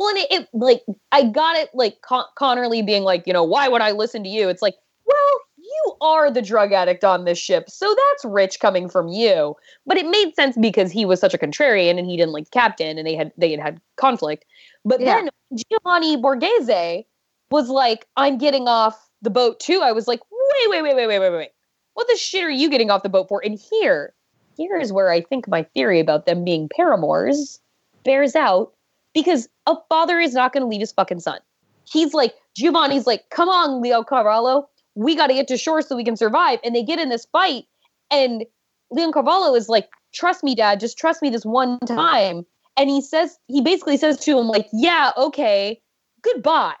Well, 0.00 0.08
and 0.08 0.18
it, 0.18 0.32
it 0.32 0.48
like 0.52 0.82
I 1.12 1.22
got 1.28 1.56
it 1.58 1.68
like 1.74 2.00
Con- 2.00 2.26
Connerly 2.36 2.84
being 2.84 3.04
like, 3.04 3.24
you 3.28 3.32
know, 3.32 3.44
why 3.44 3.68
would 3.68 3.82
I 3.82 3.92
listen 3.92 4.24
to 4.24 4.28
you? 4.28 4.48
It's 4.48 4.62
like, 4.62 4.74
well, 5.06 5.40
you 5.74 5.96
are 6.00 6.30
the 6.30 6.42
drug 6.42 6.72
addict 6.72 7.04
on 7.04 7.24
this 7.24 7.38
ship, 7.38 7.68
so 7.68 7.86
that's 7.88 8.24
rich 8.24 8.60
coming 8.60 8.88
from 8.88 9.08
you. 9.08 9.56
But 9.86 9.96
it 9.96 10.06
made 10.06 10.34
sense 10.34 10.56
because 10.60 10.90
he 10.92 11.04
was 11.04 11.20
such 11.20 11.34
a 11.34 11.38
contrarian 11.38 11.98
and 11.98 12.06
he 12.06 12.16
didn't 12.16 12.32
like 12.32 12.44
the 12.44 12.50
captain, 12.50 12.98
and 12.98 13.06
they 13.06 13.14
had 13.14 13.32
they 13.36 13.50
had 13.50 13.60
had 13.60 13.80
conflict. 13.96 14.44
But 14.84 15.00
Yeah. 15.00 15.16
then 15.16 15.30
Giovanni 15.70 16.16
Borghese 16.16 17.04
was 17.50 17.68
like, 17.68 18.06
I'm 18.16 18.38
getting 18.38 18.68
off 18.68 19.08
the 19.22 19.30
boat 19.30 19.60
too. 19.60 19.80
I 19.82 19.92
was 19.92 20.08
like, 20.08 20.20
wait, 20.30 20.70
wait, 20.70 20.82
wait, 20.82 20.94
wait, 20.96 21.06
wait, 21.06 21.18
wait, 21.18 21.30
wait. 21.30 21.50
What 21.94 22.08
the 22.08 22.16
shit 22.16 22.44
are 22.44 22.50
you 22.50 22.68
getting 22.68 22.90
off 22.90 23.02
the 23.02 23.08
boat 23.08 23.28
for? 23.28 23.42
And 23.44 23.58
here, 23.70 24.12
here 24.56 24.76
is 24.76 24.92
where 24.92 25.10
I 25.10 25.20
think 25.20 25.48
my 25.48 25.62
theory 25.74 26.00
about 26.00 26.26
them 26.26 26.44
being 26.44 26.68
paramours 26.74 27.60
bears 28.04 28.34
out 28.34 28.72
because 29.14 29.48
a 29.66 29.76
father 29.88 30.18
is 30.18 30.34
not 30.34 30.52
going 30.52 30.62
to 30.62 30.66
leave 30.66 30.80
his 30.80 30.92
fucking 30.92 31.20
son. 31.20 31.38
He's 31.84 32.12
like, 32.14 32.34
Giovanni's 32.56 33.06
like, 33.06 33.30
come 33.30 33.48
on, 33.48 33.82
Leoncavallo, 33.82 34.66
we 34.94 35.16
got 35.16 35.28
to 35.28 35.34
get 35.34 35.48
to 35.48 35.56
shore 35.56 35.82
so 35.82 35.96
we 35.96 36.04
can 36.04 36.16
survive. 36.16 36.58
And 36.64 36.74
they 36.74 36.82
get 36.82 36.98
in 36.98 37.08
this 37.08 37.26
fight, 37.26 37.64
and 38.10 38.44
Leoncavallo 38.92 39.56
is 39.56 39.68
like, 39.68 39.88
trust 40.12 40.44
me, 40.44 40.54
dad, 40.54 40.80
just 40.80 40.98
trust 40.98 41.22
me 41.22 41.30
this 41.30 41.44
one 41.44 41.78
time. 41.80 42.46
And 42.76 42.90
he 42.90 43.00
says, 43.00 43.38
he 43.46 43.60
basically 43.60 43.96
says 43.96 44.18
to 44.20 44.38
him, 44.38 44.48
like, 44.48 44.68
yeah, 44.72 45.12
okay, 45.16 45.80
goodbye, 46.22 46.74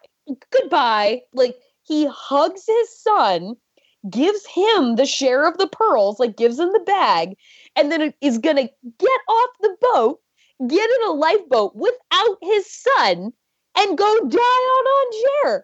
goodbye. 0.50 1.22
Like, 1.32 1.56
he 1.82 2.06
hugs 2.06 2.64
his 2.66 3.02
son, 3.02 3.54
gives 4.10 4.44
him 4.46 4.96
the 4.96 5.06
share 5.06 5.46
of 5.46 5.58
the 5.58 5.68
pearls, 5.68 6.18
like, 6.18 6.36
gives 6.36 6.58
him 6.58 6.72
the 6.72 6.80
bag, 6.80 7.36
and 7.76 7.92
then 7.92 8.12
is 8.20 8.38
going 8.38 8.56
to 8.56 8.68
get 8.98 9.20
off 9.28 9.50
the 9.60 9.76
boat 9.80 10.20
get 10.66 10.90
in 10.90 11.08
a 11.08 11.12
lifeboat 11.12 11.74
without 11.74 12.38
his 12.42 12.66
son 12.70 13.32
and 13.76 13.98
go 13.98 14.20
die 14.28 14.38
on 14.38 15.44
Anjer. 15.46 15.62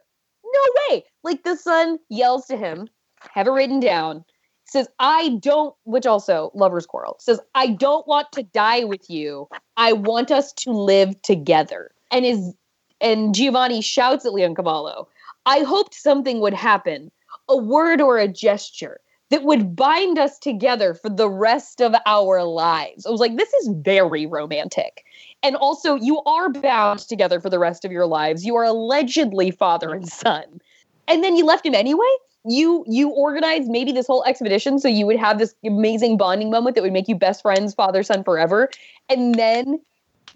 No 0.53 0.61
way. 0.88 1.05
Like 1.22 1.44
the 1.44 1.57
son 1.57 1.98
yells 2.09 2.46
to 2.46 2.57
him, 2.57 2.88
have 3.32 3.46
it 3.46 3.51
written 3.51 3.80
down, 3.80 4.24
says, 4.64 4.88
I 4.98 5.38
don't, 5.40 5.74
which 5.84 6.07
also, 6.07 6.51
lover's 6.55 6.86
quarrel, 6.86 7.16
says, 7.18 7.40
I 7.55 7.68
don't 7.68 8.07
want 8.07 8.32
to 8.32 8.42
die 8.42 8.84
with 8.84 9.11
you. 9.11 9.48
I 9.76 9.92
want 9.92 10.30
us 10.30 10.53
to 10.55 10.70
live 10.70 11.20
together. 11.22 11.90
And 12.11 12.24
is 12.24 12.55
and 13.01 13.34
Giovanni 13.34 13.80
shouts 13.80 14.26
at 14.26 14.32
Leoncavallo, 14.32 15.07
I 15.46 15.61
hoped 15.61 15.94
something 15.94 16.40
would 16.40 16.55
happen, 16.55 17.11
a 17.48 17.57
word 17.57 18.01
or 18.01 18.18
a 18.18 18.28
gesture 18.28 19.01
that 19.30 19.44
would 19.44 19.74
bind 19.74 20.18
us 20.18 20.38
together 20.38 20.92
for 20.92 21.09
the 21.09 21.28
rest 21.28 21.80
of 21.80 21.94
our 22.05 22.42
lives. 22.44 23.07
I 23.07 23.11
was 23.11 23.20
like, 23.20 23.36
this 23.36 23.53
is 23.55 23.70
very 23.82 24.26
romantic. 24.26 25.05
And 25.43 25.57
also, 25.57 25.95
you 25.95 26.22
are 26.24 26.51
bound 26.51 27.01
together 27.01 27.41
for 27.41 27.49
the 27.49 27.59
rest 27.59 27.84
of 27.84 27.93
your 27.93 28.07
lives. 28.07 28.45
You 28.45 28.57
are 28.57 28.64
allegedly 28.64 29.51
father 29.51 29.95
and 29.95 30.07
son. 30.09 30.61
And 31.09 31.24
then 31.24 31.36
you 31.36 31.45
left 31.45 31.64
him 31.64 31.74
anyway? 31.74 32.11
You 32.45 32.84
you 32.86 33.11
organized 33.11 33.68
maybe 33.68 33.93
this 33.93 34.07
whole 34.07 34.24
expedition 34.24 34.78
so 34.78 34.88
you 34.88 35.07
would 35.07 35.18
have 35.18 35.38
this 35.38 35.55
amazing 35.64 36.16
bonding 36.16 36.51
moment 36.51 36.74
that 36.74 36.82
would 36.82 36.93
make 36.93 37.09
you 37.09 37.14
best 37.14 37.43
friends, 37.43 37.74
father 37.74 38.03
son 38.03 38.24
forever. 38.24 38.70
And 39.11 39.34
then 39.34 39.80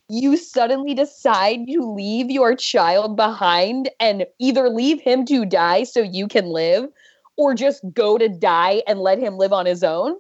you 0.09 0.37
suddenly 0.37 0.95
decide 0.95 1.67
to 1.67 1.81
leave 1.81 2.31
your 2.31 2.55
child 2.55 3.17
behind 3.17 3.91
and 4.01 4.27
either 4.39 4.69
leave 4.69 5.01
him 5.01 5.25
to 5.27 5.47
die 5.47 5.85
so 5.85 6.01
you 6.01 6.29
can 6.29 6.47
live 6.47 6.91
or 7.37 7.55
just 7.55 7.83
go 7.95 8.19
to 8.19 8.29
die 8.29 8.83
and 8.87 9.01
let 9.01 9.19
him 9.19 9.37
live 9.39 9.53
on 9.53 9.67
his 9.67 9.83
own. 9.83 10.17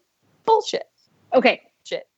Bullshit. 0.47 0.89
Okay. 1.35 1.61
Shit. 1.85 2.09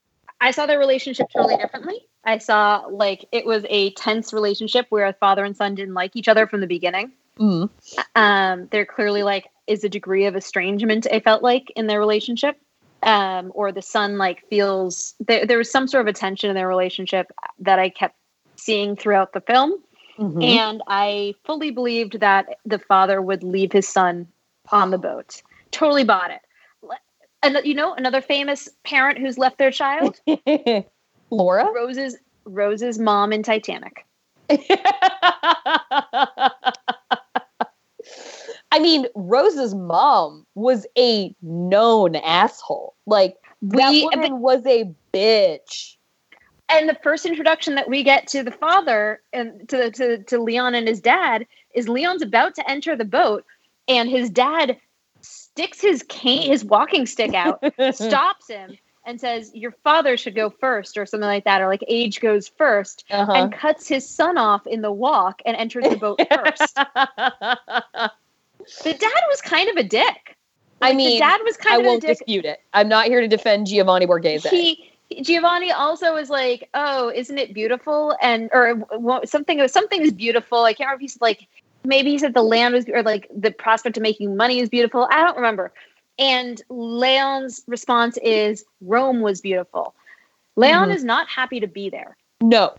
I 0.40 0.52
saw 0.52 0.66
their 0.66 0.78
relationship 0.78 1.26
totally 1.34 1.56
differently. 1.56 2.06
I 2.26 2.38
saw 2.38 2.84
like 2.90 3.26
it 3.32 3.46
was 3.46 3.64
a 3.68 3.90
tense 3.92 4.32
relationship 4.32 4.86
where 4.90 5.12
father 5.14 5.44
and 5.44 5.56
son 5.56 5.74
didn't 5.74 5.94
like 5.94 6.16
each 6.16 6.28
other 6.28 6.46
from 6.46 6.60
the 6.60 6.66
beginning. 6.66 7.12
Mm. 7.38 7.70
Um, 8.14 8.68
there 8.72 8.84
clearly 8.84 9.22
like 9.22 9.46
is 9.66 9.84
a 9.84 9.88
degree 9.88 10.26
of 10.26 10.36
estrangement. 10.36 11.06
I 11.10 11.20
felt 11.20 11.42
like 11.42 11.70
in 11.76 11.86
their 11.86 12.00
relationship, 12.00 12.58
um, 13.02 13.52
or 13.54 13.72
the 13.72 13.82
son 13.82 14.18
like 14.18 14.48
feels 14.48 15.14
there. 15.20 15.46
There 15.46 15.58
was 15.58 15.70
some 15.70 15.86
sort 15.86 16.02
of 16.02 16.08
a 16.08 16.12
tension 16.12 16.50
in 16.50 16.56
their 16.56 16.68
relationship 16.68 17.30
that 17.60 17.78
I 17.78 17.88
kept 17.88 18.16
seeing 18.56 18.96
throughout 18.96 19.32
the 19.32 19.40
film, 19.42 19.78
Mhm. 20.18 20.42
and 20.42 20.82
I 20.86 21.34
fully 21.44 21.70
believed 21.70 22.20
that 22.20 22.58
the 22.64 22.78
father 22.78 23.20
would 23.20 23.42
leave 23.42 23.70
his 23.72 23.86
son 23.86 24.28
on 24.72 24.90
the 24.90 24.98
boat. 24.98 25.42
Totally 25.70 26.04
bought 26.04 26.30
it. 26.30 26.40
And 27.42 27.60
you 27.64 27.74
know, 27.74 27.92
another 27.94 28.22
famous 28.22 28.68
parent 28.82 29.18
who's 29.18 29.38
left 29.38 29.58
their 29.58 29.70
child, 29.70 30.18
Laura? 31.30 31.70
Rose's 31.74 32.16
Rose's 32.44 32.98
mom 32.98 33.32
in 33.32 33.42
Titanic. 33.42 34.04
I 38.72 38.78
mean, 38.78 39.06
Rose's 39.14 39.74
mom 39.74 40.46
was 40.54 40.86
a 40.98 41.34
known 41.42 42.16
asshole. 42.16 42.94
Like 43.06 43.36
that 43.62 43.90
We- 43.90 44.04
woman 44.12 44.40
was 44.40 44.64
a 44.66 44.92
bitch. 45.12 45.96
and 46.68 46.88
the 46.88 46.96
first 47.02 47.24
introduction 47.26 47.74
that 47.76 47.88
we 47.88 48.02
get 48.02 48.26
to 48.28 48.42
the 48.42 48.50
father 48.50 49.20
and 49.32 49.68
to, 49.68 49.90
to 49.92 50.22
to 50.24 50.38
Leon 50.42 50.74
and 50.74 50.88
his 50.88 51.00
dad 51.00 51.46
is 51.74 51.88
Leon's 51.88 52.22
about 52.22 52.54
to 52.56 52.70
enter 52.70 52.96
the 52.96 53.04
boat, 53.04 53.44
and 53.88 54.08
his 54.10 54.28
dad 54.30 54.76
sticks 55.20 55.80
his 55.80 56.02
cane, 56.08 56.50
his 56.50 56.64
walking 56.64 57.06
stick 57.06 57.34
out, 57.34 57.62
stops 57.94 58.48
him, 58.48 58.76
and 59.06 59.20
says, 59.20 59.52
"Your 59.54 59.70
father 59.84 60.16
should 60.16 60.34
go 60.34 60.50
first, 60.50 60.98
or 60.98 61.06
something 61.06 61.28
like 61.28 61.44
that, 61.44 61.62
or 61.62 61.68
like 61.68 61.84
age 61.88 62.20
goes 62.20 62.48
1st 62.48 63.04
Uh-huh. 63.10 63.32
and 63.32 63.52
cuts 63.52 63.88
his 63.88 64.06
son 64.08 64.36
off 64.36 64.66
in 64.66 64.82
the 64.82 64.92
walk 64.92 65.40
and 65.46 65.56
enters 65.56 65.84
the 65.88 65.96
boat 65.96 66.20
first. 66.30 66.76
The 68.82 68.94
dad 68.94 69.22
was 69.28 69.40
kind 69.42 69.68
of 69.68 69.76
a 69.76 69.84
dick. 69.84 70.36
I 70.82 70.92
mean, 70.92 71.14
the 71.14 71.18
dad 71.20 71.40
was 71.44 71.56
I 71.60 71.62
kind 71.64 71.80
of 71.80 71.86
a 71.86 71.88
won't 71.88 72.02
dispute 72.02 72.44
it. 72.44 72.58
I'm 72.72 72.88
not 72.88 73.06
here 73.06 73.20
to 73.20 73.28
defend 73.28 73.68
Giovanni 73.68 74.06
Borghese. 74.06 74.48
he 74.48 74.90
Giovanni 75.22 75.70
also 75.70 76.14
was 76.14 76.30
like, 76.30 76.68
"Oh, 76.74 77.10
isn't 77.14 77.38
it 77.38 77.54
beautiful?" 77.54 78.16
And 78.20 78.50
or 78.52 78.82
something 79.24 79.66
something 79.68 80.02
is 80.02 80.12
beautiful. 80.12 80.64
I 80.64 80.72
can't 80.72 80.88
remember. 80.88 80.96
If 80.96 81.00
he 81.02 81.08
said 81.08 81.22
like 81.22 81.46
maybe 81.84 82.10
he 82.10 82.18
said 82.18 82.34
the 82.34 82.42
land 82.42 82.74
was 82.74 82.88
or 82.88 83.04
like 83.04 83.28
the 83.34 83.52
prospect 83.52 83.96
of 83.96 84.02
making 84.02 84.36
money 84.36 84.58
is 84.58 84.68
beautiful. 84.68 85.06
I 85.10 85.22
don't 85.22 85.36
remember. 85.36 85.72
And 86.18 86.60
Leon's 86.68 87.62
response 87.66 88.18
is 88.22 88.64
Rome 88.80 89.20
was 89.20 89.40
beautiful. 89.40 89.94
Leon 90.56 90.88
Mhm. 90.88 90.94
is 90.94 91.04
not 91.04 91.28
happy 91.28 91.60
to 91.60 91.66
be 91.66 91.90
there. 91.90 92.16
no, 92.40 92.74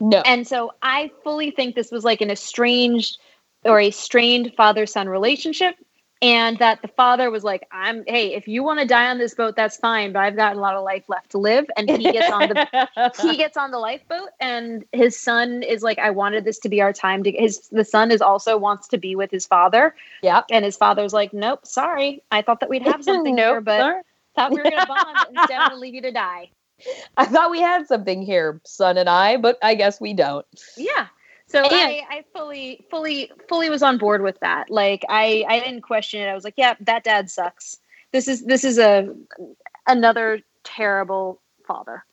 no. 0.00 0.22
And 0.24 0.46
so 0.46 0.72
I 0.82 1.10
fully 1.22 1.50
think 1.50 1.74
this 1.74 1.90
was 1.90 2.04
like 2.04 2.20
an 2.20 2.30
estranged 2.30 3.18
or 3.64 3.80
a 3.80 3.90
strained 3.90 4.54
father 4.56 4.86
son 4.86 5.08
relationship. 5.08 5.74
And 6.22 6.58
that 6.58 6.82
the 6.82 6.88
father 6.88 7.30
was 7.30 7.44
like, 7.44 7.66
I'm, 7.72 8.04
hey, 8.06 8.34
if 8.34 8.46
you 8.46 8.62
want 8.62 8.78
to 8.80 8.86
die 8.86 9.08
on 9.10 9.16
this 9.18 9.34
boat, 9.34 9.56
that's 9.56 9.76
fine, 9.78 10.12
but 10.12 10.20
I've 10.20 10.36
got 10.36 10.54
a 10.54 10.60
lot 10.60 10.74
of 10.74 10.84
life 10.84 11.04
left 11.08 11.30
to 11.30 11.38
live. 11.38 11.64
And 11.76 11.88
he 11.88 12.10
gets 12.10 12.30
on 12.30 12.48
the 12.48 13.12
he 13.22 13.36
gets 13.36 13.56
on 13.56 13.70
the 13.70 13.78
lifeboat 13.78 14.28
and 14.38 14.84
his 14.92 15.18
son 15.18 15.62
is 15.62 15.82
like 15.82 15.98
i 15.98 16.10
wanted 16.10 16.44
this 16.44 16.58
to 16.60 16.68
be 16.68 16.80
our 16.80 16.92
time 16.92 17.22
to 17.24 17.32
get 17.32 17.40
his 17.40 17.68
the 17.70 17.84
son 17.84 18.10
is 18.10 18.20
also 18.20 18.56
wants 18.56 18.88
to 18.88 18.98
be 18.98 19.16
with 19.16 19.30
his 19.30 19.46
father 19.46 19.94
Yep. 20.22 20.46
and 20.50 20.64
his 20.64 20.76
father's 20.76 21.12
like 21.12 21.32
nope 21.32 21.66
sorry 21.66 22.22
i 22.30 22.42
thought 22.42 22.60
that 22.60 22.68
we'd 22.68 22.82
have 22.82 23.02
something 23.04 23.34
Nope, 23.36 23.46
here 23.52 23.60
but 23.60 23.80
sorry. 23.80 24.02
thought 24.36 24.52
we 24.52 24.60
were 24.60 24.68
gonna 24.68 24.86
bond 24.86 25.16
instead 25.30 25.60
i'm 25.60 25.68
gonna 25.68 25.80
leave 25.80 25.94
you 25.94 26.02
to 26.02 26.12
die 26.12 26.50
I 27.16 27.26
thought 27.26 27.50
we 27.50 27.60
had 27.60 27.86
something 27.88 28.22
here, 28.22 28.58
son 28.64 28.96
and 28.96 29.08
I, 29.08 29.36
but 29.36 29.58
I 29.62 29.74
guess 29.74 30.00
we 30.00 30.14
don't. 30.14 30.46
yeah 30.76 31.08
So 31.50 31.64
I, 31.64 32.02
I 32.08 32.24
fully, 32.32 32.86
fully, 32.90 33.30
fully 33.48 33.70
was 33.70 33.82
on 33.82 33.98
board 33.98 34.22
with 34.22 34.38
that. 34.40 34.70
Like 34.70 35.04
I, 35.08 35.44
I 35.48 35.58
didn't 35.58 35.82
question 35.82 36.20
it. 36.20 36.26
I 36.26 36.34
was 36.34 36.44
like, 36.44 36.54
yeah, 36.56 36.74
that 36.80 37.02
dad 37.02 37.28
sucks. 37.28 37.76
This 38.12 38.28
is 38.28 38.44
this 38.44 38.62
is 38.62 38.78
a 38.78 39.08
another 39.88 40.40
terrible 40.62 41.40
father. 41.66 42.04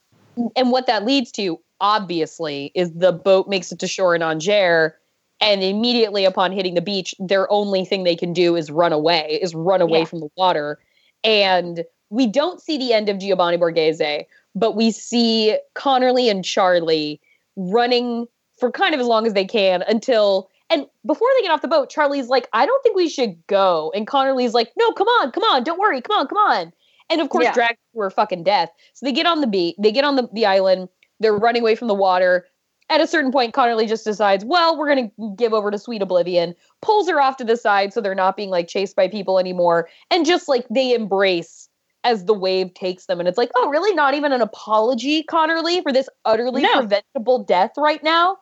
And 0.55 0.71
what 0.71 0.87
that 0.87 1.05
leads 1.05 1.31
to, 1.33 1.59
obviously, 1.81 2.71
is 2.73 2.91
the 2.93 3.11
boat 3.11 3.47
makes 3.47 3.71
it 3.71 3.79
to 3.79 3.87
shore 3.87 4.15
in 4.15 4.21
Angers, 4.23 4.93
and 5.39 5.63
immediately 5.63 6.25
upon 6.25 6.51
hitting 6.51 6.73
the 6.73 6.81
beach, 6.81 7.13
their 7.19 7.51
only 7.51 7.85
thing 7.85 8.03
they 8.03 8.15
can 8.15 8.33
do 8.33 8.55
is 8.55 8.71
run 8.71 8.93
away, 8.93 9.39
is 9.41 9.53
run 9.53 9.81
away 9.81 9.99
Yeah. 9.99 10.05
from 10.05 10.19
the 10.19 10.29
water. 10.35 10.79
And 11.23 11.83
we 12.09 12.25
don't 12.25 12.61
see 12.61 12.77
the 12.77 12.93
end 12.93 13.09
of 13.09 13.19
Giovanni 13.19 13.57
Borghese, 13.57 14.25
but 14.55 14.75
we 14.75 14.91
see 14.91 15.57
Connerly 15.75 16.29
and 16.29 16.43
Charlie 16.43 17.19
running 17.55 18.27
for 18.57 18.71
kind 18.71 18.93
of 18.93 18.99
as 19.01 19.07
long 19.07 19.25
as 19.27 19.33
they 19.33 19.45
can 19.45 19.83
until 19.83 20.49
and 20.69 20.85
before 21.05 21.27
they 21.37 21.43
get 21.43 21.51
off 21.51 21.61
the 21.61 21.67
boat, 21.69 21.89
Charlie's 21.89 22.27
like, 22.27 22.49
I 22.51 22.65
don't 22.65 22.83
think 22.83 22.95
we 22.95 23.07
should 23.07 23.45
go. 23.47 23.91
And 23.95 24.05
Connerly's 24.05 24.53
like, 24.53 24.71
No, 24.77 24.91
come 24.91 25.07
on, 25.07 25.31
come 25.31 25.43
on, 25.43 25.63
don't 25.63 25.79
worry, 25.79 26.01
come 26.01 26.17
on, 26.17 26.27
come 26.27 26.37
on. 26.37 26.73
And 27.09 27.21
of 27.21 27.29
course, 27.29 27.45
Yeah. 27.45 27.53
drag 27.53 27.77
to 27.93 27.99
her 28.01 28.09
fucking 28.09 28.43
death. 28.43 28.69
So 28.93 29.05
they 29.05 29.13
get 29.13 29.25
on 29.25 29.39
the 29.41 29.47
beat, 29.47 29.75
they 29.79 29.91
get 29.91 30.03
on 30.03 30.17
the, 30.17 30.27
the 30.33 30.45
island, 30.45 30.89
they're 31.19 31.37
running 31.37 31.61
away 31.61 31.75
from 31.75 31.87
the 31.87 31.93
water. 31.93 32.45
At 32.89 33.01
a 33.01 33.07
certain 33.07 33.31
point, 33.33 33.53
Connerly 33.53 33.87
just 33.87 34.05
decides, 34.05 34.45
well, 34.45 34.77
we're 34.77 34.87
gonna 34.87 35.11
give 35.35 35.53
over 35.53 35.71
to 35.71 35.77
sweet 35.77 36.01
oblivion, 36.01 36.53
pulls 36.81 37.07
her 37.09 37.21
off 37.21 37.37
to 37.37 37.43
the 37.45 37.57
side 37.57 37.93
so 37.93 38.01
they're 38.01 38.15
not 38.15 38.35
being 38.37 38.49
like 38.49 38.67
chased 38.67 38.95
by 38.95 39.07
people 39.07 39.39
anymore, 39.39 39.87
and 40.11 40.25
just 40.25 40.47
like 40.49 40.65
they 40.69 40.93
embrace 40.93 41.69
as 42.03 42.25
the 42.25 42.33
wave 42.33 42.73
takes 42.73 43.05
them. 43.05 43.19
And 43.19 43.27
it's 43.27 43.37
like, 43.37 43.51
oh, 43.55 43.67
really? 43.69 43.93
Not 43.93 44.13
even 44.13 44.31
an 44.31 44.41
apology, 44.41 45.23
Connerly, 45.23 45.81
for 45.83 45.91
this 45.91 46.07
utterly 46.23 46.61
No. 46.61 46.73
preventable 46.73 47.43
death 47.43 47.71
right 47.77 48.01
now? 48.03 48.37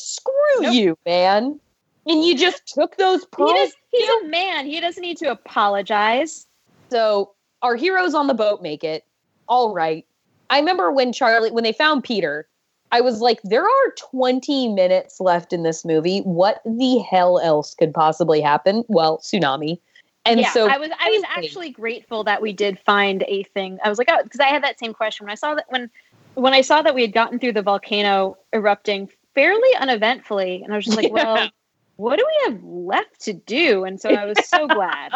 Screw 0.00 0.60
Nope. 0.60 0.74
you, 0.74 0.98
man. 1.06 1.60
And 2.06 2.24
you 2.24 2.36
just 2.36 2.66
took 2.66 2.96
those 2.96 3.26
He 3.36 3.52
does, 3.52 3.72
he's 3.90 4.08
a 4.08 4.28
man. 4.28 4.66
He 4.66 4.80
doesn't 4.80 5.02
need 5.02 5.18
to 5.18 5.30
apologize. 5.30 6.46
So 6.90 7.32
our 7.62 7.76
heroes 7.76 8.14
on 8.14 8.26
the 8.26 8.34
boat 8.34 8.62
make 8.62 8.82
it. 8.82 9.04
All 9.48 9.74
right. 9.74 10.06
I 10.48 10.58
remember 10.58 10.90
when 10.90 11.12
Charlie, 11.12 11.50
when 11.50 11.62
they 11.62 11.72
found 11.72 12.02
Peter, 12.02 12.48
I 12.90 13.00
was 13.00 13.20
like, 13.20 13.40
there 13.44 13.64
are 13.64 13.94
20 13.98 14.72
minutes 14.72 15.20
left 15.20 15.52
in 15.52 15.62
this 15.62 15.84
movie. 15.84 16.20
What 16.20 16.60
the 16.64 16.98
hell 16.98 17.38
else 17.38 17.74
could 17.74 17.94
possibly 17.94 18.40
happen? 18.40 18.82
Well, 18.88 19.18
tsunami. 19.18 19.78
And 20.26 20.40
yeah, 20.40 20.52
so 20.52 20.68
I 20.68 20.76
was 20.76 20.90
I 21.00 21.08
was 21.10 21.22
actually 21.28 21.70
grateful 21.70 22.24
that 22.24 22.42
we 22.42 22.52
did 22.52 22.78
find 22.80 23.24
a 23.26 23.42
thing. 23.42 23.78
I 23.82 23.88
was 23.88 23.96
like, 23.96 24.08
oh, 24.10 24.22
because 24.22 24.40
I 24.40 24.46
had 24.46 24.62
that 24.64 24.78
same 24.78 24.92
question 24.92 25.24
when 25.24 25.32
I 25.32 25.34
saw 25.34 25.54
that 25.54 25.64
when 25.68 25.88
when 26.34 26.52
I 26.52 26.60
saw 26.60 26.82
that 26.82 26.94
we 26.94 27.02
had 27.02 27.12
gotten 27.12 27.38
through 27.38 27.54
the 27.54 27.62
volcano 27.62 28.36
erupting 28.52 29.08
fairly 29.34 29.74
uneventfully, 29.78 30.62
and 30.62 30.72
I 30.72 30.76
was 30.76 30.84
just 30.84 30.96
like, 30.96 31.08
Yeah. 31.08 31.12
well, 31.12 31.50
what 31.96 32.18
do 32.18 32.26
we 32.26 32.52
have 32.52 32.62
left 32.64 33.20
to 33.22 33.32
do? 33.32 33.84
And 33.84 34.00
so 34.00 34.10
I 34.10 34.24
was 34.24 34.40
so 34.40 34.68
glad 34.72 35.12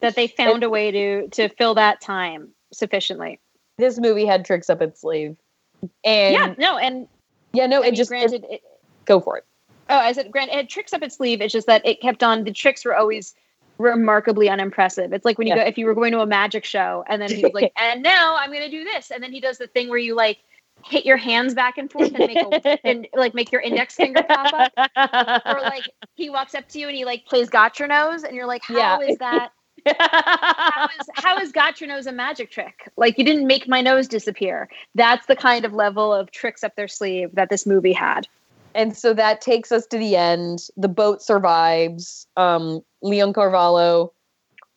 that 0.00 0.14
they 0.16 0.26
found 0.28 0.62
a 0.62 0.70
way 0.70 0.90
to 0.90 1.28
to 1.30 1.48
fill 1.50 1.74
that 1.74 2.00
time 2.00 2.50
sufficiently. 2.72 3.40
this 3.78 3.98
movie 3.98 4.26
had 4.26 4.44
tricks 4.44 4.70
up 4.70 4.82
its 4.82 5.00
sleeve. 5.00 5.36
And 6.04 6.34
yeah, 6.34 6.54
no, 6.58 6.78
and 6.78 7.08
yeah, 7.52 7.66
no, 7.66 7.78
I 7.82 7.86
it 7.86 7.90
mean, 7.90 7.94
just 7.94 8.10
granted, 8.10 8.44
it, 8.48 8.62
go 9.06 9.20
for 9.20 9.38
it. 9.38 9.44
Oh, 9.88 9.96
I 9.98 10.12
said, 10.12 10.30
Grant, 10.30 10.50
it 10.50 10.56
had 10.56 10.68
tricks 10.68 10.92
up 10.92 11.02
its 11.02 11.16
sleeve. 11.16 11.40
It's 11.40 11.52
just 11.52 11.66
that 11.66 11.86
it 11.86 12.00
kept 12.00 12.22
on. 12.22 12.44
The 12.44 12.52
tricks 12.52 12.84
were 12.84 12.94
always 12.96 13.34
remarkably 13.78 14.48
unimpressive. 14.50 15.12
It's 15.12 15.24
like 15.24 15.38
when 15.38 15.46
you 15.46 15.54
Yeah. 15.54 15.62
go, 15.64 15.68
if 15.68 15.78
you 15.78 15.86
were 15.86 15.94
going 15.94 16.12
to 16.12 16.20
a 16.20 16.26
magic 16.26 16.64
show, 16.64 17.04
and 17.08 17.22
then 17.22 17.30
he 17.30 17.42
was 17.44 17.54
like, 17.54 17.72
"And 17.76 18.02
now 18.02 18.36
I'm 18.36 18.50
going 18.50 18.68
to 18.68 18.70
do 18.70 18.84
this," 18.84 19.10
and 19.10 19.22
then 19.22 19.32
he 19.32 19.40
does 19.40 19.58
the 19.58 19.66
thing 19.68 19.88
where 19.88 19.98
you 19.98 20.14
like 20.14 20.38
hit 20.84 21.04
your 21.06 21.16
hands 21.16 21.54
back 21.54 21.78
and 21.78 21.90
forth 21.90 22.14
and 22.14 22.26
make 22.26 22.42
a, 22.42 22.54
and 22.84 23.06
like 23.14 23.34
make 23.34 23.52
your 23.52 23.60
index 23.60 23.96
finger 23.96 24.24
pop 24.24 24.52
up, 24.52 24.72
or 25.48 25.62
like 25.62 25.90
he 26.14 26.30
walks 26.30 26.54
up 26.54 26.68
to 26.70 26.78
you 26.78 26.88
and 26.88 26.96
he 26.96 27.04
like 27.04 27.26
plays 27.26 27.48
got 27.50 27.78
your 27.78 27.88
nose, 27.88 28.24
and 28.24 28.34
you're 28.34 28.46
like, 28.46 28.62
"How 28.62 29.00
is 29.00 29.16
Yeah. 29.16 29.18
that? 29.18 29.50
How 30.66 30.86
is 30.98 31.08
how 31.14 31.38
is 31.38 31.52
got 31.52 31.80
your 31.80 31.88
nose 31.88 32.06
a 32.06 32.12
magic 32.12 32.50
trick? 32.50 32.90
Like 32.96 33.18
you 33.18 33.24
didn't 33.24 33.46
make 33.46 33.68
my 33.68 33.80
nose 33.80 34.08
disappear." 34.08 34.68
That's 34.94 35.26
the 35.26 35.36
kind 35.36 35.64
of 35.64 35.72
level 35.72 36.12
of 36.12 36.30
tricks 36.30 36.64
up 36.64 36.76
their 36.76 36.88
sleeve 36.88 37.30
that 37.34 37.50
this 37.50 37.66
movie 37.66 37.92
had. 37.92 38.26
and 38.74 38.96
so 38.96 39.14
that 39.14 39.40
takes 39.40 39.72
us 39.72 39.86
to 39.88 39.98
the 39.98 40.16
end. 40.16 40.66
The 40.76 40.88
boat 40.88 41.22
survives. 41.22 42.26
Um, 42.36 42.82
Leoncavallo 43.04 44.10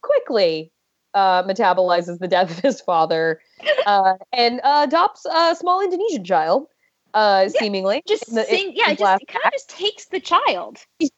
quickly 0.02 0.72
uh, 1.14 1.44
metabolizes 1.44 2.20
the 2.20 2.28
death 2.28 2.52
of 2.52 2.60
his 2.60 2.82
father 2.82 3.40
uh, 3.86 4.14
and 4.34 4.60
uh, 4.64 4.86
adopts 4.88 5.26
a 5.26 5.56
small 5.56 5.82
Indonesian 5.82 6.24
child, 6.24 6.68
uh, 7.14 7.48
Yeah, 7.54 7.60
seemingly. 7.60 8.02
Just 8.08 8.30
in 8.30 8.36
the- 8.36 8.44
sing, 8.46 8.70
in 8.70 8.76
yeah, 8.76 8.94
just 8.94 9.22
it 9.22 9.28
kind 9.28 9.44
of 9.46 9.52
just 9.52 9.70
takes 9.70 10.06
the 10.08 10.20
child. 10.20 10.78
yeah, 11.00 11.10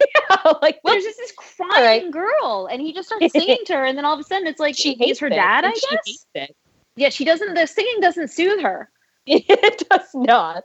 like, 0.61 0.79
well, 0.83 0.93
There's 0.93 1.03
just 1.03 1.17
this 1.17 1.33
crying 1.37 2.05
right. 2.05 2.11
girl, 2.11 2.67
and 2.71 2.81
he 2.81 2.93
just 2.93 3.07
starts 3.09 3.31
singing 3.33 3.59
to 3.65 3.73
her, 3.73 3.85
and 3.85 3.97
then 3.97 4.05
all 4.05 4.13
of 4.13 4.19
a 4.19 4.23
sudden 4.23 4.47
it's 4.47 4.59
like 4.59 4.75
she 4.75 4.95
hates 4.95 5.19
her 5.19 5.27
it, 5.27 5.31
dad, 5.31 5.65
I 5.65 5.71
guess. 5.71 5.85
hates 6.05 6.25
it. 6.35 6.55
Yeah, 6.95 7.09
she 7.09 7.25
doesn't. 7.25 7.53
The 7.55 7.65
singing 7.67 7.99
doesn't 8.01 8.29
soothe 8.29 8.61
her. 8.61 8.89
It 9.25 9.87
does 9.89 10.09
not. 10.13 10.63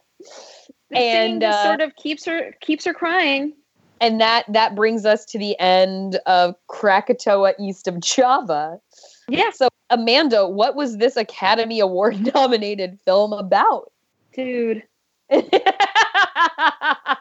The 0.91 0.97
And, 0.99 1.45
uh, 1.45 1.63
sort 1.65 1.81
of 1.81 1.95
keeps 1.97 2.25
her 2.25 2.55
keeps 2.61 2.85
her 2.87 2.93
crying. 2.93 3.53
and 4.01 4.21
that 4.21 4.45
that 4.53 4.75
brings 4.75 5.05
us 5.07 5.25
to 5.27 5.39
the 5.39 5.59
end 5.61 6.19
of 6.27 6.55
Krakatoa 6.69 7.53
east 7.61 7.87
of 7.87 8.01
Java. 8.01 8.79
Yeah, 9.29 9.51
So 9.51 9.69
Amanda, 9.91 10.47
what 10.49 10.75
was 10.75 10.97
this 10.99 11.17
Academy 11.17 11.81
Award 11.81 12.33
nominated 12.35 12.99
film 13.05 13.33
about? 13.33 13.93
dude. 14.35 14.83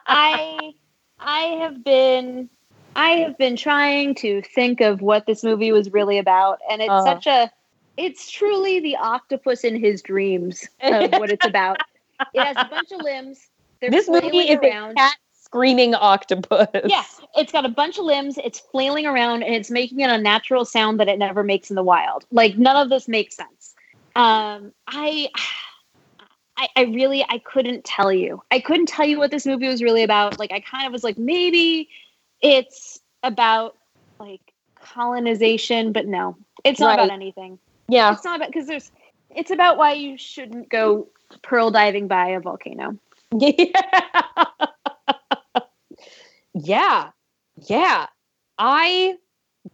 I 0.10 0.74
I 1.20 1.40
have 1.62 1.84
been 1.84 2.50
I 2.96 3.10
have 3.12 3.38
been 3.38 3.56
trying 3.56 4.16
to 4.16 4.42
think 4.42 4.82
of 4.82 5.02
what 5.02 5.26
this 5.26 5.44
movie 5.44 5.72
was 5.72 5.92
really 5.92 6.18
about, 6.18 6.60
and 6.70 6.82
it's 6.82 6.90
Uh-huh. 6.92 7.04
such 7.04 7.28
a 7.28 7.52
it's 7.98 8.30
truly 8.32 8.80
the 8.80 8.96
octopus 8.98 9.64
in 9.64 9.76
his 9.80 10.02
dreams 10.02 10.68
of 10.82 11.12
what 11.14 11.32
it's 11.32 11.46
about. 11.46 11.80
It 12.34 12.44
has 12.44 12.58
a 12.60 12.66
bunch 12.66 12.92
of 12.92 13.02
limbs. 13.02 13.50
They're 13.82 13.92
this 13.92 14.08
movie 14.08 14.50
is 14.50 14.60
around. 14.64 14.92
a 14.92 14.96
cat 14.96 15.16
screaming 15.48 15.96
octopus. 15.96 16.68
Yeah, 16.86 17.04
it's 17.36 17.54
got 17.54 17.66
a 17.66 17.70
bunch 17.70 17.98
of 17.98 18.04
limbs. 18.04 18.38
It's 18.44 18.60
flailing 18.60 19.06
around 19.06 19.44
and 19.44 19.56
it's 19.56 19.72
making 19.72 20.04
an 20.04 20.10
unnatural 20.10 20.66
sound 20.66 21.00
that 21.00 21.08
it 21.08 21.18
never 21.18 21.42
makes 21.42 21.70
in 21.70 21.76
the 21.78 21.84
wild. 21.84 22.26
Like 22.32 22.58
none 22.58 22.76
of 22.76 22.90
this 22.90 23.08
makes 23.08 23.36
sense. 23.38 23.74
Um, 24.16 24.74
I, 24.88 25.30
I, 26.58 26.68
I 26.76 26.82
really, 26.84 27.24
I 27.24 27.38
couldn't 27.40 27.86
tell 27.86 28.12
you. 28.12 28.44
I 28.52 28.60
couldn't 28.60 28.88
tell 28.88 29.06
you 29.06 29.20
what 29.20 29.32
this 29.32 29.46
movie 29.46 29.68
was 29.68 29.82
really 29.82 30.04
about. 30.04 30.38
Like 30.38 30.52
I 30.52 30.60
kind 30.60 30.86
of 30.86 30.92
was 30.92 31.04
like, 31.04 31.18
maybe 31.18 31.88
it's 32.42 33.00
about 33.24 33.78
like 34.20 34.42
colonization, 34.82 35.94
but 35.94 36.08
no, 36.08 36.36
it's 36.66 36.80
not 36.80 36.98
Right. 36.98 37.06
about 37.06 37.14
anything. 37.14 37.58
Yeah. 37.88 38.12
It's 38.12 38.26
not 38.26 38.36
about 38.36 38.50
because 38.50 38.68
there's. 38.68 38.92
It's 39.36 39.52
about 39.52 39.78
why 39.78 39.94
you 39.94 40.18
shouldn't 40.18 40.70
go 40.70 41.08
pearl 41.42 41.72
diving 41.72 42.08
by 42.08 42.30
a 42.30 42.40
volcano. 42.42 42.98
Yeah. 43.32 43.66
yeah. 46.54 47.10
Yeah. 47.68 48.08
I 48.58 49.16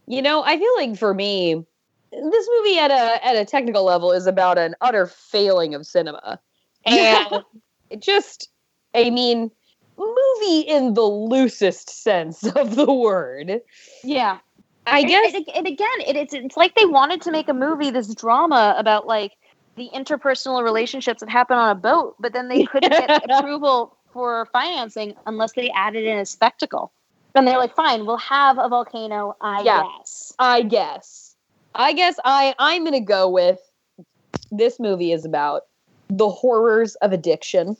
you 0.06 0.22
know, 0.22 0.42
I 0.42 0.58
feel 0.58 0.76
like 0.76 0.96
for 0.96 1.14
me 1.14 1.64
this 2.12 2.48
movie 2.58 2.78
at 2.78 2.90
a 2.90 3.26
at 3.26 3.36
a 3.36 3.44
technical 3.44 3.84
level 3.84 4.12
is 4.12 4.26
about 4.26 4.58
an 4.58 4.74
utter 4.80 5.06
failing 5.06 5.74
of 5.74 5.86
cinema. 5.86 6.38
And 6.86 7.42
it 7.90 8.00
just 8.00 8.50
I 8.94 9.10
mean 9.10 9.50
movie 9.96 10.60
in 10.60 10.94
the 10.94 11.02
loosest 11.02 12.02
sense 12.02 12.44
of 12.56 12.76
the 12.76 12.92
word. 12.92 13.60
Yeah. 14.02 14.38
I 14.86 15.02
guess 15.02 15.32
and, 15.32 15.48
and 15.54 15.66
again, 15.66 16.00
it, 16.06 16.14
it's 16.14 16.34
it's 16.34 16.56
like 16.56 16.74
they 16.74 16.84
wanted 16.84 17.22
to 17.22 17.30
make 17.30 17.48
a 17.48 17.54
movie, 17.54 17.90
this 17.90 18.14
drama 18.14 18.74
about 18.76 19.06
like 19.06 19.32
the 19.76 19.90
interpersonal 19.94 20.62
relationships 20.62 21.20
that 21.20 21.28
happen 21.28 21.56
on 21.56 21.70
a 21.70 21.74
boat, 21.74 22.16
but 22.20 22.32
then 22.32 22.48
they 22.48 22.64
couldn't 22.64 22.90
get 22.90 23.24
approval 23.30 23.96
for 24.14 24.46
financing 24.52 25.14
unless 25.26 25.52
they 25.52 25.68
added 25.70 26.04
in 26.04 26.18
a 26.18 26.24
spectacle. 26.24 26.92
And 27.34 27.46
they're 27.46 27.58
like, 27.58 27.74
"Fine, 27.74 28.06
we'll 28.06 28.16
have 28.16 28.58
a 28.58 28.68
volcano, 28.68 29.36
I 29.40 29.64
Yeah. 29.64 29.82
guess." 29.82 30.32
I 30.38 30.62
guess. 30.62 31.36
I 31.74 31.92
guess 31.92 32.18
I 32.24 32.54
I'm 32.58 32.84
gonna 32.84 33.00
go 33.00 33.28
with 33.28 33.58
this 34.52 34.78
movie 34.78 35.12
is 35.12 35.24
about 35.24 35.62
the 36.08 36.28
horrors 36.28 36.94
of 36.96 37.12
addiction. 37.12 37.76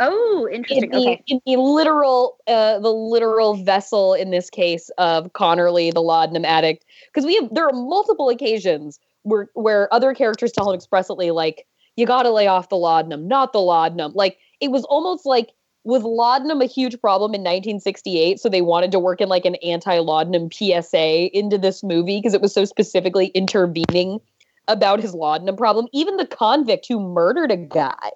Oh, 0.00 0.46
In 0.50 0.54
interesting. 0.56 0.90
the, 0.90 0.98
Okay. 0.98 1.22
in 1.28 1.40
the 1.46 1.56
literal 1.56 2.36
uh, 2.48 2.80
the 2.80 2.92
literal 2.92 3.54
vessel 3.54 4.14
in 4.14 4.30
this 4.30 4.50
case 4.50 4.90
of 4.98 5.32
Connerly, 5.32 5.92
the 5.94 6.02
laudanum 6.02 6.44
addict. 6.44 6.84
Because 7.06 7.24
we 7.24 7.36
have 7.36 7.52
there 7.54 7.66
are 7.66 7.72
multiple 7.72 8.28
occasions 8.28 8.98
where 9.22 9.48
where 9.54 9.92
other 9.94 10.12
characters 10.14 10.50
tell 10.50 10.68
him 10.70 10.74
expressly, 10.74 11.30
like, 11.30 11.66
you 11.96 12.04
gotta 12.06 12.30
lay 12.30 12.48
off 12.48 12.68
the 12.68 12.76
laudanum, 12.76 13.28
not 13.28 13.52
the 13.52 13.60
laudanum. 13.60 14.12
Like 14.14 14.38
it 14.60 14.72
was 14.72 14.84
almost 14.84 15.24
like 15.24 15.52
was 15.84 16.02
laudanum 16.02 16.60
a 16.60 16.66
huge 16.66 17.00
problem 17.00 17.34
in 17.34 17.40
1968? 17.40 18.40
So 18.40 18.48
they 18.48 18.62
wanted 18.62 18.92
to 18.92 18.98
work 18.98 19.20
in 19.20 19.28
like 19.28 19.44
an 19.44 19.54
anti-laudanum 19.56 20.50
PSA 20.50 21.36
into 21.36 21.58
this 21.58 21.82
movie 21.82 22.18
because 22.18 22.34
it 22.34 22.42
was 22.42 22.52
so 22.52 22.64
specifically 22.64 23.26
intervening 23.28 24.20
about 24.66 25.00
his 25.00 25.14
laudanum 25.14 25.56
problem. 25.56 25.86
Even 25.92 26.16
the 26.16 26.26
convict 26.26 26.86
who 26.88 27.00
murdered 27.00 27.50
a 27.50 27.56
guy 27.56 28.10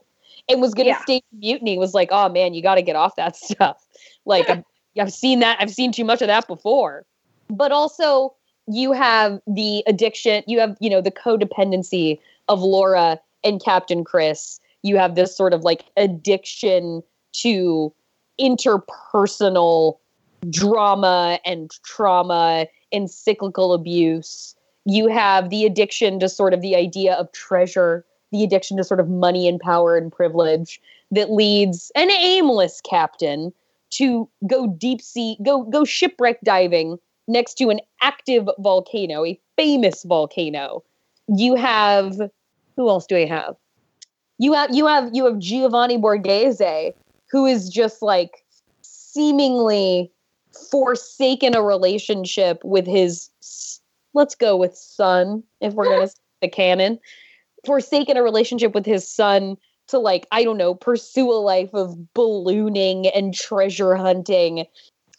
and 0.48 0.60
was 0.60 0.74
going 0.74 0.86
to 0.86 0.90
Yeah. 0.90 1.02
stage 1.02 1.24
mutiny 1.32 1.78
was 1.78 1.94
like, 1.94 2.08
oh 2.10 2.28
man, 2.28 2.52
you 2.54 2.62
got 2.62 2.74
to 2.74 2.82
get 2.82 2.96
off 2.96 3.16
that 3.16 3.36
stuff. 3.36 3.86
Like 4.26 4.50
I've, 4.50 4.64
I've 4.98 5.12
seen 5.12 5.40
that. 5.40 5.58
I've 5.60 5.70
seen 5.70 5.92
too 5.92 6.04
much 6.04 6.20
of 6.20 6.28
that 6.28 6.46
before. 6.46 7.06
But 7.48 7.72
also, 7.72 8.34
you 8.66 8.92
have 8.92 9.40
the 9.46 9.82
addiction. 9.86 10.42
You 10.46 10.60
have 10.60 10.76
you 10.80 10.90
know 10.90 11.00
the 11.00 11.10
codependency 11.10 12.18
of 12.48 12.60
Laura 12.60 13.18
and 13.42 13.62
Captain 13.62 14.04
Chris. 14.04 14.60
You 14.82 14.96
have 14.96 15.14
this 15.14 15.36
sort 15.36 15.52
of 15.52 15.62
like 15.62 15.84
addiction 15.96 17.02
to 17.32 17.92
interpersonal 18.40 19.98
drama 20.50 21.38
and 21.44 21.70
trauma 21.84 22.66
and 22.92 23.10
cyclical 23.10 23.72
abuse. 23.72 24.54
You 24.84 25.06
have 25.08 25.50
the 25.50 25.64
addiction 25.64 26.18
to 26.20 26.28
sort 26.28 26.54
of 26.54 26.60
the 26.60 26.74
idea 26.74 27.14
of 27.14 27.30
treasure, 27.32 28.04
the 28.32 28.42
addiction 28.42 28.76
to 28.78 28.84
sort 28.84 29.00
of 29.00 29.08
money 29.08 29.48
and 29.48 29.60
power 29.60 29.96
and 29.96 30.10
privilege 30.10 30.80
that 31.10 31.30
leads 31.30 31.92
an 31.94 32.10
aimless 32.10 32.80
captain 32.80 33.52
to 33.90 34.28
go 34.46 34.66
deep 34.66 35.00
sea, 35.00 35.36
go 35.44 35.62
go 35.64 35.84
shipwreck 35.84 36.40
diving 36.42 36.98
next 37.28 37.54
to 37.54 37.68
an 37.68 37.80
active 38.00 38.48
volcano, 38.58 39.24
a 39.24 39.38
famous 39.56 40.02
volcano. 40.02 40.82
You 41.28 41.54
have 41.54 42.16
who 42.76 42.88
else 42.88 43.06
do 43.06 43.16
I 43.16 43.26
have? 43.26 43.54
You 44.38 44.54
have 44.54 44.74
you 44.74 44.86
have 44.86 45.10
you 45.12 45.24
have 45.26 45.38
Giovanni 45.38 45.98
Borghese, 45.98 46.94
who 47.32 47.46
is 47.46 47.68
just 47.70 48.02
like 48.02 48.44
seemingly 48.82 50.12
forsaken 50.70 51.56
a 51.56 51.62
relationship 51.62 52.62
with 52.62 52.86
his 52.86 53.30
let's 54.14 54.34
go 54.34 54.56
with 54.56 54.76
son 54.76 55.42
if 55.60 55.72
we're 55.72 55.86
gonna 55.86 56.06
stick 56.06 56.20
the 56.42 56.48
canon. 56.48 56.98
Forsaken 57.64 58.16
a 58.16 58.22
relationship 58.22 58.74
with 58.74 58.84
his 58.84 59.08
son 59.08 59.56
to 59.88 59.98
like 59.98 60.26
i 60.30 60.44
don't 60.44 60.58
know 60.58 60.74
pursue 60.74 61.30
a 61.30 61.34
life 61.34 61.72
of 61.74 62.12
ballooning 62.14 63.06
and 63.08 63.34
treasure 63.34 63.96
hunting 63.96 64.64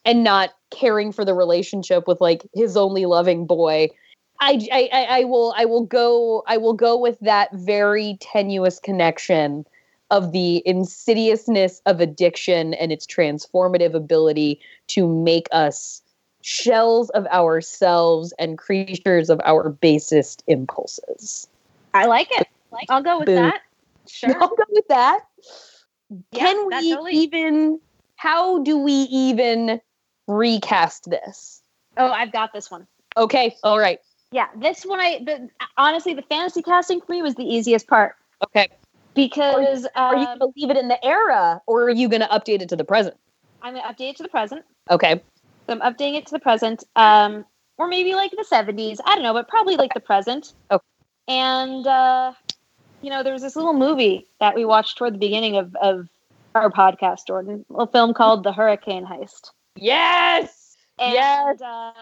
and 0.06 0.24
not 0.24 0.52
caring 0.72 1.12
for 1.12 1.26
the 1.26 1.34
relationship 1.34 2.08
with 2.08 2.22
like 2.22 2.46
his 2.54 2.78
only 2.78 3.06
loving 3.06 3.46
boy. 3.46 3.90
I 4.40 4.68
I- 4.72 5.08
I 5.10 5.24
will 5.24 5.54
I 5.58 5.66
will 5.66 5.86
go 5.86 6.44
I 6.48 6.58
will 6.58 6.74
go 6.74 6.98
with 6.98 7.18
that 7.22 7.50
very 7.54 8.18
tenuous 8.22 8.80
connection 8.80 9.66
of 10.14 10.32
the 10.32 10.62
insidiousness 10.64 11.82
of 11.88 12.00
addiction 12.00 12.76
and 12.76 12.92
its 12.92 13.08
transformative 13.08 13.96
ability 13.96 14.60
to 14.86 15.08
make 15.08 15.48
us 15.52 16.04
shells 16.42 17.10
of 17.12 17.26
ourselves 17.28 18.32
and 18.38 18.60
creatures 18.60 19.32
of 19.32 19.42
our 19.44 19.70
basest 19.72 20.44
impulses. 20.46 21.48
I 21.96 22.06
like 22.06 22.28
it. 22.30 22.48
Like, 22.72 22.86
I'll 22.90 23.02
go 23.02 23.18
with 23.20 23.26
Boo. 23.26 23.36
that. 23.36 23.62
Sure. 24.06 24.36
I'll 24.40 24.50
go 24.50 24.66
with 24.70 24.88
that. 24.90 25.22
Yeah, 26.10 26.18
Can 26.34 26.68
we 26.68 26.92
totally- 26.92 27.14
even? 27.14 27.80
How 28.18 28.62
do 28.62 28.78
we 28.78 28.92
even 28.94 29.80
recast 30.28 31.10
this? 31.10 31.62
Oh, 31.98 32.12
I've 32.12 32.32
got 32.34 32.52
this 32.54 32.70
one. 32.70 32.86
Okay, 33.16 33.56
all 33.64 33.80
right, 33.80 34.00
Yeah, 34.32 34.48
this 34.58 34.84
one 34.86 35.00
I 35.00 35.22
the, 35.26 35.50
honestly 35.78 36.14
the 36.14 36.22
fantasy 36.24 36.62
casting 36.62 37.00
for 37.02 37.12
me 37.14 37.22
was 37.22 37.36
the 37.36 37.44
easiest 37.46 37.88
part 37.88 38.16
okay. 38.44 38.68
Because 39.16 39.88
Are 39.96 40.16
you 40.16 40.22
um, 40.22 40.40
going 40.40 40.54
to 40.54 40.60
leave 40.60 40.70
it 40.72 40.78
in 40.78 40.88
the 40.88 41.04
era, 41.06 41.62
or 41.68 41.84
are 41.84 41.90
you 41.90 42.10
going 42.10 42.22
to 42.22 42.28
update 42.28 42.62
it 42.62 42.70
to 42.70 42.76
the 42.76 42.84
present? 42.84 43.16
I'm 43.64 43.76
gonna 43.76 43.88
update 43.88 44.10
it 44.10 44.18
to 44.18 44.24
the 44.24 44.30
present. 44.30 44.64
Okay, 44.92 45.22
So 45.68 45.74
I'm 45.74 45.80
updating 45.80 46.16
it 46.18 46.26
to 46.28 46.32
the 46.34 46.40
present, 46.40 46.84
um, 46.98 47.46
or 47.78 47.88
maybe 47.88 48.14
like 48.14 48.32
the 48.32 48.46
70s. 48.50 49.00
I 49.06 49.16
don't 49.16 49.24
know, 49.24 49.34
but 49.34 49.48
probably 49.48 49.78
like 49.78 49.94
the 49.94 50.02
present. 50.02 50.54
Okay. 50.70 50.84
And 51.30 51.88
uh, 51.88 52.34
you 53.02 53.10
know, 53.10 53.24
there 53.24 53.32
was 53.32 53.42
this 53.42 53.56
little 53.56 53.74
movie 53.74 54.28
that 54.42 54.54
we 54.54 54.66
watched 54.66 54.98
toward 54.98 55.14
the 55.14 55.18
beginning 55.20 55.56
of 55.56 55.74
of 55.78 56.10
our 56.56 56.70
podcast, 56.70 57.28
Jordan. 57.28 57.66
A 57.70 57.74
little 57.74 57.88
film 57.88 58.14
called 58.14 58.44
The 58.44 58.52
Hurricane 58.52 59.06
Heist. 59.06 59.52
yes, 59.76 60.76
And, 61.00 61.14
Yes. 61.14 61.62
Uh, 61.62 61.94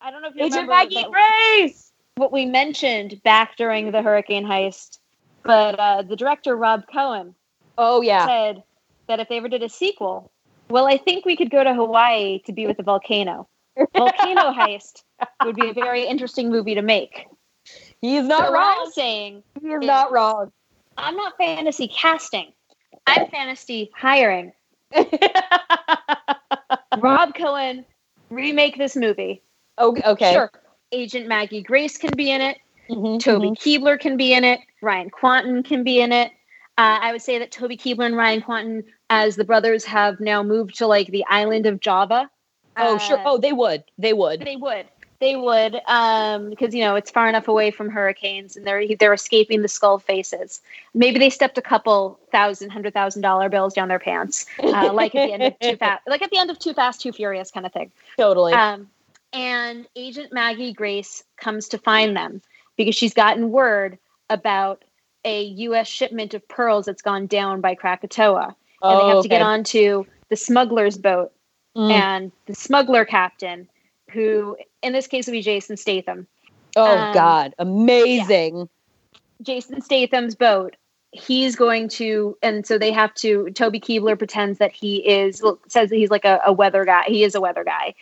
I 0.00 0.10
don't 0.10 0.22
know 0.22 0.28
if 0.28 0.34
you 0.34 0.44
Agent 0.46 0.68
remember 0.68 0.72
Maggie 0.72 1.06
Grace. 1.10 1.92
what 2.16 2.32
we 2.32 2.46
mentioned 2.46 3.20
back 3.22 3.56
during 3.56 3.92
the 3.92 4.02
Hurricane 4.02 4.44
Heist, 4.44 4.98
but 5.44 5.78
uh, 5.78 6.02
the 6.02 6.16
director 6.16 6.56
Rob 6.56 6.82
Cohen 6.92 7.34
Oh 7.78 8.00
yeah, 8.02 8.26
said 8.26 8.62
that 9.08 9.20
if 9.20 9.28
they 9.28 9.36
ever 9.38 9.48
did 9.48 9.62
a 9.62 9.68
sequel, 9.68 10.30
well, 10.68 10.86
I 10.86 10.96
think 10.98 11.24
we 11.24 11.36
could 11.36 11.50
go 11.50 11.62
to 11.64 11.74
Hawaii 11.74 12.40
to 12.46 12.52
be 12.52 12.66
with 12.66 12.76
the 12.76 12.82
volcano. 12.82 13.48
Volcano 13.96 14.52
Heist 14.58 15.02
would 15.44 15.56
be 15.56 15.68
a 15.70 15.72
very 15.74 16.06
interesting 16.06 16.50
movie 16.50 16.74
to 16.74 16.82
make. 16.82 17.26
He's 18.00 18.22
is 18.22 18.28
So 18.28 18.28
not 18.28 18.50
what 18.52 18.60
I'm 18.60 18.78
wrong. 18.78 18.90
saying, 18.92 19.42
He 19.60 19.68
is 19.68 19.80
is- 19.82 19.86
not 19.86 20.12
wrong. 20.12 20.52
I'm 20.96 21.16
not 21.16 21.36
fantasy 21.38 21.88
casting. 21.88 22.52
I'm 23.06 23.26
fantasy 23.28 23.90
hiring. 23.96 24.52
Rob 26.98 27.34
Cohen 27.34 27.84
remake 28.30 28.76
this 28.76 28.94
movie. 28.96 29.42
okay, 29.78 30.02
okay. 30.04 30.32
Sure. 30.34 30.50
Agent 30.92 31.26
Maggie 31.26 31.62
Grace 31.62 31.96
can 31.96 32.14
be 32.16 32.30
in 32.30 32.40
it. 32.42 32.58
Mhm, 32.90 33.20
Toby 33.20 33.50
mhm. 33.50 33.56
Kebbell 33.58 33.98
can 34.00 34.16
be 34.16 34.32
in 34.32 34.44
it. 34.44 34.60
Ryan 34.80 35.10
Kwanten 35.10 35.64
can 35.64 35.84
be 35.84 36.00
in 36.00 36.12
it. 36.12 36.32
Uh, 36.78 36.98
I 37.00 37.12
would 37.12 37.22
say 37.22 37.38
that 37.38 37.50
Toby 37.52 37.76
Kebbell 37.76 38.06
and 38.06 38.16
Ryan 38.16 38.42
Kwanten, 38.42 38.84
as 39.10 39.36
the 39.36 39.44
brothers, 39.44 39.84
have 39.84 40.20
now 40.20 40.42
moved 40.42 40.78
to 40.78 40.86
like 40.86 41.08
the 41.08 41.24
island 41.26 41.66
of 41.66 41.80
Java. 41.80 42.30
Oh 42.78 42.98
sure. 42.98 43.18
Uh, 43.18 43.22
Oh, 43.26 43.38
they 43.38 43.52
would. 43.52 43.84
They 43.98 44.12
would. 44.12 44.40
they 44.40 44.56
would. 44.56 44.86
They 45.20 45.36
would, 45.36 45.80
um, 45.86 46.50
because 46.50 46.74
you 46.74 46.80
know 46.82 46.96
it's 46.96 47.10
far 47.10 47.28
enough 47.28 47.46
away 47.46 47.70
from 47.70 47.90
hurricanes, 47.90 48.56
and 48.56 48.66
they're 48.66 48.84
they're 48.98 49.12
escaping 49.12 49.62
the 49.62 49.68
skull 49.68 49.98
faces. 50.00 50.60
Maybe 50.94 51.20
they 51.20 51.30
stepped 51.30 51.56
a 51.58 51.62
couple 51.62 52.18
thousand, 52.32 52.70
hundred 52.70 52.92
thousand 52.92 53.22
dollar 53.22 53.48
bills 53.48 53.72
down 53.72 53.86
their 53.88 54.00
pants, 54.00 54.46
uh, 54.72 54.92
like 54.92 55.14
at 55.14 55.22
the 55.22 55.32
end 55.32 55.46
of 55.46 55.56
Too 55.60 55.76
Fast, 55.76 56.02
like 56.08 56.22
at 56.22 56.30
the 56.30 56.38
end 56.38 56.50
of 56.50 56.58
Too 56.58 56.74
Fast, 56.74 57.00
Too 57.02 57.12
Furious, 57.12 57.52
kind 57.52 57.66
of 57.66 57.72
thing. 57.72 57.92
Totally. 58.18 58.52
Um, 58.52 58.88
and 59.32 59.86
Agent 59.94 60.32
Maggie 60.32 60.72
Grace 60.72 61.22
comes 61.36 61.68
to 61.68 61.78
find 61.78 62.16
them 62.16 62.42
because 62.84 62.96
she's 62.96 63.14
gotten 63.14 63.50
word 63.50 63.98
about 64.30 64.84
a 65.24 65.42
U.S. 65.42 65.88
shipment 65.88 66.34
of 66.34 66.46
pearls 66.48 66.86
that's 66.86 67.02
gone 67.02 67.26
down 67.26 67.60
by 67.60 67.74
Krakatoa, 67.74 68.46
and 68.46 68.54
oh, 68.82 68.98
they 68.98 69.14
have 69.14 69.22
to 69.22 69.28
get 69.28 69.42
onto 69.42 70.04
the 70.28 70.36
smuggler's 70.36 70.98
boat, 70.98 71.32
Mm. 71.76 71.90
and 71.90 72.32
the 72.46 72.54
smuggler 72.54 73.06
captain, 73.06 73.66
who 74.10 74.56
in 74.82 74.92
this 74.92 75.06
case 75.06 75.26
would 75.26 75.32
be 75.32 75.40
Jason 75.40 75.76
Statham. 75.78 76.26
Oh 76.76 76.98
um, 76.98 77.14
God, 77.14 77.54
amazing. 77.58 78.68
Jason 79.42 79.80
Statham's 79.80 80.34
boat. 80.34 80.76
He's 81.12 81.56
going 81.56 81.88
to, 81.90 82.36
and 82.42 82.66
so 82.66 82.78
they 82.78 82.90
have 82.92 83.12
to. 83.16 83.50
Toby 83.50 83.80
Kebbell 83.80 84.18
pretends 84.18 84.58
that 84.58 84.72
he 84.72 84.96
is, 84.96 85.42
says 85.68 85.90
that 85.90 85.96
he's 85.96 86.10
like 86.10 86.24
a, 86.24 86.40
a 86.46 86.52
weather 86.52 86.84
guy. 86.84 87.04
He 87.06 87.24
is 87.24 87.34
a 87.34 87.40
weather 87.40 87.64
guy, 87.64 87.94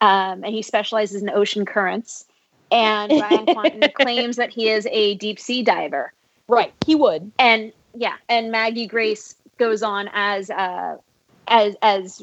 um, 0.00 0.44
and 0.44 0.54
he 0.54 0.62
specializes 0.62 1.22
in 1.22 1.30
ocean 1.30 1.64
currents. 1.64 2.24
And 2.70 3.12
Ryan 3.12 3.46
Kwanten 3.54 3.92
claims 3.92 4.36
that 4.36 4.50
he 4.50 4.68
is 4.68 4.86
a 4.90 5.14
deep 5.16 5.38
sea 5.38 5.62
diver. 5.62 6.12
Right. 6.48 6.72
He 6.86 6.94
would. 6.94 7.30
And 7.38 7.72
yeah, 7.94 8.14
and 8.28 8.50
Maggie 8.50 8.86
Grace 8.86 9.34
goes 9.58 9.82
on 9.82 10.08
as 10.12 10.50
uh, 10.50 10.96
as 11.46 11.76
as 11.82 12.22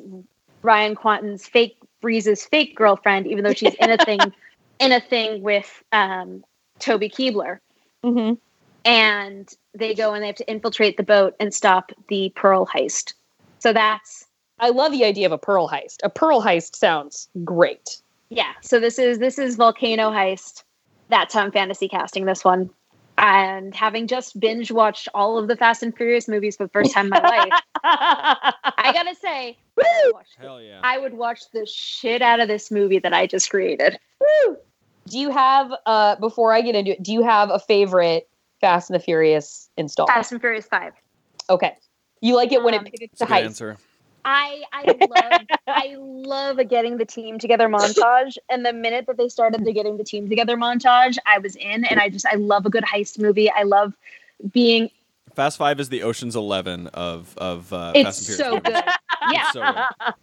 Ryan 0.62 0.96
Kwanten's 0.96 1.48
fake 1.48 1.78
Breeze's 2.02 2.46
fake 2.46 2.76
girlfriend, 2.76 3.28
even 3.28 3.44
though 3.44 3.54
she's 3.54 3.74
in 3.76 3.90
a 3.92 3.98
thing 3.98 4.20
in 4.80 4.92
a 4.92 5.00
thing 5.02 5.42
with 5.42 5.84
um, 5.92 6.44
Toby 6.80 7.10
Kebbell 7.10 7.60
Mm-hmm. 8.06 8.36
and 8.84 9.52
they 9.74 9.96
go 9.96 10.14
and 10.14 10.22
they 10.22 10.28
have 10.28 10.36
to 10.36 10.48
infiltrate 10.48 10.96
the 10.96 11.02
boat 11.04 11.34
and 11.40 11.52
stop 11.52 11.92
the 12.08 12.32
pearl 12.36 12.68
heist. 12.68 13.14
So 13.60 13.74
that's 13.74 14.28
I 14.60 14.70
love 14.70 14.92
the 14.92 15.06
idea 15.06 15.26
of 15.26 15.32
a 15.32 15.40
pearl 15.40 15.68
heist. 15.68 15.98
A 16.04 16.10
pearl 16.10 16.42
heist 16.42 16.76
sounds 16.76 17.28
great. 17.44 18.00
Yeah. 18.36 18.52
So 18.62 18.80
this 18.80 19.00
is 19.00 19.18
this 19.20 19.40
is 19.40 19.56
volcano 19.56 20.12
heist. 20.12 20.64
That's 21.10 21.34
how 21.34 21.42
I'm 21.42 21.52
fantasy 21.52 21.88
casting 21.88 22.26
this 22.26 22.44
one. 22.44 22.70
And 23.18 23.74
having 23.74 24.08
just 24.08 24.38
binge 24.40 24.72
watched 24.72 25.08
all 25.14 25.38
of 25.38 25.48
the 25.48 25.56
Fast 25.56 25.82
and 25.84 25.96
Furious 25.96 26.28
movies 26.28 26.58
for 26.58 26.66
the 26.66 26.70
first 26.70 26.92
time 26.94 27.06
in 27.06 27.10
my 27.12 27.20
life, 27.22 27.62
I 27.84 28.92
gotta 28.94 29.16
say, 29.16 29.58
I 29.80 30.02
would 30.06 30.14
watch- 30.14 30.28
Hell 30.38 30.62
yeah. 30.62 30.82
I 30.84 30.98
would 30.98 31.14
watch 31.14 31.42
the 31.54 31.66
shit 31.66 32.22
out 32.22 32.40
of 32.42 32.48
this 32.50 32.72
movie 32.72 33.00
that 33.00 33.14
I 33.14 33.26
just 33.28 33.50
created. 33.50 33.98
woo. 34.20 34.58
do 35.08 35.18
you 35.20 35.30
have 35.32 35.72
uh 35.86 36.16
before 36.18 36.52
I 36.54 36.62
get 36.62 36.76
into 36.76 36.92
it, 36.92 37.04
do 37.04 37.14
you 37.14 37.24
have 37.24 37.50
a 37.50 37.60
favorite 37.60 38.28
Fast 38.62 38.90
and 38.90 39.00
the 39.00 39.04
Furious 39.04 39.70
install 39.78 40.08
Fast 40.08 40.32
and 40.34 40.42
Furious 40.42 40.66
Five. 40.66 40.94
Okay. 41.50 41.76
You 42.22 42.36
like 42.36 42.52
it 42.52 42.64
when 42.64 42.74
Um, 42.74 42.86
it 42.88 42.94
pivots 42.94 43.20
That's 43.20 43.30
to 43.32 43.36
a 43.38 43.40
heist. 43.42 43.46
answer. 43.46 43.78
I 44.26 44.64
I 44.74 44.84
love 45.10 45.42
I 45.68 45.96
love 45.98 46.58
a 46.58 46.66
getting 46.66 46.98
the 46.98 47.06
team 47.06 47.40
together 47.40 47.70
montage. 47.70 48.38
And 48.50 48.66
the 48.66 48.74
minute 48.74 49.06
that 49.06 49.18
they 49.18 49.30
started 49.30 49.64
the 49.64 49.72
getting 49.72 49.98
the 49.98 50.04
team 50.04 50.28
together 50.28 50.58
montage, 50.58 51.18
I 51.26 51.38
was 51.38 51.56
in 51.56 51.86
and 51.86 52.00
I 52.00 52.10
just 52.10 52.26
I 52.26 52.36
love 52.36 52.66
a 52.66 52.70
good 52.70 52.84
heist 52.84 53.20
movie. 53.20 53.50
I 53.50 53.64
love 53.64 53.94
being 54.52 54.90
Fast 55.36 55.58
Five 55.58 55.80
is 55.80 55.90
the 55.90 56.04
Ocean's 56.04 56.36
Eleven 56.36 56.88
of 56.88 57.38
of 57.38 57.72
uh, 57.72 57.94
it's 57.96 58.28
Fast 58.28 58.38
so 58.38 58.60
good. 58.60 58.84
Yeah. 59.32 59.52
So 59.52 59.62
good. 59.62 60.14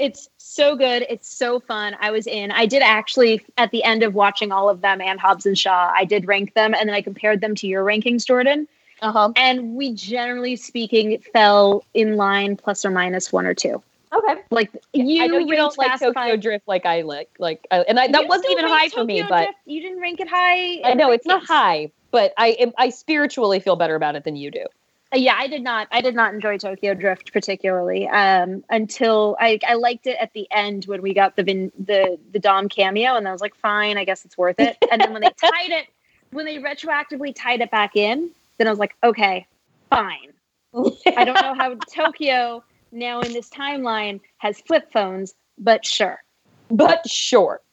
It's 0.00 0.28
so 0.38 0.74
good. 0.74 1.06
It's 1.08 1.32
so 1.32 1.60
fun. 1.60 1.96
I 2.00 2.10
was 2.10 2.26
in. 2.26 2.50
I 2.50 2.66
did 2.66 2.82
actually 2.82 3.44
at 3.56 3.70
the 3.70 3.84
end 3.84 4.02
of 4.02 4.14
watching 4.14 4.50
all 4.50 4.68
of 4.68 4.80
them 4.80 5.00
and 5.00 5.20
Hobbs 5.20 5.46
and 5.46 5.56
Shaw, 5.56 5.92
I 5.96 6.04
did 6.04 6.26
rank 6.26 6.54
them 6.54 6.74
and 6.74 6.88
then 6.88 6.96
I 6.96 7.00
compared 7.00 7.40
them 7.40 7.54
to 7.56 7.68
your 7.68 7.84
rankings, 7.84 8.26
Jordan. 8.26 8.66
Uh-huh. 9.02 9.32
and 9.36 9.74
we 9.74 9.92
generally 9.92 10.56
speaking 10.56 11.18
fell 11.32 11.84
in 11.94 12.16
line 12.16 12.56
plus 12.56 12.84
or 12.84 12.90
minus 12.90 13.32
one 13.32 13.46
or 13.46 13.54
two. 13.54 13.82
Okay. 14.12 14.40
Like 14.50 14.70
you, 14.92 15.22
I 15.22 15.26
know 15.26 15.38
you 15.38 15.56
don't 15.56 15.76
like 15.76 15.92
Tokyo 15.92 16.12
Five- 16.12 16.40
Drift 16.40 16.68
like 16.68 16.86
I 16.86 17.02
like. 17.02 17.30
Like, 17.38 17.66
uh, 17.70 17.84
and 17.88 17.98
I, 17.98 18.06
that 18.08 18.22
You 18.22 18.28
wasn't 18.28 18.52
even 18.52 18.66
high 18.66 18.88
for 18.88 19.04
me, 19.04 19.22
Tokyo 19.22 19.36
but 19.36 19.48
you 19.66 19.80
didn't 19.80 20.00
rank 20.00 20.20
it 20.20 20.28
high. 20.28 20.80
I 20.84 20.94
know 20.94 21.10
it's 21.10 21.26
not 21.26 21.44
high. 21.44 21.90
But 22.10 22.32
I 22.38 22.72
I 22.78 22.90
spiritually 22.90 23.58
feel 23.58 23.74
better 23.76 23.96
about 23.96 24.14
it 24.14 24.22
than 24.22 24.36
you 24.36 24.50
do. 24.52 24.64
Uh, 25.12 25.16
Yeah, 25.16 25.34
I 25.36 25.48
did 25.48 25.62
not. 25.62 25.88
I 25.90 26.00
did 26.00 26.14
not 26.14 26.32
enjoy 26.32 26.58
Tokyo 26.58 26.94
Drift 26.94 27.32
particularly 27.32 28.06
um, 28.06 28.62
until 28.70 29.36
I, 29.40 29.58
I 29.66 29.74
liked 29.74 30.06
it 30.06 30.16
at 30.20 30.32
the 30.32 30.46
end 30.52 30.84
when 30.84 31.02
we 31.02 31.12
got 31.12 31.34
the 31.34 31.42
Vin, 31.42 31.72
the 31.76 32.16
the 32.32 32.38
Dom 32.38 32.68
cameo, 32.68 33.16
and 33.16 33.26
I 33.26 33.32
was 33.32 33.40
like, 33.40 33.56
fine, 33.56 33.98
I 33.98 34.04
guess 34.04 34.24
it's 34.24 34.38
worth 34.38 34.60
it. 34.60 34.76
And 34.92 35.00
then 35.00 35.12
when 35.12 35.22
they 35.22 35.30
tied 35.36 35.70
it, 35.70 35.86
when 36.30 36.46
they 36.46 36.58
retroactively 36.58 37.34
tied 37.34 37.60
it 37.60 37.70
back 37.72 37.96
in, 37.96 38.30
then 38.58 38.66
I 38.66 38.70
was 38.70 38.78
like, 38.78 38.96
okay, 39.02 39.46
fine. 39.90 40.32
I 41.16 41.24
don't 41.24 41.40
know 41.40 41.54
how 41.54 41.74
Tokyo 41.94 42.64
now 42.92 43.20
in 43.20 43.32
this 43.32 43.48
timeline 43.50 44.20
has 44.38 44.60
flip 44.60 44.90
phones, 44.92 45.34
but 45.58 45.84
sure. 45.84 46.22
but 46.70 47.08
sure. 47.08 47.60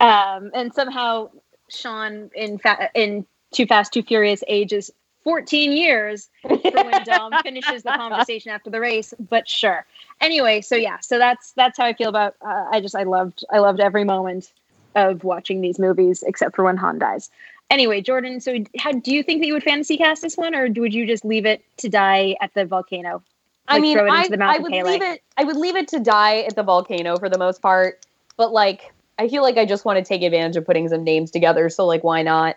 Um, 0.00 0.52
and 0.54 0.72
somehow 0.72 1.28
Sean 1.68 2.30
in 2.34 2.58
fa- 2.58 2.88
in 2.94 3.26
Too 3.52 3.66
Fast 3.66 3.92
Too 3.92 4.02
Furious 4.04 4.44
ages 4.46 4.92
14 5.24 5.72
years 5.72 6.28
for 6.42 6.84
when 6.84 7.02
Dom 7.02 7.36
finishes 7.42 7.82
the 7.82 7.92
conversation 7.92 8.50
after 8.50 8.70
the 8.70 8.80
race, 8.80 9.12
but 9.28 9.48
sure. 9.48 9.84
Anyway, 10.20 10.60
so 10.60 10.76
yeah, 10.76 10.98
so 11.00 11.18
that's 11.18 11.52
that's 11.52 11.76
how 11.78 11.84
I 11.84 11.94
feel 11.94 12.08
about. 12.08 12.36
Uh, 12.40 12.66
I 12.70 12.80
just 12.80 12.94
I 12.94 13.02
loved 13.02 13.44
I 13.50 13.58
loved 13.58 13.80
every 13.80 14.04
moment 14.04 14.52
of 14.94 15.24
watching 15.24 15.60
these 15.60 15.78
movies 15.78 16.22
except 16.26 16.56
for 16.56 16.64
when 16.64 16.76
Han 16.76 16.98
dies. 16.98 17.30
Anyway, 17.70 18.00
Jordan, 18.00 18.40
so 18.40 18.56
how 18.78 18.92
do 18.92 19.12
you 19.12 19.22
think 19.22 19.42
that 19.42 19.46
you 19.46 19.52
would 19.52 19.62
fantasy 19.62 19.96
cast 19.96 20.22
this 20.22 20.36
one, 20.36 20.54
or 20.54 20.68
would 20.68 20.94
you 20.94 21.06
just 21.06 21.24
leave 21.24 21.44
it 21.44 21.62
to 21.78 21.88
die 21.88 22.34
at 22.40 22.54
the 22.54 22.64
volcano? 22.64 23.22
I 23.68 23.78
mean, 23.80 23.96
throw 23.96 24.06
it 24.06 24.32
into 24.32 24.42
I, 24.42 24.54
I 24.54 24.58
would 24.58 24.72
leave 24.72 25.02
it. 25.02 25.22
I 25.36 25.44
would 25.44 25.56
leave 25.56 25.76
it 25.76 25.88
to 25.88 26.00
die 26.00 26.38
at 26.38 26.56
the 26.56 26.62
volcano 26.62 27.18
for 27.18 27.28
the 27.28 27.38
most 27.38 27.60
part. 27.60 28.06
But 28.38 28.52
like, 28.52 28.92
I 29.18 29.28
feel 29.28 29.42
like 29.42 29.58
I 29.58 29.66
just 29.66 29.84
want 29.84 29.98
to 29.98 30.04
take 30.04 30.22
advantage 30.22 30.56
of 30.56 30.64
putting 30.64 30.88
some 30.88 31.04
names 31.04 31.30
together. 31.30 31.68
So 31.68 31.84
like, 31.84 32.02
why 32.02 32.22
not? 32.22 32.56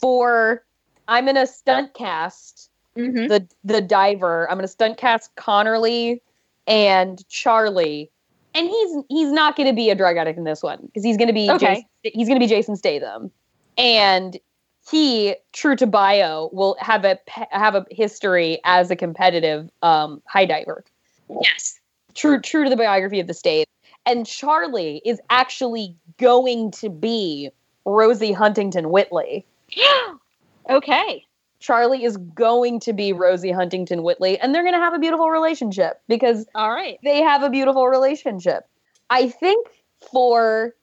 For 0.00 0.64
I'm 1.06 1.26
gonna 1.26 1.46
stunt 1.46 1.92
cast 1.94 2.70
Mhm. 2.96 3.28
the 3.28 3.46
the 3.64 3.80
diver. 3.80 4.50
I'm 4.50 4.56
gonna 4.56 4.68
stunt 4.68 4.96
cast 4.96 5.34
Connerly 5.36 6.20
and 6.66 7.26
Charlie, 7.28 8.10
and 8.54 8.66
he's 8.66 8.96
he's 9.08 9.32
not 9.32 9.56
gonna 9.56 9.74
be 9.74 9.90
a 9.90 9.94
drug 9.94 10.16
addict 10.16 10.38
in 10.38 10.44
this 10.44 10.62
one 10.62 10.78
because 10.86 11.04
he's 11.04 11.16
gonna 11.16 11.32
be 11.32 11.50
Okay. 11.50 11.66
Jason, 12.02 12.18
he's 12.18 12.28
gonna 12.28 12.40
be 12.40 12.46
Jason 12.46 12.76
Statham, 12.76 13.30
and 13.76 14.38
he 14.90 15.36
true 15.52 15.76
to 15.76 15.86
bio 15.86 16.50
will 16.52 16.76
have 16.78 17.04
a 17.04 17.18
have 17.50 17.74
a 17.74 17.86
history 17.90 18.60
as 18.64 18.90
a 18.90 18.96
competitive 18.96 19.70
um, 19.82 20.22
high 20.26 20.44
diver. 20.44 20.84
Yes. 21.40 21.80
True 22.14 22.40
true 22.40 22.64
to 22.64 22.70
the 22.70 22.76
biography 22.76 23.20
of 23.20 23.26
the 23.26 23.34
state. 23.34 23.66
And 24.06 24.26
Charlie 24.26 25.00
is 25.04 25.20
actually 25.30 25.96
going 26.18 26.70
to 26.72 26.90
be 26.90 27.50
Rosie 27.86 28.32
Huntington 28.32 28.90
Whiteley. 28.90 29.46
okay. 30.70 31.24
Charlie 31.60 32.04
is 32.04 32.18
going 32.18 32.78
to 32.80 32.92
be 32.92 33.14
Rosie 33.14 33.50
Huntington 33.50 34.02
Whiteley, 34.02 34.38
and 34.38 34.54
they're 34.54 34.62
going 34.62 34.74
to 34.74 34.80
have 34.80 34.92
a 34.92 34.98
beautiful 34.98 35.30
relationship 35.30 36.02
because 36.08 36.46
All 36.54 36.70
right. 36.70 36.98
they 37.02 37.22
have 37.22 37.42
a 37.42 37.48
beautiful 37.48 37.88
relationship. 37.88 38.68
I 39.08 39.30
think 39.30 39.66
for 40.12 40.74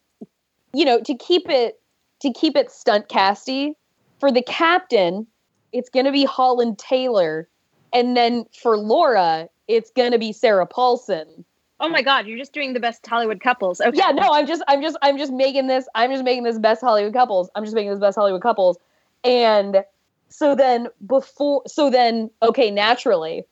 you 0.74 0.86
know 0.86 1.02
to 1.02 1.16
keep 1.16 1.50
it 1.50 1.81
to 2.22 2.32
keep 2.32 2.56
it 2.56 2.72
stunt 2.72 3.10
casty 3.10 3.74
for 4.20 4.32
the 4.32 4.42
captain, 4.44 5.28
it's 5.74 5.90
going 5.90 6.06
to 6.06 6.12
be 6.12 6.26
Holland 6.26 6.78
Taylor, 6.78 7.48
and 7.94 8.16
then 8.16 8.46
for 8.62 8.78
Laura, 8.78 9.50
it's 9.68 9.92
going 9.92 10.12
to 10.12 10.20
be 10.20 10.32
Sarah 10.32 10.66
Paulson. 10.68 11.46
Oh 11.80 11.90
my 11.90 12.04
God, 12.04 12.28
you're 12.28 12.38
just 12.38 12.54
doing 12.54 12.74
the 12.74 12.80
best 12.80 13.06
Hollywood 13.08 13.42
couples. 13.42 13.82
Okay. 13.82 13.98
Yeah, 13.98 14.12
no, 14.12 14.32
I'm 14.32 14.46
just 14.46 14.62
I'm 14.68 14.84
just 14.84 14.98
I'm 15.02 15.18
just 15.18 15.34
making 15.34 15.66
this 15.66 15.88
I'm 15.96 16.12
just 16.12 16.24
making 16.24 16.44
this 16.44 16.60
best 16.60 16.82
Hollywood 16.82 17.14
couples. 17.14 17.50
I'm 17.56 17.64
just 17.64 17.74
making 17.74 17.90
this 17.90 18.00
best 18.00 18.16
Hollywood 18.16 18.44
couples. 18.44 18.78
And 19.24 19.84
so 20.30 20.54
then 20.54 20.90
before 21.08 21.64
so 21.66 21.90
then 21.90 22.30
okay, 22.44 22.70
naturally 22.70 23.46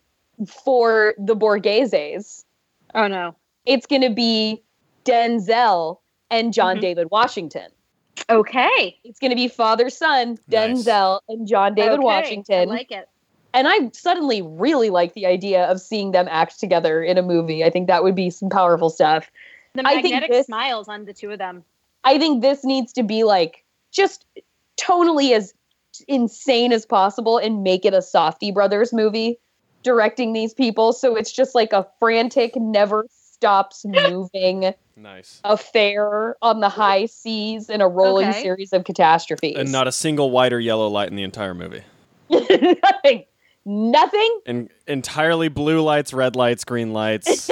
for 0.64 1.16
the 1.18 1.36
Borgheses, 1.36 2.46
Oh 2.94 3.08
no. 3.08 3.36
it's 3.66 3.88
going 3.88 4.04
to 4.04 4.14
be 4.14 4.62
Denzel 5.06 5.98
and 6.30 6.54
John 6.54 6.78
Mhm. 6.78 6.82
David 6.82 7.08
Washington. 7.10 7.72
Okay. 8.30 8.98
It's 9.04 9.20
going 9.20 9.32
to 9.32 9.36
be 9.36 9.48
father 9.48 9.90
son 9.90 10.38
Nice. 10.48 10.84
Denzel 10.86 11.20
and 11.30 11.48
John 11.48 11.74
David 11.76 11.94
Okay, 12.00 12.04
Washington. 12.04 12.70
I 12.70 12.74
like 12.74 12.92
it. 12.92 13.08
and 13.54 13.68
I 13.68 13.90
suddenly 13.94 14.42
really 14.42 14.90
like 14.90 15.14
the 15.14 15.26
idea 15.26 15.66
of 15.66 15.82
seeing 15.82 16.12
them 16.12 16.28
act 16.30 16.60
together 16.60 17.02
in 17.04 17.18
a 17.18 17.22
movie. 17.24 17.64
I 17.64 17.70
think 17.70 17.88
that 17.88 18.04
would 18.04 18.16
be 18.16 18.30
some 18.30 18.50
powerful 18.50 18.90
stuff. 18.90 19.30
The 19.74 19.84
I 19.86 19.94
think 20.02 20.14
magnetic 20.14 20.32
this- 20.32 20.46
smiles 20.46 20.88
on 20.88 21.06
the 21.06 21.14
two 21.14 21.32
of 21.32 21.40
them. 21.40 21.64
I 22.04 22.18
think 22.18 22.42
this 22.42 22.64
needs 22.64 22.94
to 22.94 23.04
be 23.04 23.24
like 23.24 23.64
just 23.92 24.26
tonally 24.78 25.32
as 25.36 25.54
insane 26.08 26.72
as 26.72 26.86
possible 26.86 27.38
and 27.38 27.64
make 27.64 27.84
it 27.84 27.94
a 27.94 27.98
Safdie 27.98 28.54
Brothers 28.54 28.94
movie 28.94 29.38
directing 29.84 30.34
these 30.34 30.54
people. 30.54 30.94
So 30.94 31.16
it's 31.16 31.32
just 31.32 31.56
like 31.56 31.74
a 31.74 31.86
frantic, 32.00 32.56
never 32.56 33.06
stops 33.10 33.84
moving 33.86 34.74
Nice. 35.02 35.40
affair 35.44 36.36
on 36.42 36.60
the 36.60 36.70
high 36.70 37.06
seas 37.06 37.70
in 37.70 37.82
a 37.82 37.88
rolling 37.88 38.30
Okay. 38.30 38.42
series 38.42 38.74
of 38.74 38.84
catastrophes. 38.84 39.56
And 39.58 39.72
not 39.72 39.88
a 39.88 39.92
single 39.92 40.30
white 40.32 40.52
or 40.54 40.60
yellow 40.60 40.88
light 40.88 41.10
in 41.10 41.16
the 41.16 41.24
entire 41.24 41.54
movie. 41.54 41.84
nothing. 42.30 43.24
Nothing. 43.66 44.40
And 44.46 44.70
entirely 44.88 45.48
blue 45.50 45.82
lights, 45.82 46.14
red 46.14 46.36
lights, 46.36 46.64
green 46.64 46.92
lights. 46.94 47.50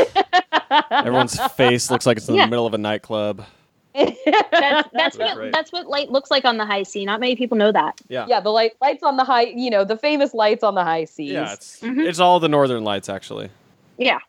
Everyone's 0.92 1.40
face 1.54 1.90
looks 1.92 2.06
like 2.06 2.18
it's 2.18 2.28
in 2.28 2.36
Yeah. 2.36 2.46
the 2.46 2.50
middle 2.50 2.66
of 2.66 2.74
a 2.74 2.78
nightclub. 2.78 3.46
That's 3.94 4.90
that's 4.94 5.18
what 5.18 5.38
Right. 5.38 5.52
that's 5.52 5.72
what 5.72 5.88
light 5.88 6.12
looks 6.12 6.30
like 6.30 6.46
on 6.46 6.58
the 6.58 6.66
high 6.66 6.84
sea. 6.84 7.06
Not 7.06 7.20
many 7.20 7.36
people 7.36 7.58
know 7.58 7.72
that. 7.72 8.00
Yeah. 8.10 8.26
yeah, 8.28 8.40
the 8.40 8.50
light 8.52 8.74
lights 8.82 9.04
on 9.04 9.18
the 9.18 9.24
high, 9.24 9.44
you 9.44 9.70
know, 9.70 9.84
the 9.84 9.98
famous 9.98 10.34
lights 10.34 10.64
on 10.64 10.76
the 10.76 10.84
high 10.84 11.06
seas. 11.06 11.32
Yeah, 11.32 11.54
it's 11.54 11.80
Mhm. 11.82 12.06
it's 12.08 12.20
all 12.20 12.40
the 12.40 12.50
northern 12.50 12.84
lights 12.84 13.10
actually. 13.10 13.50
Yeah. 13.98 14.20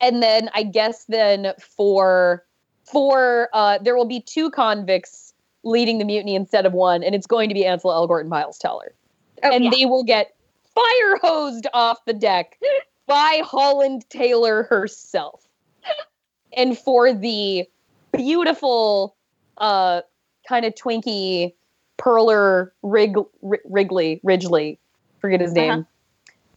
and 0.00 0.22
then 0.22 0.50
I 0.54 0.62
guess 0.62 1.06
then 1.06 1.54
for 1.58 2.44
for 2.90 3.48
uh 3.52 3.78
there 3.78 3.96
will 3.96 4.04
be 4.06 4.20
two 4.20 4.50
convicts 4.50 5.32
leading 5.64 5.98
the 5.98 6.04
mutiny 6.04 6.34
instead 6.34 6.64
of 6.66 6.72
one, 6.72 7.02
and 7.02 7.14
it's 7.14 7.26
going 7.26 7.48
to 7.48 7.54
be 7.54 7.64
Ansel 7.66 7.90
Elgort 7.90 8.20
and 8.20 8.30
Miles 8.30 8.58
Teller. 8.58 8.94
Oh, 9.42 9.50
and 9.50 9.64
yeah. 9.64 9.70
they 9.70 9.84
will 9.86 10.04
get 10.04 10.34
fire 10.74 11.16
hosed 11.22 11.66
off 11.74 12.04
the 12.06 12.12
deck 12.12 12.58
by 13.06 13.42
Holland 13.44 14.04
Taylor 14.10 14.62
herself. 14.64 15.46
and 16.56 16.78
for 16.78 17.12
the 17.12 17.64
beautiful 18.12 19.16
uh 19.58 20.00
kind 20.48 20.64
of 20.64 20.74
twinky 20.74 21.52
pearler 21.98 22.72
Rig, 22.82 23.16
Ri- 23.42 23.58
Wrigley 23.64 24.20
Ridgely, 24.22 24.78
forget 25.20 25.40
his 25.40 25.52
Uh-huh. 25.52 25.60
name. 25.76 25.86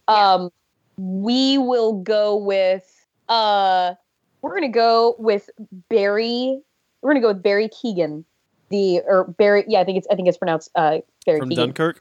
Um 0.08 0.50
we 0.96 1.58
will 1.58 1.94
go 1.94 2.36
with 2.36 2.86
uh 3.28 3.94
we're 4.42 4.54
gonna 4.54 4.68
go 4.68 5.16
with 5.18 5.50
Barry 5.88 6.60
we're 7.02 7.10
gonna 7.10 7.20
go 7.20 7.28
with 7.28 7.42
Barry 7.42 7.68
Keegan. 7.68 8.24
The 8.70 9.00
or 9.06 9.24
Barry 9.24 9.64
yeah, 9.68 9.80
I 9.80 9.84
think 9.84 9.98
it's 9.98 10.06
I 10.10 10.14
think 10.14 10.28
it's 10.28 10.38
pronounced 10.38 10.70
uh 10.74 10.98
Barry 11.26 11.40
From 11.40 11.48
Keegan. 11.48 11.68
Dunkirk. 11.68 12.00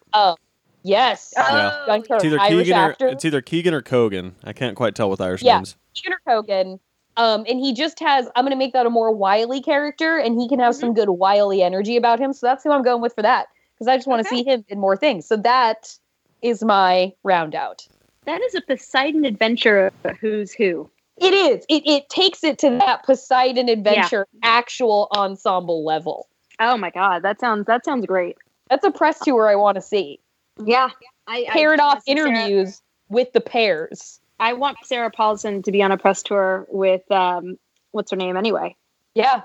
Yes. 0.84 1.34
Oh, 1.38 1.84
Dunkirk. 1.86 2.18
It's 2.18 2.26
either 2.26 2.40
Irish 2.40 2.68
Keegan 2.68 2.78
or 2.78 2.95
it's 2.99 3.26
either 3.26 3.41
Keegan 3.41 3.74
or 3.74 3.82
Kogan. 3.82 4.34
I 4.44 4.53
can't 4.53 4.76
quite 4.76 4.95
tell 4.95 5.10
with 5.10 5.22
Irish 5.22 5.41
Yeah. 5.41 5.57
names. 5.57 5.76
Keegan 5.94 6.18
or 6.26 6.44
Kogan. 6.44 6.80
Um, 7.18 7.44
and 7.49 7.60
he 7.60 7.74
just 7.74 7.99
has, 7.99 8.30
I'm 8.36 8.45
going 8.45 8.52
to 8.52 8.57
make 8.57 8.72
that 8.72 8.86
a 8.86 8.90
more 8.90 9.11
wily 9.11 9.61
character, 9.61 10.18
and 10.18 10.40
he 10.40 10.48
can 10.48 10.57
have 10.60 10.74
some 10.74 10.94
good 10.94 11.10
wily 11.10 11.61
energy 11.61 11.98
about 11.98 12.18
him. 12.18 12.32
So 12.32 12.48
that's 12.48 12.64
who 12.64 12.72
I'm 12.72 12.82
going 12.82 13.02
with 13.02 13.14
for 13.14 13.24
that. 13.24 13.48
Because 13.76 13.90
I 13.90 13.98
just 13.98 14.07
want 14.07 14.22
to 14.26 14.28
Okay. 14.30 14.38
see 14.41 14.49
him 14.49 14.64
in 14.70 14.80
more 14.80 14.95
things. 14.95 15.26
So 15.26 15.36
that 15.38 15.94
is 16.41 16.64
my 16.64 17.11
round 17.24 17.56
out. 17.56 17.86
That 18.26 18.40
is 18.41 18.56
a 18.56 18.61
Poseidon 18.61 19.26
adventure 19.26 19.91
of 20.06 20.18
who's 20.18 20.53
who. 20.53 20.90
It 21.22 21.34
is. 21.34 21.66
It, 21.70 21.84
it 21.86 22.10
takes 22.10 22.44
it 22.44 22.58
to 22.60 22.70
that 22.80 23.04
Poseidon 23.06 23.70
adventure 23.70 24.28
actual 24.44 25.08
ensemble 25.16 25.84
level. 25.84 26.28
Oh 26.60 26.78
my 26.78 26.90
god, 26.90 27.24
that 27.24 27.40
sounds 27.40 27.66
that 27.68 27.86
sounds 27.86 28.06
great. 28.06 28.38
That's 28.70 28.86
a 28.86 28.91
press 28.91 29.20
tour 29.20 29.48
I 29.50 29.56
want 29.56 29.76
to 29.76 29.82
see. 29.82 30.20
Yeah. 30.64 30.90
I, 31.28 31.46
I 31.50 31.52
Paired 31.52 31.80
off 31.80 31.96
want 31.96 32.06
to 32.06 32.16
Sarah- 32.16 32.30
interviews 32.30 32.82
with 33.10 33.32
the 33.34 33.41
pairs. 33.41 34.20
I 34.40 34.54
want 34.54 34.78
Sarah 34.84 35.12
Paulson 35.12 35.62
to 35.64 35.72
be 35.72 35.82
on 35.82 35.91
a 35.91 35.98
press 35.98 36.24
tour 36.24 36.66
with 36.70 37.10
um 37.12 37.58
what's 37.91 38.12
her 38.12 38.18
name 38.18 38.38
anyway. 38.38 38.76
Yeah. 39.16 39.41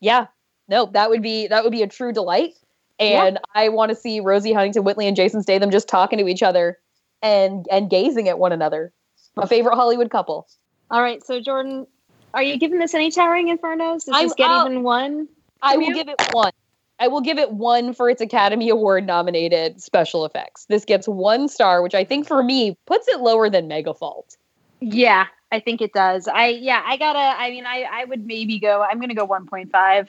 Yeah. 0.00 0.26
No, 0.68 0.86
that 0.92 1.10
would 1.10 1.22
be 1.22 1.46
that 1.48 1.64
would 1.64 1.72
be 1.72 1.82
a 1.82 1.88
true 1.88 2.12
delight. 2.12 2.54
And 3.00 3.38
I 3.54 3.68
want 3.68 3.90
to 3.90 3.94
see 3.94 4.18
Rosie 4.18 4.52
Huntington 4.52 4.82
Whiteley 4.82 5.06
and 5.06 5.16
Jason 5.16 5.40
Statham 5.42 5.70
just 5.70 5.88
talking 5.88 6.18
to 6.18 6.26
each 6.26 6.42
other 6.42 6.78
and 7.22 7.66
and 7.70 7.88
gazing 7.88 8.28
at 8.28 8.38
one 8.38 8.52
another. 8.52 8.92
My 9.36 9.46
favorite 9.46 9.76
Hollywood 9.76 10.10
couple. 10.10 10.48
All 10.90 11.02
right, 11.02 11.24
so 11.24 11.40
Jordan, 11.40 11.86
are 12.34 12.42
you 12.42 12.58
giving 12.58 12.78
this 12.78 12.94
any 12.94 13.10
towering 13.10 13.54
infernos? 13.56 14.04
Does 14.04 14.10
I'm 14.12 14.24
this 14.24 14.34
get 14.34 14.50
out. 14.50 14.66
even 14.66 14.82
one? 14.82 15.28
I 15.62 15.76
will 15.76 15.88
you? 15.88 15.94
give 15.94 16.08
it 16.08 16.20
one. 16.32 16.52
I 17.00 17.08
will 17.08 17.20
give 17.20 17.38
it 17.38 17.52
one 17.52 17.92
for 17.94 18.10
its 18.10 18.20
Academy 18.20 18.70
Award 18.70 19.06
nominated 19.06 19.80
special 19.80 20.24
effects. 20.24 20.64
This 20.66 20.84
gets 20.84 21.06
one 21.06 21.48
star, 21.48 21.82
which 21.82 21.94
I 21.94 22.04
think 22.04 22.26
for 22.26 22.42
me 22.42 22.76
puts 22.86 23.06
it 23.08 23.20
lower 23.20 23.48
than 23.48 23.68
Megafault. 23.68 24.36
Yeah, 24.80 25.26
I 25.52 25.60
think 25.60 25.80
it 25.80 25.92
does. 25.92 26.26
I 26.26 26.48
yeah, 26.48 26.82
I 26.84 26.96
gotta. 26.96 27.18
I 27.18 27.50
mean, 27.50 27.66
I 27.66 27.86
I 27.90 28.04
would 28.04 28.26
maybe 28.26 28.58
go. 28.58 28.82
I'm 28.82 29.00
gonna 29.00 29.14
go 29.14 29.26
1.5 29.26 30.08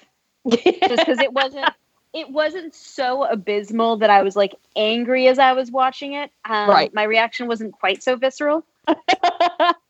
just 0.49 0.63
because 0.63 1.19
it 1.19 1.33
wasn't. 1.33 1.69
It 2.11 2.31
wasn't 2.31 2.73
so 2.73 3.23
abysmal 3.23 3.97
that 3.97 4.09
I 4.09 4.23
was 4.23 4.35
like 4.35 4.55
angry 4.75 5.27
as 5.27 5.37
I 5.37 5.53
was 5.53 5.69
watching 5.69 6.13
it. 6.13 6.31
Um, 6.43 6.67
Right. 6.67 6.91
My 6.91 7.03
reaction 7.03 7.47
wasn't 7.47 7.73
quite 7.73 8.01
so 8.01 8.15
visceral, 8.15 8.65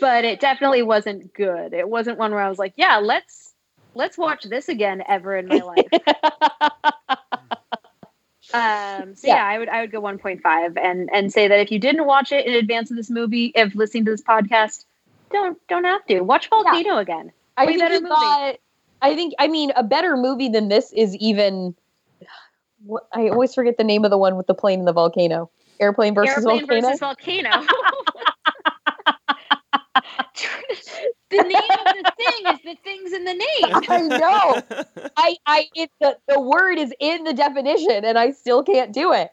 but 0.00 0.24
it 0.24 0.40
definitely 0.40 0.82
wasn't 0.82 1.32
good. 1.34 1.72
It 1.72 1.88
wasn't 1.88 2.18
one 2.18 2.32
where 2.32 2.40
I 2.42 2.48
was 2.48 2.58
like, 2.58 2.74
yeah, 2.76 2.98
let's 2.98 3.54
let's 3.94 4.18
watch 4.18 4.42
this 4.44 4.68
again 4.68 5.02
ever 5.08 5.36
in 5.36 5.46
my 5.48 5.60
life. 5.62 5.88
Um, 8.54 9.16
so 9.16 9.26
Yeah. 9.26 9.36
yeah. 9.36 9.44
I 9.44 9.58
would 9.58 9.68
I 9.68 9.80
would 9.80 9.90
go 9.90 10.00
1.5 10.00 10.78
and 10.80 11.10
and 11.12 11.32
say 11.32 11.48
that 11.48 11.58
if 11.58 11.72
you 11.72 11.78
didn't 11.80 12.06
watch 12.06 12.30
it 12.30 12.46
in 12.46 12.54
advance 12.54 12.90
of 12.90 12.96
this 12.96 13.10
movie, 13.10 13.50
if 13.54 13.74
listening 13.74 14.04
to 14.04 14.12
this 14.12 14.22
podcast, 14.22 14.84
don't 15.32 15.58
don't 15.68 15.84
have 15.84 16.06
to 16.06 16.20
watch 16.20 16.48
Volcano 16.48 16.98
again. 16.98 17.32
I 17.56 17.66
think 17.66 17.80
better 17.80 17.94
you 17.94 18.02
movie. 18.02 18.14
got. 18.14 18.56
I 19.02 19.14
think. 19.16 19.34
I 19.40 19.48
mean, 19.48 19.72
a 19.74 19.82
better 19.82 20.16
movie 20.16 20.48
than 20.48 20.68
this 20.68 20.92
is 20.92 21.16
even. 21.16 21.74
I 23.12 23.28
always 23.30 23.52
forget 23.52 23.78
the 23.78 23.84
name 23.84 24.04
of 24.04 24.10
the 24.12 24.18
one 24.18 24.36
with 24.36 24.46
the 24.46 24.54
plane 24.54 24.78
and 24.78 24.86
the 24.88 24.92
volcano. 24.92 25.50
Airplane 25.80 26.14
versus 26.14 26.36
Airplane 26.46 26.66
volcano. 26.66 26.86
versus 26.86 27.00
volcano. 27.00 27.50
the 31.30 31.42
name 31.42 31.54
of 31.54 31.94
the 31.94 32.12
thing 32.16 32.54
is 32.54 32.60
the 32.64 32.76
things 32.84 33.12
in 33.12 33.24
the 33.24 33.34
name. 33.34 33.82
I 33.88 34.00
know. 34.02 35.10
I. 35.16 35.36
I. 35.46 35.68
It. 35.74 35.90
The, 36.00 36.16
the 36.28 36.40
word 36.40 36.78
is 36.78 36.92
in 37.00 37.24
the 37.24 37.32
definition, 37.32 38.04
and 38.04 38.18
I 38.18 38.32
still 38.32 38.62
can't 38.62 38.92
do 38.92 39.12
it. 39.12 39.30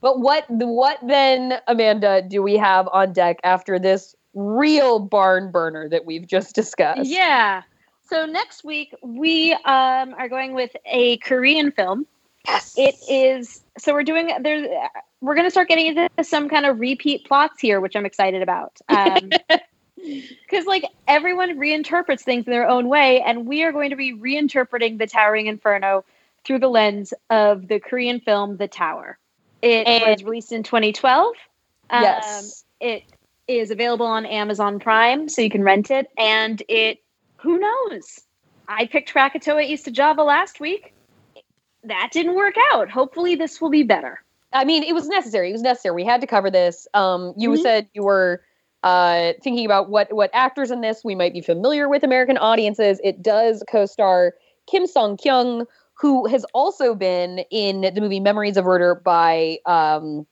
But 0.00 0.20
what? 0.20 0.44
What 0.48 0.98
then, 1.06 1.58
Amanda? 1.66 2.22
Do 2.26 2.42
we 2.42 2.56
have 2.56 2.88
on 2.92 3.12
deck 3.12 3.38
after 3.44 3.78
this 3.78 4.14
real 4.34 4.98
barn 4.98 5.50
burner 5.50 5.88
that 5.88 6.04
we've 6.06 6.26
just 6.26 6.54
discussed? 6.54 7.08
Yeah. 7.08 7.62
So 8.08 8.26
next 8.26 8.64
week 8.64 8.92
we 9.02 9.52
um, 9.52 10.14
are 10.18 10.28
going 10.28 10.54
with 10.54 10.74
a 10.84 11.18
Korean 11.18 11.70
film. 11.70 12.06
Yes. 12.46 12.74
It 12.76 12.96
is 13.08 13.62
so 13.78 13.92
we're 13.92 14.02
doing 14.02 14.30
there's 14.40 14.66
we're 15.20 15.34
going 15.34 15.46
to 15.46 15.50
start 15.50 15.68
getting 15.68 15.86
into 15.86 16.08
some 16.22 16.48
kind 16.48 16.66
of 16.66 16.80
repeat 16.80 17.26
plots 17.26 17.60
here, 17.60 17.80
which 17.80 17.94
I'm 17.94 18.06
excited 18.06 18.42
about. 18.42 18.78
Um, 18.88 19.30
because 20.02 20.66
like 20.66 20.84
everyone 21.08 21.56
reinterprets 21.58 22.20
things 22.22 22.46
in 22.46 22.50
their 22.52 22.68
own 22.68 22.88
way, 22.88 23.20
and 23.20 23.46
we 23.46 23.62
are 23.62 23.72
going 23.72 23.90
to 23.90 23.96
be 23.96 24.14
reinterpreting 24.14 24.98
the 24.98 25.06
Towering 25.06 25.46
Inferno 25.46 26.04
through 26.44 26.58
the 26.60 26.68
lens 26.68 27.12
of 27.28 27.68
the 27.68 27.78
Korean 27.80 28.20
film 28.20 28.56
The 28.56 28.68
Tower. 28.68 29.18
It 29.62 29.86
And- 29.86 30.10
was 30.10 30.24
released 30.24 30.52
in 30.52 30.62
2012. 30.62 31.34
Um, 31.90 32.02
Yes. 32.02 32.64
it 32.80 33.02
is 33.48 33.70
available 33.70 34.06
on 34.06 34.24
Amazon 34.26 34.78
Prime, 34.78 35.28
so 35.28 35.42
you 35.42 35.50
can 35.50 35.62
rent 35.62 35.90
it. 35.90 36.08
And 36.16 36.62
it, 36.68 36.98
who 37.38 37.58
knows? 37.58 38.20
I 38.68 38.86
picked 38.86 39.12
Krakatoa 39.12 39.62
East 39.62 39.88
of 39.88 39.92
Java 39.92 40.22
last 40.22 40.60
week. 40.60 40.94
That 41.84 42.10
didn't 42.12 42.36
work 42.36 42.54
out. 42.72 42.88
Hopefully, 42.90 43.34
this 43.34 43.60
will 43.60 43.70
be 43.70 43.82
better. 43.82 44.22
I 44.52 44.64
mean, 44.64 44.82
it 44.82 44.94
was 44.94 45.08
necessary. 45.08 45.50
It 45.50 45.52
was 45.52 45.62
necessary. 45.62 45.94
We 45.94 46.04
had 46.04 46.20
to 46.20 46.26
cover 46.26 46.50
this. 46.50 46.86
Um, 46.94 47.34
you 47.36 47.50
Mhm. 47.50 47.62
said 47.62 47.88
you 47.94 48.02
were 48.02 48.42
uh, 48.82 49.32
thinking 49.42 49.66
about 49.66 49.90
what 49.90 50.12
what 50.12 50.30
actors 50.32 50.70
in 50.70 50.80
this 50.80 51.02
we 51.04 51.14
might 51.14 51.32
be 51.32 51.40
familiar 51.40 51.88
with 51.88 52.02
American 52.02 52.38
audiences. 52.38 53.00
It 53.04 53.22
does 53.22 53.62
co-star 53.70 54.34
Kim 54.70 54.86
Sang 54.86 55.16
Kyung, 55.16 55.66
who 55.94 56.26
has 56.26 56.44
also 56.54 56.94
been 56.94 57.40
in 57.50 57.82
the 57.82 58.00
movie 58.00 58.20
Memories 58.20 58.56
of 58.56 58.64
Murder 58.64 58.94
by 58.94 59.58
um, 59.66 60.26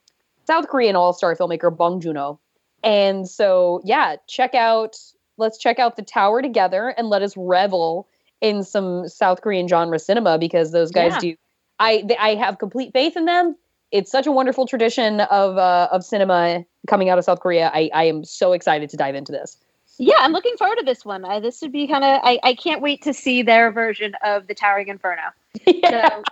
South 0.47 0.69
Korean 0.69 0.97
all-star 0.97 1.37
filmmaker 1.37 1.75
Bong 1.77 2.01
Joon-ho. 2.01 2.41
And 2.83 3.29
so, 3.29 3.81
yeah, 3.85 4.17
check 4.29 4.55
out. 4.55 4.97
Let's 5.37 5.59
check 5.59 5.79
out 5.79 5.97
the 5.97 6.03
Tower 6.03 6.43
together 6.43 6.95
and 6.97 7.09
let 7.09 7.23
us 7.23 7.37
revel 7.37 8.09
in 8.41 8.65
some 8.65 9.09
South 9.09 9.41
Korean 9.43 9.69
genre 9.69 9.99
cinema 9.99 10.39
because 10.39 10.73
those 10.73 10.91
guys 10.91 11.13
Yeah. 11.15 11.21
do. 11.21 11.37
I 11.79 12.05
I 12.19 12.35
have 12.35 12.59
complete 12.59 12.93
faith 12.93 13.17
in 13.17 13.25
them. 13.25 13.57
It's 13.91 14.11
such 14.11 14.27
a 14.27 14.33
wonderful 14.33 14.67
tradition 14.67 15.21
of 15.21 15.57
uh, 15.57 15.89
of 15.91 16.05
cinema 16.05 16.65
coming 16.87 17.09
out 17.09 17.19
of 17.19 17.25
South 17.25 17.41
Korea. 17.41 17.71
I, 17.73 17.91
I 17.95 18.05
am 18.05 18.25
so 18.25 18.53
excited 18.53 18.91
to 18.91 18.97
dive 18.97 19.15
into 19.15 19.33
this. 19.33 19.57
Yeah, 19.99 20.15
I'm 20.21 20.33
looking 20.33 20.57
forward 20.57 20.79
to 20.79 20.85
this 20.85 21.05
one. 21.05 21.25
Uh, 21.25 21.41
this 21.41 21.61
would 21.63 21.73
be 21.73 21.89
kind 21.89 22.05
of. 22.05 22.21
I, 22.23 22.39
I 22.43 22.55
can't 22.55 22.81
wait 22.83 23.03
to 23.03 23.13
see 23.15 23.43
their 23.43 23.73
version 23.73 24.13
of 24.25 24.47
the 24.47 24.55
Towering 24.55 24.89
Inferno. 24.89 25.23
So, 25.89 26.23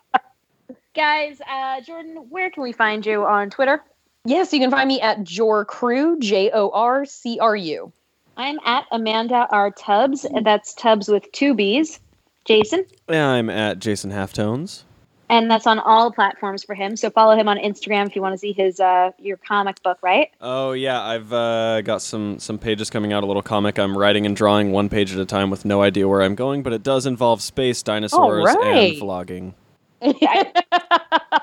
guys, 0.94 1.40
uh, 1.50 1.80
Jordan, 1.80 2.26
where 2.28 2.50
can 2.50 2.62
we 2.62 2.72
find 2.72 3.04
you 3.04 3.24
on 3.24 3.50
Twitter? 3.50 3.82
Yes, 4.24 4.52
you 4.52 4.60
can 4.60 4.70
find 4.70 4.88
me 4.88 5.00
at 5.00 5.22
Jor 5.24 5.64
Cru, 5.64 6.18
J 6.18 6.50
O 6.52 6.70
R 6.70 7.04
C 7.04 7.38
R 7.40 7.56
U. 7.56 7.92
I'm 8.36 8.58
at 8.64 8.84
Amanda 8.92 9.46
R. 9.50 9.70
Tubbs, 9.70 10.24
and 10.24 10.44
that's 10.44 10.74
Tubbs 10.74 11.08
with 11.08 11.30
two 11.32 11.54
B's. 11.54 12.00
Jason, 12.44 12.84
Yeah, 13.08 13.30
I'm 13.30 13.50
at 13.50 13.80
Jason 13.80 14.12
Halftones. 14.12 14.82
And 15.28 15.50
that's 15.50 15.66
on 15.66 15.78
all 15.78 16.12
platforms 16.12 16.64
for 16.64 16.74
him. 16.74 16.96
So 16.96 17.10
follow 17.10 17.36
him 17.36 17.48
on 17.48 17.58
Instagram 17.58 18.06
if 18.06 18.16
you 18.16 18.22
want 18.22 18.34
to 18.34 18.38
see 18.38 18.52
his 18.52 18.80
uh, 18.80 19.10
your 19.18 19.36
comic 19.36 19.82
book, 19.82 19.98
right? 20.02 20.30
Oh 20.40 20.72
yeah, 20.72 21.02
I've 21.02 21.32
uh, 21.32 21.82
got 21.82 22.02
some 22.02 22.38
some 22.38 22.58
pages 22.58 22.90
coming 22.90 23.12
out. 23.12 23.24
A 23.24 23.26
little 23.26 23.42
comic. 23.42 23.78
I'm 23.78 23.96
writing 23.96 24.26
and 24.26 24.36
drawing 24.36 24.72
one 24.72 24.88
page 24.88 25.12
at 25.12 25.18
a 25.18 25.26
time 25.26 25.50
with 25.50 25.64
no 25.64 25.82
idea 25.82 26.08
where 26.08 26.22
I'm 26.22 26.34
going, 26.34 26.62
but 26.62 26.72
it 26.72 26.82
does 26.82 27.06
involve 27.06 27.42
space, 27.42 27.82
dinosaurs, 27.82 28.44
right. 28.44 28.92
and 28.92 29.02
vlogging. 29.02 29.54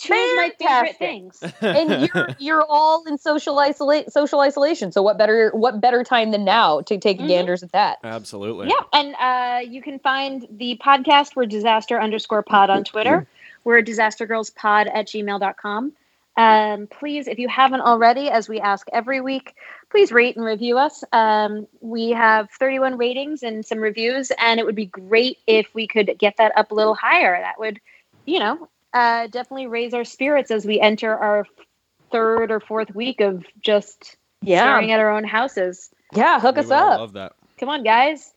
Two 0.00 0.14
of 0.14 0.18
my 0.36 0.50
favorite 0.58 0.96
things. 0.98 1.42
and 1.60 2.08
you're 2.14 2.28
you're 2.38 2.64
all 2.68 3.04
in 3.06 3.18
social 3.18 3.58
isolate 3.58 4.10
social 4.12 4.40
isolation. 4.40 4.92
So 4.92 5.02
what 5.02 5.18
better 5.18 5.50
what 5.52 5.80
better 5.80 6.02
time 6.04 6.30
than 6.30 6.44
now 6.44 6.80
to 6.82 6.96
take 6.98 7.18
Mhm. 7.20 7.28
ganders 7.28 7.62
at 7.62 7.72
that? 7.72 7.98
Absolutely. 8.02 8.68
Yeah, 8.68 8.80
and 8.92 9.14
uh, 9.20 9.60
you 9.70 9.82
can 9.82 9.98
find 9.98 10.46
the 10.50 10.80
podcast. 10.84 11.36
We're 11.36 11.46
disaster 11.46 12.00
underscore 12.00 12.42
pod 12.42 12.70
on 12.70 12.84
Twitter. 12.84 13.26
We're 13.64 13.82
disastergirlspod 13.82 14.86
at 14.94 15.06
gmail.com. 15.08 15.92
Um, 16.36 16.86
please, 16.86 17.28
if 17.28 17.38
you 17.38 17.48
haven't 17.48 17.82
already, 17.82 18.30
as 18.30 18.48
we 18.48 18.58
ask 18.58 18.86
every 18.92 19.20
week, 19.20 19.54
please 19.90 20.10
rate 20.12 20.36
and 20.36 20.44
review 20.44 20.78
us. 20.78 21.04
Um, 21.12 21.66
we 21.82 22.10
have 22.10 22.48
31 22.52 22.96
ratings 22.96 23.42
and 23.42 23.66
some 23.66 23.78
reviews, 23.78 24.32
and 24.38 24.58
it 24.58 24.64
would 24.64 24.76
be 24.76 24.86
great 24.86 25.36
if 25.46 25.66
we 25.74 25.86
could 25.86 26.14
get 26.18 26.38
that 26.38 26.52
up 26.56 26.70
a 26.70 26.74
little 26.74 26.94
higher. 26.94 27.38
That 27.38 27.58
would, 27.58 27.80
you 28.24 28.38
know, 28.38 28.68
uh, 28.92 29.26
definitely 29.28 29.66
raise 29.66 29.94
our 29.94 30.04
spirits 30.04 30.50
as 30.50 30.64
we 30.64 30.80
enter 30.80 31.16
our 31.16 31.46
third 32.10 32.50
or 32.50 32.60
fourth 32.60 32.94
week 32.94 33.20
of 33.20 33.44
just 33.62 34.16
staring 34.42 34.92
at 34.92 35.00
our 35.00 35.10
own 35.10 35.24
houses. 35.24 35.90
yeah. 36.14 36.40
Hook 36.40 36.56
We 36.56 36.62
us 36.62 36.70
up. 36.70 36.98
Love 36.98 37.12
that. 37.12 37.32
Come 37.58 37.68
on, 37.68 37.84
guys. 37.84 38.32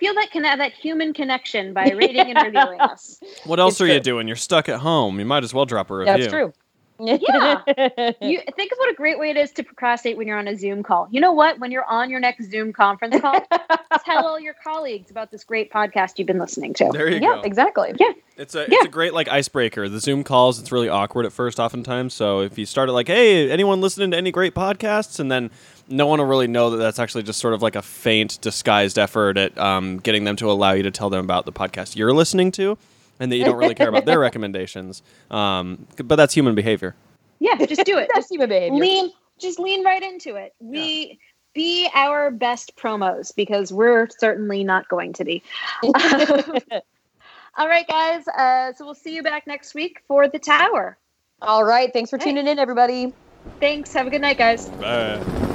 Feel 0.00 0.14
that 0.14 0.30
can 0.32 0.42
that 0.42 0.72
human 0.72 1.14
connection 1.14 1.72
by 1.72 1.90
rating 1.96 2.34
and 2.34 2.44
reviewing 2.44 2.80
us. 2.80 3.20
What 3.44 3.60
else 3.60 3.74
It's 3.74 3.80
are 3.82 3.86
you 3.86 4.00
doing? 4.00 4.26
You're 4.26 4.36
stuck 4.36 4.68
at 4.68 4.80
home. 4.80 5.18
You 5.20 5.24
might 5.24 5.44
as 5.44 5.54
well 5.54 5.66
drop 5.66 5.90
a 5.90 5.96
review. 5.96 6.16
That's 6.16 6.26
true. 6.30 6.52
Yeah. 7.00 7.62
You 8.20 8.40
think 8.56 8.72
of 8.72 8.78
what 8.78 8.90
a 8.90 8.94
great 8.94 9.18
way 9.18 9.30
it 9.30 9.36
is 9.36 9.52
to 9.52 9.62
procrastinate 9.62 10.16
when 10.16 10.26
you're 10.26 10.38
on 10.38 10.48
a 10.48 10.56
Zoom 10.56 10.82
call. 10.82 11.08
You 11.10 11.20
know 11.20 11.32
what? 11.32 11.58
When 11.58 11.70
you're 11.70 11.84
on 11.84 12.10
your 12.10 12.20
next 12.20 12.50
Zoom 12.50 12.72
conference 12.72 13.20
call, 13.20 13.40
tell 14.04 14.26
all 14.26 14.40
your 14.40 14.54
colleagues 14.62 15.10
about 15.10 15.30
this 15.30 15.44
great 15.44 15.72
podcast 15.72 16.18
you've 16.18 16.26
been 16.26 16.38
listening 16.38 16.74
to. 16.74 16.90
There 16.92 17.08
you 17.08 17.16
yeah, 17.20 17.36
go. 17.36 17.40
exactly. 17.42 17.92
It's 18.36 18.54
a 18.54 18.60
Yeah. 18.60 18.66
it's 18.70 18.86
a 18.86 18.88
great 18.88 19.14
like 19.14 19.28
icebreaker. 19.28 19.88
The 19.88 20.00
Zoom 20.00 20.24
calls, 20.24 20.58
it's 20.58 20.72
really 20.72 20.88
awkward 20.88 21.26
at 21.26 21.32
first, 21.32 21.58
oftentimes. 21.60 22.14
So 22.14 22.40
if 22.40 22.58
you 22.58 22.66
start 22.66 22.88
it 22.88 22.92
like, 22.92 23.06
"Hey, 23.08 23.50
anyone 23.50 23.80
listening 23.80 24.10
to 24.12 24.16
any 24.16 24.30
great 24.30 24.54
podcasts?" 24.54 25.18
and 25.20 25.30
then 25.30 25.50
no 25.88 26.06
one 26.06 26.18
will 26.18 26.26
really 26.26 26.46
know 26.48 26.70
that 26.70 26.76
that's 26.78 26.98
actually 26.98 27.22
just 27.22 27.40
sort 27.40 27.54
of 27.54 27.62
like 27.62 27.76
a 27.76 27.82
faint, 27.82 28.38
disguised 28.40 28.98
effort 28.98 29.36
at 29.38 29.56
um, 29.58 29.98
getting 29.98 30.24
them 30.24 30.36
to 30.36 30.50
allow 30.50 30.72
you 30.72 30.82
to 30.82 30.90
tell 30.90 31.08
them 31.10 31.24
about 31.24 31.46
the 31.46 31.52
podcast 31.52 31.96
you're 31.96 32.12
listening 32.12 32.52
to, 32.52 32.76
and 33.20 33.30
that 33.32 33.36
you 33.36 33.44
don't 33.44 33.56
really 33.56 33.74
care 33.74 33.88
about 33.88 34.04
their 34.04 34.18
recommendations. 34.28 35.02
Um, 35.30 35.86
but 36.04 36.16
that's 36.16 36.34
human 36.34 36.54
behavior. 36.54 36.94
Yeah, 37.40 37.56
just 37.66 37.84
do 37.84 37.96
it. 37.98 38.08
That's 38.14 38.24
Just 38.26 38.32
human 38.32 38.48
behavior. 38.48 38.78
lean 38.78 39.10
just 39.38 39.60
lean 39.60 39.84
right 39.84 40.02
into 40.02 40.34
it. 40.34 40.52
We 40.58 41.20
be 41.54 41.88
our 41.94 42.30
best 42.32 42.74
promos 42.76 43.32
because 43.34 43.72
we're 43.72 44.08
certainly 44.18 44.64
not 44.64 44.88
going 44.88 45.12
to 45.14 45.24
be. 45.24 45.42
all 45.84 47.68
right, 47.68 47.86
guys. 47.86 48.26
Uh, 48.28 48.72
so 48.74 48.84
we'll 48.84 48.94
see 48.94 49.14
you 49.14 49.22
back 49.22 49.46
next 49.46 49.74
week 49.74 50.02
for 50.08 50.28
the 50.28 50.38
tower. 50.38 50.98
All 51.40 51.64
right. 51.64 51.92
Thanks 51.92 52.10
for 52.10 52.18
Hey. 52.18 52.24
tuning 52.26 52.48
in, 52.48 52.58
everybody. 52.58 53.12
Thanks. 53.60 53.92
Have 53.92 54.06
a 54.08 54.10
good 54.10 54.20
night, 54.22 54.38
guys. 54.38 54.68
Bye. 54.68 55.54